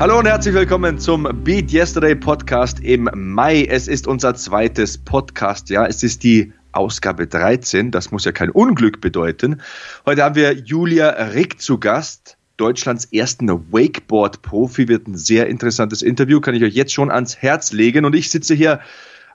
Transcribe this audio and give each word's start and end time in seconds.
Hallo 0.00 0.16
und 0.20 0.26
herzlich 0.26 0.54
willkommen 0.54 1.00
zum 1.00 1.24
Beat 1.42 1.72
Yesterday 1.72 2.14
Podcast 2.14 2.78
im 2.78 3.10
Mai. 3.12 3.64
Es 3.64 3.88
ist 3.88 4.06
unser 4.06 4.36
zweites 4.36 4.96
Podcast, 4.96 5.70
ja. 5.70 5.86
Es 5.86 6.04
ist 6.04 6.22
die 6.22 6.52
Ausgabe 6.70 7.26
13. 7.26 7.90
Das 7.90 8.12
muss 8.12 8.24
ja 8.24 8.30
kein 8.30 8.50
Unglück 8.50 9.00
bedeuten. 9.00 9.60
Heute 10.06 10.22
haben 10.22 10.36
wir 10.36 10.52
Julia 10.52 11.08
Rick 11.08 11.60
zu 11.60 11.80
Gast. 11.80 12.36
Deutschlands 12.58 13.06
ersten 13.06 13.48
Wakeboard-Profi 13.48 14.86
wird 14.86 15.08
ein 15.08 15.16
sehr 15.16 15.48
interessantes 15.48 16.02
Interview, 16.02 16.40
kann 16.40 16.54
ich 16.54 16.62
euch 16.62 16.74
jetzt 16.74 16.92
schon 16.92 17.10
ans 17.10 17.38
Herz 17.38 17.72
legen. 17.72 18.04
Und 18.04 18.14
ich 18.14 18.30
sitze 18.30 18.54
hier 18.54 18.78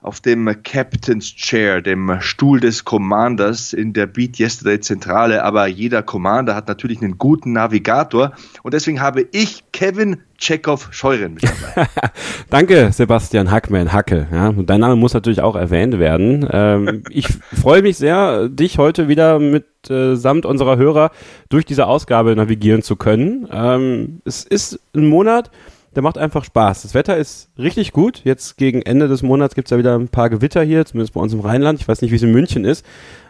auf 0.04 0.20
dem 0.20 0.54
Captain's 0.62 1.34
Chair, 1.34 1.80
dem 1.80 2.18
Stuhl 2.20 2.60
des 2.60 2.84
Commanders 2.84 3.72
in 3.72 3.94
der 3.94 4.06
Beat 4.06 4.38
Yesterday 4.38 4.78
Zentrale. 4.78 5.42
Aber 5.42 5.66
jeder 5.66 6.02
Commander 6.02 6.54
hat 6.54 6.68
natürlich 6.68 7.00
einen 7.00 7.16
guten 7.16 7.52
Navigator. 7.52 8.32
Und 8.62 8.74
deswegen 8.74 9.00
habe 9.00 9.26
ich 9.32 9.64
Kevin 9.72 10.18
Chekhov 10.36 10.88
Scheuren 10.90 11.34
mit 11.34 11.44
dabei. 11.44 11.88
Danke, 12.50 12.92
Sebastian 12.92 13.50
Hackman, 13.50 13.94
Hacke. 13.94 14.28
Ja, 14.30 14.52
dein 14.52 14.80
Name 14.80 14.96
muss 14.96 15.14
natürlich 15.14 15.40
auch 15.40 15.56
erwähnt 15.56 15.98
werden. 15.98 16.46
Ähm, 16.50 17.02
ich 17.08 17.26
freue 17.28 17.80
mich 17.80 17.96
sehr, 17.96 18.50
dich 18.50 18.76
heute 18.76 19.08
wieder 19.08 19.38
mit 19.38 19.64
äh, 19.88 20.16
samt 20.16 20.44
unserer 20.44 20.76
Hörer 20.76 21.12
durch 21.48 21.64
diese 21.64 21.86
Ausgabe 21.86 22.36
navigieren 22.36 22.82
zu 22.82 22.96
können. 22.96 23.48
Ähm, 23.50 24.20
es 24.26 24.44
ist 24.44 24.80
ein 24.94 25.06
Monat, 25.06 25.50
der 25.94 26.02
macht 26.02 26.18
einfach 26.18 26.44
Spaß. 26.44 26.82
Das 26.82 26.94
Wetter 26.94 27.16
ist 27.16 27.50
richtig 27.58 27.92
gut. 27.92 28.22
Jetzt 28.24 28.56
gegen 28.56 28.82
Ende 28.82 29.08
des 29.08 29.22
Monats 29.22 29.54
gibt 29.54 29.68
es 29.68 29.70
ja 29.70 29.78
wieder 29.78 29.98
ein 29.98 30.08
paar 30.08 30.30
Gewitter 30.30 30.62
hier, 30.62 30.84
zumindest 30.84 31.14
bei 31.14 31.20
uns 31.20 31.32
im 31.32 31.40
Rheinland. 31.40 31.80
Ich 31.80 31.88
weiß 31.88 32.02
nicht, 32.02 32.10
wie 32.10 32.16
es 32.16 32.22
in 32.22 32.32
München 32.32 32.64
ist. 32.64 32.84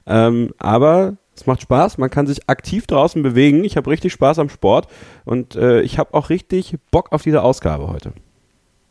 Ähm, 0.06 0.50
aber 0.58 1.16
es 1.36 1.46
macht 1.46 1.62
Spaß, 1.62 1.98
man 1.98 2.10
kann 2.10 2.26
sich 2.26 2.48
aktiv 2.48 2.86
draußen 2.86 3.22
bewegen. 3.22 3.64
Ich 3.64 3.76
habe 3.76 3.90
richtig 3.90 4.12
Spaß 4.12 4.38
am 4.38 4.48
Sport 4.48 4.88
und 5.24 5.56
äh, 5.56 5.80
ich 5.82 5.98
habe 5.98 6.14
auch 6.14 6.30
richtig 6.30 6.76
Bock 6.90 7.12
auf 7.12 7.22
diese 7.22 7.42
Ausgabe 7.42 7.88
heute. 7.88 8.12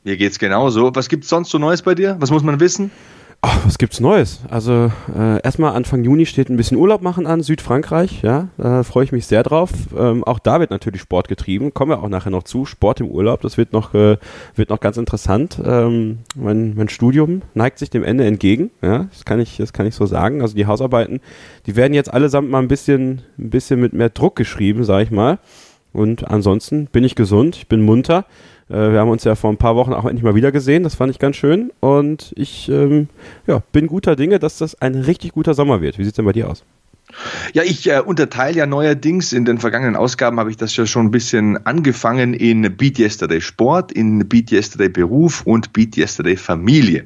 Mir 0.04 0.18
geht's 0.18 0.40
genauso. 0.40 0.94
Was 0.94 1.08
gibt's 1.08 1.30
sonst 1.30 1.50
so 1.50 1.58
Neues 1.58 1.82
bei 1.82 1.96
dir? 1.96 2.18
Was 2.20 2.32
muss 2.32 2.44
man 2.44 2.60
wissen? 2.60 2.92
Ach, 3.46 3.66
was 3.66 3.78
gibt's 3.78 4.00
Neues? 4.00 4.40
Also 4.50 4.90
äh, 5.14 5.42
erstmal 5.44 5.76
Anfang 5.76 6.06
Juni 6.06 6.26
steht 6.26 6.48
ein 6.48 6.56
bisschen 6.56 6.78
Urlaub 6.78 7.02
machen 7.02 7.28
an, 7.28 7.44
Südfrankreich, 7.44 8.22
ja, 8.22 8.48
da 8.58 8.84
freue 8.84 9.04
ich 9.04 9.12
mich 9.12 9.28
sehr 9.28 9.44
drauf. 9.44 9.70
Ähm, 9.98 10.24
auch 10.24 10.40
da 10.40 10.62
wird 10.62 10.72
natürlich 10.72 11.02
Sport 11.02 11.28
getrieben, 11.28 11.74
kommen 11.74 11.92
wir 11.92 12.02
auch 12.02 12.08
nachher 12.08 12.30
noch 12.30 12.44
zu. 12.44 12.66
Sport 12.66 13.02
im 13.02 13.10
Urlaub, 13.10 13.42
das 13.42 13.58
wird 13.58 13.74
noch, 13.74 13.94
äh, 13.94 14.16
wird 14.56 14.70
noch 14.70 14.80
ganz 14.80 14.96
interessant. 14.96 15.62
Ähm, 15.62 16.20
mein, 16.38 16.74
mein 16.76 16.88
Studium 16.88 17.42
neigt 17.54 17.80
sich 17.80 17.90
dem 17.90 18.06
Ende 18.06 18.26
entgegen, 18.26 18.72
ja, 18.82 19.08
das 19.12 19.26
kann 19.26 19.42
ich, 19.42 19.58
das 19.58 19.74
kann 19.74 19.88
ich 19.88 19.96
so 19.96 20.06
sagen. 20.06 20.42
Also 20.42 20.56
die 20.56 20.66
Hausarbeiten, 20.66 21.20
die 21.66 21.76
werden 21.76 21.94
jetzt 21.94 22.14
allesamt 22.14 22.50
mal 22.50 22.60
ein 22.60 22.70
bisschen, 22.70 23.24
ein 23.38 23.50
bisschen 23.50 23.82
mit 23.82 23.92
mehr 23.92 24.10
Druck 24.10 24.38
geschrieben, 24.38 24.86
sag 24.86 25.04
ich 25.04 25.12
mal. 25.12 25.40
Und 25.92 26.28
ansonsten 26.30 26.88
bin 26.88 27.04
ich 27.04 27.16
gesund, 27.16 27.58
ich 27.58 27.68
bin 27.68 27.82
munter. 27.82 28.26
Äh, 28.74 28.92
wir 28.92 29.00
haben 29.00 29.10
uns 29.10 29.24
ja 29.24 29.36
vor 29.36 29.52
ein 29.52 29.58
paar 29.58 29.76
Wochen 29.76 29.94
auch 29.94 30.06
endlich 30.06 30.24
mal 30.24 30.36
wieder 30.36 30.52
gesehen. 30.52 30.84
Das 30.84 30.96
fand 30.96 31.12
ich 31.12 31.20
ganz 31.20 31.36
schön. 31.36 31.72
Und 31.80 32.34
ich 32.36 32.70
ähm, 32.70 33.08
ja, 33.46 33.62
bin 33.72 33.88
guter 33.88 34.16
Dinge, 34.16 34.40
dass 34.40 34.58
das 34.58 34.82
ein 34.82 34.96
richtig 34.96 35.34
guter 35.34 35.54
Sommer 35.54 35.82
wird. 35.82 36.00
Wie 36.00 36.04
sieht 36.04 36.14
es 36.14 36.16
denn 36.16 36.26
bei 36.26 36.34
dir 36.34 36.50
aus? 36.50 36.64
Ja, 37.54 37.62
ich 37.62 37.92
äh, 37.92 38.00
unterteile 38.00 38.58
ja 38.58 38.66
neuerdings, 38.66 39.34
in 39.34 39.46
den 39.46 39.60
vergangenen 39.60 39.96
Ausgaben 39.96 40.40
habe 40.40 40.50
ich 40.50 40.58
das 40.58 40.76
ja 40.76 40.88
schon 40.88 41.08
ein 41.08 41.12
bisschen 41.12 41.64
angefangen 41.68 42.34
in 42.34 42.75
Beat 42.75 42.97
Yesterday 42.97 43.40
Sport, 43.40 43.92
in 43.92 44.28
Beat 44.28 44.52
Yesterday 44.52 44.90
Beruf 44.90 45.44
und 45.46 45.74
Beat 45.74 45.96
Yesterday 45.96 46.36
Familie. 46.36 47.06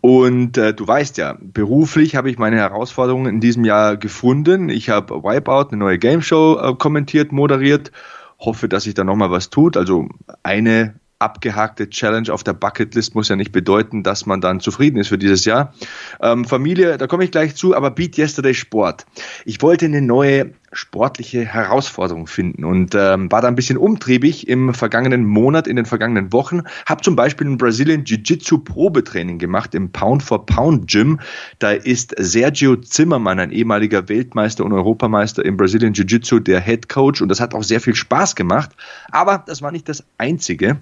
Und 0.00 0.58
äh, 0.58 0.74
du 0.74 0.88
weißt 0.88 1.18
ja, 1.18 1.38
beruflich 1.40 2.16
habe 2.16 2.28
ich 2.28 2.38
meine 2.38 2.56
Herausforderungen 2.56 3.26
in 3.26 3.40
diesem 3.40 3.64
Jahr 3.64 3.96
gefunden. 3.96 4.68
Ich 4.68 4.88
habe 4.88 5.14
Wipeout, 5.14 5.68
eine 5.68 5.76
neue 5.76 5.98
Game 5.98 6.22
Show 6.22 6.58
äh, 6.60 6.74
kommentiert, 6.74 7.30
moderiert 7.30 7.92
hoffe, 8.38 8.68
dass 8.68 8.84
sich 8.84 8.94
da 8.94 9.04
nochmal 9.04 9.30
was 9.30 9.50
tut. 9.50 9.76
Also 9.76 10.08
eine 10.42 10.94
abgehakte 11.18 11.88
Challenge 11.88 12.32
auf 12.32 12.44
der 12.44 12.52
Bucketlist 12.52 13.14
muss 13.14 13.28
ja 13.28 13.36
nicht 13.36 13.52
bedeuten, 13.52 14.02
dass 14.02 14.26
man 14.26 14.40
dann 14.40 14.60
zufrieden 14.60 14.98
ist 14.98 15.08
für 15.08 15.18
dieses 15.18 15.44
Jahr. 15.44 15.72
Ähm, 16.20 16.44
Familie, 16.44 16.98
da 16.98 17.06
komme 17.06 17.24
ich 17.24 17.30
gleich 17.30 17.54
zu, 17.54 17.74
aber 17.74 17.90
Beat 17.90 18.18
Yesterday 18.18 18.54
Sport. 18.54 19.06
Ich 19.44 19.62
wollte 19.62 19.86
eine 19.86 20.02
neue 20.02 20.52
sportliche 20.76 21.44
Herausforderung 21.44 22.26
finden 22.26 22.64
und 22.64 22.94
ähm, 22.94 23.32
war 23.32 23.40
da 23.40 23.48
ein 23.48 23.54
bisschen 23.54 23.78
umtriebig 23.78 24.46
im 24.46 24.74
vergangenen 24.74 25.24
Monat, 25.24 25.66
in 25.66 25.76
den 25.76 25.86
vergangenen 25.86 26.32
Wochen. 26.32 26.62
Habe 26.84 27.02
zum 27.02 27.16
Beispiel 27.16 27.46
ein 27.46 27.56
Brazilian 27.56 28.04
Jiu-Jitsu 28.04 28.58
Probetraining 28.58 29.38
gemacht 29.38 29.74
im 29.74 29.90
Pound 29.90 30.22
for 30.22 30.44
Pound 30.44 30.86
Gym. 30.88 31.18
Da 31.58 31.70
ist 31.70 32.14
Sergio 32.18 32.76
Zimmermann, 32.76 33.40
ein 33.40 33.52
ehemaliger 33.52 34.08
Weltmeister 34.08 34.64
und 34.64 34.74
Europameister 34.74 35.44
im 35.44 35.56
Brazilian 35.56 35.94
Jiu-Jitsu, 35.94 36.40
der 36.40 36.60
Head 36.60 36.90
Coach 36.90 37.22
und 37.22 37.30
das 37.30 37.40
hat 37.40 37.54
auch 37.54 37.64
sehr 37.64 37.80
viel 37.80 37.94
Spaß 37.94 38.36
gemacht. 38.36 38.70
Aber 39.10 39.42
das 39.46 39.62
war 39.62 39.72
nicht 39.72 39.88
das 39.88 40.04
Einzige, 40.18 40.76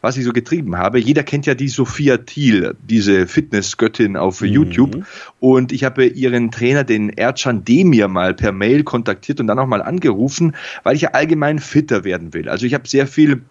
was 0.00 0.16
ich 0.16 0.24
so 0.24 0.32
getrieben 0.32 0.76
habe. 0.76 1.00
Jeder 1.00 1.24
kennt 1.24 1.46
ja 1.46 1.54
die 1.54 1.68
Sophia 1.68 2.18
Thiel, 2.18 2.76
diese 2.82 3.26
Fitnessgöttin 3.26 4.16
auf 4.16 4.42
mhm. 4.42 4.46
YouTube 4.46 5.04
und 5.40 5.72
ich 5.72 5.82
habe 5.82 6.06
ihren 6.06 6.52
Trainer, 6.52 6.84
den 6.84 7.10
Ercan 7.10 7.64
Demir, 7.64 8.06
mal 8.06 8.34
per 8.34 8.52
Mail 8.52 8.84
kontaktiert 8.84 9.39
und 9.40 9.46
dann 9.46 9.58
auch 9.58 9.66
mal 9.66 9.82
angerufen, 9.82 10.54
weil 10.82 10.96
ich 10.96 11.02
ja 11.02 11.10
allgemein 11.10 11.58
fitter 11.58 12.04
werden 12.04 12.34
will. 12.34 12.48
Also 12.48 12.66
ich 12.66 12.74
habe 12.74 12.88
sehr 12.88 13.06
viel 13.06 13.42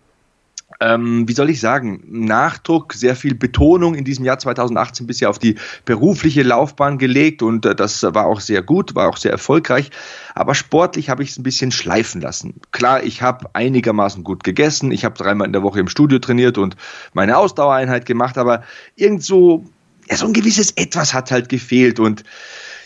ähm, 0.82 1.28
wie 1.28 1.34
soll 1.34 1.50
ich 1.50 1.60
sagen, 1.60 2.04
Nachdruck, 2.08 2.94
sehr 2.94 3.16
viel 3.16 3.36
Betonung 3.36 3.96
in 3.96 4.06
diesem 4.06 4.24
Jahr 4.24 4.40
2018 4.40 5.08
bisher 5.08 5.30
auf 5.30 5.40
die 5.40 5.56
berufliche 5.84 6.44
Laufbahn 6.44 6.98
gelegt 6.98 7.42
und 7.42 7.66
äh, 7.66 7.76
das 7.76 8.04
war 8.04 8.26
auch 8.26 8.40
sehr 8.40 8.62
gut, 8.62 8.96
war 8.96 9.10
auch 9.10 9.18
sehr 9.18 9.32
erfolgreich. 9.32 9.90
Aber 10.36 10.56
sportlich 10.56 11.10
habe 11.10 11.24
ich 11.24 11.32
es 11.32 11.38
ein 11.38 11.44
bisschen 11.44 11.72
schleifen 11.72 12.22
lassen. 12.22 12.54
Klar, 12.72 13.04
ich 13.04 13.22
habe 13.22 13.50
einigermaßen 13.54 14.24
gut 14.24 14.44
gegessen, 14.44 14.92
ich 14.92 15.04
habe 15.04 15.18
dreimal 15.18 15.48
in 15.48 15.54
der 15.54 15.64
Woche 15.64 15.80
im 15.80 15.90
Studio 15.90 16.20
trainiert 16.20 16.58
und 16.58 16.78
meine 17.14 17.38
Ausdauereinheit 17.38 18.06
gemacht, 18.06 18.38
aber 18.38 18.64
irgend 18.96 19.24
so, 19.24 19.66
ja, 20.10 20.16
so 20.16 20.28
ein 20.28 20.34
gewisses 20.34 20.72
Etwas 20.72 21.14
hat 21.14 21.32
halt 21.32 21.50
gefehlt 21.50 22.00
und 22.00 22.24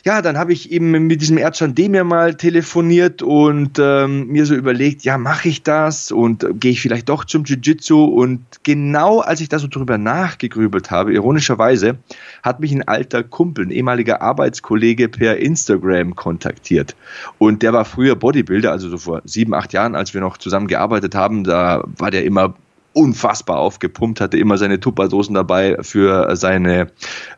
ja, 0.06 0.22
dann 0.22 0.38
habe 0.38 0.52
ich 0.52 0.70
eben 0.72 0.92
mit 0.92 1.22
diesem 1.22 1.38
Erdschan 1.38 1.76
Demir 1.76 2.04
mal 2.04 2.36
telefoniert 2.36 3.22
und 3.22 3.80
ähm, 3.80 4.28
mir 4.28 4.46
so 4.46 4.54
überlegt, 4.54 5.04
ja, 5.04 5.18
mache 5.18 5.48
ich 5.48 5.64
das 5.64 6.12
und 6.12 6.46
gehe 6.60 6.72
ich 6.72 6.82
vielleicht 6.82 7.08
doch 7.08 7.24
zum 7.24 7.46
Jiu-Jitsu? 7.46 8.04
Und 8.04 8.42
genau 8.64 9.22
als 9.22 9.40
ich 9.40 9.48
da 9.48 9.60
so 9.60 9.68
drüber 9.68 9.98
nachgegrübelt 9.98 10.92
habe, 10.92 11.14
ironischerweise, 11.14 11.98
hat 12.44 12.60
mich 12.60 12.74
ein 12.74 12.86
alter 12.86 13.24
Kumpel, 13.24 13.66
ein 13.66 13.72
ehemaliger 13.72 14.22
Arbeitskollege 14.22 15.08
per 15.08 15.38
Instagram 15.38 16.18
kontaktiert. 16.18 16.98
Und 17.38 17.62
der 17.62 17.72
war 17.72 17.86
früher 17.86 18.18
Bodybuilder, 18.18 18.72
also 18.72 18.90
so 18.90 18.98
vor 18.98 19.22
sieben, 19.24 19.54
acht 19.54 19.72
Jahren, 19.72 19.96
als 19.96 20.14
wir 20.14 20.20
noch 20.20 20.38
zusammen 20.38 20.68
gearbeitet 20.68 21.16
haben, 21.16 21.46
da 21.46 21.82
war 21.98 22.12
der 22.12 22.26
immer 22.26 22.56
unfassbar 22.94 23.60
aufgepumpt, 23.60 24.22
hatte 24.22 24.38
immer 24.38 24.58
seine 24.58 24.80
Tupperdosen 24.80 25.36
dabei 25.36 25.78
für 25.82 26.36
seine 26.36 26.92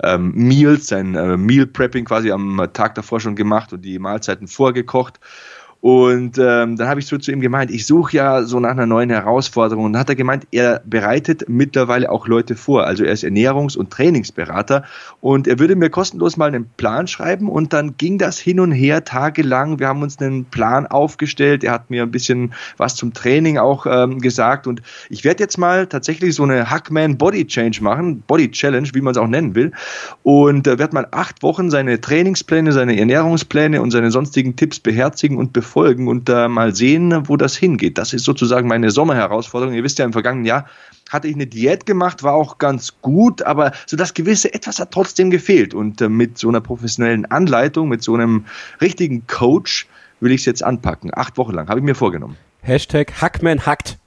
ähm, 0.03 0.31
Meals, 0.35 0.87
sein 0.87 1.15
äh, 1.15 1.37
Meal 1.37 1.65
Prepping 1.65 2.05
quasi 2.05 2.31
am 2.31 2.69
Tag 2.73 2.95
davor 2.95 3.19
schon 3.19 3.35
gemacht 3.35 3.73
und 3.73 3.83
die 3.83 3.99
Mahlzeiten 3.99 4.47
vorgekocht. 4.47 5.19
Und 5.85 6.39
ähm, 6.39 6.77
dann 6.77 6.87
habe 6.87 6.99
ich 6.99 7.05
so 7.05 7.19
zu 7.19 7.31
ihm 7.31 7.41
gemeint, 7.41 7.69
ich 7.69 7.85
suche 7.85 8.17
ja 8.17 8.41
so 8.41 8.59
nach 8.59 8.71
einer 8.71 8.87
neuen 8.87 9.11
Herausforderung. 9.11 9.85
Und 9.85 9.93
dann 9.93 9.99
hat 9.99 10.09
er 10.09 10.15
gemeint, 10.15 10.47
er 10.49 10.81
bereitet 10.83 11.47
mittlerweile 11.47 12.09
auch 12.09 12.27
Leute 12.27 12.55
vor. 12.55 12.87
Also 12.87 13.03
er 13.03 13.11
ist 13.11 13.23
Ernährungs- 13.23 13.77
und 13.77 13.91
Trainingsberater 13.91 14.83
und 15.21 15.47
er 15.47 15.59
würde 15.59 15.75
mir 15.75 15.91
kostenlos 15.91 16.37
mal 16.37 16.47
einen 16.47 16.67
Plan 16.75 17.05
schreiben 17.05 17.49
und 17.49 17.71
dann 17.71 17.97
ging 17.97 18.17
das 18.17 18.39
hin 18.39 18.59
und 18.59 18.71
her 18.71 19.03
tagelang. 19.03 19.77
Wir 19.77 19.87
haben 19.87 20.01
uns 20.01 20.19
einen 20.19 20.45
Plan 20.45 20.87
aufgestellt. 20.87 21.63
Er 21.63 21.73
hat 21.73 21.91
mir 21.91 22.01
ein 22.01 22.09
bisschen 22.09 22.55
was 22.77 22.95
zum 22.95 23.13
Training 23.13 23.59
auch 23.59 23.85
ähm, 23.85 24.21
gesagt 24.21 24.65
und 24.65 24.81
ich 25.11 25.23
werde 25.23 25.43
jetzt 25.43 25.59
mal 25.59 25.85
tatsächlich 25.85 26.33
so 26.33 26.41
eine 26.41 26.71
Hackman 26.71 27.19
Body 27.19 27.45
Change 27.45 27.83
machen, 27.83 28.23
Body 28.25 28.49
Challenge, 28.49 28.89
wie 28.93 29.01
man 29.01 29.11
es 29.11 29.19
auch 29.19 29.27
nennen 29.27 29.53
will. 29.53 29.71
Und 30.23 30.65
äh, 30.65 30.79
werde 30.79 30.95
mal 30.95 31.07
acht 31.11 31.43
Wochen 31.43 31.69
seine 31.69 32.01
Trainingspläne, 32.01 32.71
seine 32.71 32.97
Ernährungspläne 32.97 33.83
und 33.83 33.91
seine 33.91 34.09
sonstigen 34.09 34.55
Tipps 34.55 34.79
beherzigen 34.79 35.37
und 35.37 35.53
befolgen 35.53 35.74
verfolgen 35.75 36.07
und 36.07 36.29
da 36.29 36.47
mal 36.47 36.73
sehen, 36.73 37.27
wo 37.27 37.35
das 37.35 37.57
hingeht. 37.57 37.97
Das 37.97 38.13
ist 38.13 38.23
sozusagen 38.23 38.67
meine 38.67 38.91
Sommerherausforderung. 38.91 39.75
Ihr 39.75 39.83
wisst 39.83 39.99
ja, 39.99 40.05
im 40.05 40.13
vergangenen 40.13 40.45
Jahr 40.45 40.69
hatte 41.09 41.27
ich 41.27 41.35
eine 41.35 41.47
Diät 41.47 41.85
gemacht, 41.85 42.23
war 42.23 42.33
auch 42.33 42.59
ganz 42.59 42.93
gut, 43.01 43.41
aber 43.43 43.73
so 43.85 43.97
das 43.97 44.13
gewisse 44.13 44.53
etwas 44.53 44.79
hat 44.79 44.91
trotzdem 44.91 45.29
gefehlt. 45.29 45.73
Und 45.73 45.99
äh, 45.99 46.07
mit 46.07 46.37
so 46.37 46.47
einer 46.47 46.61
professionellen 46.61 47.25
Anleitung, 47.25 47.89
mit 47.89 48.01
so 48.03 48.13
einem 48.13 48.45
richtigen 48.79 49.27
Coach 49.27 49.85
will 50.21 50.31
ich 50.31 50.41
es 50.41 50.45
jetzt 50.45 50.63
anpacken. 50.63 51.11
Acht 51.13 51.37
Wochen 51.37 51.53
lang, 51.53 51.67
habe 51.67 51.81
ich 51.81 51.85
mir 51.85 51.95
vorgenommen. 51.95 52.37
Hashtag 52.61 53.21
Hackman 53.21 53.65
hackt. 53.65 53.97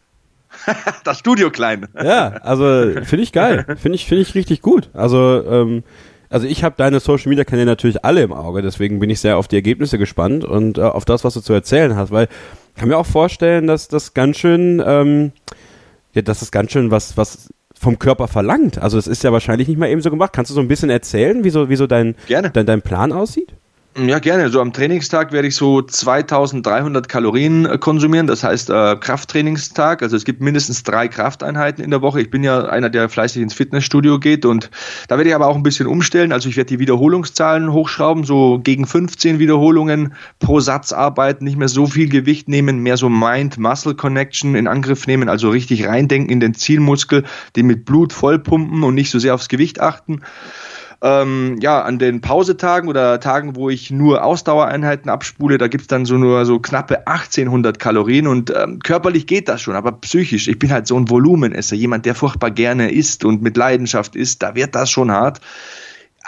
das 1.04 1.18
Studio 1.18 1.50
klein. 1.50 1.86
Ja, 2.02 2.28
also 2.28 2.94
finde 3.04 3.22
ich 3.22 3.32
geil. 3.32 3.66
Finde 3.76 3.96
ich, 3.96 4.06
finde 4.06 4.22
ich 4.22 4.34
richtig 4.34 4.62
gut. 4.62 4.88
Also, 4.94 5.44
ähm, 5.46 5.84
also 6.30 6.46
ich 6.46 6.64
habe 6.64 6.74
deine 6.76 7.00
Social 7.00 7.30
Media 7.30 7.44
Kanäle 7.44 7.66
natürlich 7.66 8.04
alle 8.04 8.22
im 8.22 8.32
Auge, 8.32 8.62
deswegen 8.62 9.00
bin 9.00 9.10
ich 9.10 9.20
sehr 9.20 9.36
auf 9.38 9.48
die 9.48 9.56
Ergebnisse 9.56 9.98
gespannt 9.98 10.44
und 10.44 10.78
äh, 10.78 10.82
auf 10.82 11.04
das, 11.04 11.24
was 11.24 11.34
du 11.34 11.40
zu 11.40 11.52
erzählen 11.52 11.96
hast, 11.96 12.10
weil 12.10 12.28
ich 12.74 12.80
kann 12.80 12.88
mir 12.88 12.98
auch 12.98 13.06
vorstellen, 13.06 13.66
dass 13.66 13.88
das 13.88 14.14
ganz 14.14 14.36
schön, 14.36 14.82
ähm, 14.84 15.32
ja, 16.14 16.22
dass 16.22 16.40
das 16.40 16.50
ganz 16.50 16.72
schön 16.72 16.90
was, 16.90 17.16
was 17.16 17.48
vom 17.78 17.98
Körper 17.98 18.28
verlangt. 18.28 18.78
Also 18.78 18.98
es 18.98 19.06
ist 19.06 19.22
ja 19.22 19.32
wahrscheinlich 19.32 19.68
nicht 19.68 19.78
mal 19.78 19.88
eben 19.88 20.00
so 20.00 20.10
gemacht. 20.10 20.32
Kannst 20.32 20.50
du 20.50 20.54
so 20.54 20.60
ein 20.60 20.68
bisschen 20.68 20.90
erzählen, 20.90 21.44
wie 21.44 21.50
so, 21.50 21.68
wie 21.68 21.76
so 21.76 21.86
dein, 21.86 22.16
dein, 22.28 22.66
dein 22.66 22.82
Plan 22.82 23.12
aussieht? 23.12 23.52
Ja, 24.06 24.20
gerne. 24.20 24.48
So 24.48 24.60
am 24.60 24.72
Trainingstag 24.72 25.32
werde 25.32 25.48
ich 25.48 25.56
so 25.56 25.82
2300 25.82 27.08
Kalorien 27.08 27.66
äh, 27.66 27.78
konsumieren. 27.78 28.28
Das 28.28 28.44
heißt 28.44 28.70
äh, 28.70 28.94
Krafttrainingstag. 28.94 30.04
Also 30.04 30.14
es 30.14 30.24
gibt 30.24 30.40
mindestens 30.40 30.84
drei 30.84 31.08
Krafteinheiten 31.08 31.82
in 31.82 31.90
der 31.90 32.00
Woche. 32.00 32.20
Ich 32.20 32.30
bin 32.30 32.44
ja 32.44 32.66
einer, 32.66 32.90
der 32.90 33.08
fleißig 33.08 33.42
ins 33.42 33.54
Fitnessstudio 33.54 34.20
geht 34.20 34.44
und 34.44 34.70
da 35.08 35.16
werde 35.16 35.30
ich 35.30 35.34
aber 35.34 35.48
auch 35.48 35.56
ein 35.56 35.64
bisschen 35.64 35.88
umstellen. 35.88 36.30
Also 36.30 36.48
ich 36.48 36.56
werde 36.56 36.68
die 36.68 36.78
Wiederholungszahlen 36.78 37.72
hochschrauben, 37.72 38.22
so 38.22 38.60
gegen 38.62 38.86
15 38.86 39.40
Wiederholungen 39.40 40.14
pro 40.38 40.60
Satz 40.60 40.92
arbeiten, 40.92 41.44
nicht 41.44 41.58
mehr 41.58 41.68
so 41.68 41.88
viel 41.88 42.08
Gewicht 42.08 42.48
nehmen, 42.48 42.78
mehr 42.78 42.98
so 42.98 43.08
Mind-Muscle-Connection 43.08 44.54
in 44.54 44.68
Angriff 44.68 45.08
nehmen, 45.08 45.28
also 45.28 45.50
richtig 45.50 45.88
reindenken 45.88 46.30
in 46.30 46.38
den 46.38 46.54
Zielmuskel, 46.54 47.24
den 47.56 47.66
mit 47.66 47.84
Blut 47.84 48.12
vollpumpen 48.12 48.84
und 48.84 48.94
nicht 48.94 49.10
so 49.10 49.18
sehr 49.18 49.34
aufs 49.34 49.48
Gewicht 49.48 49.80
achten. 49.80 50.20
Ähm, 51.00 51.58
ja, 51.60 51.82
an 51.82 52.00
den 52.00 52.20
Pausetagen 52.20 52.88
oder 52.88 53.20
Tagen, 53.20 53.54
wo 53.54 53.70
ich 53.70 53.92
nur 53.92 54.24
Ausdauereinheiten 54.24 55.08
abspule, 55.08 55.56
da 55.56 55.68
gibt's 55.68 55.86
dann 55.86 56.04
so 56.04 56.16
nur 56.16 56.44
so 56.44 56.58
knappe 56.58 57.06
1800 57.06 57.78
Kalorien 57.78 58.26
und 58.26 58.52
ähm, 58.56 58.80
körperlich 58.80 59.28
geht 59.28 59.48
das 59.48 59.60
schon, 59.60 59.76
aber 59.76 59.92
psychisch, 59.92 60.48
ich 60.48 60.58
bin 60.58 60.72
halt 60.72 60.88
so 60.88 60.98
ein 60.98 61.08
Volumenesser, 61.08 61.76
jemand, 61.76 62.04
der 62.04 62.16
furchtbar 62.16 62.50
gerne 62.50 62.90
isst 62.90 63.24
und 63.24 63.42
mit 63.42 63.56
Leidenschaft 63.56 64.16
isst, 64.16 64.42
da 64.42 64.56
wird 64.56 64.74
das 64.74 64.90
schon 64.90 65.12
hart 65.12 65.40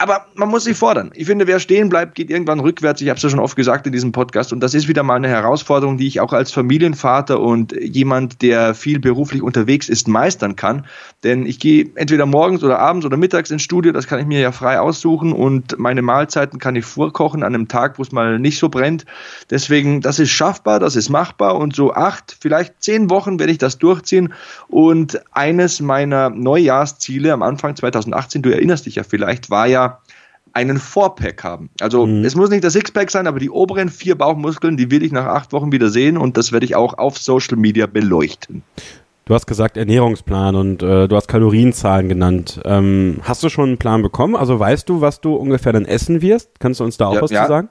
aber 0.01 0.25
man 0.35 0.49
muss 0.49 0.65
sich 0.65 0.79
fordern. 0.79 1.11
Ich 1.15 1.27
finde, 1.27 1.47
wer 1.47 1.61
stehen 1.61 1.91
bleibt, 1.91 2.15
geht 2.15 2.31
irgendwann 2.31 2.59
rückwärts. 2.61 3.03
Ich 3.03 3.11
habe 3.11 3.19
es 3.19 3.23
ja 3.23 3.29
schon 3.29 3.39
oft 3.39 3.55
gesagt 3.55 3.87
in 3.87 3.93
diesem 3.93 4.13
Podcast. 4.13 4.51
Und 4.51 4.61
das 4.61 4.73
ist 4.73 4.89
wieder 4.89 5.03
mal 5.03 5.17
eine 5.17 5.29
Herausforderung, 5.29 5.99
die 5.99 6.07
ich 6.07 6.21
auch 6.21 6.33
als 6.33 6.53
Familienvater 6.53 7.39
und 7.39 7.73
jemand, 7.73 8.41
der 8.41 8.75
viel 8.75 8.99
beruflich 8.99 9.43
unterwegs 9.43 9.91
ist, 9.91 10.09
meistern 10.09 10.57
kann. 10.57 10.87
Denn 11.23 11.45
ich 11.45 11.61
gehe 11.61 11.91
entweder 11.97 12.25
morgens 12.25 12.65
oder 12.65 12.79
abends 12.79 13.05
oder 13.05 13.19
mittags 13.19 13.51
ins 13.51 13.61
Studio, 13.61 13.93
das 13.93 14.07
kann 14.07 14.19
ich 14.19 14.25
mir 14.25 14.41
ja 14.41 14.53
frei 14.53 14.81
aussuchen. 14.81 15.35
Und 15.35 15.79
meine 15.79 16.01
Mahlzeiten 16.01 16.59
kann 16.59 16.77
ich 16.77 16.87
vorkochen 16.87 17.43
an 17.43 17.55
einem 17.55 17.69
Tag, 17.69 17.99
wo 17.99 18.03
es 18.03 18.11
mal 18.11 18.39
nicht 18.39 18.59
so 18.59 18.71
brennt. 18.71 19.05
Deswegen, 19.51 20.01
das 20.01 20.19
ist 20.19 20.31
schaffbar, 20.31 20.81
das 20.81 20.97
ist 20.97 21.11
machbar. 21.11 21.57
Und 21.57 21.77
so 21.77 21.93
acht, 21.93 22.39
vielleicht 22.41 22.83
zehn 22.83 23.11
Wochen 23.11 23.39
werde 23.39 23.53
ich 23.53 23.59
das 23.59 23.77
durchziehen. 23.77 24.33
Und 24.67 25.21
eines 25.33 25.81
meiner 25.81 26.31
Neujahrsziele 26.31 27.35
am 27.35 27.43
Anfang 27.43 27.77
2018, 27.77 28.41
du 28.41 28.49
erinnerst 28.49 28.87
dich 28.87 28.95
ja 28.95 29.03
vielleicht, 29.03 29.51
war 29.51 29.67
ja, 29.67 29.90
einen 30.53 30.79
Fourpack 30.79 31.45
haben. 31.45 31.71
Also 31.81 32.07
mhm. 32.07 32.25
es 32.25 32.35
muss 32.35 32.51
nicht 32.51 32.65
das 32.65 32.73
Sixpack 32.73 33.11
sein, 33.11 33.27
aber 33.27 33.39
die 33.39 33.51
oberen 33.51 33.89
vier 33.89 34.17
Bauchmuskeln, 34.17 34.77
die 34.77 34.91
will 34.91 35.03
ich 35.03 35.13
nach 35.13 35.27
acht 35.27 35.53
Wochen 35.53 35.73
wieder 35.73 35.91
sehen 35.91 36.17
und 36.17 36.37
das 36.37 36.53
werde 36.53 36.67
ich 36.67 36.77
auch 36.77 36.99
auf 36.99 37.19
Social 37.19 37.57
Media 37.57 37.87
beleuchten. 37.87 38.63
Du 39.25 39.35
hast 39.35 39.47
gesagt 39.47 39.77
Ernährungsplan 39.77 40.57
und 40.57 40.83
äh, 40.83 41.07
du 41.07 41.15
hast 41.15 41.29
Kalorienzahlen 41.29 42.09
genannt. 42.09 42.61
Ähm, 42.65 43.21
hast 43.23 43.45
du 43.45 43.49
schon 43.49 43.69
einen 43.69 43.79
Plan 43.79 44.03
bekommen? 44.03 44.35
Also 44.35 44.59
weißt 44.59 44.89
du, 44.89 45.01
was 45.01 45.21
du 45.21 45.37
ungefähr 45.37 45.73
dann 45.73 45.85
essen 45.85 46.21
wirst? 46.21 46.59
Kannst 46.59 46.81
du 46.81 46.85
uns 46.85 46.97
da 46.97 47.07
auch 47.07 47.15
ja, 47.15 47.23
was 47.23 47.31
ja. 47.31 47.43
zu 47.43 47.49
sagen? 47.49 47.69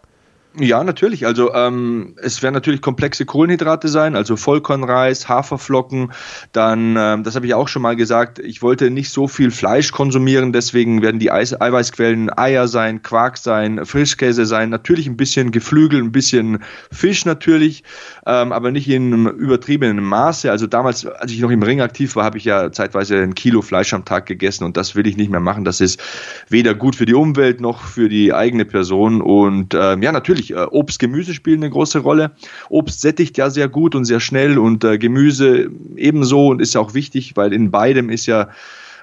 Ja, 0.62 0.84
natürlich. 0.84 1.26
Also 1.26 1.54
ähm, 1.54 2.16
es 2.22 2.44
werden 2.44 2.54
natürlich 2.54 2.82
komplexe 2.82 3.26
Kohlenhydrate 3.26 3.88
sein, 3.88 4.16
also 4.16 4.36
Vollkornreis, 4.36 5.30
Haferflocken. 5.30 6.12
Dann, 6.52 6.96
ähm, 6.98 7.24
das 7.24 7.36
habe 7.36 7.46
ich 7.46 7.54
auch 7.54 7.70
schon 7.70 7.82
mal 7.82 7.96
gesagt, 7.96 8.40
ich 8.40 8.62
wollte 8.62 8.90
nicht 8.90 9.10
so 9.10 9.28
viel 9.28 9.52
Fleisch 9.52 9.92
konsumieren, 9.92 10.52
deswegen 10.52 11.02
werden 11.02 11.20
die 11.20 11.32
Eis 11.32 11.60
Eiweißquellen 11.60 12.38
Eier 12.38 12.68
sein, 12.68 13.02
Quark 13.04 13.38
sein, 13.38 13.86
Frischkäse 13.86 14.46
sein, 14.46 14.70
natürlich 14.70 15.08
ein 15.08 15.16
bisschen 15.16 15.52
Geflügel, 15.52 16.02
ein 16.02 16.12
bisschen 16.12 16.60
Fisch 16.92 17.26
natürlich, 17.26 17.84
ähm, 18.26 18.52
aber 18.52 18.72
nicht 18.72 18.90
in 18.90 19.14
einem 19.14 19.28
übertriebenen 19.28 20.04
Maße. 20.04 20.52
Also 20.52 20.68
damals, 20.68 21.06
als 21.06 21.32
ich 21.32 21.40
noch 21.40 21.52
im 21.52 21.64
Ring 21.64 21.80
aktiv 21.80 22.16
war, 22.18 22.26
habe 22.26 22.38
ich 22.38 22.46
ja 22.46 22.72
zeitweise 22.72 23.22
ein 23.22 23.34
Kilo 23.34 23.62
Fleisch 23.62 23.94
am 23.94 24.04
Tag 24.04 24.26
gegessen 24.26 24.66
und 24.66 24.76
das 24.76 24.96
will 24.96 25.08
ich 25.08 25.16
nicht 25.16 25.32
mehr 25.32 25.40
machen. 25.40 25.64
Das 25.64 25.80
ist 25.80 26.02
weder 26.50 26.76
gut 26.76 26.96
für 26.96 27.06
die 27.06 27.14
Umwelt 27.14 27.62
noch 27.62 27.84
für 27.84 28.10
die 28.10 28.34
eigene 28.34 28.66
Person. 28.66 29.22
Und 29.22 29.74
ähm, 29.74 30.02
ja, 30.02 30.12
natürlich 30.12 30.49
natürlich, 30.50 30.52
äh, 30.52 30.68
Obst, 30.72 31.00
Gemüse 31.00 31.34
spielen 31.34 31.64
eine 31.64 31.70
große 31.70 32.00
Rolle. 32.00 32.32
Obst 32.70 33.02
sättigt 33.02 33.38
ja 33.38 33.50
sehr 33.50 33.68
gut 33.68 33.96
und 33.96 34.06
sehr 34.06 34.20
schnell 34.20 34.58
und 34.58 34.84
äh, 34.84 34.98
Gemüse 34.98 35.70
ebenso 35.96 36.48
und 36.48 36.62
ist 36.62 36.74
ja 36.74 36.82
auch 36.82 36.94
wichtig, 36.94 37.34
weil 37.36 37.54
in 37.54 37.72
beidem 37.72 38.10
ist 38.10 38.26
ja 38.26 38.50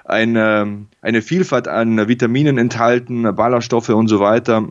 eine, 0.05 0.85
eine 1.01 1.21
Vielfalt 1.21 1.67
an 1.67 2.07
Vitaminen 2.07 2.57
enthalten, 2.57 3.23
Ballaststoffe 3.35 3.89
und 3.89 4.07
so 4.07 4.19
weiter. 4.19 4.67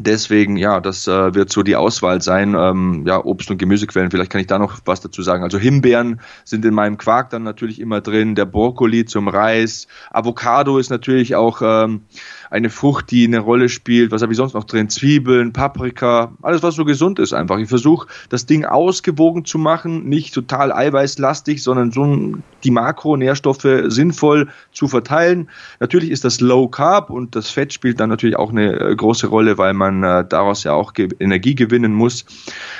Deswegen, 0.00 0.56
ja, 0.56 0.78
das 0.78 1.08
äh, 1.08 1.34
wird 1.34 1.50
so 1.50 1.64
die 1.64 1.74
Auswahl 1.74 2.22
sein. 2.22 2.54
Ähm, 2.56 3.02
ja, 3.04 3.18
Obst- 3.24 3.50
und 3.50 3.58
Gemüsequellen, 3.58 4.12
vielleicht 4.12 4.30
kann 4.30 4.40
ich 4.40 4.46
da 4.46 4.56
noch 4.56 4.78
was 4.84 5.00
dazu 5.00 5.22
sagen. 5.22 5.42
Also 5.42 5.58
Himbeeren 5.58 6.20
sind 6.44 6.64
in 6.64 6.72
meinem 6.72 6.98
Quark 6.98 7.30
dann 7.30 7.42
natürlich 7.42 7.80
immer 7.80 8.00
drin, 8.00 8.36
der 8.36 8.44
Brokkoli 8.44 9.06
zum 9.06 9.26
Reis, 9.26 9.88
Avocado 10.12 10.78
ist 10.78 10.90
natürlich 10.90 11.34
auch 11.34 11.62
ähm, 11.64 12.02
eine 12.50 12.70
Frucht, 12.70 13.10
die 13.10 13.26
eine 13.26 13.40
Rolle 13.40 13.68
spielt. 13.68 14.10
Was 14.10 14.22
habe 14.22 14.32
ich 14.32 14.36
sonst 14.36 14.54
noch 14.54 14.64
drin? 14.64 14.88
Zwiebeln, 14.88 15.52
Paprika, 15.52 16.32
alles 16.42 16.62
was 16.62 16.74
so 16.74 16.84
gesund 16.84 17.18
ist 17.18 17.32
einfach. 17.32 17.58
Ich 17.58 17.68
versuche 17.68 18.08
das 18.28 18.46
Ding 18.46 18.64
ausgewogen 18.64 19.44
zu 19.44 19.58
machen, 19.58 20.08
nicht 20.08 20.34
total 20.34 20.72
eiweißlastig, 20.72 21.62
sondern 21.62 21.92
so 21.92 22.38
die 22.64 22.70
Makronährstoffe 22.70 23.66
sinnvoll 23.86 24.48
zu 24.72 24.88
verteilen. 24.88 25.48
Natürlich 25.80 26.10
ist 26.10 26.24
das 26.24 26.40
Low 26.40 26.68
Carb 26.68 27.10
und 27.10 27.36
das 27.36 27.50
Fett 27.50 27.72
spielt 27.72 28.00
dann 28.00 28.08
natürlich 28.08 28.36
auch 28.36 28.50
eine 28.50 28.72
äh, 28.72 28.96
große 28.96 29.26
Rolle, 29.26 29.58
weil 29.58 29.74
man 29.74 30.02
äh, 30.02 30.24
daraus 30.26 30.64
ja 30.64 30.72
auch 30.72 30.92
Energie 31.20 31.54
gewinnen 31.54 31.92
muss. 31.92 32.24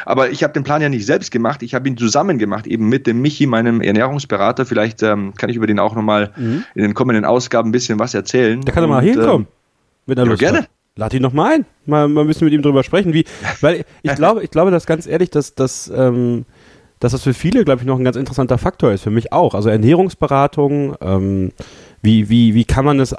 Aber 0.04 0.30
ich 0.30 0.42
habe 0.42 0.52
den 0.52 0.64
Plan 0.64 0.82
ja 0.82 0.88
nicht 0.88 1.06
selbst 1.06 1.30
gemacht, 1.30 1.62
ich 1.62 1.74
habe 1.74 1.88
ihn 1.88 1.96
zusammen 1.96 2.38
gemacht, 2.38 2.66
eben 2.66 2.88
mit 2.88 3.06
dem 3.06 3.20
Michi, 3.20 3.46
meinem 3.46 3.80
Ernährungsberater. 3.80 4.66
Vielleicht 4.66 5.02
ähm, 5.02 5.34
kann 5.36 5.50
ich 5.50 5.56
über 5.56 5.66
den 5.66 5.78
auch 5.78 5.94
nochmal 5.94 6.32
mhm. 6.36 6.64
in 6.74 6.82
den 6.82 6.94
kommenden 6.94 7.24
Ausgaben 7.24 7.68
ein 7.68 7.72
bisschen 7.72 7.98
was 7.98 8.14
erzählen. 8.14 8.60
Da 8.62 8.72
kann 8.72 8.84
er 8.84 8.88
mal 8.88 9.02
hinkommen. 9.02 9.46
Äh, 9.46 9.57
wenn 10.08 10.18
er 10.18 10.24
ja, 10.24 10.30
Lust 10.30 10.40
gerne. 10.40 10.58
Hat. 10.58 10.70
Lad 10.96 11.14
ihn 11.14 11.22
noch 11.22 11.32
mal 11.32 11.54
ein. 11.54 11.66
Mal, 11.86 12.08
mal 12.08 12.22
ein 12.22 12.26
bisschen 12.26 12.46
mit 12.46 12.54
ihm 12.54 12.62
drüber 12.62 12.82
sprechen. 12.82 13.14
Wie, 13.14 13.24
weil 13.60 13.84
ich 14.02 14.14
glaube, 14.14 14.42
ich 14.42 14.50
glaube, 14.50 14.70
dass 14.70 14.86
ganz 14.86 15.06
ehrlich, 15.06 15.30
dass, 15.30 15.54
dass, 15.54 15.92
ähm, 15.94 16.44
dass 16.98 17.12
das 17.12 17.22
für 17.22 17.34
viele, 17.34 17.64
glaube 17.64 17.82
ich, 17.82 17.86
noch 17.86 17.98
ein 17.98 18.04
ganz 18.04 18.16
interessanter 18.16 18.58
Faktor 18.58 18.92
ist. 18.92 19.02
Für 19.02 19.10
mich 19.10 19.32
auch. 19.32 19.54
Also 19.54 19.68
Ernährungsberatung, 19.68 20.96
ähm, 21.00 21.52
wie, 22.02 22.28
wie, 22.28 22.54
wie 22.54 22.64
kann 22.64 22.84
man 22.84 22.98
das 22.98 23.14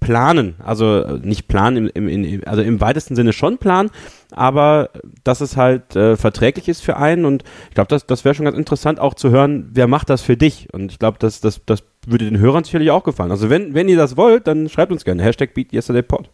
planen? 0.00 0.54
Also 0.64 1.18
nicht 1.22 1.46
planen, 1.46 1.90
im, 1.94 2.08
im, 2.08 2.24
im, 2.24 2.42
also 2.46 2.62
im 2.62 2.80
weitesten 2.80 3.16
Sinne 3.16 3.32
schon 3.32 3.58
planen, 3.58 3.90
aber 4.30 4.90
dass 5.24 5.40
es 5.40 5.56
halt 5.56 5.96
äh, 5.96 6.16
verträglich 6.16 6.68
ist 6.68 6.80
für 6.80 6.96
einen 6.96 7.24
und 7.24 7.42
ich 7.68 7.74
glaube, 7.74 7.88
das, 7.88 8.06
das 8.06 8.24
wäre 8.24 8.34
schon 8.34 8.44
ganz 8.44 8.56
interessant 8.56 9.00
auch 9.00 9.14
zu 9.14 9.30
hören, 9.30 9.70
wer 9.72 9.88
macht 9.88 10.10
das 10.10 10.22
für 10.22 10.36
dich? 10.36 10.68
Und 10.72 10.92
ich 10.92 10.98
glaube, 10.98 11.18
das, 11.18 11.40
das, 11.40 11.60
das 11.66 11.82
würde 12.06 12.24
den 12.24 12.38
Hörern 12.38 12.64
sicherlich 12.64 12.90
auch 12.90 13.04
gefallen. 13.04 13.30
Also 13.30 13.50
wenn, 13.50 13.74
wenn 13.74 13.88
ihr 13.88 13.96
das 13.96 14.16
wollt, 14.16 14.46
dann 14.46 14.68
schreibt 14.68 14.92
uns 14.92 15.04
gerne. 15.04 15.22
Hashtag 15.22 15.54
BeatYesterdayPod. 15.54 16.30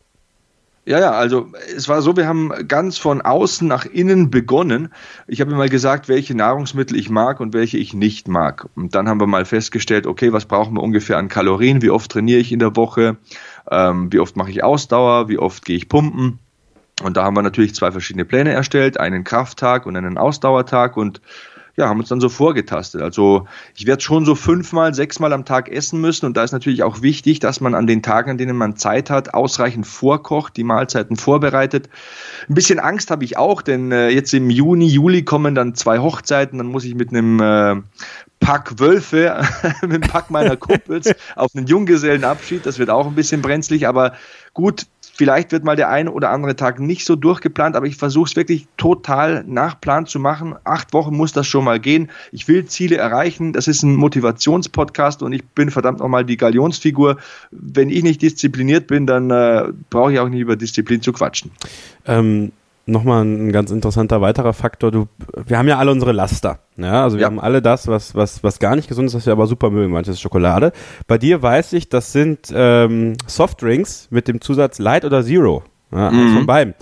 Ja, 0.89 1.01
ja, 1.01 1.11
also 1.11 1.49
es 1.77 1.89
war 1.89 2.01
so, 2.01 2.17
wir 2.17 2.29
haben 2.29 2.53
ganz 2.69 2.97
von 2.97 3.21
außen 3.21 3.67
nach 3.67 3.87
innen 3.87 4.31
begonnen. 4.31 4.93
Ich 5.27 5.41
habe 5.41 5.53
mal 5.53 5.69
gesagt, 5.69 6.09
welche 6.09 6.37
Nahrungsmittel 6.37 6.97
ich 6.97 7.11
mag 7.11 7.41
und 7.41 7.55
welche 7.55 7.77
ich 7.77 7.93
nicht 7.93 8.29
mag. 8.29 8.69
Und 8.77 8.95
dann 8.95 9.09
haben 9.09 9.19
wir 9.21 9.27
mal 9.27 9.45
festgestellt, 9.45 10.07
okay, 10.07 10.33
was 10.33 10.45
brauchen 10.45 10.75
wir 10.75 10.85
ungefähr 10.85 11.19
an 11.19 11.27
Kalorien, 11.27 11.83
wie 11.83 11.91
oft 11.91 12.13
trainiere 12.13 12.39
ich 12.39 12.53
in 12.53 12.61
der 12.61 12.77
Woche, 12.77 13.17
ähm, 13.69 14.13
wie 14.13 14.21
oft 14.21 14.37
mache 14.37 14.53
ich 14.53 14.63
Ausdauer, 14.63 15.29
wie 15.29 15.39
oft 15.39 15.65
gehe 15.65 15.77
ich 15.77 15.89
pumpen. 15.89 16.39
Und 17.03 17.17
da 17.17 17.25
haben 17.25 17.37
wir 17.37 17.43
natürlich 17.43 17.75
zwei 17.75 17.91
verschiedene 17.91 18.25
Pläne 18.25 18.53
erstellt, 18.53 19.01
einen 19.01 19.25
Krafttag 19.25 19.87
und 19.87 19.97
einen 19.97 20.17
Ausdauertag 20.17 20.97
und 20.97 21.21
ja, 21.77 21.89
haben 21.89 22.01
uns 22.01 22.09
dann 22.09 22.21
so 22.21 22.31
vorgetastet. 22.31 23.03
Also 23.03 23.47
ich 23.77 23.87
werde 23.87 24.03
schon 24.03 24.25
so 24.25 24.35
fünfmal, 24.35 24.95
sechsmal 24.95 25.33
am 25.35 25.45
Tag 25.45 25.69
essen 25.69 26.01
müssen 26.01 26.25
und 26.25 26.37
da 26.37 26.43
ist 26.43 26.53
natürlich 26.53 26.83
auch 26.83 27.03
wichtig, 27.03 27.39
dass 27.39 27.61
man 27.61 27.75
an 27.75 27.87
den 27.87 28.03
Tagen, 28.03 28.31
an 28.31 28.39
denen 28.39 28.57
man 28.57 28.77
Zeit 28.77 29.11
hat, 29.11 29.35
ausreichend 29.35 29.87
vorkocht, 29.87 30.57
die 30.57 30.65
Mahlzeiten 30.65 31.17
vorbereitet. 31.17 31.91
Ein 32.49 32.55
bisschen 32.55 32.79
Angst 32.79 33.11
habe 33.11 33.25
ich 33.25 33.37
auch, 33.37 33.61
denn 33.61 33.93
äh, 33.93 34.09
jetzt 34.09 34.33
im 34.33 34.49
Juni, 34.49 34.87
Juli 34.87 35.23
kommen 35.23 35.55
dann 35.55 35.75
zwei 35.75 35.99
Hochzeiten, 35.99 36.59
dann 36.59 36.69
muss 36.69 36.85
ich 36.85 36.95
mit 36.95 37.11
einem 37.11 37.41
äh, 37.41 37.77
Pack 38.41 38.79
Wölfe, 38.79 39.43
mit 39.83 39.93
dem 39.93 40.01
Pack 40.01 40.31
meiner 40.31 40.57
Kumpels 40.57 41.11
auf 41.35 41.51
einen 41.55 41.67
Junggesellenabschied. 41.67 42.65
Das 42.65 42.79
wird 42.79 42.89
auch 42.89 43.07
ein 43.07 43.15
bisschen 43.15 43.43
brenzlig, 43.43 43.87
aber 43.87 44.15
gut, 44.55 44.87
Vielleicht 45.17 45.51
wird 45.51 45.65
mal 45.65 45.77
der 45.77 45.89
eine 45.89 46.13
oder 46.13 46.31
andere 46.31 46.57
Tag 46.57 46.79
nicht 46.79 47.07
so 47.07 47.17
durchgeplant, 47.17 47.75
aber 47.75 47.87
ich 47.87 47.97
versuche 47.97 48.29
es 48.29 48.37
wirklich 48.37 48.69
total 48.77 49.45
nach 49.47 49.81
Plan 49.81 50.05
zu 50.05 50.21
machen. 50.21 50.57
Acht 50.65 50.93
Wochen 50.93 51.17
muss 51.17 51.33
das 51.33 51.47
schon 51.47 51.65
mal 51.65 51.81
gehen. 51.81 52.11
Ich 52.33 52.49
will 52.49 52.67
Ziele 52.67 52.99
erreichen. 52.99 53.55
Das 53.55 53.67
ist 53.67 53.83
ein 53.83 53.97
Motivationspodcast 53.97 55.23
und 55.23 55.33
ich 55.33 55.43
bin 55.43 55.71
verdammt 55.71 56.01
nochmal 56.01 56.27
die 56.27 56.37
Galionsfigur. 56.37 57.17
Wenn 57.51 57.89
ich 57.89 58.03
nicht 58.03 58.21
diszipliniert 58.21 58.89
bin, 58.89 59.07
dann 59.07 59.31
äh, 59.31 59.73
brauche 59.89 60.13
ich 60.13 60.19
auch 60.19 60.29
nicht 60.29 60.41
über 60.41 60.57
Disziplin 60.57 61.01
zu 61.01 61.15
quatschen. 61.15 61.51
Ähm 62.05 62.53
nochmal 62.87 63.25
ein 63.25 63.53
ganz 63.53 63.71
interessanter 63.71 64.21
weiterer 64.21 64.53
Faktor. 64.53 64.91
Du, 64.91 65.09
wir 65.45 65.59
haben 65.59 65.69
ja 65.69 65.79
alle 65.79 65.91
unsere 65.91 66.13
Laster. 66.13 66.61
Ja, 66.77 67.03
also 67.03 67.17
wir 67.17 67.23
ja. 67.23 67.27
haben 67.27 67.41
alle 67.41 67.61
das, 67.61 67.89
was, 67.89 68.15
was, 68.15 68.43
was 68.43 68.59
gar 68.59 68.77
nicht 68.77 68.89
gesund 68.89 69.09
ist, 69.09 69.15
was 69.15 69.27
wir 69.27 69.33
aber 69.33 69.47
super 69.47 69.71
mögen. 69.71 69.93
Manches 69.93 70.15
ist 70.15 70.21
Schokolade. 70.21 70.73
Bei 71.07 71.19
dir 71.19 71.43
weiß 71.43 71.73
ich, 71.75 71.89
das 71.89 72.13
sind 72.13 72.53
ähm, 72.55 73.15
Softdrinks 73.27 74.09
mit 74.11 74.29
dem 74.29 74.41
Zusatz 74.41 74.79
Light 74.79 75.05
oder 75.05 75.23
Zero. 75.25 75.65
Ja, 75.93 76.11
mhm. 76.11 76.35
von 76.35 76.47
beiden. 76.47 76.75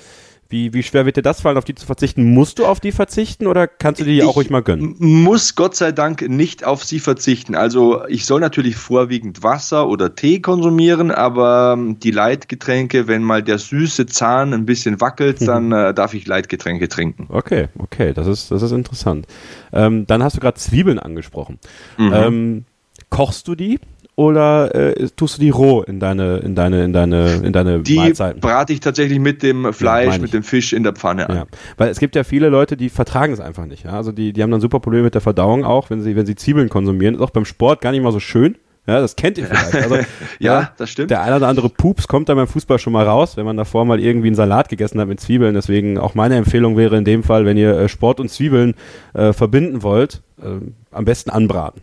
Wie, 0.49 0.73
wie 0.73 0.83
schwer 0.83 1.07
wird 1.07 1.17
dir 1.17 1.23
das 1.23 1.41
fallen, 1.41 1.57
auf 1.57 1.65
die 1.65 1.75
zu 1.75 1.87
verzichten? 1.87 2.33
Musst 2.33 2.59
du 2.59 2.67
auf 2.67 2.81
die 2.81 2.93
verzichten 2.93 3.47
oder 3.47 3.67
kannst 3.67 4.01
du 4.01 4.05
die 4.05 4.19
ich 4.19 4.25
auch 4.25 4.37
ruhig 4.37 4.51
mal 4.51 4.63
gönnen? 4.63 4.95
Muss 4.99 5.55
Gott 5.55 5.75
sei 5.75 5.93
Dank 5.93 6.29
nicht 6.29 6.65
auf 6.65 6.85
sie 6.85 7.01
verzichten. 7.01 7.55
Also 7.55 8.07
ich 8.07 8.27
soll 8.27 8.41
natürlich 8.41 8.77
vorwiegend 8.77 9.43
Wasser 9.43 9.89
oder 9.89 10.15
Tee 10.15 10.41
konsumieren, 10.41 11.11
aber 11.11 11.75
ähm, 11.77 11.99
die 11.99 12.11
Leitgetränke, 12.11 13.09
wenn 13.09 13.23
mal 13.23 13.43
der 13.43 13.59
süße 13.59 14.07
Zahn 14.07 14.53
ein 14.53 14.67
bisschen 14.67 15.01
wackelt, 15.01 15.41
mhm. 15.41 15.47
dann 15.47 15.73
äh, 15.73 15.95
darf 15.95 16.15
ich 16.15 16.27
Leitgetränke 16.27 16.89
trinken. 16.89 17.27
Okay, 17.31 17.69
okay, 17.79 18.13
das 18.13 18.27
ist, 18.27 18.51
das 18.51 18.63
ist 18.63 18.73
interessant. 18.73 19.27
Ähm, 19.73 20.07
dann 20.07 20.23
hast 20.23 20.37
du 20.37 20.41
gerade 20.41 20.59
Zwiebeln 20.59 20.99
angesprochen. 20.99 21.59
Mhm. 21.97 22.13
Ähm, 22.13 22.65
kochst 23.11 23.49
du 23.49 23.55
die? 23.55 23.81
Oder 24.17 24.75
äh, 24.75 25.09
tust 25.17 25.39
du 25.39 25.41
die 25.41 25.51
roh 25.51 25.83
in 25.83 25.99
deine 25.99 26.37
in 26.39 26.55
deine 26.55 26.85
in 26.85 26.93
deine 26.93 27.41
in 27.43 27.53
deine 27.53 27.81
die 27.81 27.97
Mahlzeiten? 27.97 28.41
Die 28.41 28.47
brate 28.47 28.73
ich 28.73 28.81
tatsächlich 28.81 29.19
mit 29.19 29.43
dem 29.43 29.73
Fleisch, 29.73 30.15
ja, 30.15 30.21
mit 30.21 30.33
dem 30.33 30.45
Fisch 30.45 30.73
in 30.73 30.85
der 30.85 30.93
Pfanne 30.93 31.29
an. 31.29 31.37
Ja. 31.37 31.45
Weil 31.77 31.89
es 31.89 31.99
gibt 31.99 32.15
ja 32.15 32.23
viele 32.23 32.49
Leute, 32.49 32.77
die 32.77 32.91
vertragen 32.91 33.33
es 33.33 33.41
einfach 33.41 33.67
nicht. 33.67 33.85
Ja? 33.85 33.93
Also 33.93 34.13
die 34.13 34.33
die 34.33 34.43
haben 34.43 34.51
dann 34.51 34.61
super 34.61 34.79
Probleme 34.79 35.05
mit 35.05 35.15
der 35.15 35.21
Verdauung 35.21 35.65
auch, 35.65 35.91
wenn 35.91 36.01
sie 36.01 36.15
wenn 36.15 36.27
sie 36.27 36.37
Zwiebeln 36.37 36.69
konsumieren. 36.69 37.17
Ist 37.17 37.21
auch 37.21 37.31
beim 37.31 37.45
Sport 37.45 37.81
gar 37.81 37.91
nicht 37.91 38.03
mal 38.03 38.13
so 38.13 38.21
schön. 38.21 38.57
Ja, 38.87 39.01
das 39.01 39.17
kennt 39.17 39.39
ihr 39.39 39.47
vielleicht. 39.47 39.75
Also, 39.75 39.95
ja, 40.39 40.61
ja, 40.61 40.73
das 40.77 40.91
stimmt. 40.91 41.11
Der 41.11 41.23
eine 41.23 41.37
oder 41.37 41.49
andere 41.49 41.71
Pups 41.71 42.07
kommt 42.07 42.29
dann 42.29 42.37
beim 42.37 42.47
Fußball 42.47 42.79
schon 42.79 42.93
mal 42.93 43.07
raus, 43.07 43.37
wenn 43.39 43.47
man 43.47 43.57
davor 43.57 43.87
mal 43.87 43.99
irgendwie 43.99 44.27
einen 44.27 44.37
Salat 44.37 44.69
gegessen 44.69 45.01
hat 45.01 45.09
mit 45.09 45.21
Zwiebeln. 45.21 45.55
Deswegen 45.55 45.99
auch 45.99 46.15
meine 46.15 46.37
Empfehlung 46.37 46.77
wäre 46.77 46.99
in 46.99 47.05
dem 47.05 47.23
Fall, 47.23 47.47
wenn 47.47 47.57
ihr 47.57 47.79
äh, 47.79 47.89
Sport 47.89 48.21
und 48.21 48.29
Zwiebeln 48.29 48.75
äh, 49.15 49.33
verbinden 49.33 49.83
wollt, 49.83 50.21
äh, 50.43 50.61
am 50.91 51.05
besten 51.07 51.31
anbraten 51.31 51.81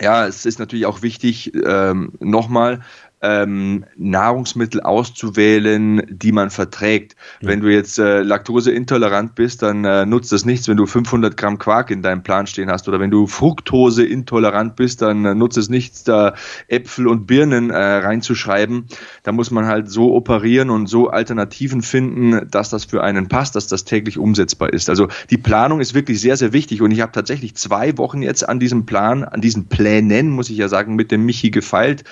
ja, 0.00 0.26
es 0.26 0.46
ist 0.46 0.58
natürlich 0.58 0.86
auch 0.86 1.02
wichtig, 1.02 1.52
ähm, 1.54 2.12
nochmal, 2.20 2.82
ähm, 3.26 3.84
Nahrungsmittel 3.96 4.80
auszuwählen, 4.80 6.02
die 6.08 6.32
man 6.32 6.50
verträgt. 6.50 7.16
Ja. 7.40 7.48
Wenn 7.48 7.60
du 7.60 7.72
jetzt 7.72 7.98
äh, 7.98 8.22
laktoseintolerant 8.22 9.34
bist, 9.34 9.62
dann 9.62 9.84
äh, 9.84 10.06
nutzt 10.06 10.30
das 10.32 10.44
nichts, 10.44 10.68
wenn 10.68 10.76
du 10.76 10.86
500 10.86 11.36
Gramm 11.36 11.58
Quark 11.58 11.90
in 11.90 12.02
deinem 12.02 12.22
Plan 12.22 12.46
stehen 12.46 12.70
hast. 12.70 12.88
Oder 12.88 13.00
wenn 13.00 13.10
du 13.10 13.26
Fructoseintolerant 13.26 14.76
bist, 14.76 15.02
dann 15.02 15.24
äh, 15.24 15.34
nutzt 15.34 15.58
es 15.58 15.68
nichts, 15.68 16.04
da 16.04 16.34
Äpfel 16.68 17.08
und 17.08 17.26
Birnen 17.26 17.70
äh, 17.70 17.76
reinzuschreiben. 17.76 18.86
Da 19.24 19.32
muss 19.32 19.50
man 19.50 19.66
halt 19.66 19.90
so 19.90 20.14
operieren 20.14 20.70
und 20.70 20.86
so 20.86 21.08
Alternativen 21.08 21.82
finden, 21.82 22.48
dass 22.48 22.70
das 22.70 22.84
für 22.84 23.02
einen 23.02 23.28
passt, 23.28 23.56
dass 23.56 23.66
das 23.66 23.84
täglich 23.84 24.18
umsetzbar 24.18 24.72
ist. 24.72 24.88
Also 24.88 25.08
die 25.30 25.38
Planung 25.38 25.80
ist 25.80 25.94
wirklich 25.94 26.20
sehr, 26.20 26.36
sehr 26.36 26.52
wichtig. 26.52 26.80
Und 26.80 26.92
ich 26.92 27.00
habe 27.00 27.12
tatsächlich 27.12 27.56
zwei 27.56 27.98
Wochen 27.98 28.22
jetzt 28.22 28.48
an 28.48 28.60
diesem 28.60 28.86
Plan, 28.86 29.24
an 29.24 29.40
diesen 29.40 29.66
Plänen, 29.66 30.30
muss 30.30 30.50
ich 30.50 30.58
ja 30.58 30.68
sagen, 30.68 30.94
mit 30.94 31.10
dem 31.10 31.24
Michi 31.26 31.50
gefeilt. 31.50 32.04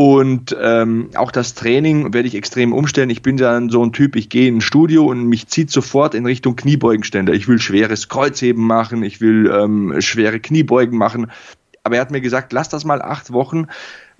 Und 0.00 0.56
ähm, 0.62 1.10
auch 1.16 1.32
das 1.32 1.54
Training 1.54 2.14
werde 2.14 2.28
ich 2.28 2.36
extrem 2.36 2.72
umstellen. 2.72 3.10
Ich 3.10 3.20
bin 3.20 3.36
dann 3.36 3.68
so 3.68 3.84
ein 3.84 3.92
Typ, 3.92 4.14
ich 4.14 4.28
gehe 4.28 4.46
in 4.46 4.58
ein 4.58 4.60
Studio 4.60 5.04
und 5.06 5.24
mich 5.24 5.48
zieht 5.48 5.72
sofort 5.72 6.14
in 6.14 6.24
Richtung 6.24 6.54
Kniebeugenständer. 6.54 7.32
Ich 7.32 7.48
will 7.48 7.58
schweres 7.58 8.08
Kreuzheben 8.08 8.64
machen, 8.64 9.02
ich 9.02 9.20
will 9.20 9.50
ähm, 9.52 10.00
schwere 10.00 10.38
Kniebeugen 10.38 10.96
machen. 10.96 11.32
Aber 11.82 11.96
er 11.96 12.00
hat 12.00 12.12
mir 12.12 12.20
gesagt, 12.20 12.52
lass 12.52 12.68
das 12.68 12.84
mal 12.84 13.02
acht 13.02 13.32
Wochen 13.32 13.66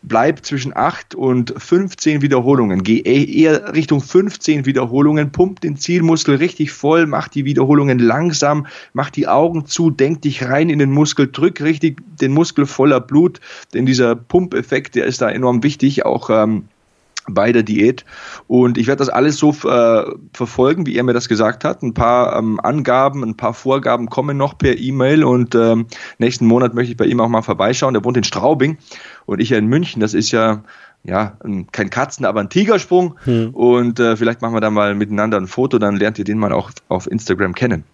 bleib 0.02 0.44
zwischen 0.44 0.76
8 0.76 1.14
und 1.14 1.54
15 1.56 2.22
Wiederholungen. 2.22 2.82
Geh 2.82 2.98
e-, 2.98 3.42
eher 3.42 3.74
Richtung 3.74 4.00
15 4.00 4.66
Wiederholungen, 4.66 5.32
pump 5.32 5.60
den 5.60 5.76
Zielmuskel 5.76 6.36
richtig 6.36 6.72
voll, 6.72 7.06
mach 7.06 7.28
die 7.28 7.44
Wiederholungen 7.44 7.98
langsam, 7.98 8.66
mach 8.92 9.10
die 9.10 9.28
Augen 9.28 9.66
zu, 9.66 9.90
denk 9.90 10.22
dich 10.22 10.44
rein 10.44 10.70
in 10.70 10.78
den 10.78 10.92
Muskel, 10.92 11.30
drück 11.30 11.60
richtig 11.60 12.00
den 12.20 12.32
Muskel 12.32 12.66
voller 12.66 13.00
Blut, 13.00 13.40
denn 13.74 13.86
dieser 13.86 14.14
Pumpeffekt, 14.14 14.94
der 14.94 15.06
ist 15.06 15.20
da 15.20 15.30
enorm 15.30 15.62
wichtig, 15.62 16.04
auch 16.04 16.30
ähm, 16.30 16.64
bei 17.28 17.52
der 17.52 17.62
Diät. 17.62 18.04
Und 18.46 18.78
ich 18.78 18.86
werde 18.86 18.98
das 18.98 19.08
alles 19.08 19.36
so 19.36 19.50
äh, 19.50 20.04
verfolgen, 20.32 20.86
wie 20.86 20.96
er 20.96 21.04
mir 21.04 21.12
das 21.12 21.28
gesagt 21.28 21.64
hat. 21.64 21.82
Ein 21.82 21.94
paar 21.94 22.36
ähm, 22.38 22.58
Angaben, 22.60 23.22
ein 23.22 23.36
paar 23.36 23.54
Vorgaben 23.54 24.08
kommen 24.08 24.36
noch 24.36 24.56
per 24.58 24.78
E-Mail 24.78 25.24
und 25.24 25.54
ähm, 25.54 25.86
nächsten 26.18 26.46
Monat 26.46 26.74
möchte 26.74 26.92
ich 26.92 26.96
bei 26.96 27.06
ihm 27.06 27.20
auch 27.20 27.28
mal 27.28 27.42
vorbeischauen. 27.42 27.94
Der 27.94 28.04
wohnt 28.04 28.16
in 28.16 28.24
Straubing 28.24 28.78
und 29.28 29.40
ich 29.40 29.50
ja 29.50 29.58
in 29.58 29.66
München. 29.66 30.00
Das 30.00 30.14
ist 30.14 30.32
ja 30.32 30.62
ja, 31.04 31.36
kein 31.70 31.90
Katzen, 31.90 32.24
aber 32.24 32.40
ein 32.40 32.48
Tigersprung. 32.48 33.14
Hm. 33.24 33.54
Und 33.54 34.00
äh, 34.00 34.16
vielleicht 34.16 34.42
machen 34.42 34.54
wir 34.54 34.60
da 34.60 34.70
mal 34.70 34.94
miteinander 34.94 35.36
ein 35.36 35.46
Foto, 35.46 35.78
dann 35.78 35.96
lernt 35.96 36.18
ihr 36.18 36.24
den 36.24 36.38
mal 36.38 36.52
auch 36.52 36.70
auf 36.88 37.10
Instagram 37.10 37.54
kennen. 37.54 37.84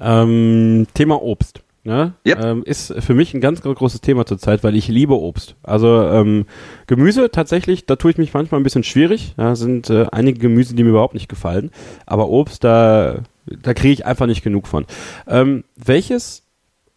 Ähm, 0.00 0.86
Thema 0.94 1.22
Obst. 1.22 1.60
Ne? 1.84 2.14
Yep. 2.26 2.44
Ähm, 2.44 2.62
ist 2.64 2.94
für 2.98 3.14
mich 3.14 3.34
ein 3.34 3.40
ganz, 3.40 3.62
ganz 3.62 3.78
großes 3.78 4.00
Thema 4.00 4.26
zurzeit, 4.26 4.64
weil 4.64 4.74
ich 4.74 4.88
liebe 4.88 5.14
Obst. 5.14 5.54
Also 5.62 6.02
ähm, 6.02 6.46
Gemüse 6.86 7.30
tatsächlich, 7.30 7.86
da 7.86 7.96
tue 7.96 8.10
ich 8.10 8.18
mich 8.18 8.34
manchmal 8.34 8.60
ein 8.60 8.64
bisschen 8.64 8.82
schwierig. 8.82 9.34
Da 9.36 9.54
sind 9.54 9.90
äh, 9.90 10.06
einige 10.10 10.38
Gemüse, 10.38 10.74
die 10.74 10.82
mir 10.82 10.90
überhaupt 10.90 11.14
nicht 11.14 11.28
gefallen. 11.28 11.70
Aber 12.06 12.28
Obst, 12.28 12.64
da, 12.64 13.20
da 13.46 13.74
kriege 13.74 13.92
ich 13.92 14.06
einfach 14.06 14.26
nicht 14.26 14.42
genug 14.42 14.66
von. 14.66 14.86
Ähm, 15.28 15.62
welches 15.76 16.45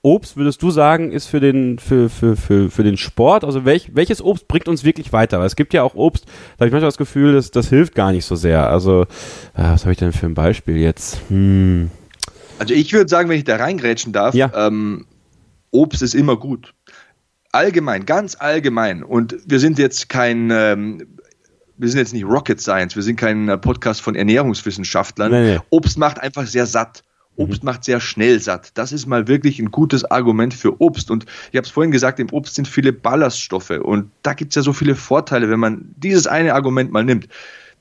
Obst 0.01 0.37
würdest 0.37 0.61
du 0.61 0.71
sagen, 0.71 1.11
ist 1.11 1.27
für 1.27 1.41
den, 1.41 1.77
für, 1.77 2.09
für, 2.09 2.37
für, 2.37 2.71
für 2.71 2.83
den 2.83 2.95
Sport? 2.95 3.43
Also 3.43 3.65
welch, 3.65 3.95
welches 3.95 4.21
Obst 4.21 4.47
bringt 4.47 4.69
uns 4.69 4.85
wirklich 4.85 5.11
weiter? 5.11 5.39
Weil 5.39 5.47
es 5.47 5.57
gibt 5.57 5.73
ja 5.73 5.83
auch 5.83 5.93
Obst, 5.95 6.25
da 6.25 6.61
habe 6.61 6.67
ich 6.67 6.71
manchmal 6.71 6.87
das 6.87 6.97
Gefühl, 6.97 7.33
dass 7.33 7.51
das 7.51 7.67
hilft 7.67 7.95
gar 7.95 8.13
nicht 8.13 8.25
so 8.25 8.35
sehr. 8.35 8.69
Also, 8.69 9.01
äh, 9.01 9.05
was 9.55 9.81
habe 9.81 9.91
ich 9.91 9.97
denn 9.97 10.13
für 10.13 10.25
ein 10.25 10.35
Beispiel 10.35 10.77
jetzt? 10.77 11.19
Hm. 11.27 11.91
Also 12.59 12.73
ich 12.73 12.93
würde 12.93 13.09
sagen, 13.09 13.29
wenn 13.29 13.37
ich 13.37 13.43
da 13.43 13.57
reingrätschen 13.57 14.13
darf, 14.13 14.33
ja. 14.33 14.51
ähm, 14.55 15.05
Obst 15.71 16.01
ist 16.01 16.15
immer 16.15 16.37
gut. 16.37 16.73
Allgemein, 17.51 18.05
ganz 18.05 18.35
allgemein. 18.39 19.03
Und 19.03 19.35
wir 19.45 19.59
sind 19.59 19.79
jetzt 19.79 20.07
kein, 20.07 20.49
ähm, 20.51 21.07
wir 21.77 21.89
sind 21.89 21.99
jetzt 21.99 22.13
nicht 22.13 22.25
Rocket 22.25 22.61
Science, 22.61 22.95
wir 22.95 23.03
sind 23.03 23.17
kein 23.17 23.49
äh, 23.49 23.57
Podcast 23.57 24.01
von 24.01 24.15
Ernährungswissenschaftlern. 24.15 25.31
Nee, 25.31 25.55
nee. 25.55 25.59
Obst 25.71 25.97
macht 25.97 26.21
einfach 26.21 26.45
sehr 26.45 26.65
satt. 26.65 27.03
Obst 27.39 27.63
macht 27.63 27.83
sehr 27.85 27.99
schnell 27.99 28.39
satt. 28.39 28.71
Das 28.77 28.91
ist 28.91 29.05
mal 29.05 29.27
wirklich 29.27 29.59
ein 29.59 29.71
gutes 29.71 30.03
Argument 30.05 30.53
für 30.53 30.81
Obst. 30.81 31.09
Und 31.09 31.25
ich 31.51 31.57
habe 31.57 31.65
es 31.65 31.71
vorhin 31.71 31.91
gesagt, 31.91 32.19
im 32.19 32.31
Obst 32.31 32.55
sind 32.55 32.67
viele 32.67 32.93
Ballaststoffe. 32.93 33.71
Und 33.71 34.11
da 34.23 34.33
gibt 34.33 34.51
es 34.51 34.55
ja 34.55 34.61
so 34.61 34.73
viele 34.73 34.95
Vorteile, 34.95 35.49
wenn 35.49 35.59
man 35.59 35.93
dieses 35.97 36.27
eine 36.27 36.53
Argument 36.53 36.91
mal 36.91 37.03
nimmt 37.03 37.27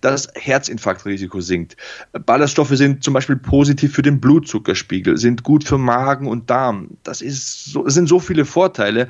das 0.00 0.28
Herzinfarktrisiko 0.34 1.40
sinkt. 1.40 1.76
Ballaststoffe 2.12 2.76
sind 2.76 3.02
zum 3.02 3.14
Beispiel 3.14 3.36
positiv 3.36 3.94
für 3.94 4.02
den 4.02 4.20
Blutzuckerspiegel, 4.20 5.16
sind 5.16 5.42
gut 5.42 5.64
für 5.64 5.78
Magen 5.78 6.28
und 6.28 6.50
Darm. 6.50 6.90
Das, 7.02 7.20
ist 7.20 7.64
so, 7.66 7.84
das 7.84 7.94
sind 7.94 8.08
so 8.08 8.20
viele 8.20 8.44
Vorteile. 8.44 9.08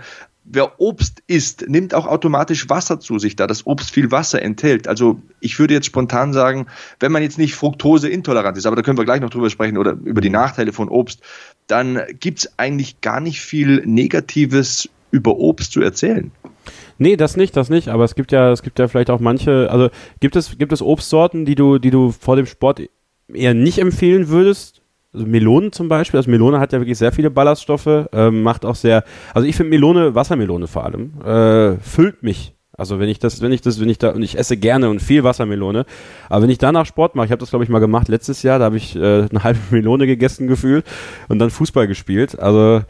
Wer 0.50 0.81
Obst 0.81 1.23
isst, 1.26 1.69
nimmt 1.69 1.95
auch 1.95 2.07
automatisch 2.07 2.71
Wasser 2.71 3.00
zu 3.00 3.19
sich, 3.19 3.37
da 3.37 3.47
das 3.47 3.67
Obst 3.67 3.90
viel 3.90 4.11
Wasser 4.11 4.40
enthält. 4.40 4.88
Also 4.88 5.21
ich 5.40 5.59
würde 5.59 5.75
jetzt 5.75 5.87
spontan 5.87 6.33
sagen, 6.33 6.67
wenn 7.00 7.12
man 7.12 7.23
jetzt 7.23 7.38
nicht 7.38 7.55
Fructose 7.55 8.09
intolerant 8.09 8.57
ist, 8.57 8.67
aber 8.67 8.76
da 8.76 8.83
können 8.83 8.97
wir 8.97 9.05
gleich 9.05 9.21
noch 9.21 9.31
drüber 9.31 9.50
sprechen 9.50 9.76
oder 9.76 9.93
über 10.05 10.21
die 10.21 10.31
Nachteile 10.31 10.73
von 10.73 10.88
Obst, 10.88 11.21
dann 11.67 12.00
gibt 12.19 12.38
es 12.40 12.59
eigentlich 12.59 13.00
gar 13.02 13.21
nicht 13.21 13.40
viel 13.40 13.83
Negatives 13.85 14.88
über 15.11 15.37
Obst 15.37 15.73
zu 15.73 15.83
erzählen. 15.83 16.31
Nee, 16.99 17.17
das 17.17 17.37
nicht, 17.37 17.57
das 17.57 17.71
nicht. 17.71 17.88
Aber 17.88 18.05
es 18.05 18.14
gibt 18.14 18.33
ja, 18.33 18.50
es 18.50 18.62
gibt 18.62 18.78
ja 18.78 18.88
vielleicht 18.88 19.11
auch 19.11 19.21
manche, 19.21 19.71
also 19.71 19.90
gibt 20.21 20.37
es, 20.37 20.59
gibt 20.59 20.73
es 20.73 20.83
Obstsorten, 20.83 21.45
die 21.45 21.55
du, 21.55 21.78
die 21.78 21.90
du 21.90 22.12
vor 22.12 22.37
dem 22.37 22.47
Sport 22.47 22.83
eher 23.33 23.55
nicht 23.55 23.78
empfehlen 23.78 24.28
würdest? 24.28 24.77
Also 25.19 25.29
Melonen 25.29 25.73
zum 25.73 25.89
Beispiel. 25.89 26.19
Also 26.19 26.31
Melone 26.31 26.61
hat 26.61 26.73
ja 26.73 26.79
wirklich 26.79 26.97
sehr 26.97 27.11
viele 27.11 27.29
Ballaststoffe, 27.29 28.07
ähm, 28.13 28.43
macht 28.43 28.65
auch 28.65 28.77
sehr, 28.77 29.03
also 29.35 29.49
ich 29.49 29.57
finde 29.57 29.71
Melone, 29.71 30.15
Wassermelone 30.15 30.69
vor 30.69 30.85
allem, 30.85 31.21
äh, 31.23 31.77
füllt 31.81 32.23
mich. 32.23 32.55
Also 32.77 33.01
wenn 33.01 33.09
ich 33.09 33.19
das, 33.19 33.43
wenn 33.43 33.51
ich 33.51 33.61
das, 33.61 33.81
wenn 33.81 33.89
ich 33.89 33.99
da, 33.99 34.11
und 34.11 34.23
ich 34.23 34.39
esse 34.39 34.57
gerne 34.57 34.89
und 34.89 35.03
viel 35.03 35.25
Wassermelone, 35.25 35.87
aber 36.29 36.45
wenn 36.45 36.51
ich 36.51 36.59
danach 36.59 36.87
Sport 36.87 37.17
mache, 37.17 37.27
ich 37.27 37.33
habe 37.33 37.41
das 37.41 37.51
glaube 37.51 37.65
ich 37.65 37.69
mal 37.69 37.81
gemacht 37.81 38.07
letztes 38.07 38.45
Jahr, 38.45 38.61
da 38.61 38.67
habe 38.67 38.77
ich 38.77 38.95
äh, 38.95 39.27
eine 39.29 39.43
halbe 39.43 39.59
Melone 39.71 40.07
gegessen 40.07 40.47
gefühlt 40.47 40.85
und 41.27 41.41
dann 41.41 41.51
Fußball 41.51 41.89
gespielt. 41.89 42.39
Also 42.39 42.83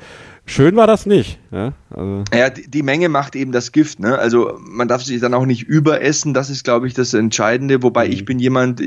Schön 0.49 0.77
war 0.77 0.87
das 0.87 1.05
nicht. 1.05 1.39
Ja, 1.51 1.75
also. 1.91 2.25
ja 2.35 2.49
die, 2.49 2.71
die, 2.71 2.83
Menge 2.83 3.11
macht 3.11 3.37
eben 3.37 3.53
das 3.53 3.71
Gift. 3.71 4.01
Ne? 4.01 4.19
Also 4.19 4.59
man 4.61 4.89
darf 4.89 5.03
sich 5.03 5.21
dann 5.21 5.35
auch 5.35 5.45
nicht 5.45 5.65
überessen. 5.65 6.33
Das 6.33 6.49
ist, 6.49 6.65
glaube 6.65 6.87
ich, 6.87 6.95
das 6.95 7.13
Entscheidende. 7.13 7.83
Wobei 7.83 8.07
mhm. 8.07 8.13
ich 8.13 8.25
bin 8.25 8.39
jemand, 8.39 8.81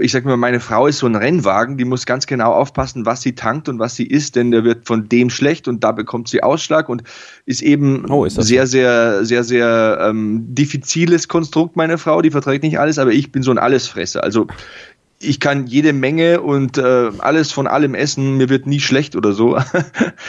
ich 0.00 0.12
sag 0.12 0.24
mal, 0.24 0.36
meine 0.36 0.60
Frau 0.60 0.86
ist 0.86 0.98
so 0.98 1.06
ein 1.06 1.16
Rennwagen, 1.16 1.76
die 1.76 1.84
muss 1.84 2.06
ganz 2.06 2.28
genau 2.28 2.52
aufpassen, 2.52 3.06
was 3.06 3.22
sie 3.22 3.34
tankt 3.34 3.68
und 3.68 3.80
was 3.80 3.96
sie 3.96 4.06
isst, 4.06 4.36
denn 4.36 4.52
der 4.52 4.62
wird 4.62 4.86
von 4.86 5.08
dem 5.08 5.30
schlecht 5.30 5.66
und 5.66 5.82
da 5.82 5.90
bekommt 5.90 6.28
sie 6.28 6.44
Ausschlag 6.44 6.88
und 6.88 7.02
ist 7.44 7.62
eben 7.62 8.08
oh, 8.08 8.24
ist 8.24 8.40
sehr, 8.40 8.68
sehr, 8.68 9.24
sehr, 9.24 9.42
sehr 9.42 9.98
ähm, 10.02 10.54
diffiziles 10.54 11.26
Konstrukt, 11.26 11.74
meine 11.74 11.98
Frau. 11.98 12.22
Die 12.22 12.30
verträgt 12.30 12.62
nicht 12.62 12.78
alles, 12.78 12.98
aber 12.98 13.10
ich 13.10 13.32
bin 13.32 13.42
so 13.42 13.50
ein 13.50 13.58
Allesfresser. 13.58 14.22
Also 14.22 14.46
ich 15.22 15.38
kann 15.38 15.66
jede 15.66 15.92
Menge 15.92 16.40
und 16.40 16.78
äh, 16.78 17.10
alles 17.18 17.52
von 17.52 17.66
allem 17.66 17.94
essen, 17.94 18.38
mir 18.38 18.48
wird 18.48 18.66
nie 18.66 18.80
schlecht 18.80 19.16
oder 19.16 19.32
so. 19.32 19.58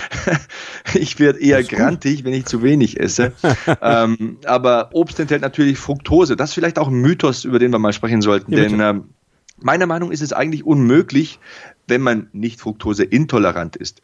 ich 0.93 1.17
werde 1.17 1.39
eher 1.39 1.63
grantig, 1.63 2.25
wenn 2.25 2.33
ich 2.33 2.45
zu 2.45 2.62
wenig 2.62 3.00
esse. 3.00 3.31
ähm, 3.81 4.38
aber 4.45 4.89
Obst 4.91 5.19
enthält 5.19 5.41
natürlich 5.41 5.77
Fructose. 5.77 6.36
Das 6.36 6.50
ist 6.50 6.55
vielleicht 6.55 6.77
auch 6.77 6.89
ein 6.89 7.00
Mythos, 7.01 7.45
über 7.45 7.57
den 7.57 7.71
wir 7.71 7.79
mal 7.79 7.93
sprechen 7.93 8.21
sollten. 8.21 8.51
Ja, 8.51 8.60
denn 8.60 8.79
äh, 8.81 8.95
meiner 9.62 9.86
Meinung 9.86 10.12
ist 10.12 10.21
es 10.21 10.33
eigentlich 10.33 10.65
unmöglich, 10.65 11.39
wenn 11.88 12.01
man 12.01 12.27
nicht 12.33 12.60
fruktoseintolerant 12.60 13.77
ist, 13.77 14.01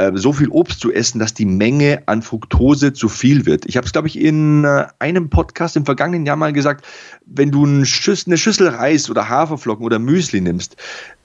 äh, 0.00 0.12
so 0.14 0.32
viel 0.32 0.48
Obst 0.48 0.80
zu 0.80 0.92
essen, 0.92 1.18
dass 1.18 1.34
die 1.34 1.44
Menge 1.44 2.02
an 2.06 2.22
Fructose 2.22 2.92
zu 2.92 3.08
viel 3.08 3.44
wird. 3.46 3.66
Ich 3.66 3.76
habe 3.76 3.86
es, 3.86 3.92
glaube 3.92 4.08
ich, 4.08 4.18
in 4.18 4.64
äh, 4.64 4.86
einem 4.98 5.28
Podcast 5.28 5.76
im 5.76 5.84
vergangenen 5.84 6.26
Jahr 6.26 6.36
mal 6.36 6.52
gesagt, 6.52 6.86
wenn 7.26 7.50
du 7.50 7.66
eine 7.66 7.84
Schüssel, 7.84 8.30
eine 8.30 8.38
Schüssel 8.38 8.68
Reis 8.68 9.10
oder 9.10 9.28
Haferflocken 9.28 9.84
oder 9.84 9.98
Müsli 9.98 10.40
nimmst, 10.40 10.76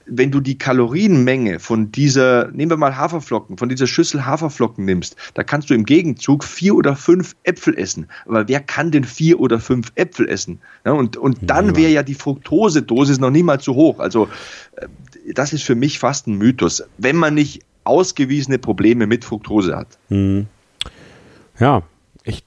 wenn 0.08 0.32
du 0.32 0.40
die 0.40 0.58
Kalorienmenge 0.58 1.60
von 1.60 1.92
dieser, 1.92 2.52
nehmen 2.52 2.72
wir 2.72 2.78
mal 2.78 2.96
Haferflocken, 2.96 3.58
von 3.58 3.70
dieser 3.70 3.88
Schüssel 3.88 4.26
Haferflocken 4.26 4.86
nimmst, 4.86 5.16
da 5.34 5.44
kannst 5.44 5.70
du 5.70 5.74
im 5.74 5.86
Gegenzug 5.86 6.44
vier 6.44 6.76
oder 6.76 6.96
fünf 6.96 7.36
Äpfel 7.44 7.78
essen. 7.78 8.08
Aber 8.26 8.48
wer 8.48 8.60
kann 8.60 8.92
denn 8.92 9.04
vier 9.04 9.40
oder 9.40 9.60
fünf 9.60 9.92
Äpfel 9.96 10.28
essen? 10.30 10.60
Ja, 10.86 10.92
und, 10.92 11.18
und 11.18 11.38
dann 11.42 11.76
wäre 11.76 11.92
ja 11.92 12.04
die 12.04 12.14
Fructosedosis 12.14 13.20
noch 13.20 13.32
nie 13.32 13.44
mal 13.44 13.60
zu 13.60 13.74
hoch. 13.74 14.00
Also 14.00 14.28
äh, 14.76 14.88
das 15.34 15.54
ist 15.54 15.64
für 15.64 15.76
mich 15.76 15.98
fast 15.98 16.28
ein 16.28 16.38
Mythos. 16.38 16.84
Wenn 16.98 17.16
man 17.16 17.34
nicht 17.34 17.62
ausgewiesene 17.86 18.60
Probleme 18.60 19.08
mit 19.08 19.26
Fructose 19.26 19.76
hat. 19.76 19.98
Hm. 20.10 20.48
Ja, 21.60 21.84
ich, 22.24 22.44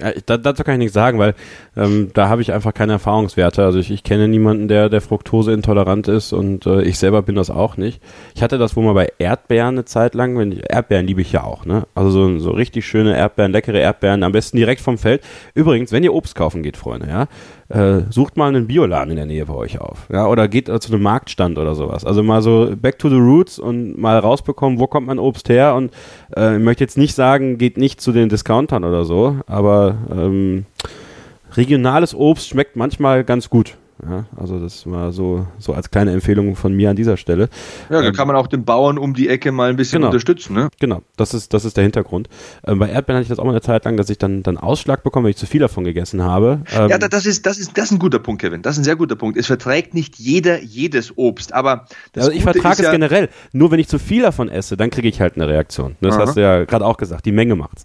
ja, 0.00 0.12
dazu 0.12 0.64
kann 0.64 0.74
ich 0.74 0.78
nichts 0.78 0.94
sagen, 0.94 1.18
weil 1.18 1.34
ähm, 1.78 2.10
da 2.12 2.28
habe 2.28 2.42
ich 2.42 2.52
einfach 2.52 2.74
keine 2.74 2.92
Erfahrungswerte. 2.92 3.64
Also 3.64 3.78
ich, 3.78 3.90
ich 3.90 4.02
kenne 4.02 4.26
niemanden, 4.26 4.66
der 4.68 4.88
der 4.88 5.00
Fructose 5.00 5.52
intolerant 5.52 6.08
ist 6.08 6.32
und 6.32 6.66
äh, 6.66 6.82
ich 6.82 6.98
selber 6.98 7.22
bin 7.22 7.36
das 7.36 7.50
auch 7.50 7.76
nicht. 7.76 8.02
Ich 8.34 8.42
hatte 8.42 8.58
das 8.58 8.74
wohl 8.74 8.84
mal 8.84 8.94
bei 8.94 9.12
Erdbeeren 9.18 9.76
eine 9.76 9.84
Zeit 9.84 10.14
lang. 10.14 10.36
Wenn 10.36 10.52
ich, 10.52 10.62
Erdbeeren 10.68 11.06
liebe 11.06 11.20
ich 11.20 11.32
ja 11.32 11.44
auch, 11.44 11.64
ne? 11.64 11.86
Also 11.94 12.10
so, 12.10 12.38
so 12.38 12.50
richtig 12.50 12.86
schöne 12.86 13.16
Erdbeeren, 13.16 13.52
leckere 13.52 13.78
Erdbeeren, 13.78 14.24
am 14.24 14.32
besten 14.32 14.56
direkt 14.56 14.80
vom 14.80 14.98
Feld. 14.98 15.22
Übrigens, 15.54 15.92
wenn 15.92 16.02
ihr 16.02 16.12
Obst 16.12 16.34
kaufen 16.34 16.62
geht, 16.62 16.76
Freunde, 16.76 17.08
ja, 17.08 17.28
äh, 17.68 18.02
sucht 18.10 18.36
mal 18.36 18.48
einen 18.48 18.66
Bioladen 18.66 19.10
in 19.10 19.16
der 19.16 19.26
Nähe 19.26 19.46
bei 19.46 19.54
euch 19.54 19.80
auf. 19.80 20.08
Ja, 20.10 20.26
oder 20.26 20.48
geht 20.48 20.68
äh, 20.68 20.80
zu 20.80 20.92
einem 20.92 21.02
Marktstand 21.02 21.58
oder 21.58 21.74
sowas. 21.74 22.04
Also 22.04 22.22
mal 22.22 22.42
so 22.42 22.72
back 22.74 22.98
to 22.98 23.08
the 23.08 23.16
roots 23.16 23.58
und 23.58 23.98
mal 23.98 24.18
rausbekommen, 24.18 24.80
wo 24.80 24.86
kommt 24.86 25.06
mein 25.06 25.18
Obst 25.18 25.48
her. 25.48 25.74
Und 25.74 25.92
äh, 26.36 26.56
ich 26.56 26.62
möchte 26.62 26.82
jetzt 26.82 26.98
nicht 26.98 27.14
sagen, 27.14 27.58
geht 27.58 27.76
nicht 27.76 28.00
zu 28.00 28.12
den 28.12 28.28
Discountern 28.28 28.84
oder 28.84 29.04
so, 29.04 29.36
aber 29.46 29.96
ähm, 30.10 30.64
regionales 31.58 32.14
Obst 32.14 32.48
schmeckt 32.48 32.76
manchmal 32.76 33.24
ganz 33.24 33.50
gut. 33.50 33.76
Ja, 34.06 34.26
also 34.36 34.60
das 34.60 34.88
war 34.88 35.12
so, 35.12 35.46
so 35.58 35.72
als 35.72 35.90
kleine 35.90 36.12
Empfehlung 36.12 36.54
von 36.54 36.72
mir 36.72 36.90
an 36.90 36.96
dieser 36.96 37.16
Stelle. 37.16 37.48
Ja, 37.90 38.00
da 38.00 38.06
ähm, 38.06 38.14
kann 38.14 38.28
man 38.28 38.36
auch 38.36 38.46
den 38.46 38.64
Bauern 38.64 38.96
um 38.96 39.12
die 39.12 39.28
Ecke 39.28 39.50
mal 39.50 39.70
ein 39.70 39.76
bisschen 39.76 39.98
genau, 39.98 40.08
unterstützen. 40.08 40.54
Ne? 40.54 40.68
Genau, 40.78 41.02
das 41.16 41.34
ist, 41.34 41.52
das 41.52 41.64
ist 41.64 41.76
der 41.76 41.82
Hintergrund. 41.82 42.28
Ähm, 42.64 42.78
bei 42.78 42.88
Erdbeeren 42.88 43.16
hatte 43.16 43.24
ich 43.24 43.28
das 43.28 43.40
auch 43.40 43.44
mal 43.44 43.50
eine 43.50 43.60
Zeit 43.60 43.84
lang, 43.84 43.96
dass 43.96 44.08
ich 44.08 44.18
dann, 44.18 44.44
dann 44.44 44.56
Ausschlag 44.56 45.02
bekomme, 45.02 45.24
wenn 45.24 45.30
ich 45.30 45.36
zu 45.36 45.46
viel 45.46 45.60
davon 45.60 45.82
gegessen 45.82 46.22
habe. 46.22 46.62
Ähm, 46.72 46.90
ja, 46.90 46.98
das 46.98 47.26
ist, 47.26 47.44
das, 47.44 47.58
ist, 47.58 47.76
das 47.76 47.86
ist 47.86 47.92
ein 47.92 47.98
guter 47.98 48.20
Punkt, 48.20 48.40
Kevin. 48.40 48.62
Das 48.62 48.76
ist 48.76 48.82
ein 48.82 48.84
sehr 48.84 48.96
guter 48.96 49.16
Punkt. 49.16 49.36
Es 49.36 49.46
verträgt 49.46 49.94
nicht 49.94 50.16
jeder 50.16 50.62
jedes 50.62 51.18
Obst, 51.18 51.52
aber 51.52 51.86
also 52.14 52.30
ich 52.30 52.44
vertrage 52.44 52.74
es 52.74 52.78
ja 52.78 52.92
generell. 52.92 53.28
Nur 53.52 53.72
wenn 53.72 53.80
ich 53.80 53.88
zu 53.88 53.98
viel 53.98 54.22
davon 54.22 54.48
esse, 54.48 54.76
dann 54.76 54.90
kriege 54.90 55.08
ich 55.08 55.20
halt 55.20 55.34
eine 55.34 55.48
Reaktion. 55.48 55.96
Das 56.00 56.14
Aha. 56.14 56.22
hast 56.22 56.36
du 56.36 56.40
ja 56.40 56.64
gerade 56.64 56.84
auch 56.84 56.98
gesagt, 56.98 57.26
die 57.26 57.32
Menge 57.32 57.56
macht's. 57.56 57.84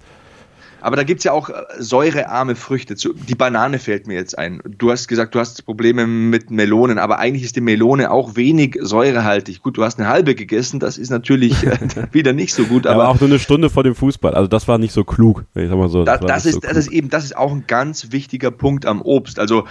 Aber 0.84 0.98
da 0.98 1.04
gibt's 1.04 1.24
ja 1.24 1.32
auch 1.32 1.50
äh, 1.50 1.54
säurearme 1.80 2.56
Früchte. 2.56 2.96
Die 2.96 3.36
Banane 3.36 3.80
fällt 3.80 4.06
mir 4.06 4.16
jetzt 4.16 4.38
ein. 4.38 4.62
Du 4.66 4.92
hast 4.92 5.08
gesagt, 5.08 5.34
du 5.34 5.40
hast 5.40 5.66
Probleme 5.66 6.06
mit 6.06 6.52
Melonen, 6.52 7.00
aber 7.00 7.20
eigentlich 7.20 7.44
ist 7.44 7.56
die 7.56 7.62
Melone 7.62 8.12
auch 8.12 8.36
wenig 8.36 8.78
säurehaltig. 8.82 9.62
Gut, 9.64 9.78
du 9.78 9.84
hast 9.86 9.98
eine 9.98 10.10
halbe 10.10 10.36
gegessen, 10.36 10.82
das 10.82 10.98
ist 10.98 11.10
natürlich 11.10 11.64
äh, 11.64 11.78
wieder 12.12 12.34
nicht 12.34 12.54
so 12.54 12.66
gut. 12.66 12.86
Aber, 12.86 13.06
aber, 13.06 13.14
auch 13.14 13.20
nur 13.22 13.30
eine 13.30 13.40
Stunde 13.40 13.70
vor 13.70 13.84
dem 13.84 13.96
Fußball. 13.96 14.36
Also 14.36 14.48
das 14.48 14.68
war 14.68 14.78
nicht 14.78 14.94
so 14.94 15.06
klug. 15.06 15.46
Ich 15.56 15.70
sag 15.70 15.78
mal 15.78 15.88
so. 15.88 16.04
Das, 16.04 16.46
ist, 16.46 16.56
so 16.56 16.60
das 16.60 16.76
ist 16.76 16.92
eben, 16.92 17.10
das 17.10 17.24
ist 17.24 17.38
auch 17.38 17.52
ein 17.52 17.64
ganz 17.66 18.12
wichtiger 18.12 18.52
Punkt 18.52 18.86
am 18.86 19.02
Obst. 19.02 19.40
Also 19.40 19.66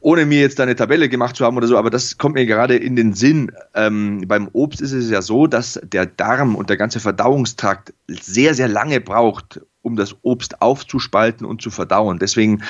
ohne 0.00 0.26
mir 0.26 0.40
jetzt 0.40 0.60
eine 0.60 0.76
Tabelle 0.76 1.08
gemacht 1.08 1.36
zu 1.36 1.44
haben 1.44 1.56
oder 1.56 1.66
so, 1.66 1.76
aber 1.76 1.90
das 1.90 2.18
kommt 2.18 2.36
mir 2.36 2.46
gerade 2.46 2.76
in 2.76 2.96
den 2.96 3.12
Sinn. 3.12 3.52
Ähm, 3.74 4.24
beim 4.26 4.48
Obst 4.52 4.80
ist 4.80 4.92
es 4.92 5.10
ja 5.10 5.22
so, 5.22 5.46
dass 5.46 5.80
der 5.82 6.06
Darm 6.06 6.54
und 6.54 6.70
der 6.70 6.76
ganze 6.76 7.00
Verdauungstrakt 7.00 7.92
sehr, 8.06 8.54
sehr 8.54 8.68
lange 8.68 9.00
braucht, 9.00 9.60
um 9.82 9.96
das 9.96 10.16
Obst 10.22 10.60
aufzuspalten 10.60 11.46
und 11.46 11.62
zu 11.62 11.70
verdauen. 11.70 12.18
Deswegen, 12.18 12.62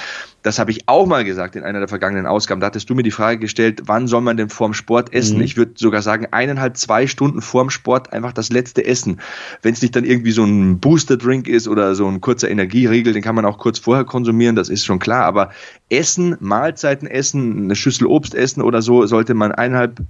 das 0.42 0.58
habe 0.58 0.70
ich 0.70 0.88
auch 0.88 1.06
mal 1.06 1.24
gesagt 1.24 1.56
in 1.56 1.64
einer 1.64 1.78
der 1.78 1.88
vergangenen 1.88 2.26
Ausgaben. 2.26 2.60
Da 2.60 2.66
hattest 2.66 2.90
du 2.90 2.94
mir 2.94 3.02
die 3.02 3.10
Frage 3.10 3.38
gestellt, 3.38 3.82
wann 3.86 4.06
soll 4.06 4.20
man 4.20 4.36
denn 4.36 4.50
vorm 4.50 4.74
Sport 4.74 5.12
essen? 5.12 5.38
Mhm. 5.38 5.44
Ich 5.44 5.56
würde 5.56 5.72
sogar 5.76 6.02
sagen, 6.02 6.28
eineinhalb, 6.30 6.76
zwei 6.76 7.06
Stunden 7.06 7.40
vorm 7.40 7.70
Sport 7.70 8.12
einfach 8.12 8.32
das 8.32 8.50
letzte 8.50 8.84
Essen. 8.84 9.20
Wenn 9.62 9.72
es 9.72 9.82
nicht 9.82 9.96
dann 9.96 10.04
irgendwie 10.04 10.32
so 10.32 10.44
ein 10.44 10.78
Booster-Drink 10.80 11.48
ist 11.48 11.66
oder 11.66 11.94
so 11.94 12.06
ein 12.06 12.20
kurzer 12.20 12.50
Energieriegel, 12.50 13.14
den 13.14 13.22
kann 13.22 13.34
man 13.34 13.46
auch 13.46 13.58
kurz 13.58 13.78
vorher 13.78 14.04
konsumieren, 14.04 14.54
das 14.54 14.68
ist 14.68 14.84
schon 14.84 14.98
klar. 14.98 15.24
Aber 15.24 15.50
Essen, 15.88 16.36
Mahlzeiten 16.40 17.08
essen, 17.08 17.64
eine 17.64 17.76
Schüssel 17.76 18.06
Obst 18.06 18.34
essen 18.34 18.62
oder 18.62 18.82
so, 18.82 19.06
sollte 19.06 19.32
man 19.34 19.52
eineinhalb 19.52 20.02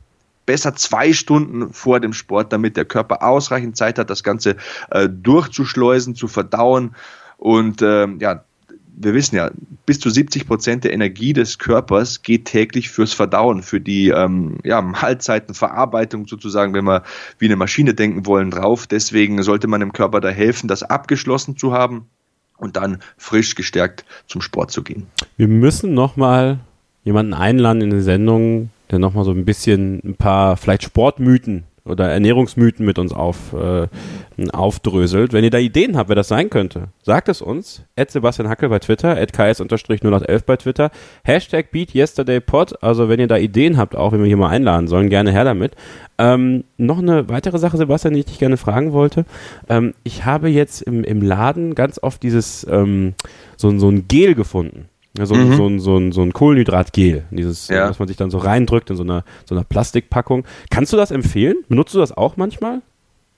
besser 0.49 0.75
zwei 0.75 1.13
Stunden 1.13 1.75
vor 1.75 2.01
dem 2.01 2.15
Sport, 2.15 2.55
damit 2.55 2.79
der 2.79 2.87
Körper 2.87 3.23
ausreichend 3.23 3.77
Zeit 3.77 3.99
hat, 3.99 4.09
das 4.09 4.23
Ganze 4.23 4.57
äh, 4.91 5.07
durchzuschleusen, 5.07 6.15
zu 6.15 6.27
verdauen. 6.27 6.95
Und 7.37 7.83
äh, 7.83 8.09
ja, 8.19 8.45
wir 8.97 9.13
wissen 9.13 9.37
ja, 9.37 9.51
bis 9.85 10.01
zu 10.01 10.09
70 10.09 10.47
Prozent 10.47 10.85
der 10.85 10.95
Energie 10.95 11.35
des 11.35 11.59
Körpers 11.59 12.23
geht 12.23 12.47
täglich 12.47 12.89
fürs 12.89 13.13
Verdauen, 13.13 13.63
für 13.63 13.79
die 13.79 14.09
ähm, 14.09 14.57
ja, 14.65 14.81
Mahlzeitenverarbeitung 14.81 16.27
sozusagen, 16.27 16.73
wenn 16.73 16.87
wir 16.87 17.03
wie 17.39 17.45
eine 17.45 17.57
Maschine 17.57 17.93
denken 17.93 18.25
wollen, 18.25 18.51
drauf. 18.51 18.87
Deswegen 18.87 19.43
sollte 19.43 19.69
man 19.69 19.81
dem 19.81 19.93
Körper 19.93 20.23
da 20.23 20.31
helfen, 20.31 20.67
das 20.67 20.83
abgeschlossen 20.83 21.59
zu 21.59 21.75
haben 21.75 22.07
und 22.57 22.77
dann 22.77 23.03
frisch 23.19 23.55
gestärkt 23.55 24.07
zum 24.27 24.41
Sport 24.41 24.71
zu 24.71 24.83
gehen. 24.83 25.09
Wir 25.37 25.49
müssen 25.49 25.93
nochmal 25.93 26.61
jemanden 27.05 27.35
einladen 27.35 27.83
in 27.83 27.91
die 27.91 28.01
Sendung, 28.01 28.71
der 28.90 28.98
nochmal 28.98 29.24
so 29.24 29.31
ein 29.31 29.44
bisschen 29.44 30.01
ein 30.05 30.14
paar 30.14 30.57
vielleicht 30.57 30.83
Sportmythen 30.83 31.64
oder 31.88 32.09
Ernährungsmythen 32.09 32.85
mit 32.85 32.98
uns 32.98 33.12
auf, 33.12 33.55
äh, 33.55 33.88
aufdröselt. 34.53 35.33
Wenn 35.33 35.44
ihr 35.44 35.51
da 35.51 35.59
Ideen 35.59 35.96
habt, 35.96 36.09
wer 36.09 36.16
das 36.16 36.29
sein 36.29 36.51
könnte, 36.51 36.88
sagt 37.03 37.29
es 37.29 37.40
uns. 37.42 37.83
At 37.96 38.11
Sebastian 38.11 38.48
Hackel 38.48 38.68
bei 38.68 38.79
Twitter, 38.79 39.16
at 39.16 39.33
ks-011 39.33 40.44
bei 40.44 40.57
Twitter, 40.57 40.90
Hashtag 41.24 41.70
BeatYesterdayPod. 41.70 42.83
Also 42.83 43.09
wenn 43.09 43.20
ihr 43.20 43.27
da 43.27 43.37
Ideen 43.37 43.77
habt, 43.77 43.96
auch 43.96 44.12
wenn 44.12 44.20
wir 44.20 44.27
hier 44.27 44.37
mal 44.37 44.51
einladen 44.51 44.88
sollen, 44.88 45.09
gerne 45.09 45.33
her 45.33 45.44
damit. 45.44 45.74
Ähm, 46.18 46.64
noch 46.77 46.98
eine 46.98 47.29
weitere 47.29 47.59
Sache, 47.59 47.77
Sebastian, 47.77 48.14
die 48.14 48.20
ich 48.20 48.27
dich 48.27 48.38
gerne 48.38 48.57
fragen 48.57 48.92
wollte. 48.92 49.24
Ähm, 49.68 49.94
ich 50.05 50.24
habe 50.24 50.48
jetzt 50.48 50.83
im, 50.83 51.05
im 51.05 51.22
Laden 51.22 51.74
ganz 51.74 52.03
oft 52.03 52.22
dieses 52.22 52.66
ähm, 52.70 53.14
so, 53.57 53.77
so 53.79 53.88
ein 53.88 54.09
Gel 54.09 54.35
gefunden. 54.35 54.88
Ja, 55.18 55.26
so, 55.26 55.35
mhm. 55.35 55.57
so, 55.57 55.66
ein, 55.66 55.81
so, 55.81 55.96
ein, 55.96 56.12
so 56.12 56.22
ein 56.22 56.33
Kohlenhydratgel, 56.33 57.24
dieses, 57.31 57.68
ja. 57.68 57.88
was 57.88 57.98
man 57.98 58.07
sich 58.07 58.16
dann 58.16 58.31
so 58.31 58.38
reindrückt 58.38 58.90
in 58.90 58.96
so 58.96 59.02
einer, 59.02 59.24
so 59.44 59.54
einer 59.54 59.64
Plastikpackung. 59.64 60.44
Kannst 60.70 60.92
du 60.92 60.96
das 60.96 61.11
empfehlen? 61.11 61.57
Benutzt 61.68 61.94
du 61.94 61.98
das 61.98 62.16
auch 62.16 62.37
manchmal? 62.37 62.83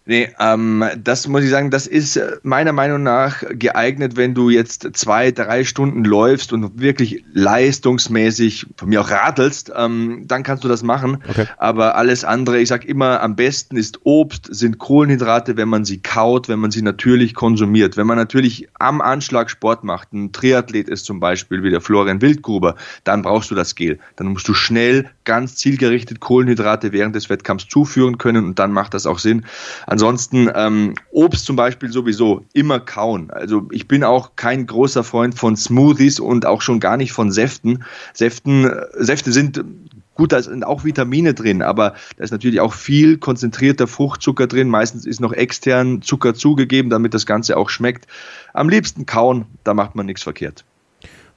Nee, 0.07 0.31
ähm, 0.41 0.83
das 1.03 1.29
muss 1.29 1.45
ich 1.45 1.51
sagen, 1.51 1.71
das 1.71 1.87
ist 1.87 2.17
äh, 2.17 2.39
meiner 2.43 2.73
Meinung 2.73 3.03
nach 3.03 3.45
geeignet, 3.51 4.17
wenn 4.17 4.35
du 4.35 4.49
jetzt 4.49 4.89
zwei, 4.95 5.31
drei 5.31 5.63
Stunden 5.65 6.05
läufst 6.05 6.53
und 6.53 6.81
wirklich 6.81 7.23
leistungsmäßig 7.33 8.67
von 8.77 8.89
mir 8.89 9.03
auch 9.03 9.11
radelst, 9.11 9.71
ähm, 9.77 10.25
dann 10.27 10.43
kannst 10.43 10.65
du 10.65 10.69
das 10.69 10.83
machen. 10.83 11.23
Okay. 11.29 11.47
Aber 11.59 11.97
alles 11.97 12.25
andere, 12.25 12.59
ich 12.59 12.69
sag 12.69 12.87
immer, 12.87 13.21
am 13.21 13.37
besten 13.37 13.77
ist 13.77 14.01
Obst, 14.05 14.49
sind 14.51 14.79
Kohlenhydrate, 14.79 15.57
wenn 15.57 15.69
man 15.69 15.85
sie 15.85 15.99
kaut, 15.99 16.49
wenn 16.49 16.59
man 16.59 16.71
sie 16.71 16.83
natürlich 16.83 17.35
konsumiert. 17.35 17.97
Wenn 17.97 18.07
man 18.07 18.17
natürlich 18.17 18.69
am 18.79 19.01
Anschlag 19.01 19.51
Sport 19.51 19.85
macht, 19.85 20.13
ein 20.13 20.33
Triathlet 20.33 20.89
ist 20.89 21.05
zum 21.05 21.21
Beispiel 21.21 21.63
wie 21.63 21.71
der 21.71 21.83
Florian 21.83 22.23
Wildgruber, 22.23 22.75
dann 23.05 23.23
brauchst 23.23 23.51
du 23.51 23.55
das 23.55 23.75
Gel. 23.75 23.99
Dann 24.17 24.29
musst 24.29 24.49
du 24.49 24.55
schnell, 24.55 25.11
ganz 25.31 25.55
zielgerichtet 25.55 26.19
Kohlenhydrate 26.19 26.91
während 26.91 27.15
des 27.15 27.31
Wettkampfs 27.31 27.69
zuführen 27.69 28.19
können 28.19 28.47
und 28.47 28.59
dann 28.59 28.73
macht 28.73 28.95
das 28.95 29.07
auch 29.07 29.21
Sinn. 29.21 29.47
Ansonsten 29.87 30.51
ähm, 30.53 30.97
Obst 31.13 31.47
zum 31.47 31.55
Beispiel 31.55 31.93
sowieso 31.93 32.45
immer 32.53 32.81
kauen. 32.81 33.31
Also 33.31 33.69
ich 33.71 33.87
bin 33.87 34.03
auch 34.03 34.35
kein 34.35 34.67
großer 34.67 35.05
Freund 35.05 35.37
von 35.37 35.55
Smoothies 35.55 36.19
und 36.19 36.47
auch 36.47 36.63
schon 36.63 36.81
gar 36.81 36.97
nicht 36.97 37.13
von 37.13 37.31
Säften. 37.31 37.85
Säften, 38.13 38.65
äh, 38.65 38.87
Säfte 38.99 39.31
sind 39.31 39.65
Gut, 40.17 40.33
da 40.33 40.43
sind 40.43 40.67
auch 40.67 40.83
Vitamine 40.83 41.33
drin, 41.33 41.63
aber 41.63 41.95
da 42.17 42.25
ist 42.25 42.33
natürlich 42.33 42.59
auch 42.59 42.75
viel 42.75 43.17
konzentrierter 43.17 43.87
Fruchtzucker 43.87 44.49
drin. 44.49 44.69
Meistens 44.69 45.07
ist 45.07 45.21
noch 45.21 45.33
extern 45.33 46.03
Zucker 46.03 46.35
zugegeben, 46.35 46.91
damit 46.91 47.15
das 47.15 47.25
Ganze 47.25 47.57
auch 47.57 47.71
schmeckt. 47.71 48.09
Am 48.53 48.69
liebsten 48.69 49.07
kauen, 49.07 49.47
da 49.63 49.75
macht 49.75 49.95
man 49.95 50.07
nichts 50.07 50.25
verkehrt. 50.25 50.65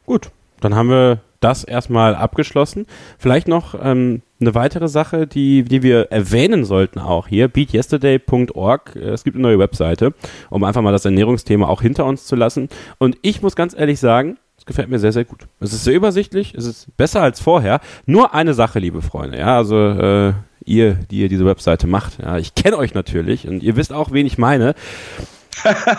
Gut, 0.08 0.32
dann 0.62 0.74
haben 0.74 0.90
wir 0.90 1.22
das 1.44 1.64
erstmal 1.64 2.16
abgeschlossen. 2.16 2.86
Vielleicht 3.18 3.48
noch 3.48 3.76
ähm, 3.82 4.22
eine 4.40 4.56
weitere 4.56 4.88
Sache, 4.88 5.28
die, 5.28 5.64
die 5.64 5.84
wir 5.84 6.12
erwähnen 6.12 6.66
sollten 6.66 7.00
auch 7.00 7.28
hier, 7.28 7.48
beatyesterday.org. 7.48 8.96
Es 8.96 9.24
gibt 9.24 9.36
eine 9.36 9.44
neue 9.44 9.60
Webseite, 9.60 10.14
um 10.50 10.64
einfach 10.64 10.82
mal 10.82 10.92
das 10.92 11.06
Ernährungsthema 11.06 11.68
auch 11.68 11.82
hinter 11.82 12.06
uns 12.06 12.26
zu 12.26 12.36
lassen. 12.36 12.70
Und 12.98 13.18
ich 13.22 13.42
muss 13.42 13.56
ganz 13.56 13.74
ehrlich 13.78 14.00
sagen, 14.00 14.38
es 14.58 14.66
gefällt 14.66 14.90
mir 14.90 15.00
sehr, 15.00 15.12
sehr 15.12 15.26
gut. 15.26 15.48
Es 15.60 15.74
ist 15.74 15.84
sehr 15.84 15.96
übersichtlich, 15.96 16.54
es 16.56 16.66
ist 16.66 16.96
besser 16.96 17.22
als 17.22 17.42
vorher. 17.42 17.82
Nur 18.06 18.34
eine 18.34 18.54
Sache, 18.54 18.80
liebe 18.80 19.02
Freunde, 19.02 19.40
ja, 19.40 19.58
also 19.58 19.78
äh, 19.78 20.34
ihr, 20.64 20.94
die 21.12 21.20
ihr 21.20 21.30
diese 21.30 21.46
Webseite 21.46 21.88
macht, 21.88 22.20
ja, 22.22 22.38
ich 22.38 22.56
kenne 22.56 22.78
euch 22.78 22.94
natürlich 22.94 23.48
und 23.48 23.62
ihr 23.62 23.76
wisst 23.76 23.92
auch, 23.92 24.12
wen 24.12 24.26
ich 24.26 24.38
meine. 24.38 24.76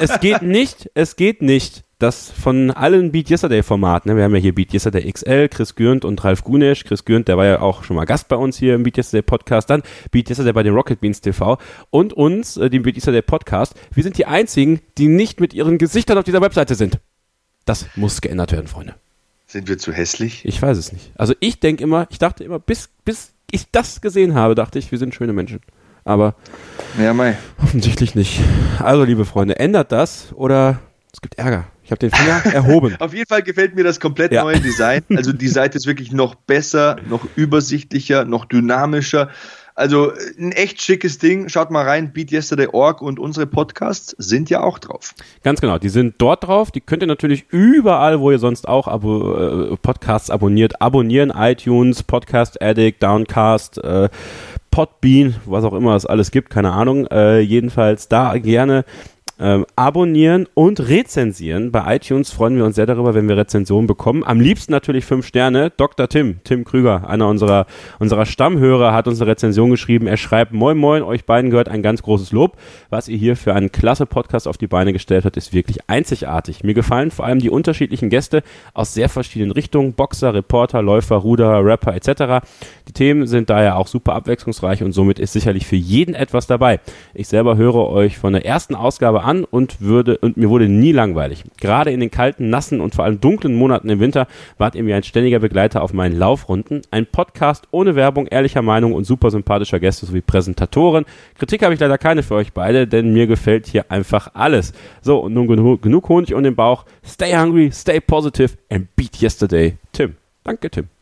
Es 0.00 0.20
geht 0.20 0.42
nicht, 0.42 0.90
es 0.94 1.16
geht 1.16 1.42
nicht, 1.42 1.84
dass 1.98 2.30
von 2.30 2.70
allen 2.70 3.12
Beat 3.12 3.30
Yesterday 3.30 3.62
Formaten, 3.62 4.10
ne, 4.10 4.16
wir 4.16 4.24
haben 4.24 4.34
ja 4.34 4.40
hier 4.40 4.54
Beat 4.54 4.74
Yesterday 4.74 5.10
XL, 5.10 5.48
Chris 5.48 5.74
Gürnt 5.74 6.04
und 6.04 6.22
Ralf 6.22 6.44
Gunesch. 6.44 6.84
Chris 6.84 7.04
Gürnt, 7.04 7.28
der 7.28 7.36
war 7.36 7.46
ja 7.46 7.60
auch 7.60 7.84
schon 7.84 7.96
mal 7.96 8.04
Gast 8.04 8.28
bei 8.28 8.36
uns 8.36 8.58
hier 8.58 8.74
im 8.74 8.82
Beat 8.82 8.98
Yesterday 8.98 9.22
Podcast, 9.22 9.70
dann 9.70 9.82
Beat 10.10 10.28
Yesterday 10.28 10.52
bei 10.52 10.62
den 10.62 10.74
Rocket 10.74 11.00
Beans 11.00 11.20
TV 11.20 11.58
und 11.90 12.12
uns, 12.12 12.56
äh, 12.56 12.68
dem 12.68 12.82
Beat 12.82 12.96
Yesterday 12.96 13.22
Podcast. 13.22 13.74
Wir 13.92 14.02
sind 14.02 14.18
die 14.18 14.26
einzigen, 14.26 14.80
die 14.98 15.08
nicht 15.08 15.40
mit 15.40 15.54
ihren 15.54 15.78
Gesichtern 15.78 16.18
auf 16.18 16.24
dieser 16.24 16.40
Webseite 16.40 16.74
sind. 16.74 16.98
Das 17.64 17.86
muss 17.96 18.20
geändert 18.20 18.52
werden, 18.52 18.66
Freunde. 18.66 18.94
Sind 19.46 19.68
wir 19.68 19.78
zu 19.78 19.92
hässlich? 19.92 20.44
Ich 20.44 20.60
weiß 20.60 20.76
es 20.76 20.92
nicht. 20.92 21.12
Also 21.14 21.34
ich 21.40 21.60
denke 21.60 21.84
immer, 21.84 22.06
ich 22.10 22.18
dachte 22.18 22.44
immer, 22.44 22.58
bis, 22.58 22.90
bis 23.04 23.32
ich 23.50 23.70
das 23.70 24.00
gesehen 24.00 24.34
habe, 24.34 24.54
dachte 24.54 24.78
ich, 24.78 24.90
wir 24.90 24.98
sind 24.98 25.14
schöne 25.14 25.32
Menschen. 25.32 25.60
Aber 26.04 26.34
ja, 26.98 27.14
mei. 27.14 27.36
offensichtlich 27.62 28.14
nicht. 28.14 28.40
Also, 28.78 29.04
liebe 29.04 29.24
Freunde, 29.24 29.58
ändert 29.58 29.92
das 29.92 30.32
oder 30.34 30.80
es 31.12 31.20
gibt 31.20 31.36
Ärger. 31.36 31.64
Ich 31.84 31.90
habe 31.90 31.98
den 31.98 32.10
Finger 32.10 32.44
erhoben. 32.54 32.96
Auf 32.98 33.12
jeden 33.12 33.28
Fall 33.28 33.42
gefällt 33.42 33.74
mir 33.74 33.84
das 33.84 34.00
komplett 34.00 34.32
ja. 34.32 34.42
neue 34.42 34.60
Design. 34.60 35.02
Also 35.16 35.32
die 35.32 35.48
Seite 35.48 35.76
ist 35.76 35.86
wirklich 35.86 36.12
noch 36.12 36.34
besser, 36.34 36.96
noch 37.08 37.26
übersichtlicher, 37.36 38.24
noch 38.24 38.46
dynamischer. 38.46 39.28
Also 39.76 40.12
ein 40.38 40.52
echt 40.52 40.80
schickes 40.80 41.18
Ding. 41.18 41.48
Schaut 41.48 41.70
mal 41.70 41.84
rein, 41.84 42.12
BeatYesterday.org 42.12 43.02
und 43.02 43.18
unsere 43.18 43.46
Podcasts 43.46 44.14
sind 44.18 44.48
ja 44.48 44.62
auch 44.62 44.78
drauf. 44.78 45.14
Ganz 45.42 45.60
genau, 45.60 45.78
die 45.78 45.88
sind 45.88 46.14
dort 46.18 46.44
drauf. 46.44 46.70
Die 46.70 46.80
könnt 46.80 47.02
ihr 47.02 47.08
natürlich 47.08 47.46
überall, 47.50 48.20
wo 48.20 48.30
ihr 48.30 48.38
sonst 48.38 48.68
auch 48.68 48.86
abo 48.86 49.72
äh, 49.72 49.76
Podcasts 49.76 50.30
abonniert, 50.30 50.80
abonnieren. 50.80 51.32
iTunes, 51.36 52.04
Podcast 52.04 52.62
Addict, 52.62 53.02
Downcast, 53.02 53.78
äh, 53.78 54.08
Podbean, 54.74 55.36
was 55.46 55.62
auch 55.62 55.72
immer 55.72 55.94
es 55.94 56.04
alles 56.04 56.32
gibt, 56.32 56.50
keine 56.50 56.72
Ahnung. 56.72 57.06
Äh, 57.06 57.38
jedenfalls 57.38 58.08
da 58.08 58.36
gerne 58.38 58.84
ähm, 59.38 59.66
abonnieren 59.76 60.46
und 60.54 60.80
rezensieren. 60.88 61.72
Bei 61.72 61.96
iTunes 61.96 62.30
freuen 62.30 62.56
wir 62.56 62.64
uns 62.64 62.76
sehr 62.76 62.86
darüber, 62.86 63.14
wenn 63.14 63.28
wir 63.28 63.36
Rezensionen 63.36 63.86
bekommen. 63.86 64.22
Am 64.24 64.40
liebsten 64.40 64.72
natürlich 64.72 65.04
fünf 65.04 65.26
Sterne. 65.26 65.70
Dr. 65.76 66.08
Tim, 66.08 66.40
Tim 66.44 66.64
Krüger, 66.64 67.08
einer 67.08 67.28
unserer, 67.28 67.66
unserer 67.98 68.26
Stammhörer, 68.26 68.92
hat 68.92 69.08
uns 69.08 69.20
eine 69.20 69.30
Rezension 69.30 69.70
geschrieben. 69.70 70.06
Er 70.06 70.16
schreibt, 70.16 70.52
moin 70.52 70.78
moin, 70.78 71.02
euch 71.02 71.24
beiden 71.24 71.50
gehört 71.50 71.68
ein 71.68 71.82
ganz 71.82 72.02
großes 72.02 72.32
Lob. 72.32 72.56
Was 72.90 73.08
ihr 73.08 73.16
hier 73.16 73.36
für 73.36 73.54
einen 73.54 73.72
klasse 73.72 74.06
Podcast 74.06 74.46
auf 74.46 74.56
die 74.56 74.68
Beine 74.68 74.92
gestellt 74.92 75.24
habt, 75.24 75.36
ist 75.36 75.52
wirklich 75.52 75.78
einzigartig. 75.88 76.62
Mir 76.62 76.74
gefallen 76.74 77.10
vor 77.10 77.24
allem 77.24 77.40
die 77.40 77.50
unterschiedlichen 77.50 78.10
Gäste 78.10 78.42
aus 78.72 78.94
sehr 78.94 79.08
verschiedenen 79.08 79.50
Richtungen. 79.50 79.94
Boxer, 79.94 80.32
Reporter, 80.34 80.82
Läufer, 80.82 81.16
Ruder, 81.16 81.64
Rapper 81.64 81.94
etc. 81.94 82.46
Die 82.86 82.92
Themen 82.92 83.26
sind 83.26 83.50
daher 83.50 83.76
auch 83.78 83.88
super 83.88 84.14
abwechslungsreich 84.14 84.82
und 84.82 84.92
somit 84.92 85.18
ist 85.18 85.32
sicherlich 85.32 85.66
für 85.66 85.76
jeden 85.76 86.14
etwas 86.14 86.46
dabei. 86.46 86.80
Ich 87.14 87.28
selber 87.28 87.56
höre 87.56 87.88
euch 87.88 88.18
von 88.18 88.32
der 88.32 88.46
ersten 88.46 88.74
Ausgabe 88.74 89.23
an 89.24 89.44
und 89.44 89.80
würde 89.80 90.18
und 90.18 90.36
mir 90.36 90.48
wurde 90.50 90.68
nie 90.68 90.92
langweilig. 90.92 91.44
Gerade 91.60 91.90
in 91.90 92.00
den 92.00 92.10
kalten, 92.10 92.50
nassen 92.50 92.80
und 92.80 92.94
vor 92.94 93.04
allem 93.04 93.20
dunklen 93.20 93.54
Monaten 93.54 93.88
im 93.88 94.00
Winter 94.00 94.26
wart 94.58 94.74
ihr 94.74 94.82
mir 94.82 94.96
ein 94.96 95.02
ständiger 95.02 95.40
Begleiter 95.40 95.82
auf 95.82 95.92
meinen 95.92 96.16
Laufrunden. 96.16 96.82
Ein 96.90 97.06
Podcast 97.06 97.66
ohne 97.70 97.96
Werbung, 97.96 98.26
ehrlicher 98.26 98.62
Meinung 98.62 98.92
und 98.92 99.04
super 99.04 99.30
sympathischer 99.30 99.80
Gäste 99.80 100.06
sowie 100.06 100.20
Präsentatoren. 100.20 101.04
Kritik 101.38 101.62
habe 101.62 101.74
ich 101.74 101.80
leider 101.80 101.98
keine 101.98 102.22
für 102.22 102.34
euch 102.34 102.52
beide, 102.52 102.86
denn 102.86 103.12
mir 103.12 103.26
gefällt 103.26 103.66
hier 103.66 103.90
einfach 103.90 104.30
alles. 104.34 104.72
So, 105.02 105.18
und 105.18 105.34
nun 105.34 105.48
genug, 105.48 105.82
genug 105.82 106.08
Honig 106.08 106.34
um 106.34 106.42
den 106.42 106.54
Bauch. 106.54 106.84
Stay 107.04 107.36
hungry, 107.36 107.70
stay 107.72 108.00
positive 108.00 108.52
and 108.70 108.94
beat 108.96 109.20
yesterday. 109.20 109.76
Tim. 109.92 110.16
Danke, 110.44 110.70
Tim. 110.70 110.93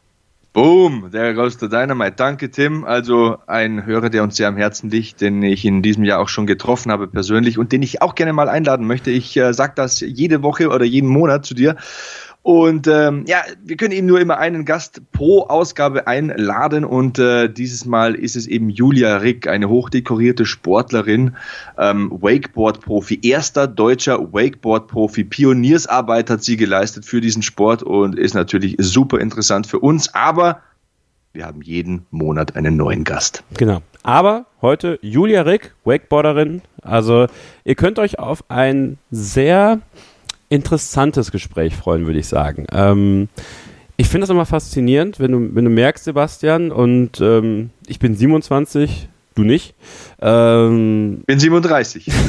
Boom, 0.55 1.11
der 1.11 1.35
Roaster 1.35 1.71
Dynamite. 1.71 2.13
Danke, 2.17 2.51
Tim. 2.51 2.85
Also 2.85 3.39
ein 3.47 3.87
Hörer, 3.87 4.11
der 4.11 4.23
uns 4.23 4.37
sehr 4.37 4.49
am 4.49 4.59
Herzen 4.59 4.91
liegt, 4.91 5.23
den 5.23 5.43
ich 5.43 5.65
in 5.65 5.81
diesem 5.81 6.05
Jahr 6.05 6.21
auch 6.21 6.29
schon 6.29 6.47
getroffen 6.47 6.93
habe 6.93 7.09
persönlich 7.09 7.57
und 7.57 7.73
den 7.73 7.81
ich 7.81 8.03
auch 8.03 8.15
gerne 8.15 8.35
mal 8.35 8.51
einladen 8.51 8.87
möchte. 8.87 9.11
Ich 9.11 9.35
äh, 9.39 9.55
sage 9.55 9.73
das 9.77 10.01
jede 10.01 10.43
Woche 10.43 10.69
oder 10.69 10.85
jeden 10.85 11.09
Monat 11.09 11.47
zu 11.47 11.55
dir. 11.55 11.77
Und 12.43 12.89
ähm, 12.89 13.25
ja, 13.29 13.43
wir 13.63 13.77
können 13.77 13.93
eben 13.93 14.09
nur 14.09 14.21
immer 14.21 14.37
einen 14.39 14.65
Gast 14.65 15.01
pro 15.13 15.43
Ausgabe 15.43 16.09
einladen 16.09 16.85
und 16.85 17.21
äh, 17.21 17.49
dieses 17.49 17.85
Mal 17.85 18.17
ist 18.17 18.35
es 18.35 18.49
eben 18.49 18.69
Julia 18.69 19.19
Rick, 19.19 19.47
eine 19.47 19.69
hochdekorierte 19.69 20.45
Sportlerin, 20.45 21.37
ähm, 21.79 22.11
Wakeboard-Profi, 22.11 23.21
erster 23.23 23.69
deutscher 23.69 24.33
Wakeboard-Profi, 24.33 25.23
Pioniersarbeit 25.23 26.31
hat 26.31 26.43
sie 26.43 26.57
geleistet 26.57 27.05
für 27.05 27.21
diesen 27.21 27.43
Sport 27.43 27.85
und 27.85 28.19
ist 28.19 28.35
natürlich 28.35 28.75
super 28.79 29.21
interessant 29.21 29.69
für 29.69 29.79
uns, 29.79 30.13
aber 30.13 30.63
wir 31.33 31.47
haben 31.47 31.63
jeden 31.63 32.07
Monat 32.11 32.57
einen 32.57 32.77
neuen 32.77 33.05
Gast. 33.05 33.45
Genau. 33.57 33.83
Aber 34.03 34.47
heute 34.61 34.99
Julia 35.01 35.43
Rick, 35.43 35.75
Wakeboarderin. 35.85 36.61
Also 36.83 37.27
ihr 37.65 37.77
könnt 37.77 38.01
euch 38.01 38.19
auf 38.19 38.45
ein 38.51 38.99
sehr 39.13 39.81
interessantes 40.53 41.33
Gespräch 41.33 41.75
freuen, 41.75 42.07
würde 42.07 42.19
ich 42.19 42.29
sagen. 42.29 42.67
Ähm, 42.73 43.29
ich 43.97 44.09
finde 44.09 44.27
das 44.27 44.31
immer 44.31 44.47
faszinierend, 44.47 45.19
wenn 45.19 45.33
du, 45.33 45.55
wenn 45.55 45.65
du 45.65 45.71
merkst, 45.71 46.05
Sebastian, 46.05 46.71
und 46.71 47.21
ähm, 47.21 47.71
ich 47.87 47.99
bin 47.99 48.15
27, 48.15 49.09
du 49.35 49.43
nicht. 49.45 49.75
Ähm, 50.21 51.23
bin 51.27 51.39
37. 51.39 52.07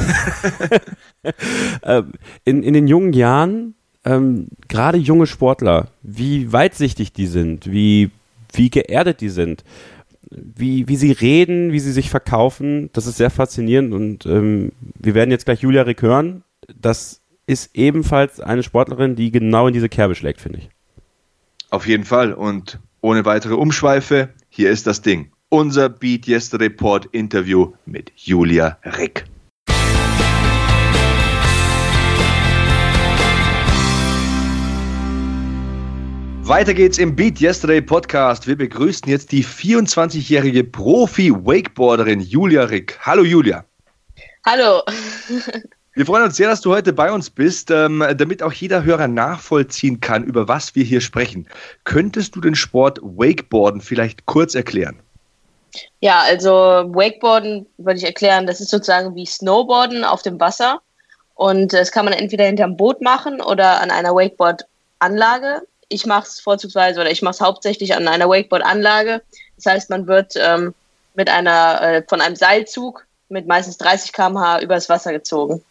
Ähm, 1.82 2.12
in, 2.44 2.62
in 2.62 2.74
den 2.74 2.86
jungen 2.86 3.14
Jahren, 3.14 3.74
ähm, 4.04 4.48
gerade 4.68 4.98
junge 4.98 5.26
Sportler, 5.26 5.88
wie 6.02 6.52
weitsichtig 6.52 7.14
die 7.14 7.26
sind, 7.26 7.70
wie, 7.70 8.10
wie 8.52 8.68
geerdet 8.68 9.22
die 9.22 9.30
sind, 9.30 9.64
wie, 10.30 10.86
wie 10.86 10.96
sie 10.96 11.12
reden, 11.12 11.72
wie 11.72 11.80
sie 11.80 11.92
sich 11.92 12.10
verkaufen, 12.10 12.90
das 12.92 13.06
ist 13.06 13.16
sehr 13.16 13.30
faszinierend 13.30 13.94
und 13.94 14.26
ähm, 14.26 14.72
wir 14.98 15.14
werden 15.14 15.30
jetzt 15.30 15.46
gleich 15.46 15.60
Julia 15.60 15.82
Rick 15.82 16.02
hören. 16.02 16.42
Das 16.78 17.22
ist 17.46 17.70
ebenfalls 17.74 18.40
eine 18.40 18.62
Sportlerin, 18.62 19.16
die 19.16 19.30
genau 19.30 19.66
in 19.66 19.74
diese 19.74 19.88
Kerbe 19.88 20.14
schlägt, 20.14 20.40
finde 20.40 20.58
ich. 20.60 20.70
Auf 21.70 21.86
jeden 21.86 22.04
Fall. 22.04 22.32
Und 22.32 22.78
ohne 23.00 23.24
weitere 23.24 23.54
Umschweife, 23.54 24.30
hier 24.48 24.70
ist 24.70 24.86
das 24.86 25.02
Ding. 25.02 25.30
Unser 25.48 25.88
Beat 25.88 26.26
Yesterday 26.26 26.68
Report 26.68 27.06
Interview 27.06 27.72
mit 27.84 28.12
Julia 28.16 28.78
Rick. 28.98 29.24
Weiter 36.46 36.74
geht's 36.74 36.98
im 36.98 37.16
Beat 37.16 37.40
Yesterday 37.40 37.80
Podcast. 37.80 38.46
Wir 38.46 38.56
begrüßen 38.56 39.08
jetzt 39.08 39.32
die 39.32 39.44
24-jährige 39.44 40.64
Profi-Wakeboarderin 40.64 42.20
Julia 42.20 42.64
Rick. 42.64 42.98
Hallo 43.00 43.22
Julia. 43.24 43.64
Hallo. 44.44 44.82
Wir 45.96 46.06
freuen 46.06 46.24
uns 46.24 46.36
sehr, 46.36 46.48
dass 46.48 46.60
du 46.60 46.74
heute 46.74 46.92
bei 46.92 47.12
uns 47.12 47.30
bist, 47.30 47.70
ähm, 47.70 48.04
damit 48.16 48.42
auch 48.42 48.52
jeder 48.52 48.82
Hörer 48.82 49.06
nachvollziehen 49.06 50.00
kann, 50.00 50.24
über 50.24 50.48
was 50.48 50.74
wir 50.74 50.82
hier 50.82 51.00
sprechen. 51.00 51.46
Könntest 51.84 52.34
du 52.34 52.40
den 52.40 52.56
Sport 52.56 52.98
Wakeboarden 53.00 53.80
vielleicht 53.80 54.26
kurz 54.26 54.56
erklären? 54.56 54.98
Ja, 56.00 56.22
also 56.22 56.50
Wakeboarden 56.50 57.66
würde 57.78 57.98
ich 57.98 58.04
erklären, 58.04 58.48
das 58.48 58.60
ist 58.60 58.70
sozusagen 58.70 59.14
wie 59.14 59.24
Snowboarden 59.24 60.02
auf 60.02 60.22
dem 60.22 60.40
Wasser. 60.40 60.80
Und 61.36 61.72
das 61.72 61.92
kann 61.92 62.04
man 62.04 62.14
entweder 62.14 62.44
hinterm 62.44 62.76
Boot 62.76 63.00
machen 63.00 63.40
oder 63.40 63.80
an 63.80 63.92
einer 63.92 64.14
Wakeboard-Anlage. 64.16 65.62
Ich 65.90 66.06
mache 66.06 66.26
es 66.26 66.40
vorzugsweise 66.40 67.00
oder 67.00 67.10
ich 67.12 67.22
mache 67.22 67.34
es 67.34 67.40
hauptsächlich 67.40 67.94
an 67.94 68.08
einer 68.08 68.28
Wakeboard-Anlage. 68.28 69.22
Das 69.56 69.66
heißt, 69.66 69.90
man 69.90 70.08
wird 70.08 70.34
ähm, 70.36 70.74
mit 71.14 71.28
einer, 71.28 71.80
äh, 71.82 72.02
von 72.08 72.20
einem 72.20 72.34
Seilzug 72.34 73.06
mit 73.28 73.46
meistens 73.46 73.78
30 73.78 74.12
km/h 74.12 74.60
übers 74.60 74.88
Wasser 74.88 75.12
gezogen. 75.12 75.62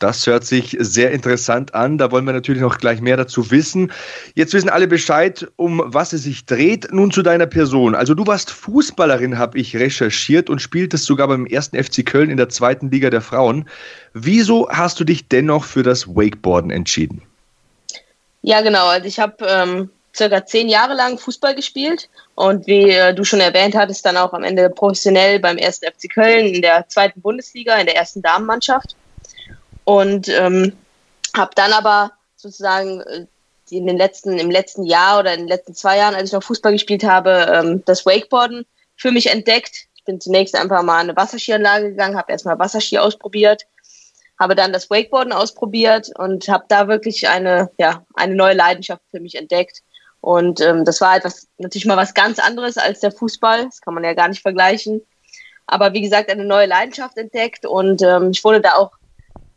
Das 0.00 0.26
hört 0.26 0.46
sich 0.46 0.76
sehr 0.80 1.10
interessant 1.10 1.74
an. 1.74 1.98
Da 1.98 2.10
wollen 2.10 2.24
wir 2.24 2.32
natürlich 2.32 2.62
noch 2.62 2.78
gleich 2.78 3.02
mehr 3.02 3.18
dazu 3.18 3.50
wissen. 3.50 3.92
Jetzt 4.34 4.54
wissen 4.54 4.70
alle 4.70 4.88
Bescheid, 4.88 5.46
um 5.56 5.82
was 5.84 6.14
es 6.14 6.22
sich 6.22 6.46
dreht. 6.46 6.90
Nun 6.90 7.10
zu 7.10 7.20
deiner 7.20 7.46
Person. 7.46 7.94
Also 7.94 8.14
du 8.14 8.26
warst 8.26 8.50
Fußballerin, 8.50 9.36
habe 9.36 9.58
ich 9.58 9.76
recherchiert 9.76 10.48
und 10.48 10.62
spieltest 10.62 11.04
sogar 11.04 11.28
beim 11.28 11.44
ersten 11.44 11.76
FC 11.82 12.04
Köln 12.04 12.30
in 12.30 12.38
der 12.38 12.48
zweiten 12.48 12.90
Liga 12.90 13.10
der 13.10 13.20
Frauen. 13.20 13.68
Wieso 14.14 14.70
hast 14.70 14.98
du 14.98 15.04
dich 15.04 15.28
dennoch 15.28 15.64
für 15.64 15.82
das 15.82 16.08
Wakeboarden 16.08 16.70
entschieden? 16.70 17.20
Ja, 18.40 18.62
genau. 18.62 18.86
Also 18.86 19.06
ich 19.06 19.20
habe 19.20 19.44
ähm, 19.46 19.90
circa 20.16 20.46
zehn 20.46 20.70
Jahre 20.70 20.94
lang 20.94 21.18
Fußball 21.18 21.54
gespielt 21.54 22.08
und 22.36 22.66
wie 22.66 22.88
äh, 22.88 23.14
du 23.14 23.22
schon 23.22 23.40
erwähnt 23.40 23.76
hattest, 23.76 24.06
dann 24.06 24.16
auch 24.16 24.32
am 24.32 24.44
Ende 24.44 24.70
professionell 24.70 25.40
beim 25.40 25.58
ersten 25.58 25.86
FC 25.92 26.10
Köln 26.10 26.46
in 26.46 26.62
der 26.62 26.88
zweiten 26.88 27.20
Bundesliga, 27.20 27.76
in 27.76 27.84
der 27.84 27.96
ersten 27.96 28.22
Damenmannschaft. 28.22 28.96
Und 29.90 30.28
ähm, 30.28 30.72
habe 31.36 31.50
dann 31.56 31.72
aber 31.72 32.12
sozusagen 32.36 33.00
äh, 33.00 33.26
in 33.70 33.88
den 33.88 33.96
letzten, 33.96 34.38
im 34.38 34.48
letzten 34.48 34.84
Jahr 34.84 35.18
oder 35.18 35.34
in 35.34 35.40
den 35.40 35.48
letzten 35.48 35.74
zwei 35.74 35.98
Jahren, 35.98 36.14
als 36.14 36.28
ich 36.28 36.32
noch 36.32 36.44
Fußball 36.44 36.70
gespielt 36.70 37.02
habe, 37.02 37.50
ähm, 37.52 37.82
das 37.86 38.06
Wakeboarden 38.06 38.66
für 38.94 39.10
mich 39.10 39.30
entdeckt. 39.30 39.88
Ich 39.96 40.04
bin 40.04 40.20
zunächst 40.20 40.54
einfach 40.54 40.84
mal 40.84 40.98
eine 40.98 41.16
Wasserskianlage 41.16 41.90
gegangen, 41.90 42.16
habe 42.16 42.30
erstmal 42.30 42.56
Wasserski 42.60 42.98
ausprobiert, 42.98 43.66
habe 44.38 44.54
dann 44.54 44.72
das 44.72 44.90
Wakeboarden 44.90 45.32
ausprobiert 45.32 46.08
und 46.16 46.48
habe 46.48 46.66
da 46.68 46.86
wirklich 46.86 47.28
eine, 47.28 47.70
ja, 47.76 48.04
eine 48.14 48.36
neue 48.36 48.54
Leidenschaft 48.54 49.02
für 49.10 49.18
mich 49.18 49.34
entdeckt. 49.34 49.82
Und 50.20 50.60
ähm, 50.60 50.84
das 50.84 51.00
war 51.00 51.16
etwas, 51.16 51.48
natürlich 51.58 51.86
mal 51.86 51.96
was 51.96 52.14
ganz 52.14 52.38
anderes 52.38 52.78
als 52.78 53.00
der 53.00 53.10
Fußball. 53.10 53.64
Das 53.64 53.80
kann 53.80 53.94
man 53.94 54.04
ja 54.04 54.14
gar 54.14 54.28
nicht 54.28 54.42
vergleichen. 54.42 55.02
aber 55.66 55.92
wie 55.94 56.00
gesagt 56.00 56.30
eine 56.30 56.44
neue 56.44 56.66
Leidenschaft 56.66 57.16
entdeckt 57.16 57.66
und 57.66 58.02
ähm, 58.02 58.30
ich 58.30 58.44
wurde 58.44 58.60
da 58.60 58.74
auch 58.74 58.99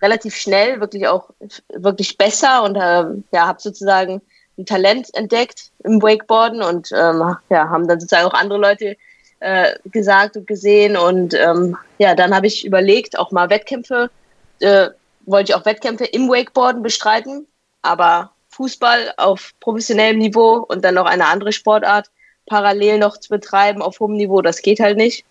relativ 0.03 0.35
schnell 0.35 0.81
wirklich 0.81 1.07
auch 1.07 1.29
wirklich 1.69 2.17
besser 2.17 2.63
und 2.63 2.77
ähm, 2.79 3.23
ja, 3.31 3.47
habe 3.47 3.61
sozusagen 3.61 4.21
ein 4.57 4.65
Talent 4.65 5.13
entdeckt 5.15 5.71
im 5.83 6.01
Wakeboarden 6.01 6.61
und 6.61 6.91
ähm, 6.91 7.35
ja, 7.49 7.69
haben 7.69 7.87
dann 7.87 7.99
sozusagen 7.99 8.27
auch 8.27 8.33
andere 8.33 8.59
Leute 8.59 8.97
äh, 9.39 9.73
gesagt 9.85 10.35
und 10.35 10.45
gesehen 10.45 10.97
und 10.97 11.33
ähm, 11.33 11.77
ja, 11.97 12.13
dann 12.15 12.35
habe 12.35 12.47
ich 12.47 12.65
überlegt, 12.65 13.17
auch 13.17 13.31
mal 13.31 13.49
Wettkämpfe, 13.49 14.11
äh, 14.59 14.89
wollte 15.25 15.51
ich 15.51 15.55
auch 15.55 15.65
Wettkämpfe 15.65 16.05
im 16.05 16.29
Wakeboarden 16.29 16.83
bestreiten, 16.83 17.47
aber 17.81 18.31
Fußball 18.49 19.13
auf 19.17 19.53
professionellem 19.61 20.19
Niveau 20.19 20.65
und 20.67 20.83
dann 20.83 20.95
noch 20.95 21.05
eine 21.05 21.27
andere 21.27 21.53
Sportart 21.53 22.11
parallel 22.45 22.99
noch 22.99 23.17
zu 23.17 23.29
betreiben 23.29 23.81
auf 23.81 23.99
hohem 23.99 24.17
Niveau, 24.17 24.41
das 24.41 24.61
geht 24.61 24.81
halt 24.81 24.97
nicht. 24.97 25.25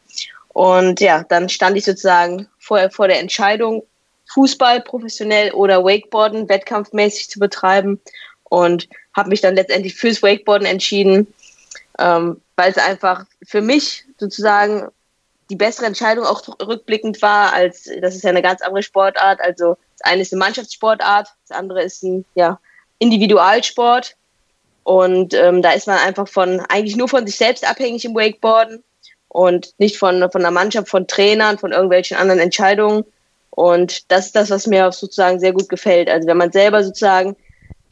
Und 0.48 1.00
ja, 1.00 1.24
dann 1.28 1.48
stand 1.48 1.76
ich 1.76 1.84
sozusagen 1.84 2.48
vor, 2.58 2.90
vor 2.90 3.08
der 3.08 3.20
Entscheidung, 3.20 3.82
Fußball 4.34 4.80
professionell 4.82 5.52
oder 5.52 5.84
Wakeboarden 5.84 6.48
wettkampfmäßig 6.48 7.30
zu 7.30 7.38
betreiben 7.38 8.00
und 8.44 8.88
habe 9.14 9.28
mich 9.28 9.40
dann 9.40 9.54
letztendlich 9.54 9.94
fürs 9.94 10.22
Wakeboarden 10.22 10.66
entschieden, 10.66 11.32
ähm, 11.98 12.40
weil 12.56 12.70
es 12.70 12.78
einfach 12.78 13.24
für 13.46 13.60
mich 13.60 14.04
sozusagen 14.18 14.88
die 15.50 15.56
bessere 15.56 15.86
Entscheidung 15.86 16.24
auch 16.24 16.42
rückblickend 16.60 17.20
war, 17.20 17.52
als 17.52 17.90
das 18.00 18.14
ist 18.14 18.24
ja 18.24 18.30
eine 18.30 18.42
ganz 18.42 18.62
andere 18.62 18.82
Sportart. 18.82 19.40
Also 19.40 19.76
das 19.98 20.10
eine 20.10 20.22
ist 20.22 20.32
eine 20.32 20.40
Mannschaftssportart, 20.40 21.28
das 21.46 21.56
andere 21.56 21.82
ist 21.82 22.02
ein 22.02 22.24
ja, 22.34 22.58
Individualsport. 22.98 24.16
Und 24.84 25.34
ähm, 25.34 25.62
da 25.62 25.72
ist 25.72 25.86
man 25.86 25.98
einfach 25.98 26.26
von 26.26 26.60
eigentlich 26.68 26.96
nur 26.96 27.08
von 27.08 27.26
sich 27.26 27.36
selbst 27.36 27.68
abhängig 27.68 28.04
im 28.04 28.14
Wakeboarden 28.14 28.82
und 29.28 29.74
nicht 29.78 29.98
von, 29.98 30.28
von 30.30 30.40
der 30.40 30.50
Mannschaft, 30.50 30.88
von 30.88 31.06
Trainern, 31.06 31.58
von 31.58 31.72
irgendwelchen 31.72 32.16
anderen 32.16 32.40
Entscheidungen. 32.40 33.04
Und 33.54 34.10
das 34.10 34.26
ist 34.26 34.36
das, 34.36 34.50
was 34.50 34.66
mir 34.66 34.90
sozusagen 34.92 35.38
sehr 35.38 35.52
gut 35.52 35.68
gefällt. 35.68 36.08
Also 36.08 36.26
wenn 36.26 36.38
man 36.38 36.52
selber 36.52 36.82
sozusagen 36.82 37.36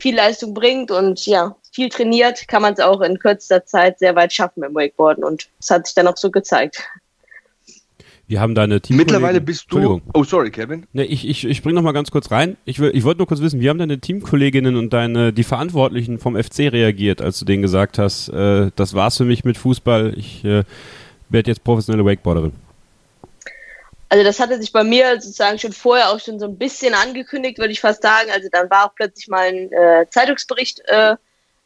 viel 0.01 0.17
Leistung 0.17 0.55
bringt 0.55 0.91
und 0.91 1.27
ja, 1.27 1.55
viel 1.73 1.91
trainiert, 1.91 2.49
kann 2.49 2.63
man 2.63 2.73
es 2.73 2.81
auch 2.81 3.03
in 3.03 3.19
kürzester 3.19 3.67
Zeit 3.67 3.99
sehr 3.99 4.17
weit 4.17 4.33
schaffen 4.33 4.63
im 4.63 4.75
Wakeboarden. 4.75 5.23
Und 5.23 5.51
das 5.59 5.71
hat 5.71 5.87
sich 5.87 5.95
dann 5.95 6.07
auch 6.07 6.17
so 6.17 6.31
gezeigt. 6.31 6.83
Wir 8.27 8.41
haben 8.41 8.55
deine 8.55 8.81
Team 8.81 8.97
Mittlerweile 8.97 9.41
bist 9.41 9.67
du. 9.71 10.01
Oh, 10.15 10.25
sorry, 10.25 10.51
Kevin. 10.51 10.87
Ne, 10.93 11.05
ich, 11.05 11.29
ich, 11.29 11.45
ich 11.45 11.63
bring 11.63 11.75
noch 11.75 11.83
mal 11.83 11.93
ganz 11.93 12.11
kurz 12.11 12.31
rein. 12.31 12.57
Ich, 12.65 12.79
ich 12.79 13.05
wollte 13.05 13.19
nur 13.19 13.27
kurz 13.27 13.41
wissen, 13.41 13.61
wie 13.61 13.69
haben 13.69 13.79
deine 13.79 13.99
Teamkolleginnen 13.99 14.77
und 14.77 14.93
deine, 14.93 15.33
die 15.33 15.43
Verantwortlichen 15.43 16.19
vom 16.19 16.41
FC 16.41 16.73
reagiert, 16.73 17.21
als 17.21 17.41
du 17.41 17.45
denen 17.45 17.61
gesagt 17.61 17.99
hast, 17.99 18.29
äh, 18.29 18.71
das 18.77 18.95
war's 18.95 19.17
für 19.17 19.25
mich 19.25 19.45
mit 19.45 19.59
Fußball, 19.59 20.15
ich 20.17 20.45
äh, 20.45 20.63
werde 21.29 21.51
jetzt 21.51 21.65
professionelle 21.65 22.07
Wakeboarderin? 22.07 22.53
Also 24.11 24.25
das 24.25 24.41
hatte 24.41 24.61
sich 24.61 24.73
bei 24.73 24.83
mir 24.83 25.21
sozusagen 25.21 25.59
schon 25.59 25.73
vorher 25.73 26.11
auch 26.11 26.19
schon 26.19 26.41
so 26.41 26.47
ein 26.47 26.59
bisschen 26.59 26.95
angekündigt, 26.95 27.59
würde 27.59 27.73
ich 27.73 27.81
fast 27.81 28.03
sagen. 28.03 28.29
Also 28.33 28.49
dann 28.51 28.69
war 28.69 28.87
auch 28.87 28.95
plötzlich 28.97 29.29
mal 29.29 29.47
ein 29.47 29.73
äh, 29.73 30.05
Zeitungsbericht, 30.11 30.83
äh, 30.87 31.15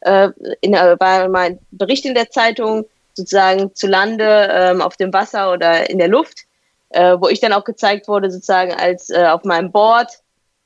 äh, 0.01 0.29
in, 0.61 0.75
äh, 0.75 0.95
war 0.99 1.27
mal 1.27 1.47
ein 1.47 1.59
Bericht 1.71 2.05
in 2.05 2.13
der 2.13 2.29
Zeitung 2.29 2.85
sozusagen 3.15 3.73
zu 3.73 3.87
Lande 3.87 4.47
ähm, 4.51 4.81
auf 4.81 4.95
dem 4.95 5.11
Wasser 5.11 5.51
oder 5.51 5.89
in 5.89 5.97
der 5.97 6.07
Luft, 6.07 6.41
äh, 6.89 7.17
wo 7.19 7.29
ich 7.29 7.39
dann 7.39 7.51
auch 7.51 7.63
gezeigt 7.63 8.07
wurde 8.07 8.29
sozusagen 8.29 8.73
als 8.75 9.09
äh, 9.09 9.25
auf 9.25 9.43
meinem 9.43 9.71
Board, 9.71 10.11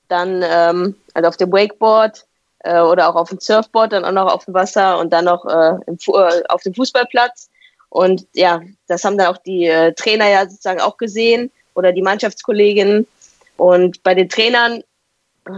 dann 0.10 0.44
ähm, 0.44 0.96
also 1.14 1.30
auf 1.30 1.38
dem 1.38 1.54
Wakeboard 1.54 2.26
äh, 2.66 2.82
oder 2.82 3.08
auch 3.08 3.16
auf 3.16 3.30
dem 3.30 3.40
Surfboard, 3.40 3.94
dann 3.94 4.04
auch 4.04 4.12
noch 4.12 4.34
auf 4.34 4.44
dem 4.44 4.54
Wasser 4.54 5.00
und 5.00 5.14
dann 5.14 5.24
noch 5.24 5.46
äh, 5.46 5.78
äh, 5.88 6.44
auf 6.50 6.62
dem 6.62 6.74
Fußballplatz. 6.74 7.50
Und 7.88 8.28
ja, 8.34 8.60
das 8.88 9.06
haben 9.06 9.18
dann 9.18 9.28
auch 9.28 9.38
die 9.38 9.66
äh, 9.66 9.94
Trainer 9.94 10.28
ja 10.28 10.42
sozusagen 10.42 10.82
auch 10.82 10.98
gesehen 10.98 11.52
oder 11.80 11.92
die 11.92 12.02
Mannschaftskolleginnen. 12.02 13.08
Und 13.58 14.04
bei 14.04 14.14
den 14.14 14.30
Trainern 14.30 14.84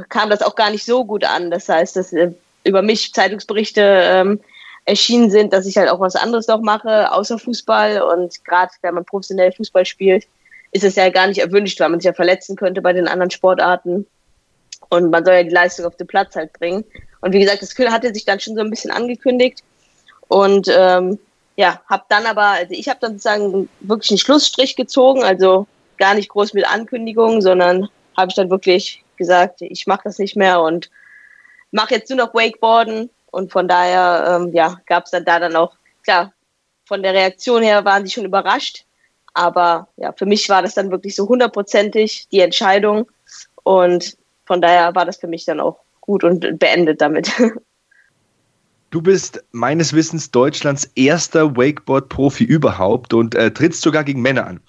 kam 0.10 0.30
das 0.30 0.42
auch 0.42 0.56
gar 0.56 0.70
nicht 0.70 0.86
so 0.86 1.04
gut 1.04 1.26
an. 1.26 1.52
Das 1.52 1.68
heißt, 1.68 1.96
dass 1.96 2.14
äh, 2.14 2.32
über 2.64 2.82
mich 2.82 3.14
Zeitungsberichte 3.14 3.82
ähm, 3.82 4.40
erschienen 4.86 5.30
sind, 5.30 5.54
dass 5.54 5.66
ich 5.66 5.78
halt 5.78 5.90
auch 5.90 6.00
was 6.00 6.16
anderes 6.16 6.48
noch 6.48 6.62
mache, 6.62 7.12
außer 7.12 7.38
Fußball. 7.38 8.02
Und 8.02 8.44
gerade 8.46 8.72
wenn 8.82 8.96
man 8.96 9.06
professionell 9.06 9.52
Fußball 9.52 9.86
spielt, 9.86 10.26
ist 10.72 10.84
es 10.84 10.96
ja 10.96 11.10
gar 11.10 11.28
nicht 11.28 11.40
erwünscht, 11.40 11.80
weil 11.80 11.90
man 11.90 12.00
sich 12.00 12.08
ja 12.08 12.14
verletzen 12.14 12.56
könnte 12.56 12.82
bei 12.82 12.94
den 12.94 13.08
anderen 13.08 13.32
Sportarten. 13.32 14.08
Und 14.90 15.10
man 15.10 15.26
soll 15.26 15.36
ja 15.36 15.44
die 15.44 15.50
Leistung 15.50 15.86
auf 15.86 15.96
den 15.98 16.08
Platz 16.08 16.36
halt 16.36 16.54
bringen. 16.54 16.84
Und 17.22 17.34
wie 17.34 17.40
gesagt, 17.40 17.62
das 17.62 17.78
hatte 17.92 18.14
sich 18.14 18.26
dann 18.26 18.40
schon 18.40 18.56
so 18.56 18.62
ein 18.62 18.70
bisschen 18.70 18.92
angekündigt. 18.92 19.64
Und 20.28 20.68
ähm, 20.70 21.20
ja, 21.56 21.82
habe 21.90 22.04
dann 22.10 22.26
aber, 22.26 22.46
also 22.46 22.74
ich 22.74 22.88
habe 22.90 23.00
dann 23.02 23.14
sozusagen 23.14 23.70
wirklich 23.82 24.12
einen 24.12 24.18
Schlussstrich 24.18 24.76
gezogen. 24.76 25.24
Also 25.24 25.68
gar 26.02 26.16
nicht 26.16 26.30
groß 26.30 26.54
mit 26.54 26.68
Ankündigungen, 26.68 27.42
sondern 27.44 27.88
habe 28.18 28.30
ich 28.30 28.36
dann 28.36 28.50
wirklich 28.50 29.04
gesagt, 29.18 29.62
ich 29.62 29.86
mache 29.86 30.02
das 30.06 30.18
nicht 30.18 30.36
mehr 30.36 30.60
und 30.60 30.90
mache 31.70 31.94
jetzt 31.94 32.10
nur 32.10 32.18
noch 32.18 32.34
Wakeboarden. 32.34 33.12
Und 33.30 33.52
von 33.52 33.68
daher, 33.68 34.42
ähm, 34.42 34.52
ja, 34.52 34.82
gab 34.88 35.06
es 35.06 35.12
dann 35.12 35.26
da 35.26 35.40
dann 35.40 35.56
auch, 35.56 35.76
klar, 36.04 36.34
von 36.86 37.04
der 37.04 37.14
Reaktion 37.14 37.62
her 37.62 37.86
waren 37.86 38.04
sie 38.04 38.12
schon 38.12 38.26
überrascht. 38.26 38.84
Aber 39.36 39.88
ja, 39.96 40.12
für 40.12 40.26
mich 40.26 40.50
war 40.50 40.64
das 40.64 40.74
dann 40.74 40.90
wirklich 40.90 41.16
so 41.16 41.30
hundertprozentig 41.30 42.28
die 42.32 42.42
Entscheidung. 42.42 43.08
Und 43.64 44.18
von 44.46 44.60
daher 44.60 44.96
war 44.96 45.06
das 45.06 45.18
für 45.18 45.28
mich 45.28 45.46
dann 45.46 45.60
auch 45.60 45.80
gut 46.02 46.24
und 46.24 46.58
beendet 46.58 47.00
damit. 47.00 47.32
Du 48.92 49.02
bist 49.02 49.42
meines 49.54 49.94
Wissens 49.94 50.32
Deutschlands 50.32 50.92
erster 50.96 51.56
Wakeboard-Profi 51.56 52.44
überhaupt 52.44 53.14
und 53.14 53.36
äh, 53.36 53.50
trittst 53.50 53.84
sogar 53.84 54.04
gegen 54.04 54.22
Männer 54.22 54.46
an. 54.46 54.60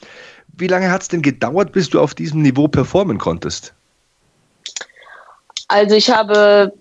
Wie 0.55 0.67
lange 0.67 0.91
hat 0.91 1.03
es 1.03 1.09
denn 1.09 1.23
gedauert, 1.23 1.73
bis 1.73 1.89
du 1.89 2.01
auf 2.01 2.15
diesem 2.15 2.43
Niveau 2.43 2.69
performen 2.69 3.19
konntest? 3.19 3.73
Also 5.69 5.95
ich 5.95 6.11
habe 6.11 6.73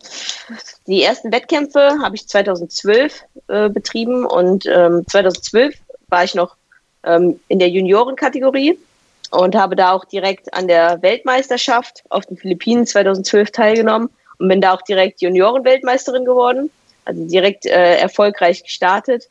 die 0.87 1.03
ersten 1.03 1.31
Wettkämpfe 1.31 1.99
habe 2.01 2.15
ich 2.15 2.27
2012 2.27 3.23
äh, 3.47 3.69
betrieben 3.69 4.25
und 4.25 4.65
ähm, 4.65 5.05
2012 5.07 5.75
war 6.09 6.23
ich 6.23 6.35
noch 6.35 6.55
ähm, 7.03 7.39
in 7.47 7.59
der 7.59 7.69
Juniorenkategorie 7.69 8.77
und 9.31 9.55
habe 9.55 9.75
da 9.75 9.93
auch 9.93 10.05
direkt 10.05 10.53
an 10.53 10.67
der 10.67 11.01
Weltmeisterschaft 11.01 12.03
auf 12.09 12.25
den 12.25 12.37
Philippinen 12.37 12.85
2012 12.85 13.51
teilgenommen 13.51 14.09
und 14.39 14.47
bin 14.49 14.61
da 14.61 14.73
auch 14.73 14.81
direkt 14.81 15.21
Juniorenweltmeisterin 15.21 16.25
geworden, 16.25 16.69
also 17.05 17.25
direkt 17.25 17.65
äh, 17.65 17.97
erfolgreich 17.97 18.63
gestartet. 18.63 19.29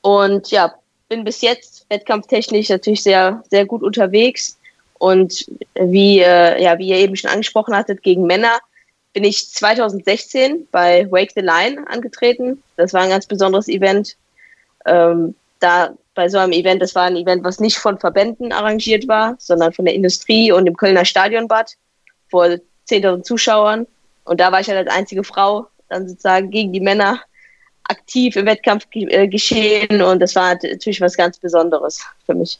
Und 0.00 0.50
ja, 0.50 0.74
bin 1.08 1.24
bis 1.24 1.40
jetzt 1.40 1.73
wettkampftechnisch 1.88 2.68
natürlich 2.68 3.02
sehr, 3.02 3.42
sehr 3.50 3.66
gut 3.66 3.82
unterwegs. 3.82 4.58
Und 4.98 5.46
wie, 5.74 6.20
äh, 6.20 6.62
ja, 6.62 6.78
wie 6.78 6.88
ihr 6.88 6.96
eben 6.96 7.16
schon 7.16 7.30
angesprochen 7.30 7.76
hattet, 7.76 8.02
gegen 8.02 8.26
Männer 8.26 8.58
bin 9.12 9.24
ich 9.24 9.50
2016 9.50 10.68
bei 10.70 11.10
Wake 11.10 11.32
the 11.34 11.40
Line 11.40 11.86
angetreten. 11.88 12.62
Das 12.76 12.92
war 12.92 13.02
ein 13.02 13.10
ganz 13.10 13.26
besonderes 13.26 13.68
Event. 13.68 14.16
Ähm, 14.86 15.34
da 15.60 15.94
bei 16.14 16.28
so 16.28 16.38
einem 16.38 16.52
Event, 16.52 16.82
das 16.82 16.94
war 16.94 17.04
ein 17.04 17.16
Event, 17.16 17.44
was 17.44 17.60
nicht 17.60 17.78
von 17.78 17.98
Verbänden 17.98 18.52
arrangiert 18.52 19.08
war, 19.08 19.36
sondern 19.38 19.72
von 19.72 19.84
der 19.84 19.94
Industrie 19.94 20.52
und 20.52 20.66
im 20.66 20.76
Kölner 20.76 21.04
Stadionbad 21.04 21.74
vor 22.28 22.44
10.000 22.88 23.22
Zuschauern. 23.22 23.86
Und 24.24 24.40
da 24.40 24.52
war 24.52 24.60
ich 24.60 24.68
halt 24.68 24.86
als 24.86 24.96
einzige 24.96 25.24
Frau 25.24 25.66
dann 25.88 26.08
sozusagen 26.08 26.50
gegen 26.50 26.72
die 26.72 26.80
Männer 26.80 27.20
aktiv 27.88 28.36
im 28.36 28.46
Wettkampf 28.46 28.86
äh, 28.92 29.28
geschehen 29.28 30.02
und 30.02 30.20
das 30.20 30.34
war 30.34 30.54
natürlich 30.54 31.00
was 31.00 31.16
ganz 31.16 31.38
Besonderes 31.38 32.04
für 32.26 32.34
mich. 32.34 32.58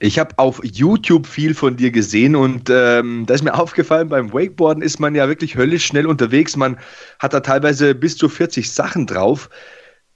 Ich 0.00 0.18
habe 0.18 0.38
auf 0.38 0.60
YouTube 0.62 1.26
viel 1.26 1.54
von 1.54 1.76
dir 1.76 1.90
gesehen 1.90 2.36
und 2.36 2.70
ähm, 2.70 3.24
da 3.26 3.34
ist 3.34 3.42
mir 3.42 3.54
aufgefallen, 3.58 4.08
beim 4.08 4.32
Wakeboarden 4.32 4.82
ist 4.82 5.00
man 5.00 5.14
ja 5.14 5.28
wirklich 5.28 5.56
höllisch 5.56 5.86
schnell 5.86 6.06
unterwegs. 6.06 6.56
Man 6.56 6.78
hat 7.18 7.32
da 7.32 7.40
teilweise 7.40 7.94
bis 7.94 8.16
zu 8.16 8.28
40 8.28 8.70
Sachen 8.70 9.06
drauf. 9.06 9.50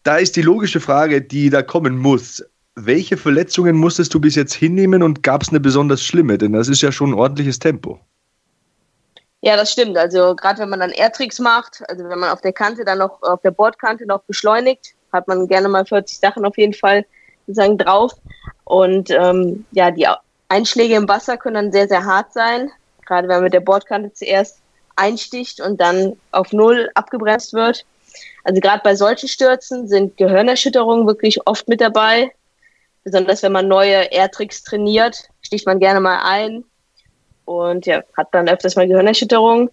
Da 0.04 0.16
ist 0.16 0.36
die 0.36 0.42
logische 0.42 0.80
Frage, 0.80 1.20
die 1.20 1.50
da 1.50 1.62
kommen 1.62 1.96
muss. 1.96 2.44
Welche 2.74 3.16
Verletzungen 3.16 3.76
musstest 3.76 4.14
du 4.14 4.20
bis 4.20 4.34
jetzt 4.34 4.54
hinnehmen 4.54 5.02
und 5.02 5.22
gab 5.22 5.42
es 5.42 5.50
eine 5.50 5.60
besonders 5.60 6.02
schlimme? 6.02 6.38
Denn 6.38 6.52
das 6.52 6.68
ist 6.68 6.82
ja 6.82 6.90
schon 6.90 7.10
ein 7.10 7.14
ordentliches 7.18 7.58
Tempo. 7.58 8.00
Ja, 9.44 9.56
das 9.56 9.72
stimmt. 9.72 9.98
Also 9.98 10.36
gerade 10.36 10.60
wenn 10.60 10.68
man 10.68 10.78
dann 10.78 10.90
Airtricks 10.90 11.40
macht, 11.40 11.82
also 11.88 12.08
wenn 12.08 12.18
man 12.20 12.30
auf 12.30 12.40
der 12.40 12.52
Kante 12.52 12.84
dann 12.84 12.98
noch, 12.98 13.20
auf 13.22 13.40
der 13.42 13.50
Bordkante 13.50 14.06
noch 14.06 14.22
beschleunigt, 14.22 14.94
hat 15.12 15.26
man 15.26 15.48
gerne 15.48 15.68
mal 15.68 15.84
40 15.84 16.20
Sachen 16.20 16.44
auf 16.44 16.56
jeden 16.56 16.74
Fall 16.74 17.04
sozusagen 17.46 17.76
drauf. 17.76 18.12
Und 18.64 19.10
ähm, 19.10 19.66
ja, 19.72 19.90
die 19.90 20.06
Einschläge 20.48 20.94
im 20.94 21.08
Wasser 21.08 21.36
können 21.36 21.56
dann 21.56 21.72
sehr, 21.72 21.88
sehr 21.88 22.04
hart 22.04 22.32
sein. 22.32 22.70
Gerade 23.04 23.26
wenn 23.26 23.36
man 23.36 23.44
mit 23.44 23.52
der 23.52 23.60
Bordkante 23.60 24.12
zuerst 24.12 24.60
einsticht 24.94 25.60
und 25.60 25.80
dann 25.80 26.16
auf 26.30 26.52
Null 26.52 26.90
abgebremst 26.94 27.52
wird. 27.52 27.84
Also 28.44 28.60
gerade 28.60 28.82
bei 28.84 28.94
solchen 28.94 29.28
Stürzen 29.28 29.88
sind 29.88 30.16
Gehirnerschütterungen 30.18 31.06
wirklich 31.08 31.44
oft 31.48 31.66
mit 31.66 31.80
dabei. 31.80 32.30
Besonders 33.02 33.42
wenn 33.42 33.52
man 33.52 33.66
neue 33.66 34.12
Airtricks 34.12 34.62
trainiert, 34.62 35.28
sticht 35.40 35.66
man 35.66 35.80
gerne 35.80 35.98
mal 35.98 36.20
ein, 36.22 36.62
und 37.60 37.86
ja, 37.86 38.02
hat 38.16 38.28
dann 38.32 38.48
öfters 38.48 38.76
mal 38.76 38.88
Gehirnerschütterung. 38.88 39.70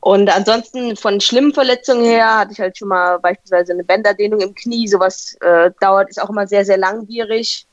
Und 0.00 0.28
ansonsten 0.28 0.96
von 0.96 1.20
schlimmen 1.20 1.54
Verletzungen 1.54 2.04
her 2.04 2.38
hatte 2.38 2.52
ich 2.52 2.60
halt 2.60 2.76
schon 2.76 2.88
mal 2.88 3.18
beispielsweise 3.18 3.72
eine 3.72 3.84
Bänderdehnung 3.84 4.40
im 4.40 4.54
Knie. 4.54 4.86
Sowas 4.86 5.34
äh, 5.40 5.70
dauert, 5.80 6.10
ist 6.10 6.20
auch 6.20 6.28
immer 6.28 6.46
sehr, 6.46 6.66
sehr 6.66 6.76
langwierig 6.76 7.66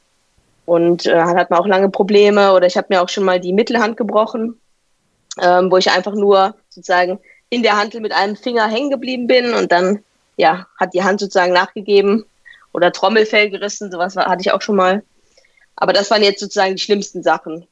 und 0.65 1.06
äh, 1.06 1.20
hat 1.20 1.50
man 1.50 1.60
auch 1.60 1.67
lange 1.67 1.89
Probleme. 1.89 2.54
Oder 2.54 2.67
ich 2.67 2.78
habe 2.78 2.88
mir 2.89 3.02
auch 3.02 3.10
schon 3.10 3.26
mal 3.26 3.41
die 3.41 3.52
Mittelhand 3.52 3.98
gebrochen, 3.98 4.58
ähm, 5.41 5.70
wo 5.70 5.76
ich 5.76 5.91
einfach 5.91 6.13
nur 6.13 6.56
sozusagen 6.70 7.20
in 7.50 7.63
der 7.63 7.78
Handel 7.78 8.00
mit 8.00 8.13
einem 8.13 8.38
Finger 8.38 8.65
hängen 8.70 8.91
geblieben 8.91 9.28
bin 9.28 9.54
und 9.54 9.74
dann 9.74 10.02
ja 10.38 10.67
hat 10.80 10.94
die 10.94 11.04
Hand 11.04 11.20
sozusagen 11.20 11.52
nachgegeben 11.52 12.26
oder 12.72 12.94
Trommelfell 12.94 13.50
gerissen. 13.50 13.91
Sowas 13.91 14.15
hatte 14.15 14.41
ich 14.41 14.54
auch 14.54 14.62
schon 14.62 14.78
mal. 14.78 15.04
Aber 15.76 15.91
das 15.91 16.10
waren 16.10 16.24
jetzt 16.24 16.39
sozusagen 16.39 16.76
die 16.76 16.82
schlimmsten 16.82 17.24
Sachen. 17.24 17.67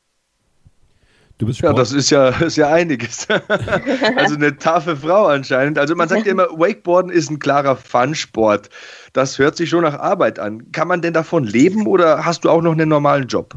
Du 1.40 1.46
bist 1.46 1.60
Sport. 1.60 1.74
Ja, 1.74 1.80
das 1.80 1.94
ist 1.94 2.10
ja, 2.10 2.30
ist 2.42 2.58
ja 2.58 2.70
einiges. 2.70 3.28
also 4.18 4.36
eine 4.36 4.58
taffe 4.58 4.96
Frau 4.96 5.26
anscheinend. 5.26 5.80
Also 5.80 5.96
man 5.96 6.08
sagt 6.08 6.26
ja 6.26 6.34
immer, 6.34 6.48
Wakeboarden 6.52 7.12
ist 7.12 7.32
ein 7.32 7.40
klarer 7.40 7.78
Fun-Sport. 7.78 8.70
Das 9.14 9.40
hört 9.40 9.56
sich 9.56 9.70
schon 9.70 9.84
nach 9.84 9.98
Arbeit 9.98 10.38
an. 10.38 10.72
Kann 10.74 10.90
man 10.90 11.02
denn 11.02 11.14
davon 11.14 11.46
leben 11.46 11.88
oder 11.88 12.26
hast 12.26 12.44
du 12.44 12.50
auch 12.50 12.62
noch 12.62 12.74
einen 12.74 12.90
normalen 12.90 13.28
Job? 13.28 13.56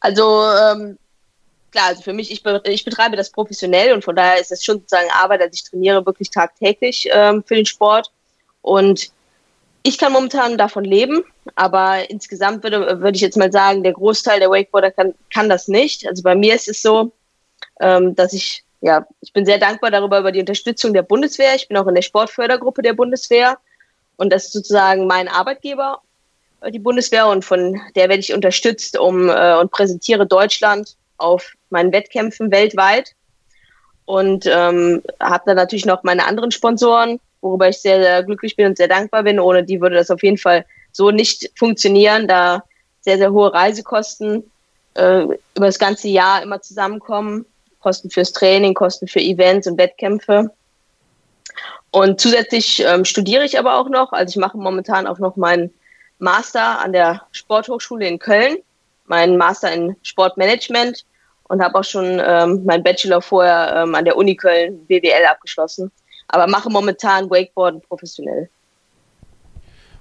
Also 0.00 0.42
ähm, 0.42 0.98
klar, 1.70 1.88
also 1.88 2.02
für 2.02 2.14
mich, 2.14 2.30
ich, 2.32 2.42
be 2.42 2.62
ich 2.64 2.84
betreibe 2.84 3.16
das 3.16 3.30
professionell 3.30 3.92
und 3.92 4.04
von 4.04 4.16
daher 4.16 4.40
ist 4.40 4.52
es 4.52 4.64
schon 4.64 4.78
sozusagen 4.78 5.10
Arbeit. 5.12 5.42
Also 5.42 5.52
ich 5.52 5.64
trainiere 5.64 6.04
wirklich 6.06 6.30
tagtäglich 6.30 7.08
ähm, 7.12 7.44
für 7.46 7.56
den 7.56 7.66
Sport 7.66 8.10
und 8.62 9.10
ich 9.86 9.98
kann 9.98 10.12
momentan 10.12 10.56
davon 10.56 10.82
leben, 10.82 11.24
aber 11.56 12.10
insgesamt 12.10 12.62
würde, 12.62 13.02
würde 13.02 13.16
ich 13.16 13.20
jetzt 13.20 13.36
mal 13.36 13.52
sagen, 13.52 13.82
der 13.82 13.92
Großteil 13.92 14.40
der 14.40 14.50
Wakeboarder 14.50 14.90
kann, 14.90 15.14
kann 15.32 15.50
das 15.50 15.68
nicht. 15.68 16.08
Also 16.08 16.22
bei 16.22 16.34
mir 16.34 16.54
ist 16.54 16.68
es 16.68 16.80
so, 16.80 17.12
ähm, 17.80 18.14
dass 18.16 18.32
ich, 18.32 18.64
ja, 18.80 19.06
ich 19.20 19.34
bin 19.34 19.44
sehr 19.44 19.58
dankbar 19.58 19.90
darüber, 19.90 20.18
über 20.18 20.32
die 20.32 20.40
Unterstützung 20.40 20.94
der 20.94 21.02
Bundeswehr. 21.02 21.54
Ich 21.54 21.68
bin 21.68 21.76
auch 21.76 21.86
in 21.86 21.94
der 21.94 22.02
Sportfördergruppe 22.02 22.80
der 22.80 22.94
Bundeswehr 22.94 23.58
und 24.16 24.32
das 24.32 24.46
ist 24.46 24.54
sozusagen 24.54 25.06
mein 25.06 25.28
Arbeitgeber, 25.28 26.00
äh, 26.62 26.70
die 26.70 26.78
Bundeswehr 26.78 27.26
und 27.26 27.44
von 27.44 27.78
der 27.94 28.08
werde 28.08 28.20
ich 28.20 28.32
unterstützt 28.32 28.98
um, 28.98 29.28
äh, 29.28 29.54
und 29.56 29.70
präsentiere 29.70 30.26
Deutschland 30.26 30.96
auf 31.18 31.52
meinen 31.68 31.92
Wettkämpfen 31.92 32.50
weltweit 32.50 33.14
und 34.06 34.46
ähm, 34.46 35.02
habe 35.20 35.44
dann 35.44 35.56
natürlich 35.56 35.84
noch 35.84 36.04
meine 36.04 36.26
anderen 36.26 36.52
Sponsoren, 36.52 37.20
worüber 37.44 37.68
ich 37.68 37.78
sehr, 37.78 38.02
sehr 38.02 38.22
glücklich 38.24 38.56
bin 38.56 38.66
und 38.66 38.76
sehr 38.76 38.88
dankbar 38.88 39.22
bin. 39.22 39.38
Ohne 39.38 39.62
die 39.62 39.80
würde 39.80 39.96
das 39.96 40.10
auf 40.10 40.22
jeden 40.22 40.38
Fall 40.38 40.64
so 40.90 41.10
nicht 41.10 41.52
funktionieren, 41.56 42.26
da 42.26 42.64
sehr, 43.02 43.18
sehr 43.18 43.32
hohe 43.32 43.52
Reisekosten 43.52 44.50
äh, 44.94 45.22
über 45.22 45.66
das 45.66 45.78
ganze 45.78 46.08
Jahr 46.08 46.42
immer 46.42 46.60
zusammenkommen. 46.62 47.44
Kosten 47.80 48.08
fürs 48.10 48.32
Training, 48.32 48.72
Kosten 48.72 49.06
für 49.06 49.20
Events 49.20 49.66
und 49.66 49.76
Wettkämpfe. 49.76 50.50
Und 51.90 52.18
zusätzlich 52.18 52.82
ähm, 52.84 53.04
studiere 53.04 53.44
ich 53.44 53.58
aber 53.58 53.78
auch 53.78 53.90
noch. 53.90 54.12
Also 54.12 54.30
ich 54.30 54.36
mache 54.36 54.56
momentan 54.56 55.06
auch 55.06 55.18
noch 55.18 55.36
meinen 55.36 55.72
Master 56.18 56.80
an 56.80 56.94
der 56.94 57.22
Sporthochschule 57.32 58.08
in 58.08 58.18
Köln, 58.18 58.56
meinen 59.04 59.36
Master 59.36 59.70
in 59.70 59.94
Sportmanagement 60.02 61.04
und 61.48 61.62
habe 61.62 61.78
auch 61.78 61.84
schon 61.84 62.22
ähm, 62.24 62.64
meinen 62.64 62.82
Bachelor 62.82 63.20
vorher 63.20 63.82
ähm, 63.82 63.94
an 63.94 64.06
der 64.06 64.16
Uni 64.16 64.34
Köln 64.34 64.86
BWL 64.86 65.26
abgeschlossen 65.26 65.92
aber 66.28 66.46
mache 66.46 66.70
momentan 66.70 67.30
Wakeboarden 67.30 67.80
professionell. 67.80 68.48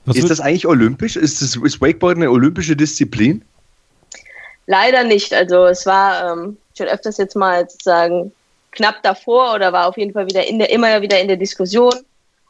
Was 0.05 0.17
ist 0.17 0.29
das 0.29 0.39
eigentlich 0.39 0.67
olympisch? 0.67 1.15
Ist, 1.15 1.41
das, 1.41 1.55
ist 1.55 1.81
Wakeboarden 1.81 2.23
eine 2.23 2.31
olympische 2.31 2.75
Disziplin? 2.75 3.43
Leider 4.67 5.03
nicht. 5.03 5.33
Also 5.33 5.65
es 5.65 5.85
war 5.85 6.31
ähm, 6.31 6.57
schon 6.77 6.87
öfters 6.87 7.17
jetzt 7.17 7.35
mal 7.35 7.69
sozusagen 7.69 8.31
knapp 8.71 9.01
davor 9.03 9.53
oder 9.53 9.71
war 9.71 9.87
auf 9.87 9.97
jeden 9.97 10.13
Fall 10.13 10.27
wieder 10.27 10.45
in 10.45 10.59
der, 10.59 10.71
immer 10.71 11.01
wieder 11.01 11.19
in 11.19 11.27
der 11.27 11.37
Diskussion, 11.37 11.93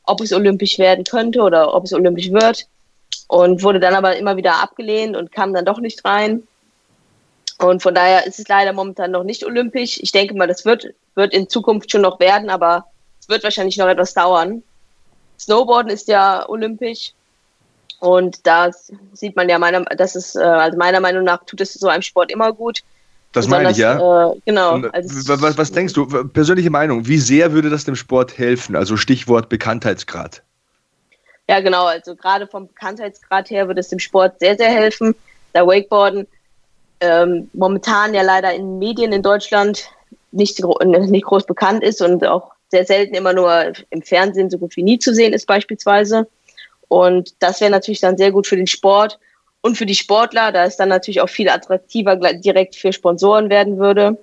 ob 0.05 0.21
es 0.21 0.33
olympisch 0.33 0.79
werden 0.79 1.03
könnte 1.03 1.41
oder 1.41 1.73
ob 1.73 1.83
es 1.83 1.93
olympisch 1.93 2.31
wird. 2.31 2.67
Und 3.27 3.63
wurde 3.63 3.79
dann 3.79 3.93
aber 3.93 4.15
immer 4.17 4.37
wieder 4.37 4.61
abgelehnt 4.61 5.15
und 5.15 5.31
kam 5.31 5.53
dann 5.53 5.65
doch 5.65 5.79
nicht 5.79 6.03
rein. 6.05 6.43
Und 7.59 7.81
von 7.81 7.93
daher 7.93 8.25
ist 8.25 8.39
es 8.39 8.47
leider 8.47 8.73
momentan 8.73 9.11
noch 9.11 9.23
nicht 9.23 9.45
olympisch. 9.45 9.99
Ich 10.01 10.11
denke 10.11 10.33
mal, 10.33 10.47
das 10.47 10.65
wird, 10.65 10.93
wird 11.15 11.33
in 11.33 11.49
Zukunft 11.49 11.91
schon 11.91 12.01
noch 12.01 12.19
werden, 12.19 12.49
aber 12.49 12.85
es 13.23 13.29
wird 13.29 13.43
wahrscheinlich 13.45 13.77
noch 13.77 13.87
etwas 13.87 14.13
dauern. 14.13 14.63
Snowboarden 15.39 15.89
ist 15.89 16.09
ja 16.09 16.47
olympisch. 16.49 17.13
Und 18.01 18.45
da 18.45 18.69
sieht 19.13 19.37
man 19.37 19.47
ja, 19.47 19.57
meiner, 19.57 19.85
das 19.85 20.17
ist, 20.17 20.35
äh, 20.35 20.41
also 20.41 20.77
meiner 20.77 20.99
Meinung 20.99 21.23
nach 21.23 21.45
tut 21.45 21.61
es 21.61 21.73
so 21.73 21.87
einem 21.87 22.01
Sport 22.01 22.33
immer 22.33 22.51
gut. 22.51 22.83
Das 23.31 23.47
meine 23.47 23.71
ich, 23.71 23.77
ja. 23.77 23.93
Äh, 23.95 24.35
genau. 24.45 24.73
Also 24.91 25.41
was, 25.41 25.57
was 25.57 25.71
denkst 25.71 25.93
du, 25.93 26.05
persönliche 26.05 26.69
Meinung, 26.69 27.07
wie 27.07 27.17
sehr 27.17 27.53
würde 27.53 27.69
das 27.69 27.85
dem 27.85 27.95
Sport 27.95 28.37
helfen? 28.37 28.75
Also 28.75 28.97
Stichwort 28.97 29.47
Bekanntheitsgrad. 29.47 30.43
Ja, 31.47 31.61
genau. 31.61 31.85
Also 31.85 32.17
gerade 32.17 32.45
vom 32.45 32.67
Bekanntheitsgrad 32.67 33.49
her 33.49 33.67
würde 33.67 33.79
es 33.79 33.87
dem 33.87 33.99
Sport 33.99 34.37
sehr, 34.39 34.57
sehr 34.57 34.69
helfen. 34.69 35.15
Da 35.53 35.65
Wakeboarden 35.65 36.27
ähm, 36.99 37.49
momentan 37.53 38.13
ja 38.13 38.21
leider 38.21 38.53
in 38.53 38.79
Medien 38.79 39.13
in 39.13 39.21
Deutschland 39.21 39.89
nicht, 40.33 40.61
nicht 40.83 41.25
groß 41.25 41.45
bekannt 41.45 41.83
ist 41.83 42.01
und 42.01 42.25
auch 42.27 42.52
sehr 42.73 42.85
selten 42.85 43.13
immer 43.13 43.33
nur 43.33 43.71
im 43.91 44.01
Fernsehen 44.01 44.49
so 44.49 44.57
gut 44.57 44.75
wie 44.75 44.83
nie 44.83 44.97
zu 44.97 45.13
sehen 45.13 45.31
ist 45.31 45.45
beispielsweise. 45.45 46.27
Und 46.87 47.35
das 47.39 47.61
wäre 47.61 47.71
natürlich 47.71 48.01
dann 48.01 48.17
sehr 48.17 48.31
gut 48.31 48.47
für 48.47 48.55
den 48.55 48.67
Sport 48.67 49.19
und 49.61 49.77
für 49.77 49.85
die 49.85 49.95
Sportler, 49.95 50.51
da 50.51 50.65
es 50.65 50.75
dann 50.75 50.89
natürlich 50.89 51.21
auch 51.21 51.29
viel 51.29 51.49
attraktiver 51.49 52.15
direkt 52.15 52.75
für 52.75 52.91
Sponsoren 52.91 53.49
werden 53.49 53.77
würde. 53.77 54.17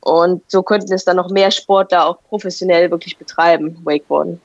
Und 0.00 0.42
so 0.48 0.62
könnten 0.62 0.92
es 0.92 1.04
dann 1.04 1.16
noch 1.16 1.30
mehr 1.30 1.50
Sportler 1.52 2.06
auch 2.06 2.18
professionell 2.28 2.90
wirklich 2.90 3.16
betreiben, 3.16 3.76
Wakeboarden. 3.84 4.40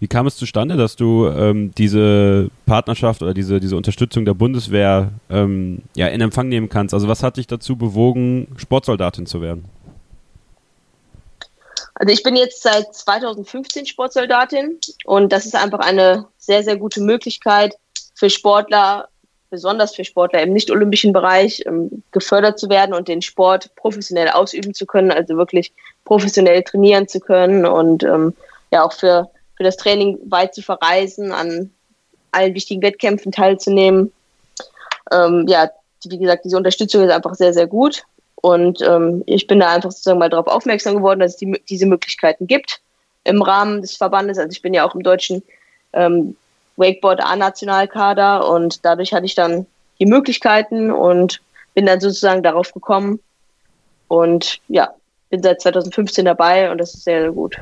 Wie 0.00 0.08
kam 0.08 0.26
es 0.26 0.36
zustande, 0.36 0.78
dass 0.78 0.96
du 0.96 1.26
ähm, 1.26 1.72
diese 1.76 2.50
Partnerschaft 2.64 3.22
oder 3.22 3.34
diese, 3.34 3.60
diese 3.60 3.76
Unterstützung 3.76 4.24
der 4.24 4.32
Bundeswehr 4.32 5.12
ähm, 5.28 5.82
ja, 5.94 6.06
in 6.06 6.22
Empfang 6.22 6.48
nehmen 6.48 6.70
kannst? 6.70 6.94
Also 6.94 7.06
was 7.06 7.22
hat 7.22 7.36
dich 7.36 7.46
dazu 7.46 7.76
bewogen, 7.76 8.48
Sportsoldatin 8.56 9.26
zu 9.26 9.42
werden? 9.42 9.66
Also 12.00 12.14
ich 12.14 12.22
bin 12.22 12.34
jetzt 12.34 12.62
seit 12.62 12.94
2015 12.94 13.84
Sportsoldatin 13.84 14.78
und 15.04 15.30
das 15.32 15.44
ist 15.44 15.54
einfach 15.54 15.80
eine 15.80 16.26
sehr, 16.38 16.62
sehr 16.62 16.78
gute 16.78 17.02
Möglichkeit 17.02 17.76
für 18.14 18.30
Sportler, 18.30 19.08
besonders 19.50 19.94
für 19.94 20.04
Sportler 20.04 20.40
im 20.40 20.54
nicht-olympischen 20.54 21.12
Bereich, 21.12 21.62
ähm, 21.66 22.02
gefördert 22.10 22.58
zu 22.58 22.70
werden 22.70 22.94
und 22.94 23.06
den 23.06 23.20
Sport 23.20 23.76
professionell 23.76 24.30
ausüben 24.30 24.72
zu 24.72 24.86
können, 24.86 25.10
also 25.10 25.36
wirklich 25.36 25.74
professionell 26.06 26.62
trainieren 26.62 27.06
zu 27.06 27.20
können 27.20 27.66
und 27.66 28.02
ähm, 28.02 28.32
ja 28.70 28.82
auch 28.82 28.94
für, 28.94 29.28
für 29.58 29.64
das 29.64 29.76
Training 29.76 30.18
weit 30.24 30.54
zu 30.54 30.62
verreisen, 30.62 31.32
an 31.32 31.70
allen 32.32 32.54
wichtigen 32.54 32.80
Wettkämpfen 32.80 33.30
teilzunehmen. 33.30 34.10
Ähm, 35.12 35.44
ja, 35.48 35.68
wie 36.06 36.16
gesagt, 36.16 36.46
diese 36.46 36.56
Unterstützung 36.56 37.04
ist 37.04 37.12
einfach 37.12 37.34
sehr, 37.34 37.52
sehr 37.52 37.66
gut. 37.66 38.04
Und 38.42 38.80
ähm, 38.82 39.22
ich 39.26 39.46
bin 39.46 39.60
da 39.60 39.70
einfach 39.70 39.90
sozusagen 39.90 40.18
mal 40.18 40.30
darauf 40.30 40.46
aufmerksam 40.46 40.96
geworden, 40.96 41.20
dass 41.20 41.32
es 41.32 41.36
die, 41.36 41.62
diese 41.68 41.86
Möglichkeiten 41.86 42.46
gibt 42.46 42.80
im 43.24 43.42
Rahmen 43.42 43.82
des 43.82 43.96
Verbandes. 43.96 44.38
Also 44.38 44.50
ich 44.50 44.62
bin 44.62 44.72
ja 44.72 44.86
auch 44.86 44.94
im 44.94 45.02
deutschen 45.02 45.42
ähm, 45.92 46.36
Wakeboard 46.76 47.20
A-Nationalkader 47.20 48.48
und 48.48 48.84
dadurch 48.84 49.12
hatte 49.12 49.26
ich 49.26 49.34
dann 49.34 49.66
die 49.98 50.06
Möglichkeiten 50.06 50.90
und 50.90 51.42
bin 51.74 51.86
dann 51.86 52.00
sozusagen 52.00 52.42
darauf 52.42 52.72
gekommen 52.72 53.20
und 54.08 54.60
ja, 54.68 54.94
bin 55.28 55.42
seit 55.42 55.60
2015 55.60 56.24
dabei 56.24 56.70
und 56.70 56.78
das 56.78 56.94
ist 56.94 57.04
sehr, 57.04 57.20
sehr 57.20 57.32
gut. 57.32 57.56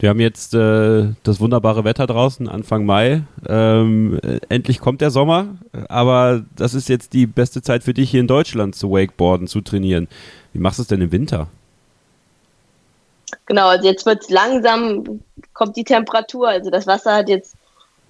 Wir 0.00 0.08
haben 0.08 0.20
jetzt 0.20 0.54
äh, 0.54 1.08
das 1.24 1.40
wunderbare 1.40 1.84
Wetter 1.84 2.06
draußen, 2.06 2.48
Anfang 2.48 2.86
Mai. 2.86 3.22
Ähm, 3.46 4.18
äh, 4.22 4.40
endlich 4.48 4.80
kommt 4.80 5.02
der 5.02 5.10
Sommer, 5.10 5.58
aber 5.90 6.42
das 6.56 6.72
ist 6.72 6.88
jetzt 6.88 7.12
die 7.12 7.26
beste 7.26 7.60
Zeit 7.60 7.84
für 7.84 7.92
dich 7.92 8.10
hier 8.10 8.20
in 8.20 8.26
Deutschland 8.26 8.74
zu 8.74 8.90
Wakeboarden, 8.90 9.46
zu 9.46 9.60
trainieren. 9.60 10.08
Wie 10.54 10.58
machst 10.58 10.78
du 10.78 10.82
es 10.82 10.88
denn 10.88 11.02
im 11.02 11.12
Winter? 11.12 11.48
Genau, 13.44 13.68
also 13.68 13.86
jetzt 13.86 14.06
wird 14.06 14.30
langsam, 14.30 15.20
kommt 15.52 15.76
die 15.76 15.84
Temperatur, 15.84 16.48
also 16.48 16.70
das 16.70 16.86
Wasser 16.86 17.16
hat 17.16 17.28
jetzt 17.28 17.54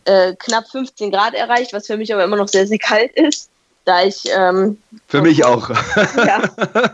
äh, 0.05 0.35
knapp 0.39 0.69
15 0.69 1.11
Grad 1.11 1.35
erreicht, 1.35 1.73
was 1.73 1.89
für 1.89 1.97
mich 1.97 2.15
aber 2.15 2.23
immer 2.23 2.37
noch 2.37 2.49
sehr, 2.49 2.69
sehr 2.69 2.79
kalt 2.79 3.11
ist 3.17 3.51
da 3.85 4.05
ich. 4.05 4.25
Ähm, 4.35 4.79
Für 5.09 5.23
mich 5.23 5.45
auch. 5.45 5.71
ja, 6.17 6.43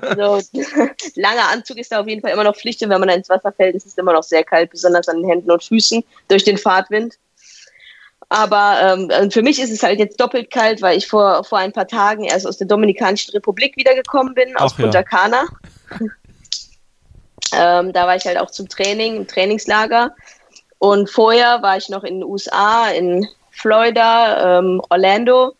also, 0.03 0.41
langer 1.15 1.49
Anzug 1.53 1.79
ist 1.79 1.93
da 1.93 2.01
auf 2.01 2.09
jeden 2.09 2.23
Fall 2.23 2.33
immer 2.33 2.45
noch 2.45 2.57
Pflicht 2.57 2.83
und 2.83 2.91
wenn 2.91 3.01
man 3.01 3.09
da 3.09 3.15
ins 3.15 3.29
Wasser 3.29 3.53
fällt, 3.53 3.75
ist 3.75 3.87
es 3.87 3.99
immer 3.99 4.13
noch 4.13 4.23
sehr 4.23 4.45
kalt, 4.45 4.71
besonders 4.71 5.09
an 5.09 5.19
den 5.19 5.29
Händen 5.29 5.51
und 5.51 5.63
Füßen 5.63 6.05
durch 6.29 6.45
den 6.45 6.59
Fahrtwind. 6.59 7.15
Aber 8.29 8.81
ähm, 8.83 9.09
also 9.13 9.31
für 9.31 9.43
mich 9.43 9.61
ist 9.61 9.71
es 9.71 9.83
halt 9.83 9.99
jetzt 10.01 10.21
doppelt 10.21 10.51
kalt, 10.51 10.83
weil 10.83 10.99
ich 10.99 11.07
vor, 11.07 11.45
vor 11.45 11.59
ein 11.59 11.73
paar 11.73 11.87
Tagen 11.87 12.25
erst 12.25 12.47
aus 12.47 12.59
der 12.59 12.67
Dominikanischen 12.67 13.33
Republik 13.33 13.77
wiedergekommen 13.77 14.35
bin, 14.35 14.57
aus 14.57 14.73
Ach, 14.75 14.81
Punta 14.81 15.03
Cana. 15.03 15.45
ähm, 17.53 17.93
da 17.93 18.07
war 18.07 18.17
ich 18.17 18.27
halt 18.27 18.39
auch 18.39 18.51
zum 18.51 18.69
Training, 18.69 19.17
im 19.17 19.27
Trainingslager. 19.29 20.13
Und 20.79 21.09
vorher 21.09 21.63
war 21.63 21.77
ich 21.77 21.89
noch 21.89 22.03
in 22.03 22.17
den 22.21 22.25
USA, 22.25 22.89
in 22.89 23.27
Florida, 23.51 24.59
ähm, 24.59 24.83
Orlando 24.91 25.56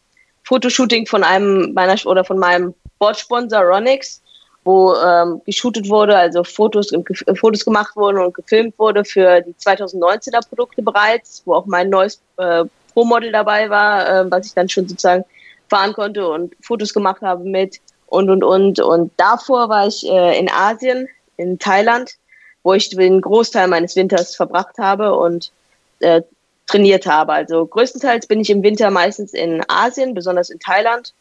Fotoshooting 0.47 1.07
von 1.07 1.25
einem 1.25 1.73
meiner 1.75 1.95
oder 2.07 2.25
von 2.25 2.39
meinem 2.39 2.75
Bordsponsor 2.99 3.61
Ronix. 3.63 4.23
wo 4.65 4.95
ähm, 4.97 5.41
geshootet 5.47 5.89
wurde, 5.89 6.17
also 6.17 6.43
Fotos, 6.43 6.91
äh, 6.93 7.35
Fotos 7.37 7.65
gemacht 7.65 7.95
wurden 7.95 8.19
und 8.19 8.35
gefilmt 8.35 8.77
wurde 8.79 9.05
für 9.05 9.41
die 9.43 9.55
2019er 9.55 10.45
Produkte 10.49 10.83
bereits, 10.83 11.43
wo 11.45 11.55
auch 11.55 11.67
mein 11.67 11.89
neues 11.89 12.21
äh, 12.39 12.65
Pro-Model 12.93 13.31
dabei 13.31 13.71
war, 13.71 14.09
äh, 14.09 14.31
was 14.31 14.47
ich 14.47 14.55
dann 14.55 14.69
schon 14.69 14.89
sozusagen 14.89 15.25
fahren 15.69 15.93
konnte 15.93 16.29
und 16.29 16.53
Fotos 16.61 16.93
gemacht 16.93 17.23
habe 17.23 17.45
mit 17.45 17.81
und 18.07 18.29
und 18.29 18.43
und. 18.43 18.81
Und 18.81 19.13
davor 19.17 19.69
war 19.69 19.87
ich 19.87 20.05
äh, 20.09 20.37
in 20.37 20.51
Asien, 20.51 21.09
in 21.37 21.61
Thailand, 21.61 22.17
wo 22.65 22.75
ich 22.75 22.91
den 22.91 23.21
Großteil 23.21 23.69
meines 23.69 23.95
Winters 23.95 24.35
verbracht 24.35 24.79
habe 24.79 25.15
und 25.15 25.53
äh, 26.01 26.23
trainiert 26.67 27.07
habe. 27.07 27.33
Also 27.33 27.67
größtenteils 27.67 28.27
bin 28.27 28.41
ich 28.41 28.51
im 28.51 28.63
Winter 28.63 28.91
meistens 28.91 29.33
in 29.33 29.63
Asien, 29.69 30.15
besonders 30.15 30.51
in 30.51 30.59
Thailand. 30.59 31.15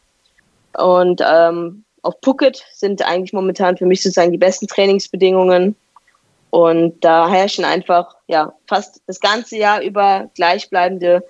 Und 0.78 1.22
ähm, 1.26 1.84
auf 2.02 2.16
Phuket 2.24 2.64
sind 2.74 3.02
eigentlich 3.08 3.34
momentan 3.34 3.78
für 3.78 3.86
mich 3.86 4.04
sozusagen 4.04 4.32
die 4.32 4.38
besten 4.38 4.68
Trainingsbedingungen. 4.68 5.76
Und 6.50 7.04
da 7.04 7.30
herrschen 7.30 7.66
einfach 7.66 8.16
ja 8.28 8.54
fast 8.68 9.02
das 9.08 9.20
ganze 9.20 9.58
Jahr 9.58 9.82
über 9.82 10.30
gleichbleibende 10.36 11.24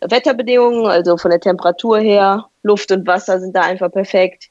Wetterbedingungen, 0.00 0.86
also 0.86 1.16
von 1.16 1.30
der 1.30 1.40
Temperatur 1.40 1.98
her, 1.98 2.46
Luft 2.62 2.90
und 2.92 3.06
Wasser 3.06 3.40
sind 3.40 3.56
da 3.56 3.62
einfach 3.62 3.90
perfekt. 3.90 4.50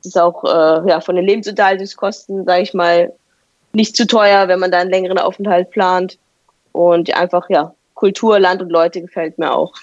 Es 0.00 0.06
ist 0.06 0.18
auch 0.18 0.42
äh, 0.44 0.88
ja, 0.88 1.00
von 1.00 1.14
den 1.14 1.26
Lebensunterhaltungskosten, 1.26 2.44
sage 2.44 2.62
ich 2.62 2.74
mal, 2.74 3.12
nicht 3.72 3.96
zu 3.96 4.06
teuer, 4.06 4.48
wenn 4.48 4.58
man 4.58 4.70
da 4.70 4.78
einen 4.78 4.90
längeren 4.90 5.18
Aufenthalt 5.18 5.70
plant. 5.70 6.18
Und 6.72 7.14
einfach, 7.14 7.48
ja, 7.50 7.74
Kultur, 8.00 8.40
Land 8.40 8.62
und 8.62 8.70
Leute 8.70 9.02
gefällt 9.02 9.36
mir 9.36 9.52
auch. 9.52 9.74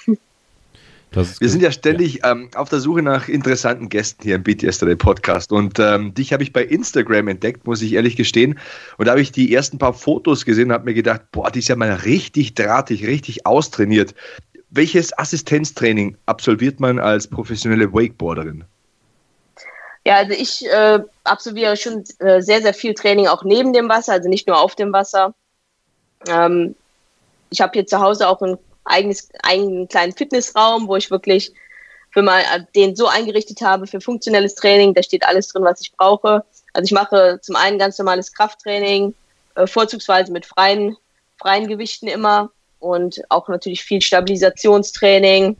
Wir 1.11 1.49
sind 1.49 1.61
ja 1.61 1.71
ständig 1.71 2.15
ja. 2.15 2.31
Ähm, 2.31 2.49
auf 2.55 2.67
der 2.67 2.79
Suche 2.79 3.03
nach 3.03 3.29
interessanten 3.29 3.89
Gästen 3.89 4.23
hier 4.23 4.35
im 4.35 4.43
Beat 4.43 4.63
Yesterday 4.63 4.95
Podcast. 4.95 5.51
Und 5.51 5.77
ähm, 5.77 6.15
dich 6.15 6.33
habe 6.33 6.41
ich 6.41 6.51
bei 6.51 6.63
Instagram 6.63 7.27
entdeckt, 7.27 7.67
muss 7.67 7.81
ich 7.83 7.93
ehrlich 7.93 8.15
gestehen. 8.15 8.59
Und 8.97 9.05
da 9.05 9.11
habe 9.11 9.21
ich 9.21 9.31
die 9.31 9.53
ersten 9.53 9.77
paar 9.77 9.93
Fotos 9.93 10.45
gesehen 10.45 10.69
und 10.69 10.73
habe 10.73 10.85
mir 10.85 10.95
gedacht, 10.95 11.21
boah, 11.31 11.51
die 11.51 11.59
ist 11.59 11.67
ja 11.67 11.75
mal 11.75 11.91
richtig 11.91 12.55
drahtig, 12.55 13.05
richtig 13.05 13.45
austrainiert. 13.45 14.15
Welches 14.71 15.15
Assistenztraining 15.17 16.17
absolviert 16.25 16.79
man 16.79 16.97
als 16.97 17.27
professionelle 17.27 17.93
Wakeboarderin? 17.93 18.63
Ja, 20.05 20.15
also 20.15 20.33
ich 20.33 20.65
äh, 20.65 20.99
absolviere 21.23 21.77
schon 21.77 22.03
äh, 22.17 22.41
sehr, 22.41 22.63
sehr 22.63 22.73
viel 22.73 22.95
Training 22.95 23.27
auch 23.27 23.43
neben 23.43 23.73
dem 23.73 23.87
Wasser, 23.89 24.13
also 24.13 24.27
nicht 24.27 24.47
nur 24.47 24.57
auf 24.59 24.75
dem 24.75 24.91
Wasser. 24.91 25.35
Ähm, 26.27 26.75
ich 27.49 27.61
habe 27.61 27.71
hier 27.73 27.85
zu 27.85 27.99
Hause 27.99 28.27
auch 28.27 28.41
ein 28.41 28.57
eigenes, 28.85 29.29
einen 29.43 29.87
kleinen 29.87 30.13
Fitnessraum, 30.13 30.87
wo 30.87 30.95
ich 30.95 31.11
wirklich 31.11 31.51
für 32.11 32.21
mal 32.21 32.41
den 32.75 32.95
so 32.95 33.07
eingerichtet 33.07 33.61
habe 33.61 33.85
für 33.85 34.01
funktionelles 34.01 34.55
Training. 34.55 34.93
Da 34.93 35.03
steht 35.03 35.25
alles 35.25 35.49
drin, 35.49 35.63
was 35.63 35.81
ich 35.81 35.91
brauche. 35.93 36.43
Also 36.73 36.85
ich 36.85 36.91
mache 36.91 37.39
zum 37.41 37.55
einen 37.55 37.77
ganz 37.77 37.97
normales 37.97 38.33
Krafttraining, 38.33 39.13
äh, 39.55 39.67
vorzugsweise 39.67 40.31
mit 40.31 40.45
freien, 40.45 40.95
freien 41.39 41.67
Gewichten 41.67 42.07
immer 42.07 42.49
und 42.79 43.21
auch 43.29 43.47
natürlich 43.49 43.83
viel 43.83 44.01
Stabilisationstraining. 44.01 45.57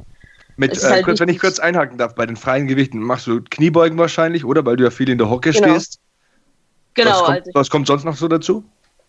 Mit, 0.56 0.76
äh, 0.76 0.88
halt 0.88 1.06
kurz, 1.06 1.20
wenn 1.20 1.30
ich 1.30 1.40
kurz 1.40 1.60
einhaken 1.60 1.98
darf, 1.98 2.16
bei 2.16 2.26
den 2.26 2.36
freien 2.36 2.68
Gewichten 2.68 3.00
machst 3.00 3.28
du 3.28 3.42
Kniebeugen 3.42 3.98
wahrscheinlich, 3.98 4.44
oder? 4.44 4.66
Weil 4.66 4.78
du 4.78 4.84
ja 4.84 4.90
viel 4.90 5.10
in 5.10 5.18
der 5.18 5.30
Hocke 5.30 5.52
genau. 5.52 5.70
stehst. 5.70 6.00
Genau. 6.96 7.12
Was 7.12 7.20
kommt, 7.20 7.38
also 7.38 7.52
was 7.54 7.70
kommt 7.70 7.88
sonst 7.88 8.04
noch 8.04 8.16
so 8.16 8.28
dazu? 8.28 8.64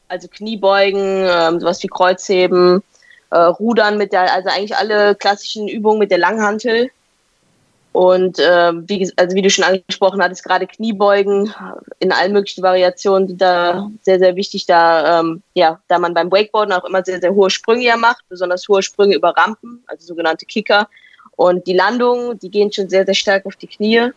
Also 0.09 0.29
Kniebeugen, 0.29 1.27
ähm, 1.29 1.61
sowas 1.61 1.83
wie 1.83 1.89
Kreuzheben, 1.89 2.83
äh, 3.31 3.39
Rudern 3.39 3.99
mit 3.99 4.13
der, 4.13 4.33
also 4.33 4.49
eigentlich 4.49 4.77
alle 4.77 5.15
klassischen 5.15 5.69
Übungen 5.69 5.99
mit 5.99 6.11
der 6.11 6.19
Langhantel. 6.19 6.91
Und 7.93 8.39
äh, 8.39 8.73
wie, 8.89 9.11
also 9.17 9.35
wie 9.35 9.43
du 9.43 9.51
schon 9.51 9.65
angesprochen 9.65 10.23
hattest, 10.23 10.45
gerade 10.45 10.67
Kniebeugen 10.67 11.53
in 11.99 12.13
allen 12.13 12.33
möglichen 12.33 12.63
Variationen 12.63 13.29
sind 13.29 13.41
da 13.41 13.91
sehr, 14.03 14.19
sehr 14.19 14.37
wichtig, 14.37 14.67
da, 14.67 15.21
ähm, 15.21 15.43
ja, 15.55 15.81
da 15.89 15.99
man 15.99 16.15
beim 16.15 16.31
Wakeboarden 16.31 16.73
auch 16.75 16.85
immer 16.85 17.05
sehr, 17.05 17.21
sehr 17.21 17.35
hohe 17.35 17.51
Sprünge 17.51 17.85
ja 17.85 17.97
macht, 17.97 18.25
besonders 18.29 18.69
hohe 18.69 18.83
Sprünge 18.83 19.17
über 19.17 19.31
Rampen, 19.31 19.83
also 19.87 20.07
sogenannte 20.07 20.47
Kicker. 20.47 20.89
Und 21.35 21.67
die 21.67 21.73
Landungen, 21.73 22.39
die 22.39 22.51
gehen 22.51 22.73
schon 22.73 22.89
sehr, 22.89 23.05
sehr 23.05 23.15
stark 23.15 23.47
auf 23.47 23.57
die 23.57 23.67
Knie. 23.67 24.11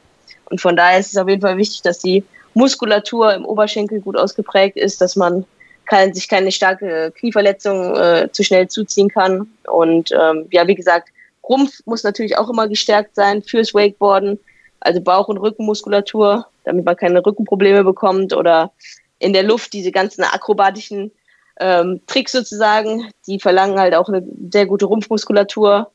Und 0.45 0.61
von 0.61 0.75
daher 0.75 0.99
ist 0.99 1.11
es 1.11 1.17
auf 1.17 1.29
jeden 1.29 1.41
Fall 1.41 1.57
wichtig, 1.57 1.81
dass 1.81 1.99
die 1.99 2.23
Muskulatur 2.53 3.33
im 3.33 3.45
Oberschenkel 3.45 4.01
gut 4.01 4.17
ausgeprägt 4.17 4.77
ist, 4.77 5.01
dass 5.01 5.15
man 5.15 5.45
kein, 5.85 6.13
sich 6.13 6.27
keine 6.27 6.51
starke 6.51 7.11
Knieverletzung 7.17 7.95
äh, 7.95 8.29
zu 8.31 8.43
schnell 8.43 8.67
zuziehen 8.67 9.09
kann. 9.09 9.51
Und 9.69 10.11
ähm, 10.11 10.47
ja, 10.51 10.67
wie 10.67 10.75
gesagt, 10.75 11.09
Rumpf 11.47 11.79
muss 11.85 12.03
natürlich 12.03 12.37
auch 12.37 12.49
immer 12.49 12.67
gestärkt 12.67 13.15
sein 13.15 13.41
fürs 13.41 13.73
Wakeboarden, 13.73 14.39
also 14.79 15.01
Bauch- 15.01 15.27
und 15.27 15.37
Rückenmuskulatur, 15.37 16.47
damit 16.63 16.85
man 16.85 16.95
keine 16.95 17.25
Rückenprobleme 17.25 17.83
bekommt 17.83 18.33
oder 18.33 18.71
in 19.19 19.33
der 19.33 19.43
Luft 19.43 19.73
diese 19.73 19.91
ganzen 19.91 20.23
akrobatischen 20.23 21.11
ähm, 21.59 22.01
Tricks 22.07 22.31
sozusagen, 22.31 23.11
die 23.27 23.39
verlangen 23.39 23.79
halt 23.79 23.93
auch 23.95 24.09
eine 24.09 24.25
sehr 24.51 24.65
gute 24.65 24.85
Rumpfmuskulatur. 24.85 25.91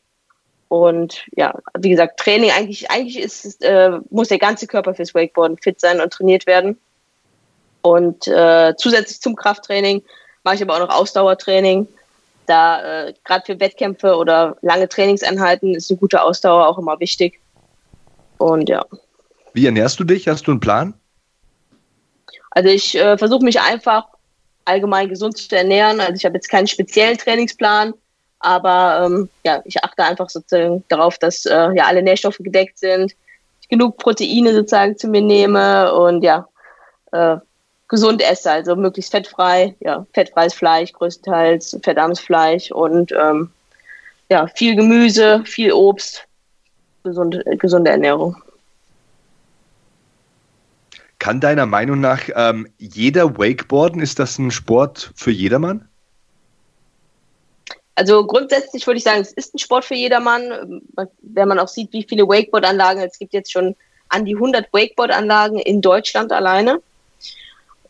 Und 0.68 1.24
ja, 1.36 1.54
wie 1.78 1.90
gesagt, 1.90 2.18
Training 2.18 2.50
eigentlich, 2.50 2.90
eigentlich 2.90 3.18
ist, 3.18 3.62
äh, 3.64 3.98
muss 4.10 4.28
der 4.28 4.38
ganze 4.38 4.66
Körper 4.66 4.94
fürs 4.94 5.14
Wakeboarden 5.14 5.58
fit 5.58 5.80
sein 5.80 6.00
und 6.00 6.12
trainiert 6.12 6.46
werden. 6.46 6.78
Und 7.86 8.26
äh, 8.26 8.74
zusätzlich 8.76 9.20
zum 9.20 9.36
Krafttraining 9.36 10.02
mache 10.42 10.56
ich 10.56 10.62
aber 10.62 10.74
auch 10.74 10.80
noch 10.80 10.94
Ausdauertraining. 10.94 11.86
Da 12.46 13.06
äh, 13.06 13.14
gerade 13.24 13.44
für 13.46 13.60
Wettkämpfe 13.60 14.16
oder 14.16 14.56
lange 14.60 14.88
Trainingseinheiten 14.88 15.74
ist 15.74 15.88
eine 15.90 15.98
gute 15.98 16.20
Ausdauer 16.20 16.66
auch 16.66 16.78
immer 16.78 16.98
wichtig. 16.98 17.40
Und 18.38 18.68
ja. 18.68 18.84
Wie 19.52 19.66
ernährst 19.66 20.00
du 20.00 20.04
dich? 20.04 20.26
Hast 20.26 20.48
du 20.48 20.50
einen 20.50 20.60
Plan? 20.60 20.94
Also 22.50 22.70
ich 22.70 22.96
äh, 22.96 23.16
versuche 23.16 23.44
mich 23.44 23.60
einfach 23.60 24.06
allgemein 24.64 25.08
gesund 25.08 25.38
zu 25.38 25.56
ernähren. 25.56 26.00
Also 26.00 26.14
ich 26.14 26.24
habe 26.24 26.34
jetzt 26.34 26.48
keinen 26.48 26.66
speziellen 26.66 27.16
Trainingsplan, 27.16 27.94
aber 28.40 29.06
ähm, 29.06 29.28
ja, 29.44 29.62
ich 29.64 29.82
achte 29.84 30.02
einfach 30.02 30.28
sozusagen 30.28 30.82
darauf, 30.88 31.18
dass 31.18 31.46
äh, 31.46 31.70
ja 31.76 31.84
alle 31.86 32.02
Nährstoffe 32.02 32.38
gedeckt 32.38 32.78
sind, 32.78 33.14
ich 33.62 33.68
genug 33.68 33.96
Proteine 33.98 34.52
sozusagen 34.54 34.96
zu 34.96 35.06
mir 35.06 35.22
nehme 35.22 35.94
und 35.94 36.22
ja, 36.22 36.48
äh, 37.12 37.36
gesund 37.88 38.22
esse, 38.22 38.50
also 38.50 38.74
möglichst 38.76 39.12
fettfrei, 39.12 39.74
ja, 39.80 40.06
fettfreies 40.12 40.54
Fleisch 40.54 40.92
größtenteils, 40.92 41.78
fettarmes 41.82 42.20
Fleisch 42.20 42.70
und 42.70 43.12
ähm, 43.12 43.50
ja, 44.28 44.48
viel 44.48 44.74
Gemüse, 44.74 45.42
viel 45.44 45.72
Obst, 45.72 46.26
gesunde, 47.04 47.44
gesunde 47.58 47.90
Ernährung. 47.90 48.36
Kann 51.18 51.40
deiner 51.40 51.66
Meinung 51.66 52.00
nach 52.00 52.22
ähm, 52.34 52.68
jeder 52.78 53.38
Wakeboarden? 53.38 54.02
Ist 54.02 54.18
das 54.18 54.38
ein 54.38 54.50
Sport 54.50 55.12
für 55.14 55.30
jedermann? 55.30 55.88
Also 57.94 58.26
grundsätzlich 58.26 58.86
würde 58.86 58.98
ich 58.98 59.04
sagen, 59.04 59.22
es 59.22 59.32
ist 59.32 59.54
ein 59.54 59.58
Sport 59.58 59.86
für 59.86 59.94
jedermann. 59.94 60.82
Wenn 61.22 61.48
man 61.48 61.58
auch 61.58 61.68
sieht, 61.68 61.92
wie 61.92 62.04
viele 62.06 62.28
Wakeboard-Anlagen, 62.28 63.00
es 63.00 63.18
gibt 63.18 63.32
jetzt 63.32 63.50
schon 63.50 63.74
an 64.10 64.26
die 64.26 64.34
100 64.34 64.70
Wakeboard-Anlagen 64.72 65.58
in 65.58 65.80
Deutschland 65.80 66.30
alleine. 66.32 66.82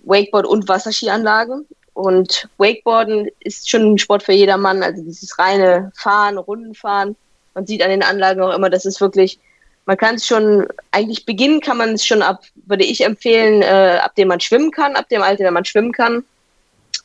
Wakeboard 0.07 0.47
und 0.47 0.69
Wasserskianlagen. 0.69 1.67
Und 1.93 2.49
Wakeboarden 2.59 3.29
ist 3.41 3.71
schon 3.71 3.95
ein 3.95 3.99
Sport 3.99 4.23
für 4.23 4.33
jedermann, 4.33 4.83
also 4.83 5.03
dieses 5.03 5.39
reine 5.39 5.93
Fahren, 5.97 6.39
Rundenfahren. 6.39 7.17
Man 7.55 7.67
sieht 7.67 7.83
an 7.83 7.91
den 7.91 8.03
Anlagen 8.03 8.43
auch 8.43 8.55
immer, 8.55 8.69
dass 8.69 8.85
es 8.85 9.01
wirklich, 9.01 9.39
man 9.87 9.97
kann 9.97 10.17
es 10.17 10.27
schon, 10.27 10.67
eigentlich 10.91 11.25
beginnen 11.25 11.61
kann 11.61 11.79
man 11.79 11.95
es 11.95 12.05
schon 12.05 12.21
ab, 12.21 12.43
würde 12.67 12.85
ich 12.85 13.03
empfehlen, 13.03 13.63
äh, 13.63 13.99
ab 14.03 14.15
dem 14.15 14.29
man 14.29 14.41
schwimmen 14.41 14.71
kann, 14.71 14.95
ab 14.95 15.09
dem 15.09 15.23
Alter, 15.23 15.45
der 15.45 15.53
man 15.53 15.65
schwimmen 15.65 15.93
kann. 15.93 16.25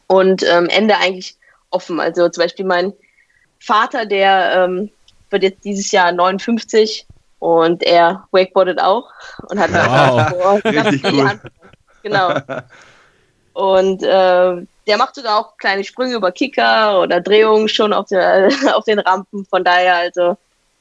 Und 0.08 0.44
ähm, 0.44 0.68
Ende 0.68 0.98
eigentlich 0.98 1.38
offen. 1.70 2.02
Also 2.02 2.28
zum 2.28 2.44
Beispiel 2.44 2.66
mein 2.66 2.92
Vater, 3.60 4.06
der 4.06 4.66
ähm, 4.66 4.92
wird 5.30 5.44
jetzt 5.44 5.64
dieses 5.64 5.92
Jahr 5.92 6.12
59 6.12 7.06
und 7.40 7.82
er 7.82 8.28
wakeboardet 8.32 8.82
auch 8.82 9.10
und 9.48 9.58
hat 9.58 9.72
wow. 9.72 10.30
vor, 10.62 10.66
richtig 10.66 11.04
cool. 11.06 11.40
Genau. 12.04 12.34
Und 13.54 14.04
äh, 14.04 14.66
der 14.88 14.98
macht 14.98 15.16
sogar 15.16 15.40
auch 15.40 15.58
kleine 15.58 15.84
Sprünge 15.84 16.16
über 16.16 16.32
Kicker 16.32 17.02
oder 17.02 17.22
Drehungen 17.22 17.68
schon 17.68 17.94
auf, 17.94 18.08
der, 18.08 18.50
auf 18.76 18.86
den 18.86 19.00
Rampen. 19.00 19.46
Von 19.46 19.64
daher, 19.64 19.96
also. 19.96 20.38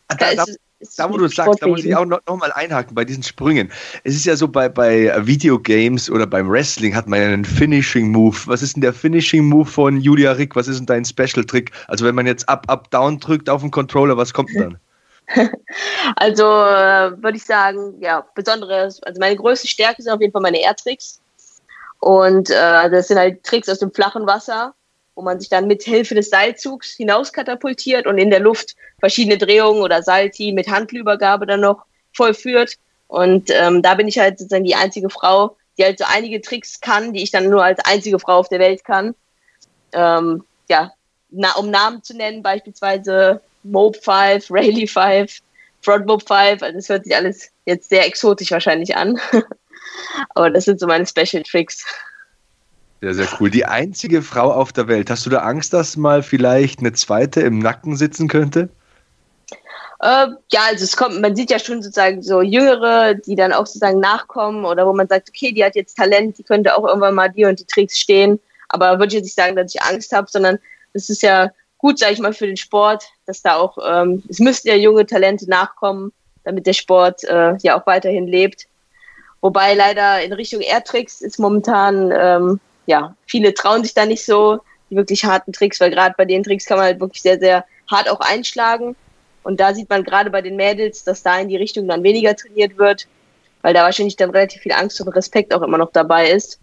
Ah, 0.08 0.14
da, 0.14 0.34
da, 0.34 0.44
ist, 0.80 0.98
da 0.98 1.12
wo 1.12 1.18
du 1.18 1.28
sagst, 1.28 1.62
da 1.62 1.66
muss 1.66 1.84
ich 1.84 1.94
auch 1.94 2.06
noch, 2.06 2.20
noch, 2.26 2.36
mal 2.36 2.52
einhaken 2.52 2.94
bei 2.94 3.04
diesen 3.04 3.22
Sprüngen. 3.22 3.70
Es 4.02 4.14
ist 4.14 4.24
ja 4.24 4.34
so, 4.34 4.48
bei, 4.48 4.68
bei 4.68 5.14
Videogames 5.26 6.10
oder 6.10 6.26
beim 6.26 6.50
Wrestling 6.50 6.94
hat 6.94 7.06
man 7.06 7.20
ja 7.20 7.26
einen 7.26 7.44
Finishing 7.44 8.10
Move. 8.10 8.36
Was 8.46 8.62
ist 8.62 8.76
denn 8.76 8.80
der 8.80 8.94
Finishing 8.94 9.44
Move 9.44 9.66
von 9.66 10.00
Julia 10.00 10.32
Rick? 10.32 10.56
Was 10.56 10.68
ist 10.68 10.78
denn 10.78 10.86
dein 10.86 11.04
Special 11.04 11.44
Trick? 11.44 11.70
Also, 11.88 12.04
wenn 12.04 12.14
man 12.14 12.26
jetzt 12.26 12.48
Up, 12.48 12.64
Up, 12.68 12.90
Down 12.90 13.20
drückt 13.20 13.50
auf 13.50 13.60
den 13.60 13.70
Controller, 13.70 14.16
was 14.16 14.32
kommt 14.32 14.50
dann? 14.56 14.78
also, 16.16 16.42
äh, 16.44 17.22
würde 17.22 17.36
ich 17.36 17.44
sagen, 17.44 17.94
ja, 18.00 18.26
besonderes, 18.34 19.02
also 19.02 19.20
meine 19.20 19.36
größte 19.36 19.68
Stärke 19.68 20.02
sind 20.02 20.12
auf 20.12 20.20
jeden 20.20 20.32
Fall 20.32 20.42
meine 20.42 20.60
Air-Tricks. 20.60 21.19
Und 22.00 22.50
äh, 22.50 22.90
das 22.90 23.08
sind 23.08 23.18
halt 23.18 23.44
Tricks 23.44 23.68
aus 23.68 23.78
dem 23.78 23.92
flachen 23.92 24.26
Wasser, 24.26 24.74
wo 25.14 25.22
man 25.22 25.38
sich 25.38 25.50
dann 25.50 25.66
mit 25.66 25.82
Hilfe 25.82 26.14
des 26.14 26.30
Seilzugs 26.30 26.96
hinauskatapultiert 26.96 28.06
und 28.06 28.18
in 28.18 28.30
der 28.30 28.40
Luft 28.40 28.74
verschiedene 28.98 29.38
Drehungen 29.38 29.82
oder 29.82 30.02
Salti 30.02 30.52
mit 30.52 30.68
Handlübergabe 30.68 31.46
dann 31.46 31.60
noch 31.60 31.84
vollführt. 32.14 32.76
Und 33.06 33.50
ähm, 33.50 33.82
da 33.82 33.94
bin 33.94 34.08
ich 34.08 34.18
halt 34.18 34.38
sozusagen 34.38 34.64
die 34.64 34.74
einzige 34.74 35.10
Frau, 35.10 35.56
die 35.76 35.84
halt 35.84 35.98
so 35.98 36.04
einige 36.08 36.40
Tricks 36.40 36.80
kann, 36.80 37.12
die 37.12 37.22
ich 37.22 37.30
dann 37.30 37.50
nur 37.50 37.62
als 37.62 37.80
einzige 37.84 38.18
Frau 38.18 38.38
auf 38.38 38.48
der 38.48 38.60
Welt 38.60 38.84
kann. 38.84 39.14
Ähm, 39.92 40.44
ja, 40.68 40.92
na, 41.30 41.52
um 41.56 41.70
Namen 41.70 42.02
zu 42.02 42.16
nennen, 42.16 42.42
beispielsweise 42.42 43.40
Mob 43.62 43.96
5, 43.96 44.50
Rayleigh 44.50 44.86
5, 44.86 45.38
Front 45.82 46.06
Mob 46.06 46.26
5, 46.26 46.62
also 46.62 46.76
das 46.76 46.88
hört 46.88 47.04
sich 47.04 47.14
alles 47.14 47.50
jetzt 47.66 47.90
sehr 47.90 48.06
exotisch 48.06 48.50
wahrscheinlich 48.50 48.96
an. 48.96 49.20
Aber 50.34 50.50
das 50.50 50.64
sind 50.64 50.80
so 50.80 50.86
meine 50.86 51.06
Special 51.06 51.42
Tricks. 51.42 51.84
Sehr, 53.00 53.14
sehr 53.14 53.28
cool. 53.38 53.50
Die 53.50 53.64
einzige 53.64 54.20
Frau 54.20 54.52
auf 54.52 54.72
der 54.72 54.86
Welt. 54.88 55.10
Hast 55.10 55.24
du 55.24 55.30
da 55.30 55.38
Angst, 55.38 55.72
dass 55.72 55.96
mal 55.96 56.22
vielleicht 56.22 56.80
eine 56.80 56.92
zweite 56.92 57.40
im 57.40 57.58
Nacken 57.58 57.96
sitzen 57.96 58.28
könnte? 58.28 58.68
Äh, 60.00 60.28
ja, 60.50 60.60
also 60.68 60.84
es 60.84 60.96
kommt, 60.96 61.20
man 61.20 61.36
sieht 61.36 61.50
ja 61.50 61.58
schon 61.58 61.82
sozusagen 61.82 62.22
so 62.22 62.40
Jüngere, 62.40 63.14
die 63.14 63.36
dann 63.36 63.52
auch 63.52 63.66
sozusagen 63.66 64.00
nachkommen 64.00 64.64
oder 64.64 64.86
wo 64.86 64.92
man 64.94 65.08
sagt, 65.08 65.28
okay, 65.28 65.52
die 65.52 65.64
hat 65.64 65.76
jetzt 65.76 65.96
Talent, 65.96 66.38
die 66.38 66.42
könnte 66.42 66.76
auch 66.76 66.86
irgendwann 66.86 67.14
mal 67.14 67.28
die 67.28 67.44
und 67.44 67.60
die 67.60 67.66
Tricks 67.66 67.98
stehen. 67.98 68.40
Aber 68.68 68.98
würde 68.98 69.08
ich 69.08 69.14
jetzt 69.14 69.24
nicht 69.24 69.36
sagen, 69.36 69.56
dass 69.56 69.74
ich 69.74 69.82
Angst 69.82 70.12
habe, 70.12 70.28
sondern 70.30 70.58
es 70.94 71.10
ist 71.10 71.22
ja 71.22 71.50
gut, 71.76 71.98
sage 71.98 72.14
ich 72.14 72.18
mal, 72.18 72.32
für 72.32 72.46
den 72.46 72.56
Sport, 72.56 73.04
dass 73.26 73.42
da 73.42 73.56
auch, 73.56 73.76
ähm, 73.86 74.22
es 74.28 74.38
müssten 74.38 74.68
ja 74.68 74.74
junge 74.74 75.06
Talente 75.06 75.48
nachkommen, 75.48 76.12
damit 76.44 76.66
der 76.66 76.72
Sport 76.72 77.24
äh, 77.24 77.56
ja 77.62 77.78
auch 77.78 77.86
weiterhin 77.86 78.26
lebt. 78.26 78.66
Wobei 79.40 79.74
leider 79.74 80.22
in 80.22 80.32
Richtung 80.32 80.60
Airtricks 80.60 81.20
ist 81.20 81.38
momentan, 81.38 82.12
ähm, 82.14 82.60
ja, 82.86 83.14
viele 83.26 83.54
trauen 83.54 83.82
sich 83.82 83.94
da 83.94 84.04
nicht 84.04 84.24
so, 84.24 84.60
die 84.90 84.96
wirklich 84.96 85.24
harten 85.24 85.52
Tricks, 85.52 85.80
weil 85.80 85.90
gerade 85.90 86.14
bei 86.16 86.24
den 86.24 86.42
Tricks 86.42 86.66
kann 86.66 86.76
man 86.76 86.86
halt 86.86 87.00
wirklich 87.00 87.22
sehr, 87.22 87.38
sehr 87.38 87.64
hart 87.90 88.10
auch 88.10 88.20
einschlagen. 88.20 88.96
Und 89.42 89.60
da 89.60 89.72
sieht 89.72 89.88
man 89.88 90.04
gerade 90.04 90.30
bei 90.30 90.42
den 90.42 90.56
Mädels, 90.56 91.04
dass 91.04 91.22
da 91.22 91.38
in 91.38 91.48
die 91.48 91.56
Richtung 91.56 91.88
dann 91.88 92.02
weniger 92.02 92.36
trainiert 92.36 92.76
wird, 92.76 93.06
weil 93.62 93.72
da 93.72 93.82
wahrscheinlich 93.84 94.16
dann 94.16 94.30
relativ 94.30 94.62
viel 94.62 94.72
Angst 94.72 95.00
und 95.00 95.08
Respekt 95.08 95.54
auch 95.54 95.62
immer 95.62 95.78
noch 95.78 95.92
dabei 95.92 96.30
ist. 96.30 96.60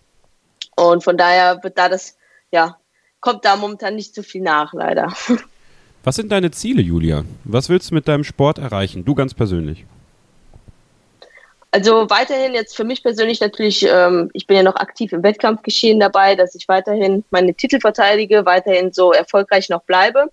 Und 0.76 1.04
von 1.04 1.18
daher 1.18 1.64
wird 1.64 1.78
da 1.78 1.90
das, 1.90 2.16
ja, 2.52 2.78
kommt 3.20 3.46
da 3.46 3.56
momentan 3.56 3.96
nicht 3.96 4.14
so 4.14 4.22
viel 4.22 4.42
nach, 4.42 4.74
leider. 4.74 5.12
Was 6.04 6.16
sind 6.16 6.32
deine 6.32 6.52
Ziele, 6.52 6.82
Julia? 6.82 7.26
Was 7.44 7.68
willst 7.68 7.92
du 7.92 7.96
mit 7.96 8.08
deinem 8.08 8.24
Sport 8.24 8.60
erreichen? 8.60 9.04
Du 9.04 9.16
ganz 9.16 9.34
persönlich. 9.34 9.86
Also 11.72 12.10
weiterhin 12.10 12.54
jetzt 12.54 12.76
für 12.76 12.86
mich 12.86 13.04
persönlich 13.04 13.42
natürlich, 13.42 13.84
ähm, 13.84 14.30
ich 14.34 14.48
bin 14.48 14.58
ja 14.58 14.64
noch 14.64 14.78
aktiv 14.78 15.12
im 15.12 15.24
Wettkampfgeschehen 15.24 16.00
dabei, 16.00 16.36
dass 16.36 16.56
ich 16.56 16.68
weiterhin 16.68 17.24
meine 17.30 17.54
Titel 17.54 17.80
verteidige, 17.80 18.46
weiterhin 18.46 18.94
so 18.94 19.12
erfolgreich 19.12 19.70
noch 19.70 19.84
bleibe. 19.84 20.32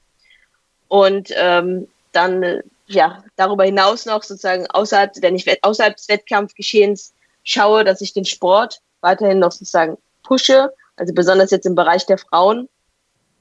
Und 0.88 1.30
ähm, 1.36 1.88
dann 2.12 2.42
äh, 2.42 2.62
ja 2.86 3.24
darüber 3.36 3.64
hinaus 3.64 4.06
noch 4.06 4.22
sozusagen 4.22 4.66
außerhalb, 4.68 5.14
denn 5.14 5.34
ich 5.34 5.46
außerhalb 5.62 5.96
des 5.96 6.08
Wettkampfgeschehens 6.08 7.12
schaue, 7.42 7.84
dass 7.84 8.00
ich 8.00 8.12
den 8.12 8.24
Sport 8.24 8.80
weiterhin 9.00 9.40
noch 9.40 9.52
sozusagen 9.52 9.98
pushe, 10.22 10.72
also 10.96 11.12
besonders 11.12 11.50
jetzt 11.50 11.66
im 11.66 11.74
Bereich 11.74 12.06
der 12.06 12.18
Frauen 12.18 12.68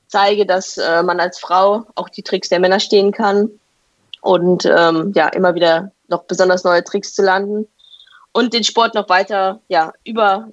zeige, 0.07 0.45
dass 0.45 0.77
äh, 0.77 1.03
man 1.03 1.19
als 1.19 1.39
Frau 1.39 1.85
auch 1.95 2.09
die 2.09 2.23
Tricks 2.23 2.49
der 2.49 2.59
Männer 2.59 2.79
stehen 2.79 3.11
kann 3.11 3.49
und 4.21 4.65
ähm, 4.65 5.11
ja 5.15 5.27
immer 5.29 5.55
wieder 5.55 5.91
noch 6.07 6.23
besonders 6.23 6.63
neue 6.63 6.83
Tricks 6.83 7.13
zu 7.13 7.23
landen 7.23 7.67
und 8.33 8.53
den 8.53 8.63
Sport 8.63 8.95
noch 8.95 9.07
weiter 9.09 9.61
ja 9.69 9.93
über 10.03 10.49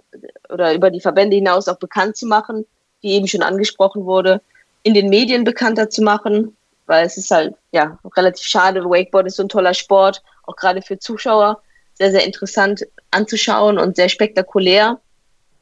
oder 0.48 0.74
über 0.74 0.90
die 0.90 1.00
Verbände 1.00 1.36
hinaus 1.36 1.66
auch 1.68 1.78
bekannt 1.78 2.16
zu 2.16 2.26
machen, 2.26 2.66
wie 3.00 3.12
eben 3.12 3.26
schon 3.26 3.42
angesprochen 3.42 4.04
wurde, 4.04 4.40
in 4.82 4.94
den 4.94 5.08
Medien 5.08 5.44
bekannter 5.44 5.90
zu 5.90 6.02
machen, 6.02 6.56
weil 6.86 7.06
es 7.06 7.16
ist 7.16 7.30
halt 7.30 7.54
ja 7.72 7.98
relativ 8.16 8.44
schade. 8.44 8.84
Wakeboard 8.84 9.26
ist 9.26 9.36
so 9.36 9.42
ein 9.42 9.48
toller 9.48 9.74
Sport, 9.74 10.22
auch 10.44 10.56
gerade 10.56 10.82
für 10.82 10.98
Zuschauer 10.98 11.60
sehr, 11.94 12.10
sehr 12.10 12.24
interessant 12.24 12.86
anzuschauen 13.10 13.78
und 13.78 13.96
sehr 13.96 14.08
spektakulär. 14.08 15.00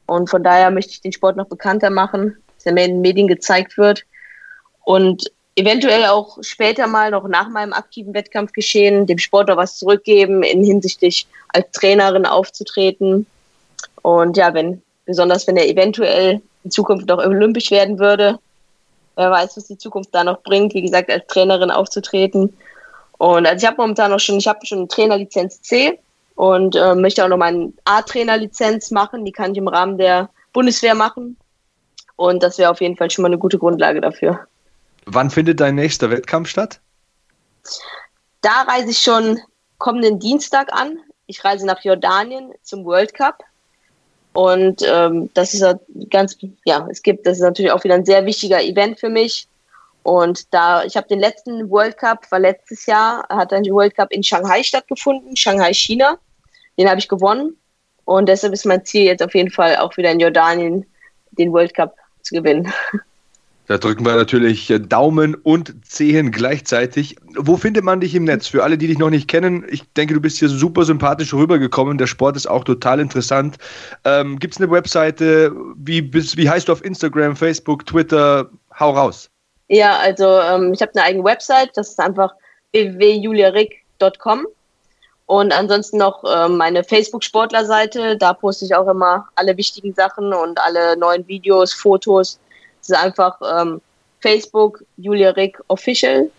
Und 0.05 0.29
von 0.29 0.43
daher 0.43 0.71
möchte 0.71 0.91
ich 0.91 1.01
den 1.01 1.11
Sport 1.11 1.37
noch 1.37 1.47
bekannter 1.47 1.89
machen, 1.89 2.37
dass 2.55 2.65
er 2.65 2.73
mehr 2.73 2.85
in 2.85 2.95
den 2.95 3.01
Medien 3.01 3.27
gezeigt 3.27 3.77
wird. 3.77 4.05
Und 4.83 5.31
eventuell 5.55 6.05
auch 6.05 6.37
später 6.41 6.87
mal 6.87 7.11
noch 7.11 7.27
nach 7.27 7.49
meinem 7.49 7.73
aktiven 7.73 8.13
Wettkampf 8.13 8.53
geschehen, 8.53 9.05
dem 9.05 9.17
Sport 9.17 9.49
noch 9.49 9.57
was 9.57 9.77
zurückgeben, 9.77 10.43
in 10.43 10.63
hinsichtlich 10.63 11.27
als 11.49 11.69
Trainerin 11.71 12.25
aufzutreten. 12.25 13.25
Und 14.01 14.37
ja, 14.37 14.53
wenn, 14.53 14.81
besonders 15.05 15.47
wenn 15.47 15.57
er 15.57 15.67
eventuell 15.67 16.41
in 16.63 16.71
Zukunft 16.71 17.07
noch 17.07 17.17
olympisch 17.17 17.71
werden 17.71 17.99
würde, 17.99 18.39
Wer 19.19 19.31
weiß, 19.31 19.57
was 19.57 19.67
die 19.67 19.77
Zukunft 19.77 20.15
da 20.15 20.23
noch 20.23 20.41
bringt, 20.43 20.73
wie 20.73 20.81
gesagt, 20.81 21.11
als 21.11 21.27
Trainerin 21.27 21.71
aufzutreten. 21.71 22.55
Und 23.17 23.45
also 23.45 23.61
ich 23.61 23.67
habe 23.67 23.81
momentan 23.81 24.11
noch 24.11 24.19
schon, 24.21 24.37
ich 24.37 24.47
habe 24.47 24.65
schon 24.65 24.87
Trainerlizenz 24.87 25.61
C 25.61 25.99
und 26.35 26.77
äh, 26.77 26.95
möchte 26.95 27.25
auch 27.25 27.27
noch 27.27 27.35
meine 27.35 27.73
A-Trainerlizenz 27.83 28.91
machen. 28.91 29.25
Die 29.25 29.33
kann 29.33 29.51
ich 29.51 29.57
im 29.57 29.67
Rahmen 29.67 29.97
der 29.97 30.29
Bundeswehr 30.53 30.95
machen. 30.95 31.35
Und 32.15 32.41
das 32.43 32.57
wäre 32.59 32.71
auf 32.71 32.79
jeden 32.79 32.95
Fall 32.95 33.11
schon 33.11 33.23
mal 33.23 33.27
eine 33.27 33.37
gute 33.37 33.59
Grundlage 33.59 33.99
dafür. 33.99 34.47
Wann 35.11 35.31
findet 35.31 35.59
dein 35.59 35.75
nächster 35.75 36.11
Wettkampf 36.11 36.49
statt? 36.49 36.79
Da 38.41 38.61
reise 38.61 38.91
ich 38.91 38.99
schon 38.99 39.39
kommenden 39.79 40.19
Dienstag 40.19 40.71
an. 40.71 40.99
Ich 41.25 41.43
reise 41.43 41.65
nach 41.65 41.83
Jordanien 41.83 42.53
zum 42.61 42.85
World 42.85 43.13
Cup. 43.15 43.43
Und 44.33 44.83
ähm, 44.87 45.31
das 45.33 45.55
ist 45.55 45.65
ganz, 46.11 46.37
ja, 46.63 46.87
es 46.91 47.01
gibt, 47.01 47.25
das 47.25 47.37
ist 47.37 47.43
natürlich 47.43 47.71
auch 47.71 47.83
wieder 47.83 47.95
ein 47.95 48.05
sehr 48.05 48.25
wichtiger 48.25 48.61
Event 48.61 48.99
für 48.99 49.09
mich. 49.09 49.47
Und 50.03 50.53
da, 50.53 50.83
ich 50.83 50.95
habe 50.95 51.07
den 51.07 51.19
letzten 51.19 51.69
World 51.71 51.97
Cup, 51.97 52.31
war 52.31 52.39
letztes 52.39 52.85
Jahr, 52.85 53.27
hat 53.29 53.51
ein 53.51 53.65
World 53.65 53.95
Cup 53.95 54.11
in 54.11 54.23
Shanghai 54.23 54.61
stattgefunden, 54.61 55.35
Shanghai, 55.35 55.73
China. 55.73 56.19
Den 56.77 56.87
habe 56.87 56.99
ich 56.99 57.07
gewonnen. 57.07 57.57
Und 58.05 58.29
deshalb 58.29 58.53
ist 58.53 58.65
mein 58.65 58.85
Ziel 58.85 59.05
jetzt 59.05 59.23
auf 59.23 59.33
jeden 59.33 59.51
Fall 59.51 59.77
auch 59.77 59.97
wieder 59.97 60.11
in 60.11 60.19
Jordanien 60.19 60.85
den 61.31 61.51
World 61.51 61.73
Cup 61.73 61.95
zu 62.21 62.35
gewinnen. 62.35 62.71
Da 63.69 63.77
drücken 63.77 64.03
wir 64.03 64.15
natürlich 64.15 64.67
äh, 64.71 64.79
Daumen 64.79 65.35
und 65.35 65.85
Zehen 65.85 66.31
gleichzeitig. 66.31 67.17
Wo 67.37 67.55
findet 67.55 67.83
man 67.83 67.99
dich 67.99 68.15
im 68.15 68.23
Netz? 68.23 68.47
Für 68.47 68.63
alle, 68.63 68.79
die 68.79 68.87
dich 68.87 68.97
noch 68.97 69.11
nicht 69.11 69.27
kennen, 69.27 69.63
ich 69.69 69.83
denke, 69.93 70.15
du 70.15 70.19
bist 70.19 70.39
hier 70.39 70.49
super 70.49 70.85
sympathisch 70.85 71.35
rübergekommen. 71.35 71.99
Der 71.99 72.07
Sport 72.07 72.35
ist 72.35 72.47
auch 72.47 72.63
total 72.63 72.99
interessant. 72.99 73.59
Ähm, 74.05 74.39
Gibt 74.39 74.55
es 74.55 74.59
eine 74.59 74.71
Webseite? 74.71 75.51
Wie, 75.75 76.01
bist, 76.01 76.35
wie 76.35 76.49
heißt 76.49 76.67
du 76.67 76.71
auf 76.71 76.83
Instagram, 76.83 77.35
Facebook, 77.35 77.85
Twitter? 77.85 78.49
Hau 78.79 78.89
raus. 78.89 79.29
Ja, 79.67 79.97
also 79.97 80.25
ähm, 80.25 80.73
ich 80.73 80.81
habe 80.81 80.93
eine 80.95 81.03
eigene 81.03 81.23
Website. 81.23 81.69
Das 81.75 81.89
ist 81.89 81.99
einfach 81.99 82.33
www.juliarick.com. 82.71 84.47
Und 85.27 85.53
ansonsten 85.53 85.97
noch 85.97 86.23
ähm, 86.23 86.57
meine 86.57 86.83
Facebook-Sportler-Seite. 86.83 88.17
Da 88.17 88.33
poste 88.33 88.65
ich 88.65 88.73
auch 88.73 88.87
immer 88.87 89.27
alle 89.35 89.55
wichtigen 89.57 89.93
Sachen 89.93 90.33
und 90.33 90.59
alle 90.59 90.97
neuen 90.97 91.27
Videos, 91.27 91.71
Fotos 91.71 92.39
ist 92.81 92.95
einfach 92.95 93.39
ähm, 93.41 93.81
Facebook, 94.21 94.83
Julia 94.97 95.31
Rick 95.31 95.59
Official. 95.67 96.29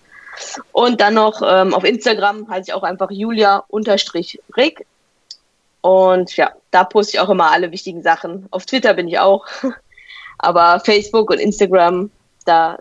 Und 0.73 1.01
dann 1.01 1.15
noch 1.15 1.43
ähm, 1.45 1.75
auf 1.75 1.85
Instagram 1.85 2.49
heiße 2.49 2.71
ich 2.71 2.75
auch 2.75 2.83
einfach 2.83 3.11
Julia-Rick. 3.11 4.87
Und 5.83 6.37
ja, 6.37 6.53
da 6.71 6.85
poste 6.85 7.17
ich 7.17 7.21
auch 7.21 7.29
immer 7.29 7.51
alle 7.51 7.71
wichtigen 7.73 8.03
Sachen. 8.03 8.47
Auf 8.51 8.67
Twitter 8.67 8.95
bin 8.95 9.09
ich 9.09 9.19
auch. 9.19 9.47
Aber 10.39 10.81
Facebook 10.81 11.31
und 11.31 11.39
Instagram, 11.39 12.11
da 12.45 12.79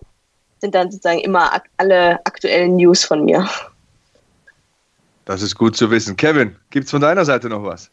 sind 0.60 0.76
dann 0.76 0.92
sozusagen 0.92 1.20
immer 1.20 1.54
ak 1.54 1.66
alle 1.78 2.26
aktuellen 2.26 2.76
News 2.76 3.04
von 3.04 3.26
mir. 3.26 3.50
Das 5.26 5.42
ist 5.42 5.56
gut 5.56 5.76
zu 5.76 5.92
wissen. 5.92 6.16
Kevin, 6.16 6.56
gibt 6.70 6.86
es 6.86 6.92
von 6.92 7.02
deiner 7.02 7.26
Seite 7.26 7.50
noch 7.50 7.64
was? 7.64 7.90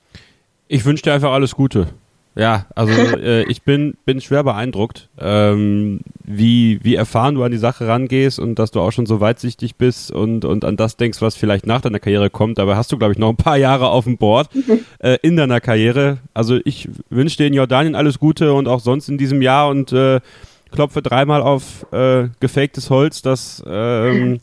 Ich 0.69 0.85
wünsche 0.85 1.03
dir 1.03 1.15
einfach 1.15 1.33
alles 1.33 1.55
Gute. 1.55 1.89
Ja, 2.37 2.67
also 2.75 2.93
äh, 3.17 3.45
ich 3.45 3.63
bin, 3.63 3.97
bin 4.05 4.21
schwer 4.21 4.45
beeindruckt, 4.45 5.09
ähm, 5.19 6.01
wie, 6.23 6.79
wie 6.85 6.95
erfahren 6.95 7.35
du 7.35 7.43
an 7.43 7.51
die 7.51 7.59
Sache 7.59 7.89
rangehst 7.89 8.39
und 8.39 8.59
dass 8.59 8.71
du 8.71 8.81
auch 8.81 8.93
schon 8.93 9.07
so 9.07 9.21
weitsichtig 9.21 9.77
bist 9.77 10.11
und, 10.13 10.45
und 10.45 10.65
an 10.65 10.77
das 10.77 10.97
denkst, 10.97 11.23
was 11.23 11.35
vielleicht 11.35 11.67
nach 11.67 11.81
deiner 11.81 11.99
Karriere 11.99 12.29
kommt. 12.29 12.59
Dabei 12.59 12.77
hast 12.77 12.93
du, 12.93 12.99
glaube 12.99 13.13
ich, 13.13 13.19
noch 13.19 13.31
ein 13.31 13.37
paar 13.37 13.57
Jahre 13.57 13.89
auf 13.89 14.05
dem 14.05 14.19
Board 14.19 14.51
äh, 14.99 15.17
in 15.23 15.37
deiner 15.37 15.61
Karriere. 15.61 16.19
Also 16.35 16.59
ich 16.65 16.91
wünsche 17.09 17.39
dir 17.39 17.47
in 17.47 17.55
Jordanien 17.55 17.95
alles 17.95 18.19
Gute 18.19 18.53
und 18.53 18.69
auch 18.69 18.81
sonst 18.81 19.09
in 19.09 19.17
diesem 19.17 19.41
Jahr 19.41 19.71
und 19.71 19.93
äh, 19.93 20.21
klopfe 20.71 21.01
dreimal 21.01 21.41
auf 21.41 21.91
äh, 21.93 22.29
gefaktes 22.39 22.91
Holz, 22.91 23.23
dass 23.23 23.65
ähm, 23.67 24.41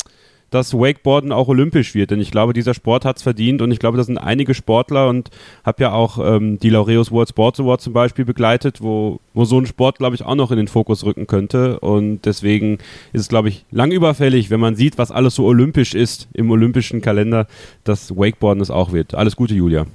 dass 0.53 0.73
Wakeboarden 0.73 1.31
auch 1.31 1.47
olympisch 1.47 1.95
wird. 1.95 2.11
Denn 2.11 2.21
ich 2.21 2.29
glaube, 2.29 2.53
dieser 2.53 2.73
Sport 2.73 3.05
hat 3.05 3.17
es 3.17 3.23
verdient 3.23 3.61
und 3.61 3.71
ich 3.71 3.79
glaube, 3.79 3.97
das 3.97 4.05
sind 4.05 4.17
einige 4.17 4.53
Sportler 4.53 5.09
und 5.09 5.31
habe 5.63 5.83
ja 5.83 5.93
auch 5.93 6.19
ähm, 6.23 6.59
die 6.59 6.69
Laureus 6.69 7.11
World 7.11 7.29
Sports 7.29 7.59
Award 7.59 7.81
zum 7.81 7.93
Beispiel 7.93 8.23
begleitet, 8.23 8.81
wo, 8.81 9.19
wo 9.33 9.45
so 9.45 9.59
ein 9.59 9.65
Sport, 9.65 9.97
glaube 9.97 10.15
ich, 10.15 10.23
auch 10.23 10.35
noch 10.35 10.51
in 10.51 10.57
den 10.57 10.67
Fokus 10.67 11.05
rücken 11.05 11.25
könnte. 11.25 11.79
Und 11.79 12.25
deswegen 12.25 12.77
ist 13.13 13.21
es, 13.21 13.29
glaube 13.29 13.49
ich, 13.49 13.65
lang 13.71 13.91
überfällig, 13.91 14.51
wenn 14.51 14.59
man 14.59 14.75
sieht, 14.75 14.97
was 14.97 15.11
alles 15.11 15.35
so 15.35 15.45
olympisch 15.45 15.95
ist 15.95 16.27
im 16.33 16.51
olympischen 16.51 17.01
Kalender, 17.01 17.47
dass 17.83 18.15
Wakeboarden 18.15 18.61
es 18.61 18.69
auch 18.69 18.91
wird. 18.91 19.15
Alles 19.15 19.35
Gute, 19.35 19.55
Julia. 19.55 19.87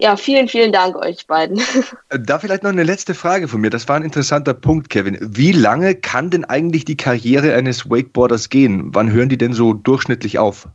Ja, 0.00 0.16
vielen, 0.16 0.48
vielen 0.48 0.72
Dank 0.72 0.96
euch 0.96 1.26
beiden. 1.26 1.60
Äh, 2.08 2.18
da 2.18 2.38
vielleicht 2.38 2.62
noch 2.62 2.70
eine 2.70 2.82
letzte 2.82 3.14
Frage 3.14 3.46
von 3.46 3.60
mir. 3.60 3.70
Das 3.70 3.86
war 3.88 3.96
ein 3.96 4.02
interessanter 4.02 4.54
Punkt, 4.54 4.88
Kevin. 4.88 5.18
Wie 5.20 5.52
lange 5.52 5.94
kann 5.94 6.30
denn 6.30 6.44
eigentlich 6.44 6.84
die 6.84 6.96
Karriere 6.96 7.54
eines 7.54 7.88
Wakeboarders 7.88 8.48
gehen? 8.48 8.94
Wann 8.94 9.12
hören 9.12 9.28
die 9.28 9.38
denn 9.38 9.52
so 9.52 9.74
durchschnittlich 9.74 10.38
auf? 10.38 10.66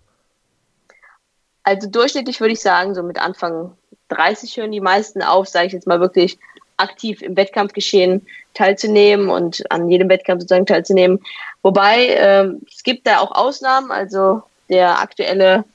Also 1.63 1.89
durchschnittlich 1.89 2.39
würde 2.39 2.53
ich 2.53 2.61
sagen, 2.61 2.93
so 2.93 3.03
mit 3.03 3.19
Anfang 3.19 3.71
30 4.09 4.55
hören 4.57 4.71
die 4.71 4.80
meisten 4.80 5.23
auf, 5.23 5.47
sage 5.47 5.67
ich 5.67 5.73
jetzt 5.73 5.88
mal 5.88 5.99
wirklich 5.99 6.38
aktiv 6.78 7.21
im 7.21 7.36
Wettkampfgeschehen 7.36 8.26
teilzunehmen 8.53 9.30
und 9.30 9.69
an 9.71 9.89
jedem 9.89 10.07
Wettkampf 10.09 10.41
sozusagen 10.41 10.67
teilzunehmen. 10.67 11.19
Wobei 11.63 12.09
ähm, 12.09 12.61
es 12.71 12.84
gibt 12.84 13.07
da 13.07 13.19
auch 13.19 13.32
Ausnahmen, 13.32 13.91
also 13.91 14.43
der 14.69 14.99
aktuelle 15.01 15.65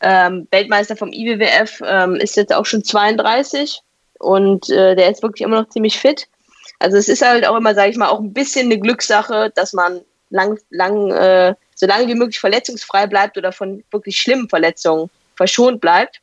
ähm, 0.00 0.48
Weltmeister 0.50 0.96
vom 0.96 1.12
IWWF 1.12 1.82
ähm, 1.86 2.16
ist 2.16 2.36
jetzt 2.36 2.54
auch 2.54 2.66
schon 2.66 2.84
32 2.84 3.80
und 4.18 4.70
äh, 4.70 4.94
der 4.96 5.10
ist 5.10 5.22
wirklich 5.22 5.42
immer 5.42 5.60
noch 5.60 5.68
ziemlich 5.68 5.98
fit. 5.98 6.28
Also 6.78 6.96
es 6.96 7.08
ist 7.08 7.22
halt 7.22 7.46
auch 7.46 7.56
immer, 7.56 7.74
sage 7.74 7.90
ich 7.90 7.96
mal, 7.96 8.08
auch 8.08 8.20
ein 8.20 8.32
bisschen 8.32 8.66
eine 8.66 8.78
Glückssache, 8.78 9.52
dass 9.54 9.72
man 9.72 10.00
lang, 10.30 10.58
lang, 10.70 11.10
äh, 11.10 11.54
so 11.74 11.86
lange 11.86 12.08
wie 12.08 12.14
möglich 12.14 12.40
verletzungsfrei 12.40 13.06
bleibt 13.06 13.36
oder 13.36 13.52
von 13.52 13.84
wirklich 13.90 14.18
schlimmen 14.18 14.48
Verletzungen 14.48 15.10
verschont 15.36 15.80
bleibt. 15.80 16.20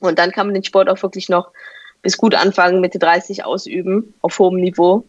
Und 0.00 0.18
dann 0.18 0.30
kann 0.30 0.46
man 0.46 0.54
den 0.54 0.64
Sport 0.64 0.88
auch 0.88 1.02
wirklich 1.02 1.28
noch 1.28 1.50
bis 2.02 2.16
gut 2.16 2.34
Anfang, 2.34 2.80
Mitte 2.80 2.98
30 2.98 3.44
ausüben, 3.44 4.14
auf 4.22 4.38
hohem 4.38 4.60
Niveau. 4.60 5.04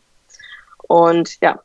Und 0.87 1.37
ja, 1.41 1.61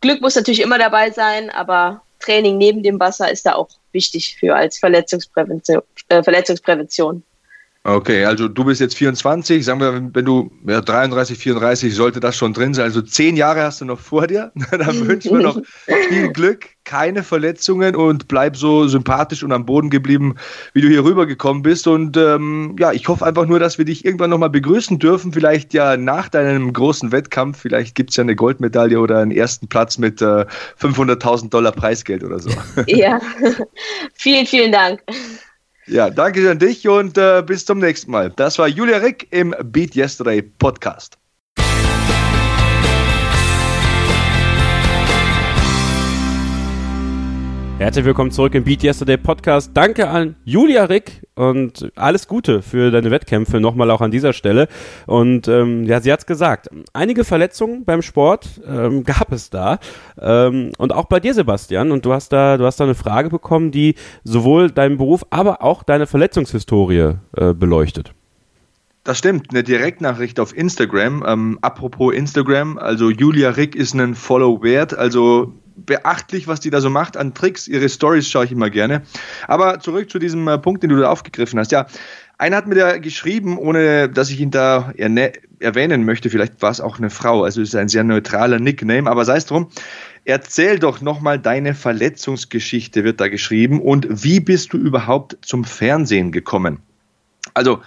Glück 0.00 0.20
muss 0.20 0.36
natürlich 0.36 0.62
immer 0.62 0.78
dabei 0.78 1.10
sein, 1.10 1.50
aber 1.50 2.02
Training 2.20 2.56
neben 2.58 2.82
dem 2.82 2.98
Wasser 3.00 3.30
ist 3.30 3.44
da 3.44 3.54
auch 3.54 3.68
wichtig 3.92 4.36
für 4.38 4.54
als 4.54 4.78
Verletzungsprävention. 4.78 5.82
Äh, 6.08 6.22
Verletzungsprävention. 6.22 7.22
Okay, 7.84 8.24
also 8.24 8.46
du 8.46 8.64
bist 8.64 8.80
jetzt 8.80 8.94
24, 8.94 9.64
sagen 9.64 9.80
wir, 9.80 10.10
wenn 10.14 10.24
du 10.24 10.52
ja, 10.68 10.80
33, 10.80 11.36
34, 11.36 11.92
sollte 11.92 12.20
das 12.20 12.36
schon 12.36 12.52
drin 12.52 12.74
sein. 12.74 12.84
Also 12.84 13.02
zehn 13.02 13.36
Jahre 13.36 13.62
hast 13.62 13.80
du 13.80 13.84
noch 13.84 13.98
vor 13.98 14.28
dir. 14.28 14.52
Dann 14.70 15.08
wünschen 15.08 15.36
wir 15.36 15.42
noch 15.42 15.60
viel 16.08 16.28
Glück, 16.32 16.68
keine 16.84 17.24
Verletzungen 17.24 17.96
und 17.96 18.28
bleib 18.28 18.56
so 18.56 18.86
sympathisch 18.86 19.42
und 19.42 19.50
am 19.50 19.66
Boden 19.66 19.90
geblieben, 19.90 20.36
wie 20.74 20.80
du 20.80 20.86
hier 20.86 21.02
rübergekommen 21.02 21.64
bist. 21.64 21.88
Und 21.88 22.16
ähm, 22.16 22.76
ja, 22.78 22.92
ich 22.92 23.08
hoffe 23.08 23.26
einfach 23.26 23.46
nur, 23.46 23.58
dass 23.58 23.78
wir 23.78 23.84
dich 23.84 24.04
irgendwann 24.04 24.30
nochmal 24.30 24.50
begrüßen 24.50 25.00
dürfen. 25.00 25.32
Vielleicht 25.32 25.74
ja 25.74 25.96
nach 25.96 26.28
deinem 26.28 26.72
großen 26.72 27.10
Wettkampf. 27.10 27.58
Vielleicht 27.58 27.96
gibt 27.96 28.10
es 28.10 28.16
ja 28.16 28.22
eine 28.22 28.36
Goldmedaille 28.36 29.00
oder 29.00 29.18
einen 29.18 29.32
ersten 29.32 29.66
Platz 29.66 29.98
mit 29.98 30.22
äh, 30.22 30.46
500.000 30.80 31.50
Dollar 31.50 31.72
Preisgeld 31.72 32.22
oder 32.22 32.38
so. 32.38 32.50
Ja, 32.86 33.20
vielen, 34.14 34.46
vielen 34.46 34.70
Dank. 34.70 35.02
Ja, 35.86 36.10
danke 36.10 36.48
an 36.48 36.58
dich 36.58 36.86
und 36.86 37.18
äh, 37.18 37.42
bis 37.44 37.64
zum 37.64 37.78
nächsten 37.78 38.10
Mal. 38.10 38.30
Das 38.30 38.58
war 38.58 38.68
Julia 38.68 38.98
Rick 38.98 39.26
im 39.30 39.54
Beat 39.64 39.96
Yesterday 39.96 40.42
Podcast. 40.42 41.18
Herzlich 47.82 48.04
willkommen 48.04 48.30
zurück 48.30 48.54
im 48.54 48.62
Beat 48.62 48.84
Yesterday 48.84 49.16
Podcast. 49.16 49.72
Danke 49.74 50.08
an 50.08 50.36
Julia 50.44 50.84
Rick 50.84 51.26
und 51.34 51.90
alles 51.96 52.28
Gute 52.28 52.62
für 52.62 52.92
deine 52.92 53.10
Wettkämpfe 53.10 53.58
nochmal 53.58 53.90
auch 53.90 54.00
an 54.00 54.12
dieser 54.12 54.32
Stelle. 54.32 54.68
Und 55.08 55.48
ähm, 55.48 55.82
ja, 55.82 56.00
sie 56.00 56.12
hat's 56.12 56.24
gesagt, 56.24 56.68
einige 56.92 57.24
Verletzungen 57.24 57.84
beim 57.84 58.00
Sport 58.00 58.60
ähm, 58.64 59.02
gab 59.02 59.32
es 59.32 59.50
da 59.50 59.80
ähm, 60.16 60.70
und 60.78 60.92
auch 60.92 61.06
bei 61.06 61.18
dir, 61.18 61.34
Sebastian. 61.34 61.90
Und 61.90 62.06
du 62.06 62.12
hast 62.12 62.32
da, 62.32 62.56
du 62.56 62.66
hast 62.66 62.78
da 62.78 62.84
eine 62.84 62.94
Frage 62.94 63.30
bekommen, 63.30 63.72
die 63.72 63.96
sowohl 64.22 64.70
deinen 64.70 64.96
Beruf, 64.96 65.24
aber 65.30 65.64
auch 65.64 65.82
deine 65.82 66.06
Verletzungshistorie 66.06 67.14
äh, 67.36 67.52
beleuchtet. 67.52 68.14
Das 69.02 69.18
stimmt, 69.18 69.48
eine 69.50 69.64
Direktnachricht 69.64 70.38
auf 70.38 70.56
Instagram. 70.56 71.24
Ähm, 71.26 71.58
apropos 71.62 72.14
Instagram, 72.14 72.78
also 72.78 73.10
Julia 73.10 73.50
Rick 73.50 73.74
ist 73.74 73.92
ein 73.94 74.14
Follow 74.14 74.62
wert, 74.62 74.96
also 74.96 75.52
beachtlich, 75.86 76.48
was 76.48 76.60
die 76.60 76.70
da 76.70 76.80
so 76.80 76.90
macht 76.90 77.16
an 77.16 77.34
Tricks. 77.34 77.68
Ihre 77.68 77.88
Stories 77.88 78.28
schaue 78.28 78.44
ich 78.44 78.52
immer 78.52 78.70
gerne. 78.70 79.02
Aber 79.46 79.80
zurück 79.80 80.10
zu 80.10 80.18
diesem 80.18 80.46
äh, 80.48 80.58
Punkt, 80.58 80.82
den 80.82 80.90
du 80.90 80.96
da 80.96 81.10
aufgegriffen 81.10 81.58
hast. 81.58 81.72
Ja, 81.72 81.86
einer 82.38 82.56
hat 82.56 82.66
mir 82.66 82.74
da 82.74 82.98
geschrieben, 82.98 83.56
ohne 83.58 84.08
dass 84.08 84.30
ich 84.30 84.40
ihn 84.40 84.50
da 84.50 84.92
erwähnen 85.60 86.04
möchte. 86.04 86.28
Vielleicht 86.28 86.60
war 86.60 86.70
es 86.70 86.80
auch 86.80 86.98
eine 86.98 87.10
Frau. 87.10 87.44
Also 87.44 87.62
es 87.62 87.68
ist 87.68 87.76
ein 87.76 87.88
sehr 87.88 88.04
neutraler 88.04 88.58
Nickname, 88.58 89.08
aber 89.08 89.24
sei 89.24 89.36
es 89.36 89.46
drum. 89.46 89.68
Erzähl 90.24 90.78
doch 90.78 91.00
nochmal 91.00 91.38
deine 91.38 91.74
Verletzungsgeschichte, 91.74 93.04
wird 93.04 93.20
da 93.20 93.28
geschrieben. 93.28 93.80
Und 93.80 94.24
wie 94.24 94.40
bist 94.40 94.72
du 94.72 94.78
überhaupt 94.78 95.38
zum 95.42 95.64
Fernsehen 95.64 96.32
gekommen? 96.32 96.78
Also, 97.54 97.82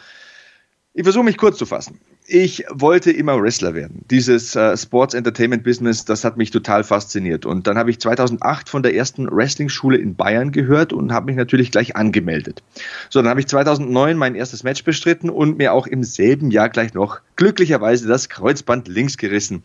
ich 0.93 1.03
versuche 1.03 1.25
mich 1.25 1.37
kurz 1.37 1.57
zu 1.57 1.65
fassen 1.65 1.99
ich 2.27 2.65
wollte 2.71 3.11
immer 3.11 3.39
Wrestler 3.39 3.75
werden. 3.75 4.03
Dieses 4.09 4.55
äh, 4.55 4.75
Sports 4.75 5.13
Entertainment 5.13 5.63
Business, 5.63 6.05
das 6.05 6.23
hat 6.23 6.37
mich 6.37 6.49
total 6.49 6.83
fasziniert. 6.83 7.45
Und 7.45 7.67
dann 7.67 7.77
habe 7.77 7.91
ich 7.91 7.99
2008 7.99 8.67
von 8.67 8.81
der 8.81 8.95
ersten 8.95 9.29
Wrestling-Schule 9.29 9.97
in 9.97 10.15
Bayern 10.15 10.51
gehört 10.51 10.91
und 10.91 11.13
habe 11.13 11.27
mich 11.27 11.35
natürlich 11.35 11.71
gleich 11.71 11.95
angemeldet. 11.95 12.63
So, 13.09 13.21
dann 13.21 13.29
habe 13.29 13.41
ich 13.41 13.47
2009 13.47 14.17
mein 14.17 14.33
erstes 14.33 14.63
Match 14.63 14.83
bestritten 14.83 15.29
und 15.29 15.57
mir 15.57 15.73
auch 15.73 15.85
im 15.85 16.03
selben 16.03 16.49
Jahr 16.49 16.69
gleich 16.69 16.93
noch 16.93 17.19
glücklicherweise 17.35 18.07
das 18.07 18.29
Kreuzband 18.29 18.87
links 18.87 19.17
gerissen. 19.17 19.61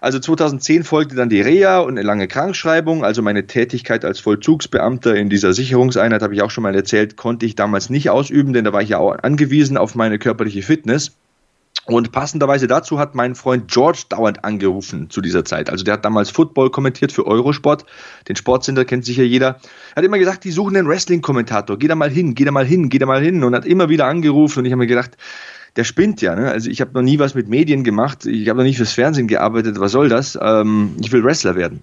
Also 0.00 0.18
2010 0.18 0.84
folgte 0.84 1.14
dann 1.14 1.30
die 1.30 1.40
Reha 1.40 1.78
und 1.78 1.92
eine 1.92 2.02
lange 2.02 2.28
Krankschreibung. 2.28 3.04
Also 3.04 3.22
meine 3.22 3.46
Tätigkeit 3.46 4.04
als 4.04 4.20
Vollzugsbeamter 4.20 5.14
in 5.14 5.30
dieser 5.30 5.54
Sicherungseinheit, 5.54 6.22
habe 6.22 6.34
ich 6.34 6.42
auch 6.42 6.50
schon 6.50 6.62
mal 6.62 6.74
erzählt, 6.74 7.16
konnte 7.16 7.46
ich 7.46 7.54
damals 7.54 7.88
nicht 7.88 8.10
ausüben, 8.10 8.52
denn 8.52 8.64
da 8.64 8.72
war 8.72 8.82
ich 8.82 8.90
ja 8.90 8.98
auch 8.98 9.16
angewiesen 9.22 9.78
auf 9.78 9.94
meine 9.94 10.18
körperliche 10.18 10.62
Fitness. 10.62 11.12
Und 11.84 12.12
passenderweise 12.12 12.68
dazu 12.68 12.98
hat 13.00 13.16
mein 13.16 13.34
Freund 13.34 13.68
George 13.68 14.04
dauernd 14.08 14.44
angerufen 14.44 15.10
zu 15.10 15.20
dieser 15.20 15.44
Zeit. 15.44 15.68
Also 15.68 15.84
der 15.84 15.94
hat 15.94 16.04
damals 16.04 16.30
Football 16.30 16.70
kommentiert 16.70 17.10
für 17.10 17.26
Eurosport. 17.26 17.84
Den 18.28 18.36
Sportsender 18.36 18.84
kennt 18.84 19.04
sicher 19.04 19.24
jeder. 19.24 19.58
Er 19.94 19.96
hat 19.96 20.04
immer 20.04 20.18
gesagt, 20.18 20.44
die 20.44 20.52
suchen 20.52 20.76
einen 20.76 20.86
Wrestling-Kommentator. 20.86 21.76
Geh 21.78 21.88
da 21.88 21.96
mal 21.96 22.10
hin, 22.10 22.34
geh 22.34 22.44
da 22.44 22.52
mal 22.52 22.64
hin, 22.64 22.88
geh 22.88 22.98
da 22.98 23.06
mal 23.06 23.20
hin. 23.20 23.42
Und 23.42 23.54
hat 23.54 23.66
immer 23.66 23.88
wieder 23.88 24.06
angerufen. 24.06 24.60
Und 24.60 24.66
ich 24.66 24.72
habe 24.72 24.78
mir 24.78 24.86
gedacht, 24.86 25.16
der 25.74 25.82
spinnt 25.82 26.22
ja. 26.22 26.36
Ne? 26.36 26.52
Also 26.52 26.70
ich 26.70 26.80
habe 26.80 26.92
noch 26.94 27.02
nie 27.02 27.18
was 27.18 27.34
mit 27.34 27.48
Medien 27.48 27.82
gemacht. 27.82 28.26
Ich 28.26 28.48
habe 28.48 28.58
noch 28.58 28.64
nie 28.64 28.74
fürs 28.74 28.92
Fernsehen 28.92 29.26
gearbeitet. 29.26 29.80
Was 29.80 29.90
soll 29.90 30.08
das? 30.08 30.38
Ähm, 30.40 30.96
ich 31.00 31.10
will 31.10 31.24
Wrestler 31.24 31.56
werden. 31.56 31.82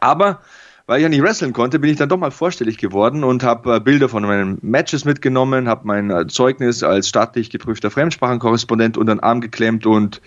Aber 0.00 0.40
weil 0.86 0.98
ich 0.98 1.02
ja 1.02 1.08
nicht 1.08 1.22
wresteln 1.22 1.52
konnte, 1.52 1.78
bin 1.78 1.90
ich 1.90 1.96
dann 1.96 2.08
doch 2.08 2.16
mal 2.16 2.30
vorstellig 2.30 2.78
geworden 2.78 3.24
und 3.24 3.42
habe 3.42 3.76
äh, 3.76 3.80
Bilder 3.80 4.08
von 4.08 4.22
meinen 4.22 4.58
Matches 4.62 5.04
mitgenommen, 5.04 5.68
habe 5.68 5.86
mein 5.86 6.10
äh, 6.10 6.26
Zeugnis 6.26 6.82
als 6.82 7.08
staatlich 7.08 7.50
geprüfter 7.50 7.90
Fremdsprachenkorrespondent 7.90 8.96
unter 8.96 9.14
den 9.14 9.20
Arm 9.20 9.40
geklemmt 9.40 9.86
und 9.86 10.20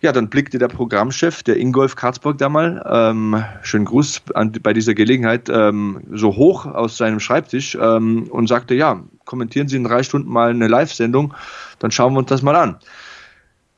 ja, 0.00 0.10
dann 0.10 0.28
blickte 0.28 0.58
der 0.58 0.66
Programmchef, 0.66 1.44
der 1.44 1.58
Ingolf 1.58 1.94
Karzburg 1.94 2.36
damals, 2.36 2.82
ähm, 2.90 3.44
schönen 3.62 3.84
Gruß 3.84 4.22
an, 4.34 4.50
bei 4.60 4.72
dieser 4.72 4.94
Gelegenheit, 4.94 5.48
ähm, 5.48 6.00
so 6.10 6.34
hoch 6.34 6.66
aus 6.66 6.96
seinem 6.96 7.20
Schreibtisch 7.20 7.78
ähm, 7.80 8.26
und 8.30 8.48
sagte, 8.48 8.74
ja, 8.74 9.00
kommentieren 9.24 9.68
Sie 9.68 9.76
in 9.76 9.84
drei 9.84 10.02
Stunden 10.02 10.28
mal 10.28 10.50
eine 10.50 10.66
Live-Sendung, 10.66 11.34
dann 11.78 11.92
schauen 11.92 12.14
wir 12.14 12.18
uns 12.18 12.28
das 12.28 12.42
mal 12.42 12.56
an. 12.56 12.78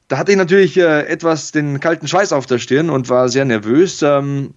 Da 0.09 0.17
hatte 0.17 0.33
ich 0.33 0.39
natürlich 0.39 0.79
äh, 0.79 1.03
etwas 1.07 1.53
den 1.53 1.81
kalten 1.81 2.09
Schweiß 2.09 2.33
auf 2.33 2.47
der 2.47 2.59
Stirn 2.59 2.89
und 2.89 3.11
war 3.11 3.29
sehr 3.29 3.45
nervös. 3.45 4.01
Ähm, 4.03 4.55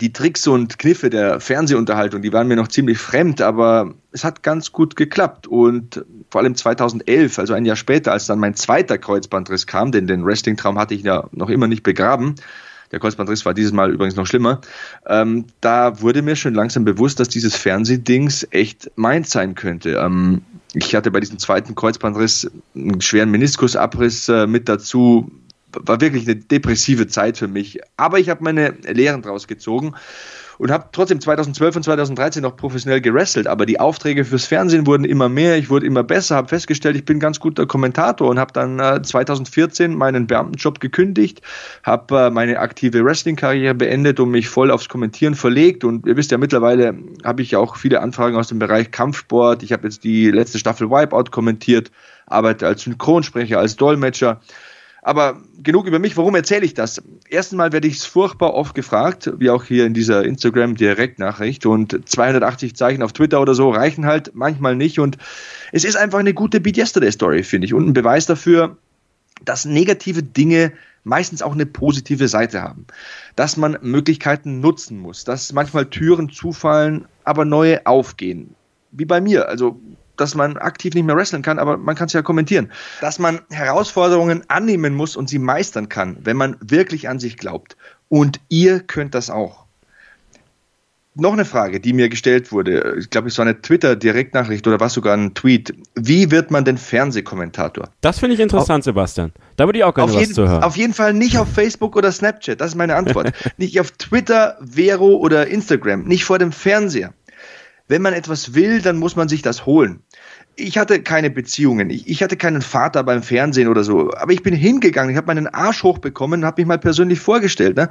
die 0.00 0.12
Tricks 0.12 0.46
und 0.46 0.78
Kniffe 0.78 1.10
der 1.10 1.40
Fernsehunterhaltung, 1.40 2.22
die 2.22 2.32
waren 2.32 2.48
mir 2.48 2.56
noch 2.56 2.68
ziemlich 2.68 2.98
fremd, 2.98 3.40
aber 3.40 3.94
es 4.12 4.24
hat 4.24 4.42
ganz 4.42 4.72
gut 4.72 4.96
geklappt. 4.96 5.46
Und 5.46 6.04
vor 6.30 6.40
allem 6.40 6.54
2011, 6.54 7.38
also 7.38 7.54
ein 7.54 7.64
Jahr 7.64 7.76
später, 7.76 8.12
als 8.12 8.26
dann 8.26 8.38
mein 8.38 8.54
zweiter 8.54 8.98
Kreuzbandriss 8.98 9.66
kam, 9.66 9.92
denn 9.92 10.06
den 10.06 10.24
Wrestling-Traum 10.24 10.78
hatte 10.78 10.94
ich 10.94 11.02
ja 11.02 11.28
noch 11.32 11.48
immer 11.48 11.68
nicht 11.68 11.82
begraben, 11.82 12.34
der 12.92 13.00
Kreuzbandriss 13.00 13.44
war 13.44 13.54
dieses 13.54 13.72
Mal 13.72 13.92
übrigens 13.92 14.14
noch 14.14 14.26
schlimmer, 14.26 14.60
ähm, 15.06 15.46
da 15.60 16.00
wurde 16.00 16.22
mir 16.22 16.36
schon 16.36 16.54
langsam 16.54 16.84
bewusst, 16.84 17.18
dass 17.18 17.28
dieses 17.28 17.56
Fernsehdings 17.56 18.46
echt 18.50 18.90
meins 18.94 19.30
sein 19.30 19.56
könnte. 19.56 19.94
Ähm, 19.94 20.42
ich 20.74 20.94
hatte 20.94 21.10
bei 21.10 21.20
diesem 21.20 21.38
zweiten 21.38 21.74
Kreuzbandriss 21.74 22.50
einen 22.74 23.00
schweren 23.00 23.30
Meniskusabriss 23.30 24.28
äh, 24.28 24.46
mit 24.46 24.68
dazu, 24.68 25.30
war 25.80 26.00
wirklich 26.00 26.26
eine 26.26 26.36
depressive 26.36 27.06
Zeit 27.06 27.38
für 27.38 27.48
mich. 27.48 27.80
Aber 27.96 28.18
ich 28.18 28.28
habe 28.28 28.42
meine 28.44 28.70
Lehren 28.86 29.22
draus 29.22 29.46
gezogen 29.46 29.94
und 30.58 30.70
habe 30.70 30.88
trotzdem 30.92 31.20
2012 31.20 31.76
und 31.76 31.82
2013 31.82 32.42
noch 32.42 32.56
professionell 32.56 33.00
gerestelt. 33.00 33.46
Aber 33.46 33.66
die 33.66 33.80
Aufträge 33.80 34.24
fürs 34.24 34.46
Fernsehen 34.46 34.86
wurden 34.86 35.04
immer 35.04 35.28
mehr, 35.28 35.56
ich 35.58 35.70
wurde 35.70 35.86
immer 35.86 36.02
besser, 36.02 36.36
habe 36.36 36.48
festgestellt, 36.48 36.96
ich 36.96 37.04
bin 37.04 37.20
ganz 37.20 37.40
guter 37.40 37.66
Kommentator 37.66 38.28
und 38.28 38.38
habe 38.38 38.52
dann 38.52 38.78
äh, 38.78 39.02
2014 39.02 39.94
meinen 39.94 40.26
Beamtenjob 40.26 40.80
gekündigt, 40.80 41.42
habe 41.82 42.18
äh, 42.18 42.30
meine 42.30 42.58
aktive 42.60 43.04
Wrestling-Karriere 43.04 43.74
beendet 43.74 44.20
und 44.20 44.30
mich 44.30 44.48
voll 44.48 44.70
aufs 44.70 44.88
Kommentieren 44.88 45.34
verlegt. 45.34 45.84
Und 45.84 46.06
ihr 46.06 46.16
wisst 46.16 46.30
ja, 46.30 46.38
mittlerweile 46.38 46.94
habe 47.24 47.42
ich 47.42 47.56
auch 47.56 47.76
viele 47.76 48.00
Anfragen 48.00 48.36
aus 48.36 48.48
dem 48.48 48.58
Bereich 48.58 48.90
Kampfsport. 48.90 49.62
Ich 49.62 49.72
habe 49.72 49.84
jetzt 49.84 50.04
die 50.04 50.30
letzte 50.30 50.58
Staffel 50.58 50.90
Wipeout 50.90 51.30
kommentiert, 51.30 51.90
arbeite 52.26 52.66
als 52.66 52.82
Synchronsprecher, 52.82 53.58
als 53.58 53.76
Dolmetscher. 53.76 54.40
Aber 55.04 55.42
genug 55.62 55.86
über 55.86 55.98
mich. 55.98 56.16
Warum 56.16 56.34
erzähle 56.34 56.64
ich 56.64 56.72
das? 56.72 57.02
Erstens 57.28 57.58
mal 57.58 57.72
werde 57.72 57.86
ich 57.86 57.98
es 57.98 58.06
furchtbar 58.06 58.54
oft 58.54 58.74
gefragt, 58.74 59.30
wie 59.36 59.50
auch 59.50 59.62
hier 59.64 59.84
in 59.84 59.92
dieser 59.92 60.24
Instagram-Direktnachricht. 60.24 61.66
Und 61.66 62.08
280 62.08 62.74
Zeichen 62.74 63.02
auf 63.02 63.12
Twitter 63.12 63.42
oder 63.42 63.54
so 63.54 63.68
reichen 63.68 64.06
halt 64.06 64.34
manchmal 64.34 64.76
nicht. 64.76 64.98
Und 64.98 65.18
es 65.72 65.84
ist 65.84 65.96
einfach 65.96 66.20
eine 66.20 66.32
gute 66.32 66.58
Beat 66.58 66.78
Yesterday 66.78 67.12
Story, 67.12 67.42
finde 67.42 67.66
ich. 67.66 67.74
Und 67.74 67.86
ein 67.86 67.92
Beweis 67.92 68.24
dafür, 68.24 68.78
dass 69.44 69.66
negative 69.66 70.22
Dinge 70.22 70.72
meistens 71.02 71.42
auch 71.42 71.52
eine 71.52 71.66
positive 71.66 72.26
Seite 72.26 72.62
haben. 72.62 72.86
Dass 73.36 73.58
man 73.58 73.76
Möglichkeiten 73.82 74.60
nutzen 74.60 74.98
muss. 74.98 75.24
Dass 75.24 75.52
manchmal 75.52 75.84
Türen 75.84 76.30
zufallen, 76.30 77.04
aber 77.24 77.44
neue 77.44 77.84
aufgehen. 77.84 78.54
Wie 78.90 79.04
bei 79.04 79.20
mir. 79.20 79.50
Also 79.50 79.78
dass 80.16 80.34
man 80.34 80.56
aktiv 80.56 80.94
nicht 80.94 81.04
mehr 81.04 81.16
wrestlen 81.16 81.42
kann, 81.42 81.58
aber 81.58 81.76
man 81.76 81.94
kann 81.94 82.06
es 82.06 82.12
ja 82.12 82.22
kommentieren. 82.22 82.70
Dass 83.00 83.18
man 83.18 83.40
Herausforderungen 83.50 84.42
annehmen 84.48 84.94
muss 84.94 85.16
und 85.16 85.28
sie 85.28 85.38
meistern 85.38 85.88
kann, 85.88 86.16
wenn 86.22 86.36
man 86.36 86.56
wirklich 86.60 87.08
an 87.08 87.18
sich 87.18 87.36
glaubt. 87.36 87.76
Und 88.08 88.40
ihr 88.48 88.80
könnt 88.80 89.14
das 89.14 89.30
auch 89.30 89.64
noch 91.16 91.32
eine 91.32 91.44
Frage, 91.44 91.80
die 91.80 91.92
mir 91.92 92.08
gestellt 92.08 92.50
wurde. 92.50 92.96
Ich 92.98 93.10
glaube, 93.10 93.28
es 93.28 93.38
war 93.38 93.46
eine 93.46 93.60
Twitter-Direktnachricht 93.60 94.66
oder 94.66 94.80
war 94.80 94.88
sogar 94.88 95.16
ein 95.16 95.34
Tweet. 95.34 95.74
Wie 95.94 96.30
wird 96.30 96.50
man 96.50 96.64
denn 96.64 96.76
Fernsehkommentator? 96.76 97.88
Das 98.00 98.18
finde 98.18 98.34
ich 98.34 98.40
interessant, 98.40 98.80
auf, 98.80 98.84
Sebastian. 98.84 99.32
Da 99.56 99.66
würde 99.66 99.78
ich 99.78 99.84
auch 99.84 99.94
gerne 99.94 100.12
was 100.12 100.20
jeden, 100.20 100.34
zu 100.34 100.48
hören. 100.48 100.62
Auf 100.62 100.76
jeden 100.76 100.92
Fall 100.92 101.14
nicht 101.14 101.38
auf 101.38 101.48
Facebook 101.48 101.96
oder 101.96 102.10
Snapchat. 102.10 102.60
Das 102.60 102.68
ist 102.68 102.74
meine 102.74 102.96
Antwort. 102.96 103.32
nicht 103.58 103.78
auf 103.78 103.92
Twitter, 103.92 104.58
Vero 104.60 105.16
oder 105.16 105.46
Instagram. 105.46 106.02
Nicht 106.02 106.24
vor 106.24 106.38
dem 106.38 106.50
Fernseher. 106.50 107.12
Wenn 107.88 108.02
man 108.02 108.14
etwas 108.14 108.54
will, 108.54 108.80
dann 108.80 108.96
muss 108.96 109.16
man 109.16 109.28
sich 109.28 109.42
das 109.42 109.66
holen 109.66 110.02
ich 110.56 110.78
hatte 110.78 111.02
keine 111.02 111.30
Beziehungen, 111.30 111.90
ich, 111.90 112.08
ich, 112.08 112.22
hatte 112.22 112.36
keinen 112.36 112.62
Vater 112.62 113.02
beim 113.02 113.22
Fernsehen 113.22 113.68
oder 113.68 113.82
so, 113.82 114.12
aber 114.14 114.32
ich 114.32 114.42
bin 114.42 114.54
hingegangen, 114.54 115.10
ich 115.10 115.16
habe 115.16 115.26
meinen 115.26 115.48
Arsch 115.48 115.82
hochbekommen 115.82 116.40
und 116.40 116.46
habe 116.46 116.62
mich 116.62 116.68
mal 116.68 116.78
persönlich 116.78 117.20
vorgestellt. 117.20 117.76
Ne? 117.76 117.88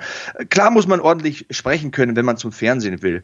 Klar 0.50 0.72
muss 0.72 0.88
man 0.88 1.00
ordentlich 1.00 1.46
sprechen 1.50 1.91
können, 1.91 2.16
wenn 2.16 2.26
man 2.26 2.38
zum 2.38 2.52
Fernsehen 2.52 3.02
will. 3.02 3.22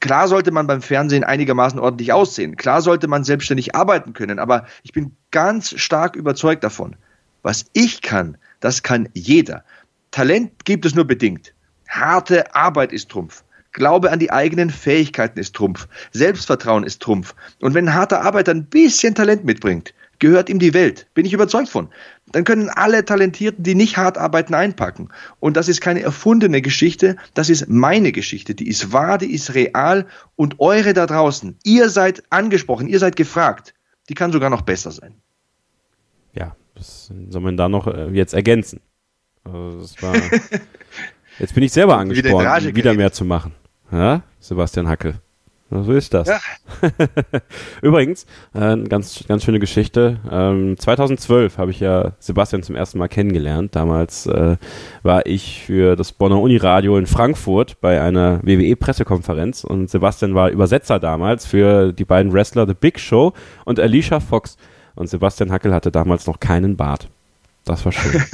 Klar 0.00 0.28
sollte 0.28 0.50
man 0.50 0.66
beim 0.66 0.82
Fernsehen 0.82 1.24
einigermaßen 1.24 1.78
ordentlich 1.78 2.12
aussehen. 2.12 2.56
Klar 2.56 2.82
sollte 2.82 3.06
man 3.06 3.24
selbstständig 3.24 3.74
arbeiten 3.74 4.12
können, 4.12 4.38
aber 4.38 4.66
ich 4.82 4.92
bin 4.92 5.12
ganz 5.30 5.78
stark 5.78 6.16
überzeugt 6.16 6.64
davon. 6.64 6.96
Was 7.42 7.66
ich 7.72 8.02
kann, 8.02 8.36
das 8.60 8.82
kann 8.82 9.08
jeder. 9.14 9.64
Talent 10.10 10.64
gibt 10.64 10.84
es 10.84 10.94
nur 10.94 11.04
bedingt. 11.04 11.54
Harte 11.88 12.54
Arbeit 12.54 12.92
ist 12.92 13.08
Trumpf. 13.08 13.44
Glaube 13.72 14.10
an 14.10 14.18
die 14.18 14.32
eigenen 14.32 14.70
Fähigkeiten 14.70 15.38
ist 15.38 15.54
Trumpf. 15.54 15.86
Selbstvertrauen 16.12 16.84
ist 16.84 17.00
Trumpf. 17.00 17.34
Und 17.60 17.74
wenn 17.74 17.88
ein 17.88 17.94
harter 17.94 18.22
Arbeiter 18.22 18.52
ein 18.52 18.66
bisschen 18.66 19.14
Talent 19.14 19.44
mitbringt, 19.44 19.94
gehört 20.18 20.48
ihm 20.48 20.58
die 20.58 20.74
Welt. 20.74 21.06
Bin 21.14 21.24
ich 21.24 21.32
überzeugt 21.32 21.68
von. 21.68 21.88
Dann 22.32 22.44
können 22.44 22.68
alle 22.68 23.04
Talentierten, 23.04 23.64
die 23.64 23.74
nicht 23.74 23.96
hart 23.96 24.18
arbeiten, 24.18 24.54
einpacken. 24.54 25.08
Und 25.40 25.56
das 25.56 25.68
ist 25.68 25.80
keine 25.80 26.02
erfundene 26.02 26.62
Geschichte, 26.62 27.16
das 27.34 27.50
ist 27.50 27.68
meine 27.68 28.12
Geschichte. 28.12 28.54
Die 28.54 28.68
ist 28.68 28.92
wahr, 28.92 29.18
die 29.18 29.32
ist 29.32 29.54
real. 29.54 30.06
Und 30.36 30.60
eure 30.60 30.92
da 30.92 31.06
draußen, 31.06 31.56
ihr 31.64 31.88
seid 31.88 32.22
angesprochen, 32.30 32.86
ihr 32.86 33.00
seid 33.00 33.16
gefragt. 33.16 33.74
Die 34.08 34.14
kann 34.14 34.30
sogar 34.30 34.50
noch 34.50 34.62
besser 34.62 34.92
sein. 34.92 35.14
Ja, 36.32 36.54
was 36.74 37.12
soll 37.28 37.40
man 37.40 37.56
da 37.56 37.68
noch 37.68 37.86
äh, 37.88 38.10
jetzt 38.10 38.34
ergänzen? 38.34 38.80
Also 39.42 39.80
das 39.80 40.02
war, 40.02 40.14
jetzt 41.38 41.54
bin 41.54 41.64
ich 41.64 41.72
selber 41.72 41.98
angesprochen, 41.98 42.76
wieder 42.76 42.94
mehr 42.94 43.12
zu 43.12 43.24
machen. 43.24 43.54
Ja, 43.92 44.22
Sebastian 44.38 44.88
Hackel. 44.88 45.14
Na, 45.70 45.84
so 45.84 45.92
ist 45.92 46.12
das. 46.12 46.26
Ja. 46.26 46.40
Übrigens, 47.82 48.26
äh, 48.54 48.76
ganz, 48.76 49.24
ganz 49.28 49.44
schöne 49.44 49.60
Geschichte. 49.60 50.18
Ähm, 50.28 50.76
2012 50.76 51.58
habe 51.58 51.70
ich 51.70 51.78
ja 51.78 52.12
Sebastian 52.18 52.64
zum 52.64 52.74
ersten 52.74 52.98
Mal 52.98 53.08
kennengelernt. 53.08 53.76
Damals 53.76 54.26
äh, 54.26 54.56
war 55.04 55.26
ich 55.26 55.62
für 55.64 55.94
das 55.94 56.10
Bonner 56.10 56.40
Uniradio 56.40 56.98
in 56.98 57.06
Frankfurt 57.06 57.80
bei 57.80 58.00
einer 58.00 58.40
WWE-Pressekonferenz 58.42 59.62
und 59.62 59.88
Sebastian 59.88 60.34
war 60.34 60.50
Übersetzer 60.50 60.98
damals 60.98 61.46
für 61.46 61.92
die 61.92 62.04
beiden 62.04 62.32
Wrestler 62.32 62.66
The 62.66 62.74
Big 62.74 62.98
Show 62.98 63.32
und 63.64 63.78
Alicia 63.78 64.18
Fox. 64.18 64.56
Und 64.96 65.08
Sebastian 65.08 65.52
Hackel 65.52 65.72
hatte 65.72 65.92
damals 65.92 66.26
noch 66.26 66.40
keinen 66.40 66.76
Bart. 66.76 67.08
Das 67.64 67.84
war 67.84 67.92
schön. 67.92 68.22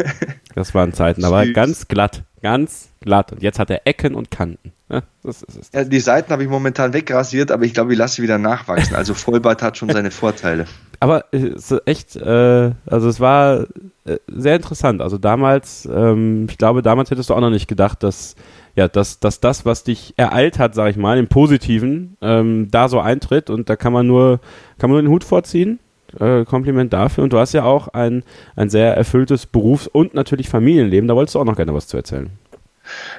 Das 0.54 0.74
waren 0.74 0.94
Zeiten, 0.94 1.22
aber 1.22 1.46
ganz 1.48 1.86
glatt, 1.86 2.22
ganz 2.40 2.88
glatt. 3.02 3.30
Und 3.30 3.42
jetzt 3.42 3.58
hat 3.58 3.68
er 3.68 3.82
Ecken 3.86 4.14
und 4.14 4.30
Kanten. 4.30 4.72
Das 4.88 5.42
ist 5.42 5.56
es. 5.56 5.70
Ja, 5.72 5.84
die 5.84 6.00
Seiten 6.00 6.30
habe 6.30 6.44
ich 6.44 6.48
momentan 6.48 6.92
wegrasiert, 6.92 7.50
aber 7.50 7.64
ich 7.64 7.74
glaube, 7.74 7.92
ich 7.92 7.98
lasse 7.98 8.16
sie 8.16 8.22
wieder 8.22 8.38
nachwachsen. 8.38 8.94
Also 8.94 9.14
Vollbart 9.14 9.60
hat 9.62 9.76
schon 9.76 9.88
seine 9.88 10.10
Vorteile. 10.10 10.66
Aber 10.98 11.26
es 11.30 11.70
ist 11.70 11.82
echt, 11.84 12.16
äh, 12.16 12.70
also 12.86 13.08
es 13.10 13.20
war 13.20 13.66
äh, 14.06 14.16
sehr 14.28 14.56
interessant. 14.56 15.02
Also 15.02 15.18
damals, 15.18 15.86
ähm, 15.92 16.46
ich 16.48 16.56
glaube, 16.56 16.80
damals 16.80 17.10
hättest 17.10 17.28
du 17.28 17.34
auch 17.34 17.40
noch 17.40 17.50
nicht 17.50 17.68
gedacht, 17.68 18.02
dass 18.02 18.34
ja, 18.76 18.88
dass, 18.88 19.20
dass 19.20 19.40
das, 19.40 19.66
was 19.66 19.84
dich 19.84 20.14
ereilt 20.16 20.58
hat, 20.58 20.74
sage 20.74 20.90
ich 20.90 20.96
mal, 20.96 21.18
im 21.18 21.28
Positiven, 21.28 22.16
ähm, 22.22 22.68
da 22.70 22.88
so 22.88 22.98
eintritt 22.98 23.50
und 23.50 23.68
da 23.68 23.76
kann 23.76 23.92
man 23.92 24.06
nur, 24.06 24.40
kann 24.78 24.88
man 24.88 25.02
nur 25.02 25.02
den 25.02 25.10
Hut 25.10 25.24
vorziehen 25.24 25.80
äh, 26.20 26.44
Kompliment 26.44 26.92
dafür. 26.92 27.24
Und 27.24 27.32
du 27.32 27.38
hast 27.38 27.52
ja 27.52 27.64
auch 27.64 27.88
ein, 27.88 28.22
ein 28.54 28.70
sehr 28.70 28.96
erfülltes 28.96 29.46
Berufs- 29.46 29.88
und 29.88 30.14
natürlich 30.14 30.48
Familienleben. 30.48 31.08
Da 31.08 31.14
wolltest 31.14 31.34
du 31.34 31.40
auch 31.40 31.44
noch 31.44 31.56
gerne 31.56 31.74
was 31.74 31.86
zu 31.86 31.96
erzählen. 31.96 32.30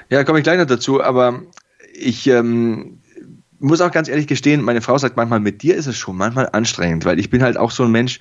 Ja, 0.09 0.23
komme 0.23 0.39
ich 0.39 0.43
gleich 0.43 0.57
noch 0.57 0.65
dazu, 0.65 1.01
aber 1.01 1.41
ich 1.93 2.27
ähm, 2.27 2.99
muss 3.59 3.81
auch 3.81 3.91
ganz 3.91 4.07
ehrlich 4.07 4.27
gestehen, 4.27 4.61
meine 4.61 4.81
Frau 4.81 4.97
sagt 4.97 5.17
manchmal, 5.17 5.39
mit 5.39 5.63
dir 5.63 5.75
ist 5.75 5.87
es 5.87 5.97
schon 5.97 6.15
manchmal 6.15 6.49
anstrengend, 6.51 7.05
weil 7.05 7.19
ich 7.19 7.29
bin 7.29 7.41
halt 7.41 7.57
auch 7.57 7.71
so 7.71 7.83
ein 7.83 7.91
Mensch, 7.91 8.19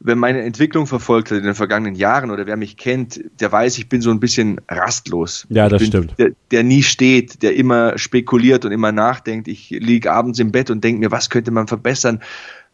wenn 0.00 0.18
meine 0.18 0.42
Entwicklung 0.42 0.86
verfolgt 0.86 1.30
hat 1.30 1.38
in 1.38 1.44
den 1.44 1.54
vergangenen 1.54 1.94
Jahren 1.94 2.30
oder 2.30 2.46
wer 2.46 2.56
mich 2.56 2.76
kennt, 2.76 3.20
der 3.40 3.52
weiß, 3.52 3.78
ich 3.78 3.88
bin 3.88 4.00
so 4.00 4.10
ein 4.10 4.20
bisschen 4.20 4.60
rastlos. 4.68 5.46
Ja, 5.50 5.68
das 5.68 5.80
bin, 5.80 5.88
stimmt. 5.88 6.14
Der, 6.18 6.30
der, 6.50 6.62
nie 6.62 6.82
steht, 6.82 7.42
der 7.42 7.54
immer 7.54 7.98
spekuliert 7.98 8.64
und 8.64 8.72
immer 8.72 8.92
nachdenkt. 8.92 9.48
Ich 9.48 9.70
liege 9.70 10.12
abends 10.12 10.38
im 10.38 10.52
Bett 10.52 10.70
und 10.70 10.82
denke 10.82 11.00
mir, 11.00 11.10
was 11.10 11.28
könnte 11.28 11.50
man 11.50 11.66
verbessern? 11.66 12.20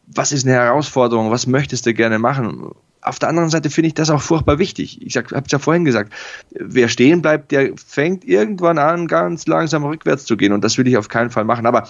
was 0.07 0.33
ist 0.33 0.47
eine 0.47 0.55
Herausforderung, 0.55 1.31
was 1.31 1.47
möchtest 1.47 1.87
du 1.87 1.95
gerne 1.95 2.19
machen? 2.19 2.71
Auf 3.05 3.19
der 3.19 3.29
anderen 3.29 3.51
Seite 3.51 3.71
finde 3.71 3.89
ich 3.89 3.95
das 3.95 4.11
auch 4.11 4.23
furchtbar 4.23 4.59
wichtig. 4.59 5.01
Ich 5.03 5.17
habe 5.17 5.29
es 5.35 5.53
ja 5.53 5.59
vorhin 5.59 5.85
gesagt, 5.85 6.13
wer 6.51 6.89
stehen 6.89 7.23
bleibt, 7.23 7.53
der 7.53 7.73
fängt 7.77 8.25
irgendwann 8.25 8.79
an, 8.79 9.07
ganz 9.07 9.47
langsam 9.47 9.85
rückwärts 9.85 10.25
zu 10.25 10.37
gehen 10.37 10.53
und 10.53 10.65
das 10.65 10.79
will 10.79 10.89
ich 10.89 10.97
auf 10.97 11.09
keinen 11.09 11.31
Fall 11.31 11.45
machen. 11.45 11.67
Aber 11.67 11.87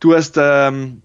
du 0.00 0.14
hast 0.14 0.36
ähm, 0.38 1.02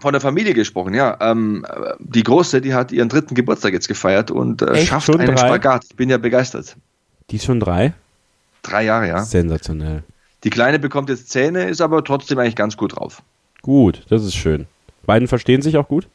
von 0.00 0.12
der 0.12 0.20
Familie 0.20 0.54
gesprochen, 0.54 0.94
ja. 0.94 1.16
Ähm, 1.20 1.66
die 1.98 2.22
Große, 2.22 2.60
die 2.60 2.74
hat 2.74 2.92
ihren 2.92 3.08
dritten 3.08 3.34
Geburtstag 3.34 3.72
jetzt 3.72 3.88
gefeiert 3.88 4.30
und 4.30 4.62
äh, 4.62 4.86
schafft 4.86 5.06
schon 5.06 5.20
einen 5.20 5.34
drei? 5.34 5.48
Spagat. 5.48 5.84
Ich 5.90 5.96
bin 5.96 6.08
ja 6.08 6.18
begeistert. 6.18 6.76
Die 7.30 7.36
ist 7.36 7.44
schon 7.44 7.60
drei? 7.60 7.92
Drei 8.62 8.84
Jahre, 8.84 9.08
ja. 9.08 9.22
Sensationell. 9.22 10.02
Die 10.44 10.50
Kleine 10.50 10.78
bekommt 10.78 11.08
jetzt 11.08 11.30
Zähne, 11.30 11.64
ist 11.64 11.80
aber 11.80 12.02
trotzdem 12.04 12.38
eigentlich 12.38 12.56
ganz 12.56 12.76
gut 12.76 12.96
drauf. 12.96 13.22
Gut, 13.62 14.04
das 14.08 14.24
ist 14.24 14.34
schön. 14.34 14.66
Beiden 15.04 15.28
verstehen 15.28 15.62
sich 15.62 15.76
auch 15.76 15.88
gut? 15.88 16.08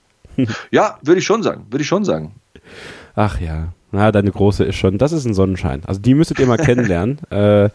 Ja, 0.72 0.98
würde 1.02 1.20
ich 1.20 1.26
schon 1.26 1.44
sagen. 1.44 1.66
Würde 1.70 1.82
ich 1.82 1.88
schon 1.88 2.04
sagen. 2.04 2.36
Ach 3.16 3.40
ja. 3.40 3.74
Na, 3.92 4.12
deine 4.12 4.32
Große 4.32 4.64
ist 4.66 4.76
schon, 4.76 4.98
das 4.98 5.14
ist 5.14 5.26
ein 5.26 5.34
Sonnenschein. 5.34 5.82
Also 5.86 6.02
die 6.02 6.16
müsstet 6.16 6.40
ihr 6.40 6.48
mal 6.48 6.58
kennenlernen. 6.58 7.20
äh, 7.30 7.70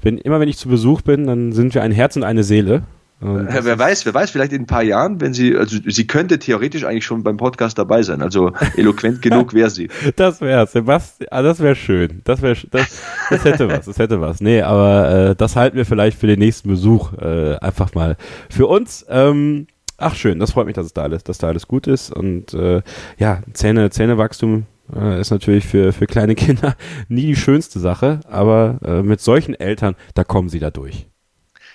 wenn, 0.00 0.18
immer 0.18 0.40
wenn 0.40 0.48
ich 0.48 0.56
zu 0.56 0.68
Besuch 0.68 1.02
bin, 1.02 1.26
dann 1.26 1.52
sind 1.52 1.74
wir 1.74 1.82
ein 1.82 1.92
Herz 1.92 2.16
und 2.16 2.24
eine 2.24 2.42
Seele. 2.42 2.82
Und 3.22 3.54
ja, 3.54 3.64
wer 3.64 3.78
weiß, 3.78 4.04
wer 4.04 4.14
weiß, 4.14 4.32
vielleicht 4.32 4.52
in 4.52 4.62
ein 4.62 4.66
paar 4.66 4.82
Jahren, 4.82 5.20
wenn 5.20 5.32
sie, 5.32 5.56
also 5.56 5.76
sie 5.86 6.06
könnte 6.08 6.40
theoretisch 6.40 6.84
eigentlich 6.84 7.04
schon 7.04 7.22
beim 7.22 7.36
Podcast 7.36 7.78
dabei 7.78 8.02
sein. 8.02 8.20
Also 8.20 8.52
eloquent 8.76 9.22
genug 9.22 9.54
wäre 9.54 9.70
sie. 9.70 9.88
Das 10.16 10.40
wäre, 10.40 10.66
Sebastian, 10.66 11.28
ah, 11.30 11.42
das 11.42 11.60
wäre 11.60 11.76
schön. 11.76 12.22
Das 12.24 12.42
wäre, 12.42 12.56
das, 12.72 13.00
das 13.30 13.44
hätte 13.44 13.68
was, 13.68 13.84
das 13.86 13.98
hätte 13.98 14.20
was. 14.20 14.40
Nee, 14.40 14.62
aber 14.62 15.28
äh, 15.30 15.34
das 15.36 15.54
halten 15.54 15.76
wir 15.76 15.86
vielleicht 15.86 16.18
für 16.18 16.26
den 16.26 16.40
nächsten 16.40 16.68
Besuch 16.68 17.12
äh, 17.12 17.56
einfach 17.58 17.94
mal 17.94 18.16
für 18.50 18.66
uns. 18.66 19.06
Ähm, 19.08 19.68
Ach 20.02 20.16
schön, 20.16 20.40
das 20.40 20.52
freut 20.52 20.66
mich, 20.66 20.74
dass 20.74 20.86
es 20.86 20.92
da 20.92 21.02
alles, 21.02 21.22
dass 21.24 21.38
da 21.38 21.48
alles 21.48 21.68
gut 21.68 21.86
ist. 21.86 22.12
Und 22.12 22.54
äh, 22.54 22.82
ja, 23.18 23.40
Zähne, 23.52 23.90
Zähnewachstum 23.90 24.66
äh, 24.94 25.20
ist 25.20 25.30
natürlich 25.30 25.64
für, 25.64 25.92
für 25.92 26.06
kleine 26.06 26.34
Kinder 26.36 26.76
nie 27.08 27.26
die 27.26 27.36
schönste 27.36 27.78
Sache, 27.78 28.20
aber 28.28 28.78
äh, 28.84 29.02
mit 29.02 29.20
solchen 29.20 29.54
Eltern, 29.54 29.94
da 30.14 30.24
kommen 30.24 30.48
sie 30.48 30.58
da 30.58 30.70
durch. 30.70 31.06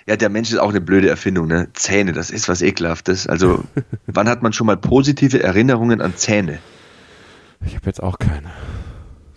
Ja, 0.06 0.16
der 0.16 0.30
Mensch 0.30 0.50
ist 0.50 0.58
auch 0.58 0.70
eine 0.70 0.80
blöde 0.80 1.08
Erfindung, 1.08 1.48
ne? 1.48 1.68
Zähne, 1.74 2.12
das 2.12 2.30
ist 2.30 2.48
was 2.48 2.62
Ekelhaftes. 2.62 3.26
Also, 3.26 3.64
wann 4.06 4.28
hat 4.28 4.42
man 4.42 4.52
schon 4.52 4.66
mal 4.66 4.76
positive 4.76 5.42
Erinnerungen 5.42 6.00
an 6.00 6.14
Zähne? 6.16 6.58
Ich 7.64 7.74
habe 7.74 7.86
jetzt 7.86 8.02
auch 8.02 8.18
keine. 8.18 8.50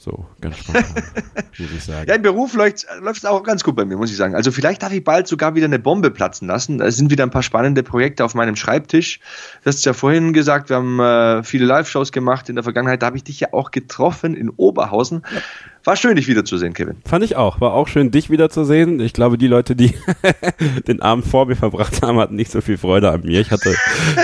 So, 0.03 0.25
ganz 0.41 0.57
spontan, 0.57 0.83
muss 1.59 1.71
ich 1.71 1.83
sagen. 1.83 2.09
Ja, 2.09 2.15
im 2.15 2.23
Beruf 2.23 2.55
läuft 2.55 2.87
es 2.87 3.25
auch 3.25 3.43
ganz 3.43 3.63
gut 3.63 3.75
bei 3.75 3.85
mir, 3.85 3.97
muss 3.97 4.09
ich 4.09 4.17
sagen. 4.17 4.33
Also 4.33 4.51
vielleicht 4.51 4.81
darf 4.81 4.91
ich 4.91 5.03
bald 5.03 5.27
sogar 5.27 5.53
wieder 5.53 5.65
eine 5.65 5.77
Bombe 5.77 6.09
platzen 6.09 6.47
lassen. 6.47 6.81
Es 6.81 6.97
sind 6.97 7.11
wieder 7.11 7.23
ein 7.23 7.29
paar 7.29 7.43
spannende 7.43 7.83
Projekte 7.83 8.25
auf 8.25 8.33
meinem 8.33 8.55
Schreibtisch. 8.55 9.19
Du 9.63 9.67
hast 9.67 9.85
ja 9.85 9.93
vorhin 9.93 10.33
gesagt, 10.33 10.69
wir 10.69 10.77
haben 10.77 10.99
äh, 10.99 11.43
viele 11.43 11.65
Live-Shows 11.65 12.11
gemacht 12.11 12.49
in 12.49 12.55
der 12.55 12.63
Vergangenheit. 12.63 13.03
Da 13.03 13.05
habe 13.05 13.17
ich 13.17 13.23
dich 13.23 13.41
ja 13.41 13.49
auch 13.51 13.69
getroffen 13.69 14.33
in 14.33 14.49
Oberhausen. 14.49 15.21
Ja. 15.31 15.41
War 15.83 15.95
schön, 15.95 16.15
dich 16.15 16.27
wiederzusehen, 16.27 16.73
Kevin. 16.73 16.97
Fand 17.05 17.23
ich 17.23 17.35
auch. 17.35 17.59
War 17.59 17.73
auch 17.73 17.87
schön, 17.87 18.11
dich 18.11 18.29
wiederzusehen. 18.29 18.99
Ich 18.99 19.13
glaube, 19.13 19.39
die 19.39 19.47
Leute, 19.47 19.75
die 19.75 19.93
den 20.87 21.01
Abend 21.01 21.25
vor 21.25 21.47
mir 21.47 21.55
verbracht 21.55 22.03
haben, 22.03 22.19
hatten 22.19 22.35
nicht 22.35 22.51
so 22.51 22.61
viel 22.61 22.77
Freude 22.77 23.09
an 23.09 23.21
mir. 23.21 23.39
Ich 23.39 23.49
hatte, 23.49 23.73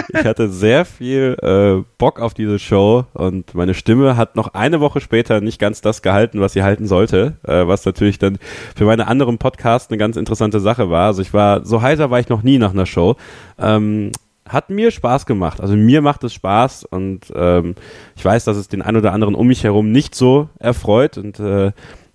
ich 0.10 0.26
hatte 0.26 0.50
sehr 0.50 0.86
viel 0.86 1.36
äh, 1.42 1.84
Bock 1.98 2.20
auf 2.20 2.36
diese 2.36 2.60
Show 2.60 3.06
und 3.14 3.56
meine 3.56 3.74
Stimme 3.74 4.18
hat 4.18 4.36
noch 4.36 4.54
eine 4.54 4.80
Woche 4.82 5.02
später 5.02 5.42
nicht 5.42 5.60
ganz 5.60 5.82
das 5.82 6.04
gehalten, 6.04 6.42
was 6.42 6.54
sie 6.54 6.62
halten 6.62 6.86
sollte, 6.86 7.38
äh, 7.44 7.66
was 7.68 7.86
natürlich 7.86 8.20
dann 8.20 8.38
für 8.76 8.86
meine 8.86 9.08
anderen 9.08 9.40
Podcasts 9.40 9.90
eine 9.90 9.98
ganz 9.98 10.16
interessante 10.16 10.60
Sache 10.60 10.92
war. 10.92 11.08
Also 11.08 11.24
ich 11.24 11.34
war, 11.34 11.66
so 11.66 11.82
heiter 11.82 12.12
war 12.12 12.20
ich 12.20 12.30
noch 12.30 12.44
nie 12.44 12.60
nach 12.60 12.72
einer 12.72 12.86
Show. 12.86 13.16
Ähm, 13.58 14.12
hat 14.50 14.70
mir 14.70 14.92
Spaß 14.92 15.26
gemacht. 15.26 15.62
Also 15.62 15.76
mir 15.76 16.02
macht 16.02 16.24
es 16.24 16.34
Spaß 16.34 16.86
und 16.86 17.32
ähm, 17.36 17.76
ich 18.16 18.24
weiß, 18.24 18.46
dass 18.46 18.58
es 18.58 18.68
den 18.68 18.82
einen 18.82 18.98
oder 18.98 19.14
anderen 19.14 19.36
um 19.36 19.48
mich 19.48 19.64
herum 19.64 19.92
nicht 19.92 20.16
so 20.16 20.50
erfreut 20.60 21.18
und 21.18 21.40
äh, 21.40 21.72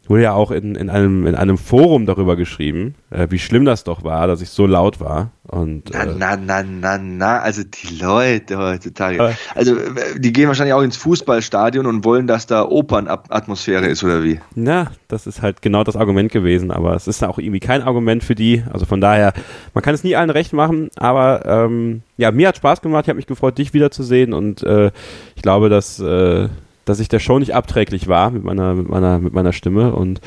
wurde 0.09 0.23
ja 0.23 0.33
auch 0.33 0.51
in, 0.51 0.75
in, 0.75 0.91
einem, 0.91 1.27
in 1.27 1.35
einem 1.35 1.59
Forum 1.59 2.07
darüber 2.07 2.37
geschrieben, 2.37 2.95
äh, 3.11 3.29
wie 3.31 3.39
schlimm 3.39 3.65
das 3.65 3.85
doch 3.85 4.05
war, 4.05 4.27
dass 4.27 4.41
ich 4.41 4.51
so 4.51 4.67
laut 4.67 5.01
war. 5.01 5.31
Und, 5.47 5.91
na, 5.93 6.03
äh, 6.03 6.15
na, 6.19 6.37
na, 6.37 6.63
na, 6.63 6.99
na, 6.99 7.39
also 7.39 7.63
die 7.63 7.99
Leute 7.99 8.59
heutzutage. 8.59 9.19
Äh, 9.19 9.33
also 9.55 9.77
die 10.17 10.33
gehen 10.33 10.49
wahrscheinlich 10.49 10.75
auch 10.75 10.83
ins 10.83 10.97
Fußballstadion 10.97 11.87
und 11.87 12.05
wollen, 12.05 12.27
dass 12.27 12.47
da 12.47 12.65
Opernatmosphäre 12.69 13.87
ist, 13.87 14.03
oder 14.03 14.25
wie? 14.25 14.41
Na, 14.55 14.91
das 15.09 15.27
ist 15.27 15.41
halt 15.41 15.63
genau 15.63 15.85
das 15.85 15.97
Argument 15.97 16.33
gewesen, 16.33 16.71
aber 16.71 16.95
es 16.95 17.07
ist 17.07 17.23
auch 17.23 17.39
irgendwie 17.39 17.61
kein 17.61 17.83
Argument 17.83 18.25
für 18.25 18.35
die. 18.35 18.65
Also 18.73 18.87
von 18.87 19.01
daher, 19.01 19.33
man 19.75 19.83
kann 19.83 19.95
es 19.95 20.05
nie 20.05 20.17
allen 20.17 20.31
recht 20.31 20.53
machen, 20.53 20.91
aber 20.97 21.45
ähm, 21.47 22.03
ja, 22.17 22.31
mir 22.33 22.49
hat 22.49 22.57
Spaß 22.57 22.81
gemacht, 22.83 23.05
ich 23.05 23.09
habe 23.09 23.17
mich 23.17 23.27
gefreut, 23.27 23.59
dich 23.59 23.73
wiederzusehen 23.75 24.33
und 24.33 24.63
äh, 24.63 24.91
ich 25.37 25.43
glaube, 25.43 25.69
dass, 25.69 26.01
äh, 26.01 26.49
dass 26.85 27.01
ich 27.01 27.09
der 27.09 27.20
Show 27.20 27.39
nicht 27.39 27.55
abträglich 27.55 28.09
war 28.09 28.30
mit 28.30 28.45
meiner, 28.45 28.74
mit 28.74 28.89
meiner, 28.89 29.18
mit 29.18 29.33
meiner 29.33 29.53
Stimme 29.53 29.93
und 29.95 30.20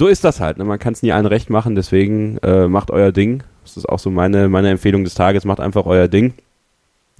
so 0.00 0.06
ist 0.06 0.24
das 0.24 0.40
halt. 0.40 0.56
Ne? 0.56 0.64
Man 0.64 0.78
kann 0.78 0.94
es 0.94 1.02
nie 1.02 1.12
allen 1.12 1.26
recht 1.26 1.50
machen, 1.50 1.74
deswegen 1.74 2.38
äh, 2.38 2.68
macht 2.68 2.90
euer 2.90 3.12
Ding. 3.12 3.42
Das 3.62 3.76
ist 3.76 3.86
auch 3.86 3.98
so 3.98 4.10
meine, 4.10 4.48
meine 4.48 4.70
Empfehlung 4.70 5.04
des 5.04 5.12
Tages. 5.12 5.44
Macht 5.44 5.60
einfach 5.60 5.84
euer 5.84 6.08
Ding. 6.08 6.32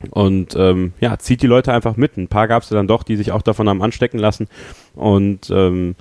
Und 0.09 0.57
ähm, 0.57 0.95
ja, 0.99 1.19
zieht 1.19 1.43
die 1.43 1.47
Leute 1.47 1.75
einfach 1.75 1.97
mit. 1.97 2.17
Ein 2.17 2.29
paar 2.29 2.49
gab 2.49 2.63
es 2.63 2.71
dann 2.71 2.89
doch, 2.89 3.03
die 3.03 3.17
sich 3.17 3.33
auch 3.33 3.43
davon 3.43 3.69
haben 3.69 3.83
anstecken 3.83 4.19
lassen. 4.19 4.49
Und 4.95 5.51
ähm, 5.51 5.95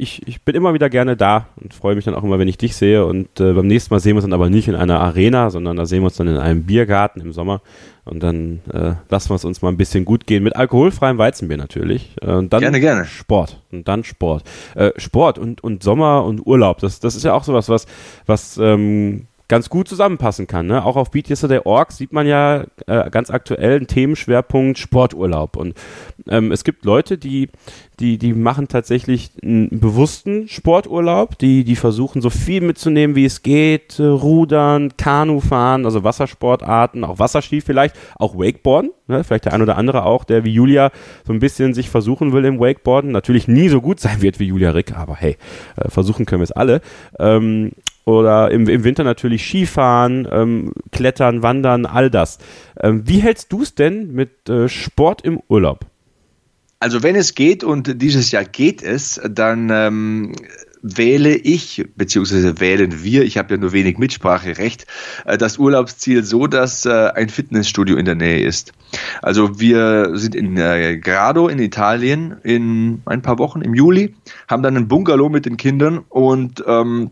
ich, 0.00 0.26
ich 0.28 0.42
bin 0.42 0.54
immer 0.54 0.74
wieder 0.74 0.88
gerne 0.88 1.16
da 1.16 1.48
und 1.60 1.74
freue 1.74 1.96
mich 1.96 2.04
dann 2.04 2.14
auch 2.14 2.22
immer, 2.22 2.38
wenn 2.38 2.46
ich 2.46 2.56
dich 2.56 2.76
sehe. 2.76 3.04
Und 3.04 3.40
äh, 3.40 3.52
beim 3.52 3.66
nächsten 3.66 3.92
Mal 3.92 3.98
sehen 3.98 4.12
wir 4.12 4.18
uns 4.18 4.24
dann 4.24 4.32
aber 4.32 4.48
nicht 4.48 4.68
in 4.68 4.76
einer 4.76 5.00
Arena, 5.00 5.50
sondern 5.50 5.76
da 5.76 5.86
sehen 5.86 6.02
wir 6.02 6.06
uns 6.06 6.16
dann 6.16 6.28
in 6.28 6.36
einem 6.36 6.62
Biergarten 6.62 7.20
im 7.20 7.32
Sommer. 7.32 7.60
Und 8.04 8.22
dann 8.22 8.60
äh, 8.72 8.92
lassen 9.10 9.30
wir 9.30 9.34
es 9.34 9.44
uns 9.44 9.60
mal 9.60 9.70
ein 9.70 9.76
bisschen 9.76 10.04
gut 10.04 10.26
gehen. 10.26 10.44
Mit 10.44 10.54
alkoholfreiem 10.54 11.18
Weizenbier 11.18 11.56
natürlich. 11.56 12.14
Äh, 12.22 12.30
und 12.30 12.52
dann 12.52 12.60
gerne, 12.60 12.78
gerne. 12.78 13.04
Sport. 13.06 13.60
Und 13.72 13.88
dann 13.88 14.04
Sport. 14.04 14.44
Äh, 14.76 14.92
Sport 14.96 15.36
und, 15.36 15.64
und 15.64 15.82
Sommer 15.82 16.24
und 16.24 16.46
Urlaub. 16.46 16.78
Das, 16.78 17.00
das 17.00 17.16
ist 17.16 17.24
ja 17.24 17.34
auch 17.34 17.42
sowas, 17.42 17.68
was, 17.68 17.86
was 18.24 18.56
ähm, 18.56 19.26
ganz 19.48 19.70
gut 19.70 19.88
zusammenpassen 19.88 20.46
kann. 20.46 20.66
Ne? 20.66 20.84
Auch 20.84 20.96
auf 20.96 21.10
Beat 21.10 21.28
Yesterday 21.28 21.60
Org 21.64 21.92
sieht 21.92 22.12
man 22.12 22.26
ja 22.26 22.64
äh, 22.86 23.10
ganz 23.10 23.30
aktuell 23.30 23.76
einen 23.76 23.86
Themenschwerpunkt 23.86 24.78
Sporturlaub. 24.78 25.56
Und 25.56 25.74
ähm, 26.28 26.52
es 26.52 26.64
gibt 26.64 26.84
Leute, 26.84 27.16
die, 27.16 27.48
die, 27.98 28.18
die 28.18 28.34
machen 28.34 28.68
tatsächlich 28.68 29.30
einen 29.42 29.80
bewussten 29.80 30.48
Sporturlaub, 30.48 31.38
die, 31.38 31.64
die 31.64 31.76
versuchen 31.76 32.20
so 32.20 32.28
viel 32.28 32.60
mitzunehmen, 32.60 33.16
wie 33.16 33.24
es 33.24 33.42
geht, 33.42 33.98
äh, 33.98 34.04
Rudern, 34.04 34.96
Kanufahren, 34.98 35.86
also 35.86 36.04
Wassersportarten, 36.04 37.02
auch 37.04 37.18
Wasserski 37.18 37.62
vielleicht, 37.62 37.96
auch 38.18 38.34
Wakeboarden, 38.36 38.90
ne? 39.06 39.24
vielleicht 39.24 39.46
der 39.46 39.54
ein 39.54 39.62
oder 39.62 39.78
andere 39.78 40.04
auch, 40.04 40.24
der 40.24 40.44
wie 40.44 40.52
Julia 40.52 40.90
so 41.26 41.32
ein 41.32 41.40
bisschen 41.40 41.72
sich 41.72 41.88
versuchen 41.88 42.32
will 42.34 42.44
im 42.44 42.60
Wakeboarden, 42.60 43.10
natürlich 43.10 43.48
nie 43.48 43.70
so 43.70 43.80
gut 43.80 43.98
sein 44.00 44.20
wird 44.20 44.38
wie 44.38 44.46
Julia 44.46 44.72
Rick, 44.72 44.94
aber 44.94 45.16
hey, 45.16 45.38
äh, 45.76 45.88
versuchen 45.88 46.26
können 46.26 46.40
wir 46.40 46.44
es 46.44 46.52
alle. 46.52 46.82
Ähm, 47.18 47.72
oder 48.08 48.50
im, 48.50 48.66
im 48.70 48.84
Winter 48.84 49.04
natürlich 49.04 49.44
Skifahren, 49.44 50.26
ähm, 50.32 50.72
Klettern, 50.92 51.42
Wandern, 51.42 51.84
all 51.84 52.08
das. 52.08 52.38
Ähm, 52.80 53.02
wie 53.06 53.18
hältst 53.18 53.52
du 53.52 53.60
es 53.60 53.74
denn 53.74 54.14
mit 54.14 54.48
äh, 54.48 54.66
Sport 54.70 55.22
im 55.22 55.42
Urlaub? 55.48 55.84
Also 56.80 57.02
wenn 57.02 57.16
es 57.16 57.34
geht 57.34 57.64
und 57.64 58.00
dieses 58.00 58.30
Jahr 58.30 58.44
geht 58.44 58.82
es, 58.82 59.20
dann 59.28 59.68
ähm, 59.70 60.32
wähle 60.80 61.36
ich, 61.36 61.84
beziehungsweise 61.96 62.58
wählen 62.60 63.02
wir, 63.02 63.24
ich 63.24 63.36
habe 63.36 63.54
ja 63.54 63.60
nur 63.60 63.72
wenig 63.72 63.98
Mitspracherecht, 63.98 64.86
äh, 65.26 65.36
das 65.36 65.58
Urlaubsziel 65.58 66.24
so, 66.24 66.46
dass 66.46 66.86
äh, 66.86 67.10
ein 67.14 67.28
Fitnessstudio 67.28 67.98
in 67.98 68.06
der 68.06 68.14
Nähe 68.14 68.40
ist. 68.40 68.72
Also 69.20 69.60
wir 69.60 70.12
sind 70.14 70.34
in 70.34 70.56
äh, 70.56 70.96
Grado 70.96 71.48
in 71.48 71.58
Italien 71.58 72.36
in 72.42 73.02
ein 73.04 73.20
paar 73.20 73.38
Wochen 73.38 73.60
im 73.60 73.74
Juli, 73.74 74.14
haben 74.48 74.62
dann 74.62 74.78
einen 74.78 74.88
Bungalow 74.88 75.28
mit 75.28 75.44
den 75.44 75.58
Kindern 75.58 75.98
und 76.08 76.64
ähm, 76.66 77.10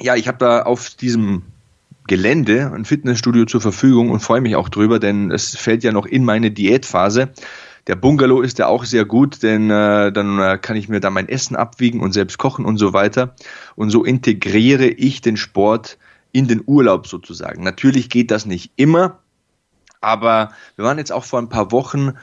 ja, 0.00 0.16
ich 0.16 0.28
habe 0.28 0.38
da 0.38 0.62
auf 0.62 0.90
diesem 0.90 1.42
Gelände 2.06 2.72
ein 2.74 2.84
Fitnessstudio 2.84 3.44
zur 3.44 3.60
Verfügung 3.60 4.10
und 4.10 4.20
freue 4.20 4.40
mich 4.40 4.56
auch 4.56 4.68
drüber, 4.68 4.98
denn 4.98 5.30
es 5.30 5.56
fällt 5.56 5.84
ja 5.84 5.92
noch 5.92 6.06
in 6.06 6.24
meine 6.24 6.50
Diätphase. 6.50 7.30
Der 7.86 7.96
Bungalow 7.96 8.40
ist 8.40 8.58
ja 8.58 8.66
auch 8.66 8.84
sehr 8.84 9.04
gut, 9.04 9.42
denn 9.42 9.70
äh, 9.70 10.12
dann 10.12 10.38
äh, 10.38 10.58
kann 10.60 10.76
ich 10.76 10.88
mir 10.88 11.00
da 11.00 11.10
mein 11.10 11.28
Essen 11.28 11.56
abwiegen 11.56 12.00
und 12.00 12.12
selbst 12.12 12.38
kochen 12.38 12.64
und 12.64 12.78
so 12.78 12.92
weiter. 12.92 13.34
Und 13.76 13.90
so 13.90 14.04
integriere 14.04 14.86
ich 14.86 15.20
den 15.20 15.36
Sport 15.36 15.98
in 16.32 16.46
den 16.46 16.62
Urlaub 16.66 17.06
sozusagen. 17.06 17.62
Natürlich 17.62 18.10
geht 18.10 18.30
das 18.30 18.46
nicht 18.46 18.72
immer, 18.76 19.18
aber 20.00 20.52
wir 20.76 20.84
waren 20.84 20.98
jetzt 20.98 21.12
auch 21.12 21.24
vor 21.24 21.40
ein 21.40 21.48
paar 21.48 21.72
Wochen 21.72 22.14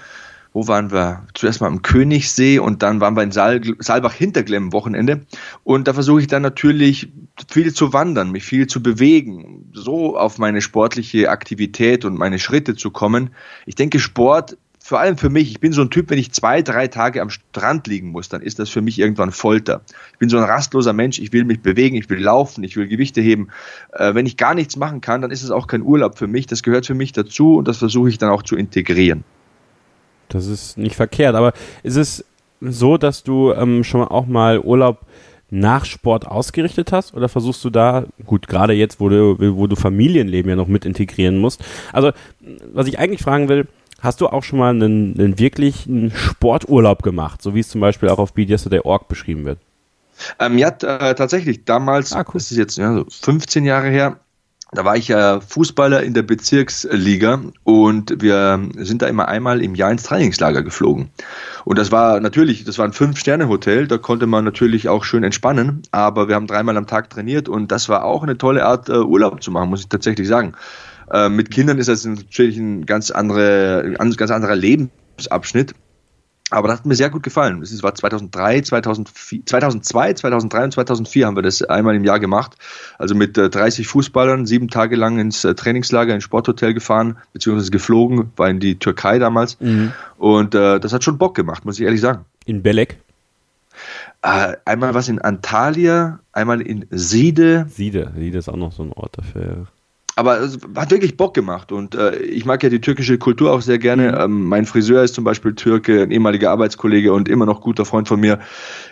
wo 0.58 0.68
waren 0.68 0.92
wir? 0.92 1.28
Zuerst 1.36 1.62
mal 1.62 1.68
am 1.68 1.84
Königssee 1.84 2.58
und 2.58 2.82
dann 2.82 3.00
waren 3.00 3.16
wir 3.16 3.22
in 3.22 3.32
Saal, 3.32 3.62
Saalbach-Hinterglemm 3.78 4.74
Wochenende. 4.74 5.22
Und 5.64 5.88
da 5.88 5.94
versuche 5.94 6.22
ich 6.22 6.26
dann 6.26 6.42
natürlich 6.42 7.10
viel 7.48 7.72
zu 7.76 7.94
wandern, 7.94 8.32
mich 8.32 8.44
viel 8.44 8.66
zu 8.66 8.82
bewegen, 8.82 9.70
so 9.74 10.18
auf 10.18 10.40
meine 10.40 10.64
sportliche 10.64 11.30
Aktivität 11.30 12.06
und 12.06 12.18
meine 12.18 12.40
Schritte 12.40 12.76
zu 12.76 12.90
kommen. 12.90 13.30
Ich 13.68 13.76
denke, 13.76 14.00
Sport 14.00 14.58
vor 14.80 15.00
allem 15.00 15.18
für 15.18 15.30
mich, 15.30 15.52
ich 15.52 15.60
bin 15.60 15.74
so 15.74 15.82
ein 15.84 15.92
Typ, 15.92 16.10
wenn 16.10 16.18
ich 16.18 16.32
zwei, 16.32 16.64
drei 16.64 16.88
Tage 16.88 17.22
am 17.22 17.30
Strand 17.30 17.86
liegen 17.86 18.10
muss, 18.10 18.30
dann 18.30 18.42
ist 18.42 18.58
das 18.58 18.72
für 18.72 18.82
mich 18.82 18.98
irgendwann 18.98 19.32
Folter. 19.32 19.82
Ich 20.14 20.18
bin 20.18 20.30
so 20.30 20.38
ein 20.38 20.44
rastloser 20.44 20.94
Mensch, 20.94 21.20
ich 21.20 21.34
will 21.34 21.44
mich 21.44 21.62
bewegen, 21.62 21.96
ich 21.96 22.10
will 22.10 22.20
laufen, 22.20 22.64
ich 22.64 22.78
will 22.78 22.88
Gewichte 22.88 23.22
heben. 23.22 23.50
Äh, 23.92 24.16
wenn 24.16 24.26
ich 24.26 24.38
gar 24.38 24.56
nichts 24.56 24.76
machen 24.76 25.02
kann, 25.02 25.22
dann 25.22 25.30
ist 25.30 25.44
es 25.44 25.52
auch 25.52 25.68
kein 25.68 25.84
Urlaub 25.84 26.18
für 26.18 26.26
mich. 26.28 26.48
Das 26.48 26.64
gehört 26.64 26.88
für 26.88 26.96
mich 26.96 27.12
dazu 27.12 27.58
und 27.58 27.68
das 27.68 27.78
versuche 27.78 28.10
ich 28.10 28.18
dann 28.18 28.32
auch 28.32 28.42
zu 28.42 28.56
integrieren. 28.56 29.24
Das 30.30 30.48
ist 30.48 30.78
nicht 30.78 30.96
verkehrt, 30.96 31.36
aber 31.36 31.54
ist 31.84 31.96
es 31.96 32.26
so, 32.62 32.98
dass 32.98 33.24
du 33.24 33.54
ähm, 33.54 33.84
schon 33.84 34.04
auch 34.04 34.26
mal 34.26 34.60
Urlaub 34.60 35.00
nach 35.50 35.86
Sport 35.86 36.28
ausgerichtet 36.28 36.92
hast 36.92 37.14
oder 37.14 37.30
versuchst 37.30 37.64
du 37.64 37.70
da, 37.70 38.06
gut, 38.26 38.48
gerade 38.48 38.74
jetzt, 38.74 39.00
wo 39.00 39.10
du, 39.10 39.38
wo 39.56 39.68
du 39.68 39.76
Familienleben 39.76 40.50
ja 40.50 40.56
noch 40.56 40.68
mit 40.68 40.86
integrieren 40.86 41.38
musst. 41.38 41.64
Also, 41.94 42.12
was 42.74 42.88
ich 42.88 43.00
eigentlich 43.00 43.22
fragen 43.22 43.48
will, 43.48 43.68
hast 44.02 44.20
du 44.22 44.28
auch 44.28 44.44
schon 44.44 44.60
mal 44.60 44.72
einen, 44.72 45.18
einen 45.18 45.40
wirklichen 45.40 46.12
Sporturlaub 46.12 47.02
gemacht, 47.02 47.42
so 47.42 47.56
wie 47.56 47.62
es 47.62 47.70
zum 47.70 47.82
Beispiel 47.82 48.10
auch 48.10 48.20
auf 48.20 48.34
BDS.org 48.34 49.08
beschrieben 49.08 49.46
wird? 49.46 49.60
Ähm, 50.40 50.58
ja, 50.58 50.70
äh, 50.70 51.16
tatsächlich. 51.16 51.64
Damals, 51.64 52.12
ah, 52.14 52.26
cool. 52.28 52.34
das 52.34 52.52
ist 52.52 52.58
jetzt 52.58 52.78
ja, 52.78 52.94
so 52.94 53.06
15 53.10 53.66
Jahre 53.66 53.90
her, 53.90 54.20
da 54.74 54.84
war 54.84 54.98
ich 54.98 55.08
ja 55.08 55.40
Fußballer 55.40 56.04
in 56.04 56.14
der 56.14 56.24
Bezirksliga 56.24 57.42
und 57.64 58.22
wir 58.22 58.60
sind 58.76 59.02
da 59.02 59.08
immer 59.08 59.28
einmal 59.28 59.62
im 59.62 59.76
Jahr 59.76 59.92
ins 59.92 60.04
Trainingslager 60.04 60.62
geflogen. 60.62 61.10
Und 61.64 61.78
das 61.78 61.92
war 61.92 62.20
natürlich, 62.20 62.66
das 62.66 62.78
war 62.78 62.86
ein 62.86 62.94
Fünf-Sterne-Hotel, 62.94 63.88
da 63.88 63.98
konnte 63.98 64.28
man 64.28 64.44
natürlich 64.44 64.90
auch 64.90 65.06
schön 65.06 65.24
entspannen, 65.24 65.84
aber 65.92 66.28
wir 66.28 66.36
haben 66.36 66.48
dreimal 66.48 66.76
am 66.76 66.86
Tag 66.86 67.10
trainiert 67.10 67.48
und 67.48 67.72
das 67.72 67.88
war 67.88 68.04
auch 68.04 68.24
eine 68.24 68.38
tolle 68.38 68.66
Art, 68.66 68.90
uh, 68.90 69.04
Urlaub 69.04 69.42
zu 69.42 69.52
machen, 69.52 69.70
muss 69.70 69.82
ich 69.82 69.90
tatsächlich 69.90 70.28
sagen. 70.28 70.54
Uh, 71.14 71.30
mit 71.30 71.52
Kindern 71.52 71.78
ist 71.78 71.88
das 71.88 72.04
natürlich 72.04 72.58
ein 72.58 72.86
ganz, 72.86 73.12
andere, 73.12 73.96
ein 73.98 74.12
ganz 74.12 74.32
anderer 74.32 74.56
Lebensabschnitt. 74.56 75.74
Aber 76.50 76.70
das 76.70 76.80
hat 76.80 76.86
mir 76.86 76.96
sehr 76.96 77.10
gut 77.10 77.24
gefallen. 77.24 77.62
Es 77.62 77.84
war 77.84 77.94
2003, 77.94 78.62
2004, 78.62 79.46
2002, 79.46 80.14
2003 80.14 80.64
und 80.64 80.72
2004 80.72 81.28
haben 81.28 81.36
wir 81.36 81.44
das 81.44 81.62
einmal 81.62 81.96
im 81.96 82.06
Jahr 82.06 82.22
gemacht. 82.22 82.56
Also 82.98 83.16
mit 83.16 83.36
30 83.36 83.86
äh, 83.86 83.90
Fußballern, 83.90 84.46
sieben 84.46 84.70
Tage 84.70 84.96
lang 84.96 85.20
ins 85.20 85.44
äh, 85.44 85.56
Trainingslager, 85.56 86.16
ins 86.16 86.24
Sporthotel 86.24 86.74
gefahren, 86.74 87.18
beziehungsweise 87.34 87.72
geflogen, 87.72 88.32
war 88.38 88.50
in 88.50 88.62
die 88.62 88.80
Türkei 88.80 89.20
damals. 89.20 89.60
Mhm. 89.60 89.92
Und 90.18 90.56
äh, 90.56 90.80
das 90.80 90.94
hat 90.94 91.04
schon 91.04 91.18
Bock 91.18 91.36
gemacht, 91.36 91.66
muss 91.66 91.80
ich 91.80 91.86
ehrlich 91.86 92.02
sagen. 92.02 92.24
In 92.46 92.64
Belek? 92.64 92.98
Äh, 94.22 94.54
einmal 94.64 94.94
was 94.94 95.10
in 95.10 95.20
Antalya, 95.20 96.20
einmal 96.32 96.62
in 96.62 96.86
Siede. 96.92 97.68
Siede, 97.70 98.14
Siede 98.16 98.38
ist 98.38 98.48
auch 98.48 98.56
noch 98.56 98.72
so 98.72 98.84
ein 98.84 98.94
Ort 98.94 99.18
dafür 99.18 99.68
aber 100.18 100.40
es 100.40 100.58
hat 100.76 100.90
wirklich 100.90 101.16
Bock 101.16 101.36
gemacht 101.36 101.72
und 101.72 101.94
äh, 101.94 102.18
ich 102.18 102.44
mag 102.44 102.64
ja 102.64 102.70
die 102.70 102.82
türkische 102.82 103.20
Kultur 103.20 103.54
auch 103.54 103.62
sehr 103.62 103.78
gerne. 103.78 104.14
Mhm. 104.14 104.18
Ähm, 104.20 104.44
mein 104.46 104.66
Friseur 104.66 105.04
ist 105.04 105.14
zum 105.14 105.24
Beispiel 105.24 105.54
Türke, 105.54 106.02
ein 106.02 106.10
ehemaliger 106.10 106.50
Arbeitskollege 106.50 107.14
und 107.14 107.30
immer 107.30 107.46
noch 107.46 107.62
guter 107.62 107.86
Freund 107.86 108.08
von 108.08 108.20
mir 108.20 108.40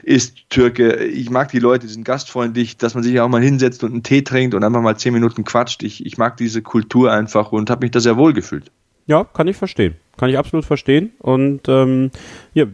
ist 0.03 0.51
Türke. 0.51 1.03
Ich 1.05 1.31
mag 1.31 1.49
die 1.49 1.57
Leute, 1.57 1.87
die 1.87 1.93
sind 1.93 2.03
gastfreundlich, 2.03 2.77
dass 2.77 2.93
man 2.93 3.03
sich 3.03 3.19
auch 3.19 3.27
mal 3.27 3.41
hinsetzt 3.41 3.83
und 3.83 3.91
einen 3.91 4.03
Tee 4.03 4.21
trinkt 4.21 4.53
und 4.53 4.63
einfach 4.63 4.81
mal 4.81 4.97
zehn 4.97 5.13
Minuten 5.13 5.43
quatscht. 5.45 5.81
Ich, 5.81 6.05
ich 6.05 6.19
mag 6.19 6.37
diese 6.37 6.61
Kultur 6.61 7.11
einfach 7.11 7.51
und 7.51 7.71
habe 7.71 7.85
mich 7.85 7.91
da 7.91 7.99
sehr 7.99 8.17
wohl 8.17 8.33
gefühlt. 8.33 8.71
Ja, 9.07 9.23
kann 9.23 9.47
ich 9.47 9.57
verstehen. 9.57 9.95
Kann 10.17 10.29
ich 10.29 10.37
absolut 10.37 10.65
verstehen. 10.65 11.11
Und 11.17 11.67
ähm, 11.67 12.11
ja, 12.53 12.65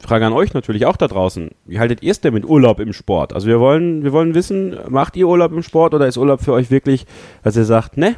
Frage 0.00 0.26
an 0.26 0.32
euch 0.32 0.54
natürlich 0.54 0.86
auch 0.86 0.96
da 0.96 1.08
draußen. 1.08 1.50
Wie 1.66 1.78
haltet 1.78 2.02
ihr 2.02 2.10
es 2.10 2.20
denn 2.20 2.34
mit 2.34 2.44
Urlaub 2.44 2.80
im 2.80 2.92
Sport? 2.92 3.32
Also 3.34 3.46
wir 3.46 3.60
wollen, 3.60 4.02
wir 4.02 4.12
wollen 4.12 4.34
wissen, 4.34 4.76
macht 4.88 5.16
ihr 5.16 5.28
Urlaub 5.28 5.52
im 5.52 5.62
Sport 5.62 5.94
oder 5.94 6.06
ist 6.06 6.16
Urlaub 6.16 6.40
für 6.40 6.52
euch 6.52 6.70
wirklich, 6.70 7.06
dass 7.42 7.56
ihr 7.56 7.64
sagt, 7.64 7.96
ne, 7.96 8.16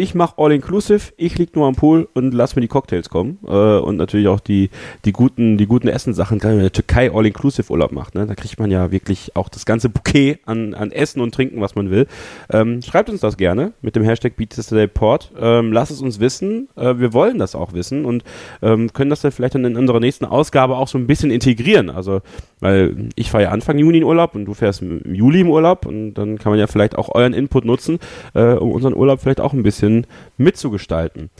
ich 0.00 0.14
mache 0.14 0.34
All-Inclusive, 0.38 1.12
ich 1.16 1.36
lieg 1.38 1.54
nur 1.54 1.66
am 1.66 1.74
Pool 1.74 2.08
und 2.14 2.32
lass 2.32 2.56
mir 2.56 2.62
die 2.62 2.68
Cocktails 2.68 3.10
kommen. 3.10 3.38
Äh, 3.46 3.50
und 3.50 3.96
natürlich 3.96 4.28
auch 4.28 4.40
die, 4.40 4.70
die 5.04 5.12
guten, 5.12 5.58
die 5.58 5.66
guten 5.66 5.88
Essenssachen, 5.88 6.38
gerade 6.38 6.56
wenn 6.56 6.62
der 6.62 6.72
Türkei 6.72 7.12
All-Inclusive 7.12 7.70
Urlaub 7.70 7.92
macht, 7.92 8.14
ne? 8.14 8.26
Da 8.26 8.34
kriegt 8.34 8.58
man 8.58 8.70
ja 8.70 8.90
wirklich 8.90 9.36
auch 9.36 9.48
das 9.48 9.66
ganze 9.66 9.90
Bouquet 9.90 10.38
an, 10.46 10.74
an 10.74 10.90
Essen 10.90 11.20
und 11.20 11.34
Trinken, 11.34 11.60
was 11.60 11.74
man 11.74 11.90
will. 11.90 12.06
Ähm, 12.50 12.80
schreibt 12.82 13.10
uns 13.10 13.20
das 13.20 13.36
gerne 13.36 13.72
mit 13.82 13.94
dem 13.94 14.02
Hashtag 14.02 14.36
BeatSterdayPort. 14.36 15.32
Ähm, 15.38 15.72
lasst 15.72 15.90
es 15.90 16.00
uns 16.00 16.18
wissen. 16.18 16.68
Äh, 16.76 16.98
wir 16.98 17.12
wollen 17.12 17.38
das 17.38 17.54
auch 17.54 17.74
wissen 17.74 18.04
und 18.06 18.24
ähm, 18.62 18.92
können 18.92 19.10
das 19.10 19.20
dann 19.20 19.32
vielleicht 19.32 19.54
dann 19.54 19.64
in 19.64 19.76
unserer 19.76 20.00
nächsten 20.00 20.24
Ausgabe 20.24 20.76
auch 20.76 20.88
so 20.88 20.96
ein 20.96 21.06
bisschen 21.06 21.30
integrieren. 21.30 21.90
Also, 21.90 22.22
weil 22.60 23.08
ich 23.16 23.30
fahre 23.30 23.44
ja 23.44 23.50
Anfang 23.50 23.78
Juni 23.78 23.98
in 23.98 24.04
Urlaub 24.04 24.34
und 24.34 24.46
du 24.46 24.54
fährst 24.54 24.80
im 24.80 25.14
Juli 25.14 25.40
im 25.40 25.50
Urlaub 25.50 25.84
und 25.84 26.14
dann 26.14 26.38
kann 26.38 26.52
man 26.52 26.58
ja 26.58 26.66
vielleicht 26.66 26.96
auch 26.96 27.14
euren 27.14 27.34
Input 27.34 27.64
nutzen, 27.64 27.98
äh, 28.34 28.54
um 28.54 28.72
unseren 28.72 28.94
Urlaub 28.94 29.20
vielleicht 29.20 29.40
auch 29.40 29.52
ein 29.52 29.62
bisschen 29.62 29.89
mitzugestalten. 30.36 31.30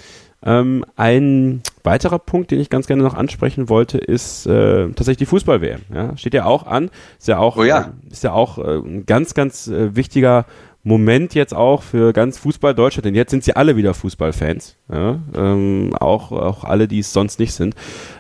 Ähm, 0.43 0.87
ein 0.97 1.63
weiterer 1.85 2.19
Punkt, 2.19 2.51
den 2.51 2.61
ich 2.61 2.71
ganz 2.71 2.87
gerne 2.87 3.03
noch 3.03 3.15
ansprechen 3.15 3.69
wollte, 3.69 3.99
ist 3.99 4.47
äh, 4.47 4.87
tatsächlich 4.89 5.19
die 5.19 5.27
Fußball-WM. 5.27 5.83
Ja? 5.93 6.17
Steht 6.17 6.35
ja 6.35 6.47
auch 6.47 6.67
an, 6.67 6.91
ist 7.19 7.29
ja 7.29 7.39
auch, 7.39 7.57
oh 7.57 7.65
ja. 7.65 7.93
Äh, 8.09 8.13
ist 8.13 8.25
ja 8.25 8.33
auch 8.33 8.59
äh, 8.59 8.79
ein 8.79 9.05
ganz, 9.05 9.35
ganz 9.35 9.69
äh, 9.69 9.95
wichtiger 9.95 10.47
Moment 10.83 11.35
jetzt 11.35 11.55
auch 11.55 11.83
für 11.83 12.15
ganz 12.15 12.39
Fußball 12.39 12.75
Deutschland, 12.75 13.05
denn 13.05 13.15
jetzt 13.15 13.31
sind 13.31 13.45
sie 13.45 13.55
alle 13.55 13.77
wieder 13.77 13.93
Fußballfans, 13.93 14.77
ja? 14.91 15.19
ähm, 15.37 15.95
auch, 16.01 16.33
auch 16.33 16.65
alle, 16.65 16.89
die 16.89 17.01
es 17.01 17.13
sonst 17.13 17.39
nicht 17.39 17.53
sind. 17.53 17.75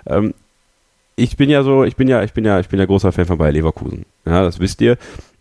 Ähm, 0.07 0.35
ich 1.17 1.39
bin 1.39 1.49
ja 1.49 1.63
so, 1.63 1.85
ich 1.85 1.97
bin 1.97 2.07
ja, 2.07 2.23
ich 2.23 2.35
bin 2.35 2.45
ja, 2.45 2.61
ich 2.61 2.69
bin 2.69 2.79
ja 2.79 2.85
großer 2.85 3.13
Fan 3.13 3.27
von 3.27 3.39
Bayer 3.39 3.53
Leverkusen. 3.53 4.05
Ja, 4.27 4.43
das 4.43 4.59
wisst 4.59 4.81
ihr. 4.83 4.97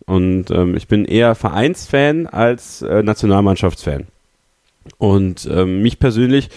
Und 0.05 0.49
ähm, 0.49 0.75
ich 0.75 0.87
bin 0.87 1.05
eher 1.05 1.35
Vereinsfan 1.35 2.27
als 2.27 2.81
äh, 2.81 3.03
Nationalmannschaftsfan. 3.03 4.07
Und 4.97 5.47
ähm, 5.51 5.81
mich 5.81 5.99
persönlich, 5.99 6.49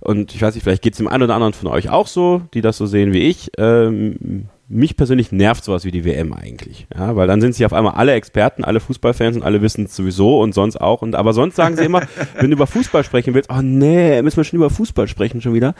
und 0.00 0.34
ich 0.34 0.42
weiß 0.42 0.54
nicht, 0.54 0.64
vielleicht 0.64 0.82
geht 0.82 0.94
es 0.94 0.98
dem 0.98 1.08
einen 1.08 1.24
oder 1.24 1.34
anderen 1.34 1.52
von 1.52 1.68
euch 1.68 1.90
auch 1.90 2.06
so, 2.06 2.42
die 2.54 2.60
das 2.60 2.76
so 2.76 2.86
sehen 2.86 3.12
wie 3.12 3.28
ich, 3.28 3.50
ähm, 3.58 4.48
mich 4.70 4.96
persönlich 4.96 5.32
nervt 5.32 5.64
sowas 5.64 5.84
wie 5.84 5.90
die 5.90 6.04
WM 6.04 6.34
eigentlich. 6.34 6.86
Ja, 6.94 7.16
weil 7.16 7.26
dann 7.26 7.40
sind 7.40 7.54
sie 7.54 7.64
auf 7.64 7.72
einmal 7.72 7.94
alle 7.94 8.12
Experten, 8.12 8.64
alle 8.64 8.80
Fußballfans 8.80 9.36
und 9.36 9.42
alle 9.42 9.62
wissen 9.62 9.86
es 9.86 9.96
sowieso 9.96 10.40
und 10.42 10.54
sonst 10.54 10.76
auch. 10.76 11.00
Und 11.00 11.14
aber 11.14 11.32
sonst 11.32 11.56
sagen 11.56 11.76
sie 11.76 11.84
immer, 11.84 12.02
wenn 12.38 12.50
du 12.50 12.56
über 12.56 12.66
Fußball 12.66 13.02
sprechen 13.02 13.32
willst, 13.32 13.50
oh 13.50 13.62
nee, 13.62 14.20
müssen 14.20 14.36
wir 14.36 14.44
schon 14.44 14.58
über 14.58 14.68
Fußball 14.68 15.08
sprechen 15.08 15.40
schon 15.40 15.54
wieder. 15.54 15.74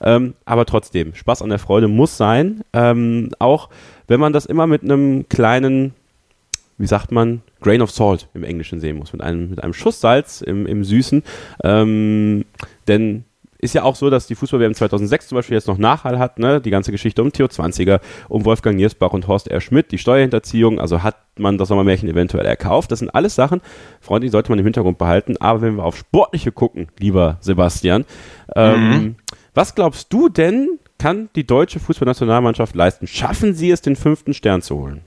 Ähm, 0.00 0.34
aber 0.46 0.64
trotzdem, 0.64 1.14
Spaß 1.14 1.42
an 1.42 1.50
der 1.50 1.58
Freude 1.58 1.86
muss 1.86 2.16
sein. 2.16 2.62
Ähm, 2.72 3.28
auch 3.38 3.68
wenn 4.08 4.20
man 4.20 4.32
das 4.32 4.46
immer 4.46 4.66
mit 4.66 4.82
einem 4.82 5.28
kleinen 5.28 5.92
wie 6.80 6.86
sagt 6.86 7.12
man, 7.12 7.42
Grain 7.60 7.82
of 7.82 7.90
Salt 7.90 8.28
im 8.34 8.44
Englischen 8.44 8.80
sehen 8.80 8.96
muss, 8.96 9.12
mit 9.12 9.22
einem, 9.22 9.50
mit 9.50 9.62
einem 9.62 9.74
Schuss 9.74 10.00
Salz 10.00 10.40
im, 10.40 10.66
im 10.66 10.84
Süßen. 10.84 11.22
Ähm, 11.62 12.44
denn 12.88 13.24
ist 13.62 13.74
ja 13.74 13.82
auch 13.82 13.94
so, 13.94 14.08
dass 14.08 14.26
die 14.26 14.34
Fußball-WM 14.34 14.74
2006 14.74 15.28
zum 15.28 15.36
Beispiel 15.36 15.54
jetzt 15.54 15.68
noch 15.68 15.76
Nachhall 15.76 16.18
hat, 16.18 16.38
ne? 16.38 16.60
die 16.60 16.70
ganze 16.70 16.92
Geschichte 16.92 17.22
um 17.22 17.30
Theo 17.30 17.46
20er, 17.46 18.00
um 18.28 18.44
Wolfgang 18.46 18.76
Niersbach 18.76 19.12
und 19.12 19.28
Horst 19.28 19.48
R. 19.48 19.60
Schmidt, 19.60 19.92
die 19.92 19.98
Steuerhinterziehung, 19.98 20.80
also 20.80 21.02
hat 21.02 21.16
man 21.38 21.58
das 21.58 21.68
Sommermärchen 21.68 22.08
eventuell 22.08 22.46
erkauft. 22.46 22.90
Das 22.90 23.00
sind 23.00 23.14
alles 23.14 23.34
Sachen, 23.34 23.60
Freunde, 24.00 24.26
die 24.26 24.30
sollte 24.30 24.50
man 24.50 24.58
im 24.58 24.64
Hintergrund 24.64 24.96
behalten. 24.96 25.36
Aber 25.38 25.60
wenn 25.60 25.76
wir 25.76 25.84
auf 25.84 25.96
Sportliche 25.96 26.52
gucken, 26.52 26.88
lieber 26.98 27.36
Sebastian, 27.40 28.06
ähm, 28.56 28.90
mhm. 28.90 29.16
was 29.52 29.74
glaubst 29.74 30.12
du 30.12 30.30
denn, 30.30 30.78
kann 30.98 31.28
die 31.36 31.46
deutsche 31.46 31.80
Fußballnationalmannschaft 31.80 32.74
leisten? 32.74 33.06
Schaffen 33.06 33.54
sie 33.54 33.70
es, 33.70 33.82
den 33.82 33.96
fünften 33.96 34.32
Stern 34.32 34.62
zu 34.62 34.76
holen? 34.76 35.02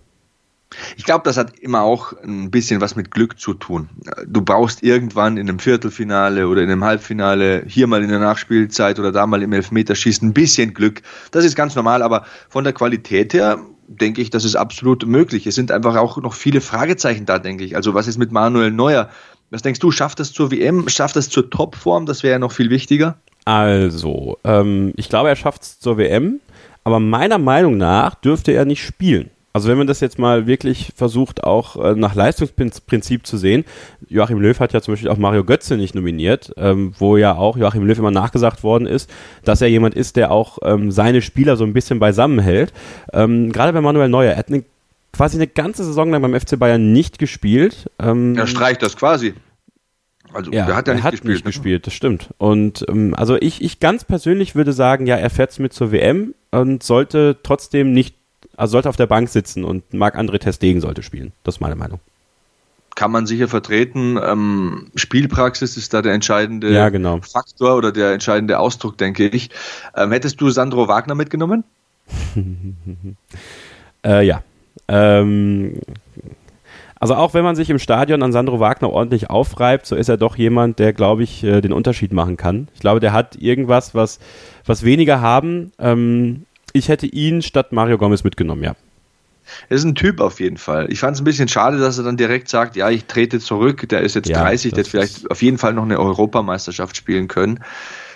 Ich 0.98 1.04
glaube, 1.04 1.24
das 1.26 1.38
hat 1.38 1.60
immer 1.60 1.82
auch 1.82 2.14
ein 2.24 2.52
bisschen 2.52 2.82
was 2.82 2.96
mit 2.96 3.12
Glück 3.12 3.40
zu 3.40 3.54
tun. 3.54 3.90
Du 4.28 4.42
brauchst 4.42 4.84
irgendwann 4.84 5.38
in 5.38 5.50
einem 5.50 5.60
Viertelfinale 5.60 6.48
oder 6.48 6.62
in 6.62 6.70
einem 6.70 6.84
Halbfinale, 6.84 7.64
hier 7.68 7.88
mal 7.88 8.04
in 8.04 8.10
der 8.10 8.20
Nachspielzeit 8.20 9.00
oder 9.00 9.12
da 9.12 9.26
mal 9.28 9.42
im 9.42 9.54
Elfmeterschießen 9.54 10.30
ein 10.30 10.34
bisschen 10.34 10.74
Glück. 10.74 11.02
Das 11.32 11.46
ist 11.46 11.56
ganz 11.56 11.76
normal, 11.76 12.02
aber 12.02 12.26
von 12.50 12.64
der 12.64 12.74
Qualität 12.74 13.34
her 13.34 13.60
denke 13.88 14.22
ich, 14.22 14.30
das 14.30 14.46
ist 14.46 14.56
absolut 14.56 15.06
möglich. 15.06 15.46
Es 15.48 15.56
sind 15.56 15.72
einfach 15.72 15.96
auch 15.96 16.18
noch 16.18 16.34
viele 16.34 16.62
Fragezeichen 16.62 17.26
da, 17.26 17.40
denke 17.40 17.64
ich. 17.64 17.76
Also 17.76 17.94
was 17.94 18.08
ist 18.08 18.18
mit 18.18 18.32
Manuel 18.32 18.72
Neuer? 18.72 19.10
Was 19.50 19.62
denkst 19.62 19.80
du, 19.80 19.92
schafft 19.92 20.20
das 20.20 20.32
zur 20.32 20.52
WM? 20.52 20.90
Schafft 20.90 21.16
das 21.16 21.30
zur 21.30 21.50
Topform? 21.50 22.06
Das 22.06 22.24
wäre 22.24 22.34
ja 22.34 22.40
noch 22.40 22.52
viel 22.52 22.70
wichtiger. 22.70 23.18
Also, 23.46 24.38
ähm, 24.44 24.94
ich 24.96 25.10
glaube, 25.10 25.30
er 25.30 25.36
schafft 25.36 25.64
es 25.64 25.80
zur 25.80 25.98
WM, 25.98 26.40
aber 26.84 27.00
meiner 27.00 27.38
Meinung 27.38 27.78
nach 27.78 28.16
dürfte 28.16 28.52
er 28.54 28.66
nicht 28.66 28.84
spielen. 28.84 29.30
Also 29.56 29.70
wenn 29.70 29.78
man 29.78 29.86
das 29.86 30.00
jetzt 30.00 30.18
mal 30.18 30.48
wirklich 30.48 30.92
versucht, 30.96 31.44
auch 31.44 31.76
äh, 31.76 31.94
nach 31.94 32.16
Leistungsprinzip 32.16 33.28
zu 33.28 33.38
sehen, 33.38 33.66
Joachim 34.10 34.40
Löw 34.40 34.60
hat 34.60 34.74
ja 34.74 34.82
zum 34.82 34.94
Beispiel 34.94 35.10
auch 35.10 35.18
Mario 35.18 35.44
Götze 35.44 35.78
nicht 35.78 35.94
nominiert, 35.94 36.52
ähm, 36.58 36.94
wo 36.98 37.18
ja 37.18 37.36
auch 37.36 37.56
Joachim 37.56 37.86
Löw 37.86 38.00
immer 38.00 38.10
nachgesagt 38.10 38.64
worden 38.64 38.88
ist, 38.88 39.12
dass 39.46 39.62
er 39.62 39.68
jemand 39.68 39.94
ist, 39.94 40.16
der 40.16 40.32
auch 40.32 40.58
ähm, 40.64 40.90
seine 40.90 41.22
Spieler 41.22 41.56
so 41.56 41.66
ein 41.66 41.74
bisschen 41.74 42.00
beisammen 42.00 42.40
hält. 42.40 42.74
Ähm, 43.14 43.52
Gerade 43.52 43.74
bei 43.74 43.82
Manuel 43.82 44.10
Neuer, 44.10 44.32
er 44.32 44.38
hat 44.38 44.48
eine, 44.48 44.64
quasi 45.12 45.38
eine 45.38 45.46
ganze 45.46 45.84
Saison 45.84 46.10
lang 46.10 46.24
beim 46.24 46.34
FC 46.34 46.58
Bayern 46.58 46.92
nicht 46.92 47.20
gespielt. 47.20 47.92
Ähm, 48.00 48.36
er 48.36 48.48
streicht 48.48 48.82
das 48.82 48.98
quasi. 48.98 49.36
Also 50.34 50.52
ja, 50.52 50.68
er 50.68 50.76
hat 50.76 50.88
ja 50.88 50.96
nicht, 50.96 51.04
hat 51.04 51.12
gespielt, 51.12 51.34
nicht 51.36 51.46
ne? 51.46 51.52
gespielt, 51.52 51.86
das 51.86 51.94
stimmt. 51.94 52.30
Und 52.40 52.84
ähm, 52.90 53.14
also 53.16 53.36
ich, 53.36 53.62
ich 53.62 53.80
ganz 53.80 54.04
persönlich 54.04 54.56
würde 54.56 54.74
sagen, 54.74 55.06
ja, 55.06 55.16
er 55.16 55.30
fährt 55.30 55.60
mit 55.60 55.74
zur 55.74 55.92
WM 55.92 56.34
und 56.50 56.82
sollte 56.82 57.38
trotzdem 57.44 57.94
nicht 57.94 58.16
also 58.56 58.74
sollte 58.74 58.90
auf 58.90 58.96
der 58.96 59.08
Bank 59.08 59.30
sitzen 59.30 59.64
und 59.64 59.94
Marc-André 59.94 60.40
Testegen 60.40 60.82
sollte 60.82 61.04
spielen. 61.04 61.32
Das 61.44 61.56
ist 61.56 61.62
meine 61.62 61.76
Meinung. 61.76 62.00
Kann 62.96 63.12
man 63.12 63.26
sicher 63.26 63.48
vertreten. 63.48 64.20
Ähm, 64.24 64.92
Spielpraxis 64.96 65.78
ist 65.78 65.94
da 65.94 66.04
der 66.04 66.14
entscheidende 66.14 66.72
ja, 66.72 66.90
genau. 66.90 67.20
Faktor 67.22 67.76
oder 67.76 67.92
der 67.92 68.14
entscheidende 68.14 68.60
Ausdruck, 68.60 68.98
denke 68.98 69.28
ich. 69.28 69.50
Ähm, 69.96 70.12
hättest 70.12 70.40
du 70.40 70.52
Sandro 70.52 70.88
Wagner 70.88 71.16
mitgenommen? 71.16 71.64
äh, 74.06 74.24
ja. 74.24 74.44
Ähm, 74.88 75.80
also 77.00 77.16
auch 77.16 77.34
wenn 77.34 77.44
man 77.44 77.56
sich 77.56 77.70
im 77.70 77.80
Stadion 77.80 78.22
an 78.22 78.32
Sandro 78.32 78.60
Wagner 78.60 78.90
ordentlich 78.90 79.30
aufreibt, 79.30 79.88
so 79.88 79.96
ist 79.96 80.08
er 80.08 80.18
doch 80.18 80.38
jemand, 80.38 80.78
der, 80.80 80.94
glaube 80.94 81.24
ich, 81.24 81.44
äh, 81.44 81.62
den 81.62 81.74
Unterschied 81.74 82.14
machen 82.14 82.38
kann. 82.38 82.68
Ich 82.76 82.80
glaube, 82.80 83.00
der 83.00 83.12
hat 83.12 83.36
irgendwas, 83.36 83.96
was, 83.96 84.20
was 84.66 84.84
weniger 84.84 85.20
haben. 85.20 85.72
Ähm, 85.80 86.46
ich 86.74 86.90
hätte 86.90 87.06
ihn 87.06 87.42
statt 87.42 87.72
Mario 87.72 87.98
Gomez 87.98 88.24
mitgenommen, 88.24 88.64
ja. 88.64 88.76
Er 89.70 89.76
ist 89.76 89.84
ein 89.84 89.96
Typ 89.96 90.20
auf 90.22 90.40
jeden 90.40 90.58
Fall. 90.58 90.92
Ich 90.92 91.00
fand 91.00 91.16
es 91.16 91.22
ein 91.22 91.26
bisschen 91.26 91.48
schade, 91.48 91.78
dass 91.78 91.98
er 91.98 92.04
dann 92.04 92.18
direkt 92.18 92.50
sagt, 92.50 92.76
ja, 92.76 92.90
ich 92.90 93.06
trete 93.06 93.40
zurück. 93.40 93.88
Der 93.90 94.02
ist 94.02 94.16
jetzt 94.16 94.30
ja, 94.30 94.42
30, 94.42 94.72
der 94.72 94.80
hätte 94.80 94.90
vielleicht 94.90 95.30
auf 95.30 95.42
jeden 95.42 95.58
Fall 95.58 95.74
noch 95.74 95.84
eine 95.84 96.00
Europameisterschaft 96.00 96.96
spielen 96.96 97.28
können. 97.28 97.60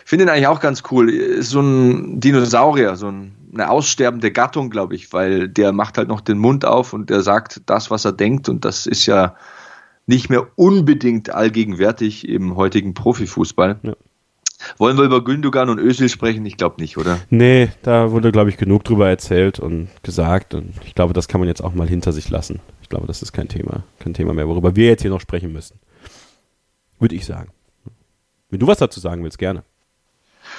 Finde 0.06 0.26
ihn 0.26 0.30
eigentlich 0.30 0.48
auch 0.48 0.62
ganz 0.62 0.84
cool. 0.90 1.10
Ist 1.10 1.50
so 1.50 1.60
ein 1.60 2.20
Dinosaurier, 2.20 2.96
so 2.96 3.08
ein, 3.08 3.36
eine 3.54 3.70
aussterbende 3.70 4.32
Gattung, 4.32 4.70
glaube 4.70 4.96
ich, 4.96 5.12
weil 5.12 5.50
der 5.50 5.74
macht 5.74 5.98
halt 5.98 6.08
noch 6.08 6.22
den 6.22 6.38
Mund 6.38 6.64
auf 6.64 6.94
und 6.94 7.10
der 7.10 7.22
sagt 7.22 7.62
das, 7.66 7.92
was 7.92 8.06
er 8.06 8.14
denkt. 8.14 8.48
Und 8.48 8.64
das 8.64 8.86
ist 8.86 9.06
ja 9.06 9.36
nicht 10.06 10.30
mehr 10.30 10.48
unbedingt 10.56 11.30
allgegenwärtig 11.30 12.28
im 12.28 12.56
heutigen 12.56 12.94
Profifußball. 12.94 13.80
Ja. 13.84 13.94
Wollen 14.78 14.98
wir 14.98 15.06
über 15.06 15.24
Gündogan 15.24 15.70
und 15.70 15.80
Özil 15.80 16.10
sprechen? 16.10 16.46
Ich 16.46 16.58
glaube 16.58 16.82
nicht, 16.82 16.98
oder? 16.98 17.20
Nee, 17.30 17.70
da 17.84 18.12
wurde, 18.12 18.32
glaube 18.32 18.50
ich, 18.50 18.58
genug 18.58 18.84
drüber 18.84 19.08
erzählt 19.10 19.60
und 19.60 19.90
gesagt. 20.04 20.54
Und 20.54 20.74
ich 20.86 20.96
glaube, 20.96 21.14
das 21.14 21.28
kann 21.28 21.40
man 21.40 21.48
jetzt 21.48 21.62
auch 21.62 21.74
mal 21.74 21.88
hinter 21.88 22.12
sich 22.12 22.30
lassen. 22.30 22.60
Ich 22.82 22.90
glaube, 22.90 23.08
das 23.08 23.22
ist 23.22 23.34
kein 23.34 23.48
Thema, 23.48 23.84
kein 24.00 24.14
Thema 24.14 24.34
mehr, 24.34 24.48
worüber 24.48 24.76
wir 24.76 24.88
jetzt 24.88 25.02
hier 25.02 25.12
noch 25.12 25.22
sprechen 25.22 25.52
müssen. 25.52 25.80
Würde 27.00 27.16
ich 27.16 27.26
sagen. 27.26 27.50
Wenn 28.50 28.60
du 28.60 28.68
was 28.68 28.80
dazu 28.80 29.00
sagen 29.00 29.24
willst, 29.24 29.38
gerne. 29.38 29.64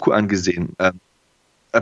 Angesehen. 0.03 0.75
Äh, 0.79 0.93
äh, 1.73 1.81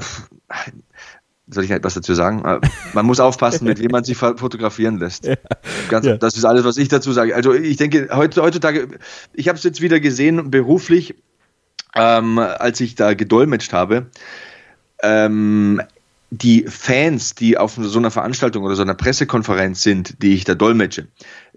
soll 1.48 1.64
ich 1.64 1.70
etwas 1.70 1.94
dazu 1.94 2.14
sagen? 2.14 2.44
Äh, 2.44 2.60
man 2.92 3.06
muss 3.06 3.20
aufpassen, 3.20 3.66
mit 3.66 3.78
wem 3.78 3.90
man 3.90 4.04
sich 4.04 4.16
fotografieren 4.16 4.98
lässt. 4.98 5.26
Ja. 5.26 5.36
Ganz, 5.88 6.06
ja. 6.06 6.16
Das 6.16 6.36
ist 6.36 6.44
alles, 6.44 6.64
was 6.64 6.76
ich 6.76 6.88
dazu 6.88 7.12
sage. 7.12 7.34
Also 7.34 7.52
ich 7.54 7.76
denke, 7.76 8.08
heutzutage, 8.12 8.88
ich 9.32 9.48
habe 9.48 9.58
es 9.58 9.64
jetzt 9.64 9.80
wieder 9.80 10.00
gesehen, 10.00 10.50
beruflich, 10.50 11.14
ähm, 11.96 12.38
als 12.38 12.80
ich 12.80 12.94
da 12.94 13.14
gedolmetscht 13.14 13.72
habe, 13.72 14.10
ähm, 15.02 15.80
die 16.30 16.64
Fans, 16.68 17.34
die 17.34 17.56
auf 17.56 17.74
so 17.78 17.98
einer 17.98 18.10
Veranstaltung 18.10 18.64
oder 18.64 18.74
so 18.74 18.82
einer 18.82 18.94
Pressekonferenz 18.94 19.82
sind, 19.82 20.22
die 20.22 20.34
ich 20.34 20.44
da 20.44 20.54
dolmetsche, 20.54 21.08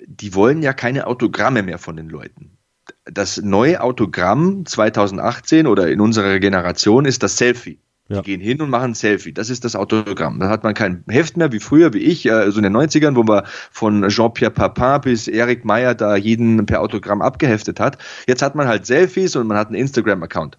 die 0.05 0.33
wollen 0.35 0.61
ja 0.61 0.73
keine 0.73 1.07
Autogramme 1.07 1.63
mehr 1.63 1.79
von 1.79 1.97
den 1.97 2.09
Leuten. 2.09 2.57
Das 3.05 3.37
neue 3.37 3.81
Autogramm 3.81 4.65
2018 4.65 5.67
oder 5.67 5.89
in 5.89 6.01
unserer 6.01 6.39
Generation 6.39 7.05
ist 7.05 7.23
das 7.23 7.37
Selfie. 7.37 7.79
Ja. 8.09 8.21
Die 8.21 8.31
gehen 8.31 8.41
hin 8.41 8.59
und 8.59 8.71
machen 8.71 8.91
ein 8.91 8.93
Selfie. 8.95 9.33
Das 9.33 9.51
ist 9.51 9.63
das 9.63 9.75
Autogramm. 9.75 10.39
Da 10.39 10.49
hat 10.49 10.63
man 10.63 10.73
kein 10.73 11.03
Heft 11.07 11.37
mehr 11.37 11.51
wie 11.51 11.59
früher, 11.59 11.93
wie 11.93 11.99
ich, 11.99 12.25
äh, 12.25 12.49
so 12.49 12.57
in 12.57 12.63
den 12.63 12.75
90ern, 12.75 13.15
wo 13.15 13.21
man 13.21 13.43
von 13.71 14.07
Jean-Pierre 14.09 14.51
Papin 14.51 15.01
bis 15.01 15.27
Eric 15.27 15.63
Meyer 15.63 15.93
da 15.93 16.15
jeden 16.15 16.65
per 16.65 16.81
Autogramm 16.81 17.21
abgeheftet 17.21 17.79
hat. 17.79 17.99
Jetzt 18.27 18.41
hat 18.41 18.55
man 18.55 18.67
halt 18.67 18.87
Selfies 18.87 19.35
und 19.35 19.45
man 19.45 19.57
hat 19.57 19.67
einen 19.67 19.75
Instagram-Account. 19.75 20.57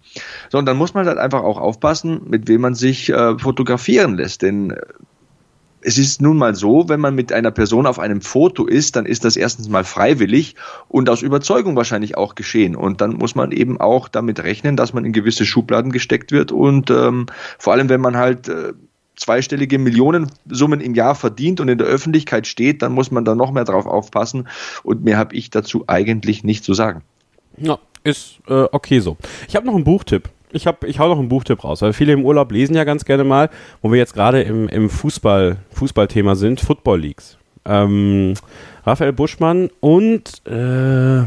So, 0.49 0.59
und 0.59 0.65
dann 0.65 0.77
muss 0.77 0.93
man 0.93 1.05
halt 1.05 1.17
einfach 1.17 1.43
auch 1.43 1.59
aufpassen, 1.59 2.21
mit 2.29 2.47
wem 2.47 2.61
man 2.61 2.73
sich 2.73 3.09
äh, 3.09 3.37
fotografieren 3.37 4.15
lässt. 4.15 4.41
Denn 4.43 4.73
es 5.81 5.97
ist 5.97 6.21
nun 6.21 6.37
mal 6.37 6.55
so, 6.55 6.89
wenn 6.89 6.99
man 6.99 7.15
mit 7.15 7.33
einer 7.33 7.51
Person 7.51 7.85
auf 7.85 7.99
einem 7.99 8.21
Foto 8.21 8.65
ist, 8.65 8.95
dann 8.95 9.05
ist 9.05 9.25
das 9.25 9.35
erstens 9.35 9.67
mal 9.69 9.83
freiwillig 9.83 10.55
und 10.87 11.09
aus 11.09 11.21
Überzeugung 11.21 11.75
wahrscheinlich 11.75 12.17
auch 12.17 12.35
geschehen. 12.35 12.75
Und 12.75 13.01
dann 13.01 13.13
muss 13.13 13.35
man 13.35 13.51
eben 13.51 13.79
auch 13.79 14.07
damit 14.07 14.43
rechnen, 14.43 14.77
dass 14.77 14.93
man 14.93 15.05
in 15.05 15.13
gewisse 15.13 15.45
Schubladen 15.45 15.91
gesteckt 15.91 16.31
wird. 16.31 16.51
Und 16.51 16.89
ähm, 16.89 17.25
vor 17.57 17.73
allem, 17.73 17.89
wenn 17.89 18.01
man 18.01 18.15
halt 18.15 18.47
äh, 18.47 18.73
zweistellige 19.15 19.79
Millionensummen 19.79 20.81
im 20.81 20.95
Jahr 20.95 21.15
verdient 21.15 21.59
und 21.59 21.67
in 21.67 21.77
der 21.77 21.87
Öffentlichkeit 21.87 22.47
steht, 22.47 22.81
dann 22.81 22.91
muss 22.91 23.11
man 23.11 23.25
da 23.25 23.35
noch 23.35 23.51
mehr 23.51 23.65
drauf 23.65 23.85
aufpassen. 23.85 24.47
Und 24.83 25.03
mehr 25.03 25.17
habe 25.17 25.35
ich 25.35 25.49
dazu 25.49 25.85
eigentlich 25.87 26.43
nicht 26.43 26.63
zu 26.63 26.73
sagen. 26.73 27.01
Ja, 27.57 27.79
ist 28.03 28.39
äh, 28.47 28.65
okay 28.71 28.99
so. 28.99 29.17
Ich 29.47 29.55
habe 29.55 29.65
noch 29.65 29.75
einen 29.75 29.83
Buchtipp. 29.83 30.29
Ich, 30.53 30.67
hab, 30.67 30.83
ich 30.83 30.99
hau 30.99 31.07
noch 31.07 31.19
einen 31.19 31.29
Buchtipp 31.29 31.63
raus, 31.63 31.81
weil 31.81 31.93
viele 31.93 32.13
im 32.13 32.25
Urlaub 32.25 32.51
lesen 32.51 32.75
ja 32.75 32.83
ganz 32.83 33.05
gerne 33.05 33.23
mal, 33.23 33.49
wo 33.81 33.91
wir 33.91 33.97
jetzt 33.97 34.13
gerade 34.13 34.41
im, 34.41 34.67
im 34.67 34.89
Fußball, 34.89 35.57
Fußballthema 35.71 36.35
sind, 36.35 36.61
Football 36.61 36.99
Leagues. 36.99 37.37
Ähm, 37.65 38.33
Raphael 38.85 39.13
Buschmann 39.13 39.69
und 39.79 40.41
äh, 40.47 41.23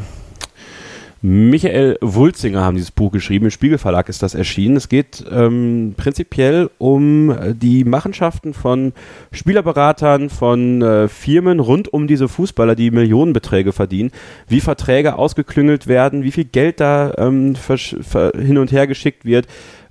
Michael 1.26 1.96
Wulzinger 2.02 2.60
haben 2.60 2.76
dieses 2.76 2.90
Buch 2.90 3.10
geschrieben. 3.10 3.46
Im 3.46 3.50
Spiegelverlag 3.50 4.10
ist 4.10 4.22
das 4.22 4.34
erschienen. 4.34 4.76
Es 4.76 4.90
geht 4.90 5.24
ähm, 5.32 5.94
prinzipiell 5.96 6.68
um 6.76 7.30
äh, 7.30 7.54
die 7.54 7.84
Machenschaften 7.84 8.52
von 8.52 8.92
Spielerberatern, 9.32 10.28
von 10.28 10.82
äh, 10.82 11.08
Firmen 11.08 11.60
rund 11.60 11.90
um 11.90 12.06
diese 12.06 12.28
Fußballer, 12.28 12.74
die 12.74 12.90
Millionenbeträge 12.90 13.72
verdienen, 13.72 14.10
wie 14.48 14.60
Verträge 14.60 15.16
ausgeklüngelt 15.16 15.86
werden, 15.86 16.24
wie 16.24 16.30
viel 16.30 16.44
Geld 16.44 16.78
da 16.78 17.14
ähm, 17.16 17.54
hin 18.36 18.58
und 18.58 18.70
her 18.70 18.86
geschickt 18.86 19.24
wird, 19.24 19.46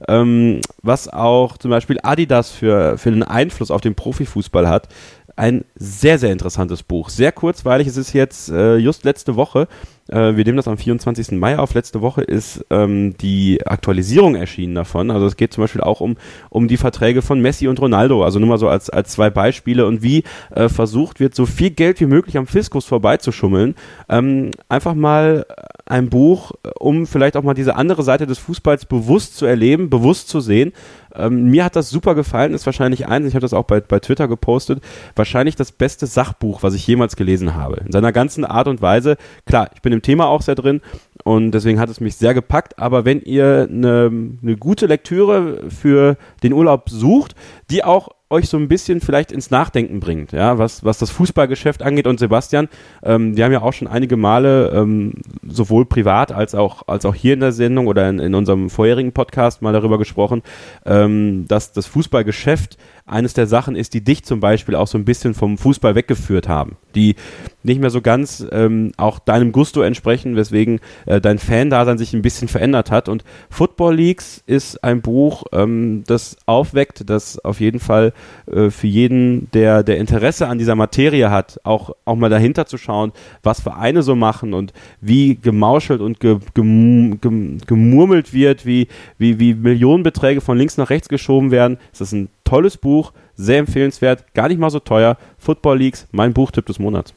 ähm, 0.07 0.61
was 0.83 1.11
auch 1.11 1.57
zum 1.57 1.71
Beispiel 1.71 1.97
Adidas 2.03 2.51
für, 2.51 2.99
für 2.99 3.09
einen 3.09 3.23
Einfluss 3.23 3.71
auf 3.71 3.81
den 3.81 3.95
Profifußball 3.95 4.69
hat 4.69 4.87
ein 5.35 5.65
sehr, 5.75 6.19
sehr 6.19 6.31
interessantes 6.31 6.83
Buch. 6.83 7.09
Sehr 7.09 7.31
kurzweilig. 7.31 7.87
Es 7.87 7.97
ist 7.97 8.13
jetzt 8.13 8.49
äh, 8.49 8.75
just 8.77 9.03
letzte 9.03 9.35
Woche 9.35 9.67
äh, 10.09 10.35
wir 10.35 10.43
nehmen 10.43 10.57
das 10.57 10.67
am 10.67 10.77
24. 10.77 11.31
Mai 11.31 11.57
auf. 11.57 11.73
Letzte 11.73 12.01
Woche 12.01 12.21
ist 12.21 12.65
ähm, 12.69 13.15
die 13.17 13.65
Aktualisierung 13.65 14.35
erschienen 14.35 14.75
davon. 14.75 15.11
Also 15.11 15.25
es 15.25 15.37
geht 15.37 15.53
zum 15.53 15.63
Beispiel 15.63 15.81
auch 15.81 16.01
um, 16.01 16.17
um 16.49 16.67
die 16.67 16.77
Verträge 16.77 17.21
von 17.21 17.41
Messi 17.41 17.67
und 17.67 17.79
Ronaldo. 17.79 18.23
Also 18.23 18.39
nur 18.39 18.49
mal 18.49 18.57
so 18.57 18.67
als, 18.67 18.89
als 18.89 19.11
zwei 19.11 19.29
Beispiele 19.29 19.85
und 19.85 20.03
wie 20.03 20.23
äh, 20.51 20.69
versucht 20.69 21.19
wird, 21.19 21.35
so 21.35 21.45
viel 21.45 21.69
Geld 21.69 21.99
wie 21.99 22.05
möglich 22.05 22.37
am 22.37 22.47
Fiskus 22.47 22.85
vorbeizuschummeln. 22.85 23.75
Ähm, 24.09 24.51
einfach 24.67 24.93
mal 24.93 25.45
ein 25.85 26.09
Buch, 26.09 26.51
um 26.79 27.05
vielleicht 27.05 27.35
auch 27.35 27.43
mal 27.43 27.53
diese 27.53 27.75
andere 27.75 28.03
Seite 28.03 28.25
des 28.25 28.39
Fußballs 28.39 28.85
bewusst 28.85 29.35
zu 29.37 29.45
erleben, 29.45 29.89
bewusst 29.89 30.29
zu 30.29 30.39
sehen. 30.39 30.71
Ähm, 31.15 31.51
mir 31.51 31.65
hat 31.65 31.75
das 31.75 31.89
super 31.89 32.15
gefallen, 32.15 32.53
ist 32.53 32.65
wahrscheinlich 32.65 33.07
eins, 33.07 33.27
ich 33.27 33.35
habe 33.35 33.41
das 33.41 33.53
auch 33.53 33.65
bei, 33.65 33.79
bei 33.79 33.99
Twitter 33.99 34.27
gepostet, 34.27 34.81
wahrscheinlich 35.15 35.55
das 35.55 35.71
beste 35.71 36.07
Sachbuch, 36.07 36.63
was 36.63 36.73
ich 36.73 36.87
jemals 36.87 37.15
gelesen 37.15 37.55
habe. 37.55 37.81
In 37.85 37.91
seiner 37.91 38.11
ganzen 38.11 38.45
Art 38.45 38.67
und 38.67 38.81
Weise. 38.81 39.17
Klar, 39.45 39.69
ich 39.75 39.81
bin 39.81 39.92
im 39.93 40.01
Thema 40.01 40.27
auch 40.27 40.41
sehr 40.41 40.55
drin 40.55 40.81
und 41.23 41.51
deswegen 41.51 41.79
hat 41.79 41.89
es 41.89 41.99
mich 41.99 42.15
sehr 42.15 42.33
gepackt. 42.33 42.79
Aber 42.79 43.05
wenn 43.05 43.21
ihr 43.21 43.67
eine, 43.69 44.11
eine 44.41 44.57
gute 44.57 44.87
Lektüre 44.87 45.69
für 45.69 46.17
den 46.43 46.53
Urlaub 46.53 46.89
sucht, 46.89 47.35
die 47.69 47.83
auch 47.83 48.09
euch 48.33 48.49
so 48.49 48.57
ein 48.57 48.67
bisschen 48.67 48.99
vielleicht 48.99 49.31
ins 49.31 49.51
Nachdenken 49.51 49.99
bringt, 49.99 50.31
ja, 50.31 50.57
was, 50.57 50.83
was 50.83 50.97
das 50.97 51.11
Fußballgeschäft 51.11 51.83
angeht. 51.83 52.07
Und 52.07 52.19
Sebastian, 52.19 52.67
ähm, 53.03 53.37
wir 53.37 53.45
haben 53.45 53.51
ja 53.51 53.61
auch 53.61 53.73
schon 53.73 53.87
einige 53.87 54.17
Male 54.17 54.69
ähm, 54.69 55.13
sowohl 55.47 55.85
privat 55.85 56.31
als 56.31 56.55
auch, 56.55 56.87
als 56.87 57.05
auch 57.05 57.13
hier 57.13 57.35
in 57.35 57.41
der 57.41 57.51
Sendung 57.51 57.87
oder 57.87 58.09
in, 58.09 58.19
in 58.19 58.33
unserem 58.33 58.69
vorherigen 58.71 59.13
Podcast 59.13 59.61
mal 59.61 59.71
darüber 59.71 59.99
gesprochen, 59.99 60.41
ähm, 60.85 61.45
dass 61.47 61.73
das 61.73 61.85
Fußballgeschäft 61.85 62.77
eines 63.05 63.33
der 63.33 63.47
Sachen 63.47 63.75
ist, 63.75 63.93
die 63.93 64.03
dich 64.03 64.23
zum 64.23 64.39
Beispiel 64.39 64.75
auch 64.75 64.87
so 64.87 64.97
ein 64.97 65.03
bisschen 65.03 65.33
vom 65.33 65.57
Fußball 65.57 65.95
weggeführt 65.95 66.47
haben, 66.47 66.77
die 66.95 67.15
nicht 67.61 67.81
mehr 67.81 67.89
so 67.89 68.01
ganz 68.01 68.45
ähm, 68.51 68.91
auch 68.97 69.19
deinem 69.19 69.51
Gusto 69.51 69.81
entsprechen, 69.81 70.35
weswegen 70.35 70.79
äh, 71.05 71.19
dein 71.19 71.37
Fan-Dasein 71.37 71.97
sich 71.97 72.13
ein 72.13 72.21
bisschen 72.21 72.47
verändert 72.47 72.91
hat. 72.91 73.09
Und 73.09 73.23
Football 73.49 73.95
Leagues 73.95 74.43
ist 74.45 74.83
ein 74.83 75.01
Buch, 75.01 75.43
ähm, 75.51 76.03
das 76.07 76.37
aufweckt, 76.45 77.09
das 77.09 77.43
auf 77.43 77.59
jeden 77.59 77.79
Fall 77.79 78.13
äh, 78.51 78.69
für 78.69 78.87
jeden, 78.87 79.49
der, 79.51 79.83
der 79.83 79.97
Interesse 79.97 80.47
an 80.47 80.57
dieser 80.57 80.75
Materie 80.75 81.29
hat, 81.29 81.59
auch, 81.63 81.91
auch 82.05 82.15
mal 82.15 82.29
dahinter 82.29 82.65
zu 82.65 82.77
schauen, 82.77 83.11
was 83.43 83.61
Vereine 83.61 84.03
so 84.03 84.15
machen 84.15 84.53
und 84.53 84.73
wie 85.01 85.35
gemauschelt 85.35 86.01
und 86.01 86.19
ge, 86.19 86.39
gem, 86.53 87.19
gem, 87.19 87.57
gemurmelt 87.65 88.33
wird, 88.33 88.65
wie, 88.65 88.87
wie, 89.17 89.39
wie 89.39 89.53
Millionenbeträge 89.53 90.41
von 90.41 90.57
links 90.57 90.77
nach 90.77 90.89
rechts 90.89 91.09
geschoben 91.09 91.51
werden. 91.51 91.77
Es 91.91 92.01
ist 92.01 92.13
ein 92.13 92.29
tolles 92.53 92.77
Buch, 92.77 93.13
sehr 93.35 93.57
empfehlenswert, 93.57 94.31
gar 94.35 94.47
nicht 94.47 94.59
mal 94.59 94.69
so 94.69 94.77
teuer. 94.77 95.17
Football 95.39 95.79
Leagues, 95.79 96.05
mein 96.11 96.33
Buchtipp 96.33 96.67
des 96.67 96.77
Monats. 96.77 97.11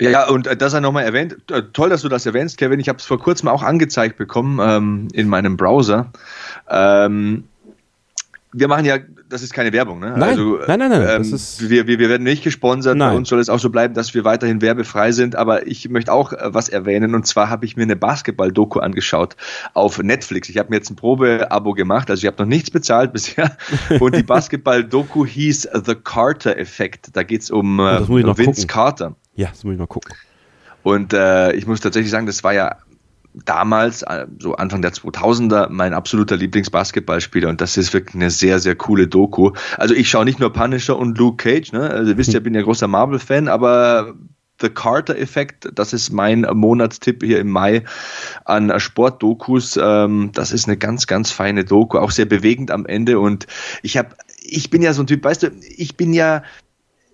Ja, 0.00 0.28
und 0.28 0.46
äh, 0.46 0.56
das 0.56 0.72
er 0.72 0.80
nochmal 0.80 1.02
erwähnt. 1.02 1.36
Äh, 1.50 1.62
toll, 1.72 1.88
dass 1.88 2.02
du 2.02 2.08
das 2.08 2.26
erwähnst, 2.26 2.56
Kevin. 2.56 2.78
Ich 2.78 2.88
habe 2.88 2.98
es 2.98 3.04
vor 3.04 3.18
kurzem 3.18 3.48
auch 3.48 3.64
angezeigt 3.64 4.18
bekommen 4.18 4.60
ähm, 4.62 5.08
in 5.12 5.28
meinem 5.28 5.56
Browser. 5.56 6.12
Ähm, 6.68 7.42
wir 8.52 8.68
machen 8.68 8.84
ja, 8.84 8.98
das 9.30 9.42
ist 9.42 9.54
keine 9.54 9.72
Werbung, 9.72 10.00
ne? 10.00 10.14
Nein, 10.16 10.30
also, 10.30 10.58
nein, 10.66 10.78
nein, 10.78 10.90
nein. 10.90 11.02
Ähm, 11.02 11.18
das 11.18 11.32
ist 11.32 11.70
wir, 11.70 11.86
wir, 11.86 11.98
wir 11.98 12.08
werden 12.08 12.24
nicht 12.24 12.42
gesponsert. 12.42 12.96
Nein. 12.96 13.10
Bei 13.10 13.16
uns 13.16 13.28
soll 13.28 13.38
es 13.38 13.48
auch 13.48 13.58
so 13.58 13.70
bleiben, 13.70 13.94
dass 13.94 14.12
wir 14.12 14.24
weiterhin 14.24 14.60
werbefrei 14.60 15.12
sind. 15.12 15.36
Aber 15.36 15.66
ich 15.66 15.88
möchte 15.88 16.12
auch 16.12 16.32
äh, 16.32 16.38
was 16.52 16.68
erwähnen. 16.68 17.14
Und 17.14 17.26
zwar 17.26 17.48
habe 17.48 17.64
ich 17.64 17.76
mir 17.76 17.84
eine 17.84 17.96
Basketball-Doku 17.96 18.80
angeschaut 18.80 19.36
auf 19.72 20.02
Netflix. 20.02 20.48
Ich 20.48 20.58
habe 20.58 20.70
mir 20.70 20.76
jetzt 20.76 20.90
ein 20.90 20.96
Probe-Abo 20.96 21.72
gemacht. 21.72 22.10
Also 22.10 22.22
ich 22.22 22.26
habe 22.26 22.42
noch 22.42 22.48
nichts 22.48 22.70
bezahlt 22.70 23.12
bisher. 23.14 23.56
Und 24.00 24.16
die 24.16 24.22
Basketball-Doku 24.22 25.24
hieß 25.24 25.68
The 25.86 25.94
Carter-Effekt. 25.94 27.10
Da 27.14 27.22
geht 27.22 27.42
es 27.42 27.50
um 27.50 27.78
äh, 27.78 28.06
Vince 28.08 28.44
gucken. 28.44 28.66
Carter. 28.66 29.16
Ja, 29.36 29.48
das 29.48 29.64
muss 29.64 29.74
ich 29.74 29.78
mal 29.78 29.86
gucken. 29.86 30.14
Und 30.82 31.12
äh, 31.12 31.52
ich 31.52 31.66
muss 31.66 31.80
tatsächlich 31.80 32.10
sagen, 32.10 32.26
das 32.26 32.42
war 32.42 32.52
ja 32.52 32.76
damals, 33.34 34.02
äh, 34.02 34.26
so 34.38 34.54
Anfang 34.54 34.82
der 34.82 34.92
2000er, 34.92 35.68
mein 35.70 35.94
absoluter 35.94 36.36
Lieblingsbasketballspieler 36.36 37.48
und 37.48 37.60
das 37.60 37.76
ist 37.76 37.92
wirklich 37.92 38.14
eine 38.14 38.30
sehr, 38.30 38.58
sehr 38.58 38.74
coole 38.74 39.06
Doku. 39.06 39.52
Also 39.76 39.94
ich 39.94 40.10
schaue 40.10 40.24
nicht 40.24 40.40
nur 40.40 40.52
Punisher 40.52 40.98
und 40.98 41.16
Luke 41.18 41.42
Cage, 41.42 41.72
ne? 41.72 41.90
also 41.90 42.10
ihr 42.10 42.16
wisst 42.16 42.32
ja, 42.32 42.38
ich 42.38 42.44
bin 42.44 42.54
ja 42.54 42.62
großer 42.62 42.88
Marvel-Fan, 42.88 43.48
aber 43.48 44.14
The 44.60 44.68
Carter-Effekt, 44.68 45.70
das 45.74 45.92
ist 45.92 46.10
mein 46.10 46.42
Monatstipp 46.52 47.22
hier 47.22 47.40
im 47.40 47.50
Mai 47.50 47.84
an 48.44 48.78
Sportdokus. 48.78 49.78
Ähm, 49.80 50.32
das 50.34 50.52
ist 50.52 50.68
eine 50.68 50.76
ganz, 50.76 51.06
ganz 51.06 51.30
feine 51.30 51.64
Doku, 51.64 51.96
auch 51.98 52.10
sehr 52.10 52.26
bewegend 52.26 52.70
am 52.70 52.84
Ende 52.84 53.18
und 53.18 53.46
ich 53.82 53.96
habe 53.96 54.14
ich 54.42 54.70
bin 54.70 54.82
ja 54.82 54.92
so 54.92 55.02
ein 55.02 55.06
Typ, 55.06 55.22
weißt 55.22 55.44
du, 55.44 55.50
ich 55.76 55.96
bin 55.96 56.12
ja 56.12 56.42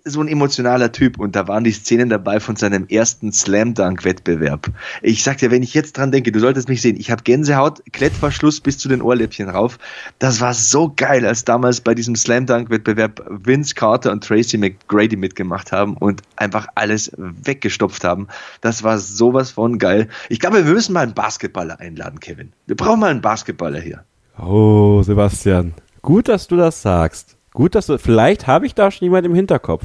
so 0.09 0.21
ein 0.21 0.27
emotionaler 0.27 0.91
Typ 0.91 1.19
und 1.19 1.35
da 1.35 1.47
waren 1.47 1.63
die 1.63 1.71
Szenen 1.71 2.09
dabei 2.09 2.39
von 2.39 2.55
seinem 2.55 2.87
ersten 2.87 3.31
Slam 3.31 3.73
Dunk 3.73 4.05
Wettbewerb. 4.05 4.71
Ich 5.01 5.23
sag 5.23 5.37
dir, 5.37 5.51
wenn 5.51 5.63
ich 5.63 5.73
jetzt 5.73 5.97
dran 5.97 6.11
denke, 6.11 6.31
du 6.31 6.39
solltest 6.39 6.69
mich 6.69 6.81
sehen, 6.81 6.97
ich 6.97 7.11
habe 7.11 7.23
Gänsehaut, 7.23 7.81
Klettverschluss 7.91 8.61
bis 8.61 8.77
zu 8.77 8.89
den 8.89 9.01
Ohrläppchen 9.01 9.49
rauf. 9.49 9.77
Das 10.19 10.41
war 10.41 10.53
so 10.53 10.91
geil, 10.95 11.25
als 11.25 11.45
damals 11.45 11.81
bei 11.81 11.95
diesem 11.95 12.15
Slam 12.15 12.45
Dunk 12.45 12.69
Wettbewerb 12.69 13.23
Vince 13.29 13.75
Carter 13.75 14.11
und 14.11 14.23
Tracy 14.23 14.57
McGrady 14.57 15.15
mitgemacht 15.15 15.71
haben 15.71 15.95
und 15.97 16.21
einfach 16.35 16.67
alles 16.75 17.11
weggestopft 17.17 18.03
haben. 18.03 18.27
Das 18.61 18.83
war 18.83 18.99
sowas 18.99 19.51
von 19.51 19.77
geil. 19.77 20.09
Ich 20.29 20.39
glaube, 20.39 20.65
wir 20.65 20.73
müssen 20.73 20.93
mal 20.93 21.03
einen 21.03 21.13
Basketballer 21.13 21.79
einladen, 21.79 22.19
Kevin. 22.19 22.51
Wir 22.65 22.75
brauchen 22.75 22.99
mal 22.99 23.11
einen 23.11 23.21
Basketballer 23.21 23.79
hier. 23.79 24.03
Oh, 24.39 25.01
Sebastian. 25.03 25.73
Gut, 26.01 26.27
dass 26.27 26.47
du 26.47 26.57
das 26.57 26.81
sagst. 26.81 27.36
Gut, 27.57 27.73
dass 27.73 27.87
du. 27.87 27.97
Vielleicht 27.97 28.45
habe 28.45 28.67
ich 28.67 28.75
da 28.75 28.91
schon 28.91 29.05
jemand 29.05 29.25
im 29.25 29.33
Hinterkopf. 29.33 29.83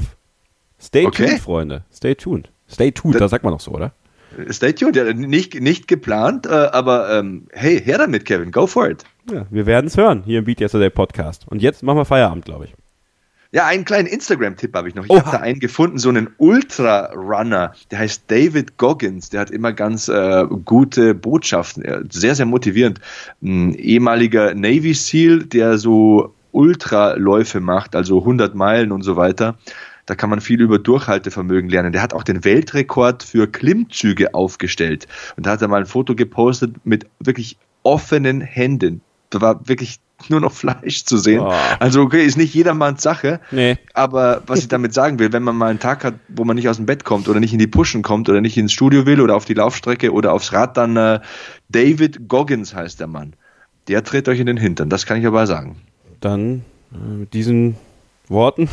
Stay 0.79 1.07
okay. 1.07 1.25
tuned, 1.25 1.39
Freunde. 1.39 1.83
Stay 1.91 2.13
tuned. 2.13 2.51
Stay 2.69 2.91
tuned, 2.91 3.19
da 3.19 3.27
sagt 3.27 3.43
man 3.43 3.51
noch 3.51 3.61
so, 3.61 3.71
oder? 3.71 3.93
Stay 4.51 4.73
tuned, 4.73 4.95
ja, 4.95 5.11
nicht, 5.11 5.59
nicht 5.59 5.87
geplant, 5.87 6.45
äh, 6.45 6.49
aber 6.49 7.17
ähm, 7.17 7.47
hey, 7.51 7.81
her 7.81 7.97
damit, 7.97 8.25
Kevin, 8.25 8.51
go 8.51 8.67
for 8.67 8.91
it. 8.91 9.03
Ja, 9.31 9.47
wir 9.49 9.65
werden 9.65 9.87
es 9.87 9.97
hören 9.97 10.21
hier 10.23 10.37
im 10.37 10.45
Beat 10.45 10.61
Yesterday 10.61 10.91
Podcast. 10.91 11.47
Und 11.47 11.63
jetzt 11.63 11.81
machen 11.81 11.97
wir 11.97 12.05
Feierabend, 12.05 12.45
glaube 12.45 12.65
ich. 12.65 12.75
Ja, 13.51 13.65
einen 13.65 13.85
kleinen 13.85 14.07
Instagram-Tipp 14.07 14.75
habe 14.75 14.89
ich 14.89 14.93
noch. 14.93 15.05
Ich 15.05 15.09
habe 15.09 15.31
da 15.31 15.39
einen 15.39 15.59
gefunden, 15.59 15.97
so 15.97 16.09
einen 16.09 16.29
Ultra-Runner, 16.37 17.73
der 17.89 17.97
heißt 17.97 18.25
David 18.27 18.77
Goggins. 18.77 19.31
Der 19.31 19.41
hat 19.41 19.49
immer 19.49 19.73
ganz 19.73 20.09
äh, 20.09 20.45
gute 20.63 21.15
Botschaften, 21.15 22.07
sehr, 22.11 22.35
sehr 22.35 22.45
motivierend. 22.45 22.99
Ein 23.41 23.73
ehemaliger 23.73 24.53
Navy 24.53 24.93
SEAL, 24.93 25.45
der 25.45 25.79
so 25.79 26.35
Ultraläufe 26.53 27.59
macht, 27.59 27.95
also 27.95 28.19
100 28.19 28.55
Meilen 28.55 28.91
und 28.91 29.01
so 29.01 29.17
weiter. 29.17 29.57
Da 30.05 30.15
kann 30.15 30.29
man 30.29 30.41
viel 30.41 30.61
über 30.61 30.79
Durchhaltevermögen 30.79 31.69
lernen. 31.69 31.93
Der 31.93 32.01
hat 32.01 32.13
auch 32.13 32.23
den 32.23 32.43
Weltrekord 32.43 33.23
für 33.23 33.47
Klimmzüge 33.47 34.33
aufgestellt. 34.33 35.07
Und 35.37 35.45
da 35.45 35.51
hat 35.51 35.61
er 35.61 35.67
mal 35.67 35.81
ein 35.81 35.85
Foto 35.85 36.15
gepostet 36.15 36.75
mit 36.85 37.07
wirklich 37.19 37.57
offenen 37.83 38.41
Händen. 38.41 39.01
Da 39.29 39.41
war 39.41 39.67
wirklich 39.67 39.99
nur 40.27 40.41
noch 40.41 40.51
Fleisch 40.53 41.05
zu 41.05 41.17
sehen. 41.17 41.39
Oh. 41.39 41.53
Also 41.79 42.01
okay, 42.01 42.25
ist 42.25 42.37
nicht 42.37 42.53
jedermanns 42.53 43.01
Sache. 43.01 43.39
Nee. 43.51 43.77
Aber 43.93 44.43
was 44.45 44.59
ich 44.59 44.67
damit 44.67 44.93
sagen 44.93 45.19
will, 45.19 45.31
wenn 45.31 45.43
man 45.43 45.55
mal 45.55 45.69
einen 45.69 45.79
Tag 45.79 46.03
hat, 46.03 46.15
wo 46.27 46.43
man 46.43 46.55
nicht 46.55 46.67
aus 46.67 46.77
dem 46.77 46.85
Bett 46.85 47.05
kommt 47.05 47.29
oder 47.29 47.39
nicht 47.39 47.53
in 47.53 47.59
die 47.59 47.67
Pushen 47.67 48.01
kommt 48.01 48.27
oder 48.27 48.41
nicht 48.41 48.57
ins 48.57 48.73
Studio 48.73 49.05
will 49.05 49.21
oder 49.21 49.35
auf 49.35 49.45
die 49.45 49.53
Laufstrecke 49.53 50.11
oder 50.11 50.33
aufs 50.33 50.51
Rad, 50.51 50.75
dann 50.75 50.97
äh, 50.97 51.21
David 51.69 52.27
Goggins 52.27 52.75
heißt 52.75 52.99
der 52.99 53.07
Mann. 53.07 53.35
Der 53.87 54.03
tritt 54.03 54.27
euch 54.27 54.39
in 54.39 54.47
den 54.47 54.57
Hintern, 54.57 54.89
das 54.89 55.05
kann 55.05 55.17
ich 55.17 55.25
aber 55.25 55.47
sagen 55.47 55.77
dann 56.23 56.63
äh, 56.93 56.97
mit 56.97 57.33
diesen 57.33 57.77
Worten 58.27 58.69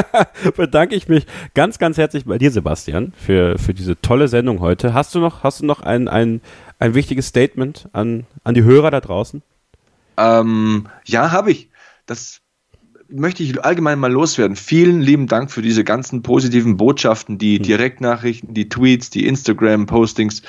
bedanke 0.56 0.94
ich 0.94 1.08
mich 1.08 1.26
ganz, 1.54 1.78
ganz 1.78 1.96
herzlich 1.96 2.26
bei 2.26 2.38
dir, 2.38 2.50
Sebastian, 2.50 3.12
für, 3.16 3.58
für 3.58 3.74
diese 3.74 4.00
tolle 4.00 4.28
Sendung 4.28 4.60
heute. 4.60 4.94
Hast 4.94 5.14
du 5.14 5.20
noch, 5.20 5.42
hast 5.42 5.60
du 5.60 5.66
noch 5.66 5.80
ein, 5.80 6.08
ein, 6.08 6.40
ein 6.78 6.94
wichtiges 6.94 7.28
Statement 7.28 7.88
an, 7.92 8.26
an 8.44 8.54
die 8.54 8.62
Hörer 8.62 8.90
da 8.90 9.00
draußen? 9.00 9.42
Ähm, 10.16 10.88
ja, 11.06 11.30
habe 11.30 11.50
ich. 11.50 11.70
Das 12.06 12.40
möchte 13.08 13.42
ich 13.42 13.64
allgemein 13.64 13.98
mal 13.98 14.12
loswerden. 14.12 14.56
Vielen 14.56 15.00
lieben 15.00 15.26
Dank 15.26 15.50
für 15.50 15.62
diese 15.62 15.82
ganzen 15.82 16.22
positiven 16.22 16.76
Botschaften, 16.76 17.38
die 17.38 17.56
hm. 17.56 17.62
Direktnachrichten, 17.62 18.54
die 18.54 18.68
Tweets, 18.68 19.10
die 19.10 19.26
Instagram-Postings. 19.26 20.42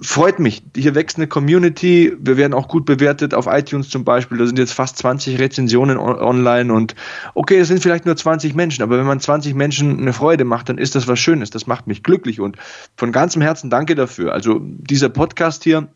Freut 0.00 0.38
mich. 0.38 0.62
Hier 0.74 0.94
wächst 0.94 1.18
eine 1.18 1.26
Community. 1.26 2.16
Wir 2.18 2.38
werden 2.38 2.54
auch 2.54 2.66
gut 2.66 2.86
bewertet 2.86 3.34
auf 3.34 3.46
iTunes 3.46 3.90
zum 3.90 4.04
Beispiel. 4.04 4.38
Da 4.38 4.46
sind 4.46 4.58
jetzt 4.58 4.72
fast 4.72 4.96
20 4.96 5.38
Rezensionen 5.38 5.98
online 5.98 6.72
und 6.72 6.94
okay, 7.34 7.58
es 7.58 7.68
sind 7.68 7.82
vielleicht 7.82 8.06
nur 8.06 8.16
20 8.16 8.54
Menschen, 8.54 8.82
aber 8.82 8.98
wenn 8.98 9.04
man 9.04 9.20
20 9.20 9.54
Menschen 9.54 10.00
eine 10.00 10.14
Freude 10.14 10.44
macht, 10.44 10.70
dann 10.70 10.78
ist 10.78 10.94
das 10.94 11.08
was 11.08 11.18
Schönes. 11.18 11.50
Das 11.50 11.66
macht 11.66 11.86
mich 11.86 12.02
glücklich 12.02 12.40
und 12.40 12.56
von 12.96 13.12
ganzem 13.12 13.42
Herzen 13.42 13.68
danke 13.68 13.94
dafür. 13.94 14.32
Also 14.32 14.60
dieser 14.62 15.10
Podcast 15.10 15.62
hier, 15.64 15.88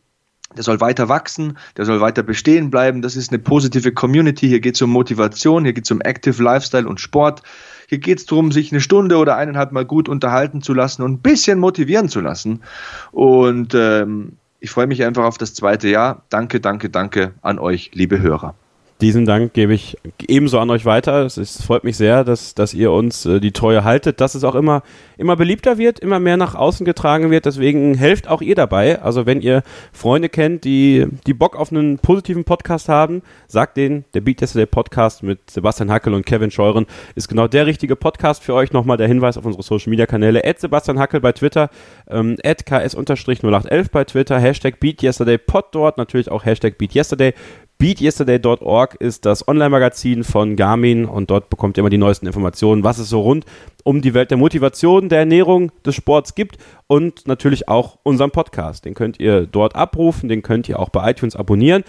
der 0.54 0.62
soll 0.62 0.80
weiter 0.80 1.08
wachsen, 1.08 1.56
der 1.78 1.86
soll 1.86 2.02
weiter 2.02 2.22
bestehen 2.22 2.70
bleiben. 2.70 3.00
Das 3.00 3.16
ist 3.16 3.30
eine 3.30 3.38
positive 3.38 3.92
Community. 3.92 4.46
Hier 4.48 4.60
geht 4.60 4.74
es 4.74 4.82
um 4.82 4.90
Motivation, 4.90 5.64
hier 5.64 5.72
geht 5.72 5.84
es 5.84 5.90
um 5.90 6.02
Active 6.02 6.42
Lifestyle 6.42 6.86
und 6.86 7.00
Sport. 7.00 7.42
Hier 7.90 7.98
geht 7.98 8.20
es 8.20 8.26
darum, 8.26 8.52
sich 8.52 8.70
eine 8.70 8.80
Stunde 8.80 9.16
oder 9.16 9.34
eineinhalb 9.34 9.72
Mal 9.72 9.84
gut 9.84 10.08
unterhalten 10.08 10.62
zu 10.62 10.74
lassen 10.74 11.02
und 11.02 11.14
ein 11.14 11.18
bisschen 11.18 11.58
motivieren 11.58 12.08
zu 12.08 12.20
lassen. 12.20 12.62
Und 13.10 13.74
ähm, 13.74 14.36
ich 14.60 14.70
freue 14.70 14.86
mich 14.86 15.02
einfach 15.02 15.24
auf 15.24 15.38
das 15.38 15.54
zweite 15.54 15.88
Jahr. 15.88 16.22
Danke, 16.28 16.60
danke, 16.60 16.88
danke 16.88 17.34
an 17.42 17.58
euch, 17.58 17.90
liebe 17.92 18.20
Hörer. 18.20 18.54
Diesen 19.00 19.24
Dank 19.24 19.54
gebe 19.54 19.72
ich 19.72 19.96
ebenso 20.28 20.58
an 20.58 20.68
euch 20.68 20.84
weiter. 20.84 21.24
Es, 21.24 21.38
ist, 21.38 21.62
freut 21.62 21.84
mich 21.84 21.96
sehr, 21.96 22.22
dass, 22.22 22.54
dass 22.54 22.74
ihr 22.74 22.92
uns 22.92 23.24
äh, 23.24 23.40
die 23.40 23.52
Treue 23.52 23.82
haltet, 23.82 24.20
dass 24.20 24.34
es 24.34 24.44
auch 24.44 24.54
immer, 24.54 24.82
immer 25.16 25.36
beliebter 25.36 25.78
wird, 25.78 26.00
immer 26.00 26.20
mehr 26.20 26.36
nach 26.36 26.54
außen 26.54 26.84
getragen 26.84 27.30
wird. 27.30 27.46
Deswegen 27.46 27.94
helft 27.94 28.28
auch 28.28 28.42
ihr 28.42 28.54
dabei. 28.54 29.00
Also 29.00 29.24
wenn 29.24 29.40
ihr 29.40 29.62
Freunde 29.94 30.28
kennt, 30.28 30.64
die, 30.64 31.06
die 31.26 31.32
Bock 31.32 31.56
auf 31.56 31.72
einen 31.72 31.98
positiven 31.98 32.44
Podcast 32.44 32.90
haben, 32.90 33.22
sagt 33.48 33.78
denen, 33.78 34.04
der 34.12 34.20
Beat 34.20 34.42
Yesterday 34.42 34.66
Podcast 34.66 35.22
mit 35.22 35.48
Sebastian 35.48 35.90
Hackel 35.90 36.12
und 36.12 36.26
Kevin 36.26 36.50
Scheuren 36.50 36.84
ist 37.14 37.28
genau 37.28 37.48
der 37.48 37.64
richtige 37.64 37.96
Podcast 37.96 38.42
für 38.42 38.52
euch. 38.52 38.70
Nochmal 38.72 38.98
der 38.98 39.08
Hinweis 39.08 39.38
auf 39.38 39.46
unsere 39.46 39.62
Social 39.62 39.88
Media 39.88 40.04
Kanäle. 40.04 40.44
At 40.44 40.60
Sebastian 40.60 40.98
Hackel 40.98 41.20
bei 41.20 41.32
Twitter, 41.32 41.70
ähm, 42.10 42.36
at 42.44 42.66
ks-0811 42.66 43.90
bei 43.90 44.04
Twitter, 44.04 44.38
Hashtag 44.38 44.78
Beat 44.78 45.02
Yesterday 45.02 45.38
Pod 45.38 45.68
dort, 45.72 45.96
natürlich 45.96 46.30
auch 46.30 46.44
Hashtag 46.44 46.76
Beat 46.76 46.94
Yesterday. 46.94 47.32
BeatYesterday.org 47.80 48.96
ist 48.96 49.24
das 49.24 49.48
Online-Magazin 49.48 50.22
von 50.22 50.54
Garmin 50.54 51.06
und 51.06 51.30
dort 51.30 51.48
bekommt 51.48 51.78
ihr 51.78 51.80
immer 51.80 51.88
die 51.88 51.96
neuesten 51.96 52.26
Informationen, 52.26 52.84
was 52.84 52.98
es 52.98 53.08
so 53.08 53.22
rund 53.22 53.46
um 53.84 54.02
die 54.02 54.12
Welt 54.12 54.30
der 54.30 54.36
Motivation, 54.36 55.08
der 55.08 55.20
Ernährung, 55.20 55.72
des 55.86 55.94
Sports 55.94 56.34
gibt 56.34 56.58
und 56.88 57.26
natürlich 57.26 57.68
auch 57.68 57.96
unseren 58.02 58.32
Podcast. 58.32 58.84
Den 58.84 58.92
könnt 58.92 59.18
ihr 59.18 59.46
dort 59.46 59.76
abrufen, 59.76 60.28
den 60.28 60.42
könnt 60.42 60.68
ihr 60.68 60.78
auch 60.78 60.90
bei 60.90 61.10
iTunes 61.10 61.36
abonnieren. 61.36 61.82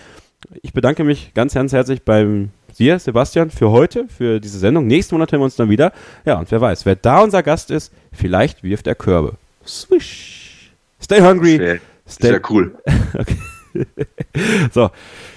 Ich 0.61 0.71
bedanke 0.71 1.03
mich 1.03 1.33
ganz, 1.33 1.55
ganz 1.55 1.73
herzlich 1.73 2.03
beim 2.03 2.51
dir, 2.79 2.97
Sebastian, 2.97 3.49
für 3.49 3.71
heute, 3.71 4.07
für 4.07 4.39
diese 4.39 4.59
Sendung. 4.59 4.87
Nächsten 4.87 5.15
Monat 5.15 5.33
hören 5.33 5.41
wir 5.41 5.45
uns 5.45 5.57
dann 5.57 5.69
wieder. 5.69 5.91
Ja, 6.23 6.39
und 6.39 6.49
wer 6.51 6.61
weiß, 6.61 6.85
wer 6.85 6.95
da 6.95 7.21
unser 7.21 7.43
Gast 7.43 7.69
ist, 7.69 7.91
vielleicht 8.13 8.63
wirft 8.63 8.87
er 8.87 8.95
Körbe. 8.95 9.33
Swish. 9.67 10.71
Stay 11.03 11.19
hungry. 11.19 11.57
Sehr, 11.57 11.79
Stay 12.07 12.27
sehr 12.29 12.41
cool. 12.49 12.77
okay. 13.13 13.35
so, 14.73 14.91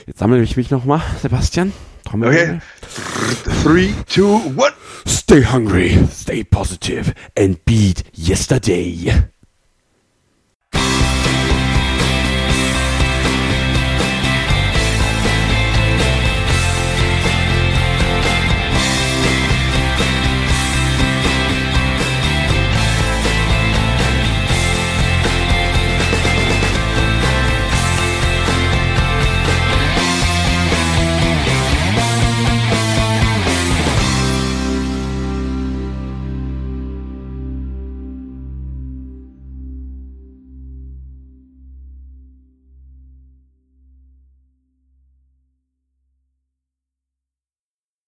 jetzt 0.06 0.18
sammle 0.18 0.42
ich 0.42 0.56
mich 0.56 0.70
nochmal, 0.70 1.02
Sebastian. 1.20 1.72
Trommel 2.04 2.28
okay. 2.28 2.58
Three, 3.62 3.94
two, 4.08 4.36
one. 4.56 4.72
Stay 5.06 5.42
hungry, 5.42 5.98
stay 6.10 6.44
positive 6.44 7.14
and 7.36 7.64
beat 7.64 8.04
yesterday. 8.12 9.24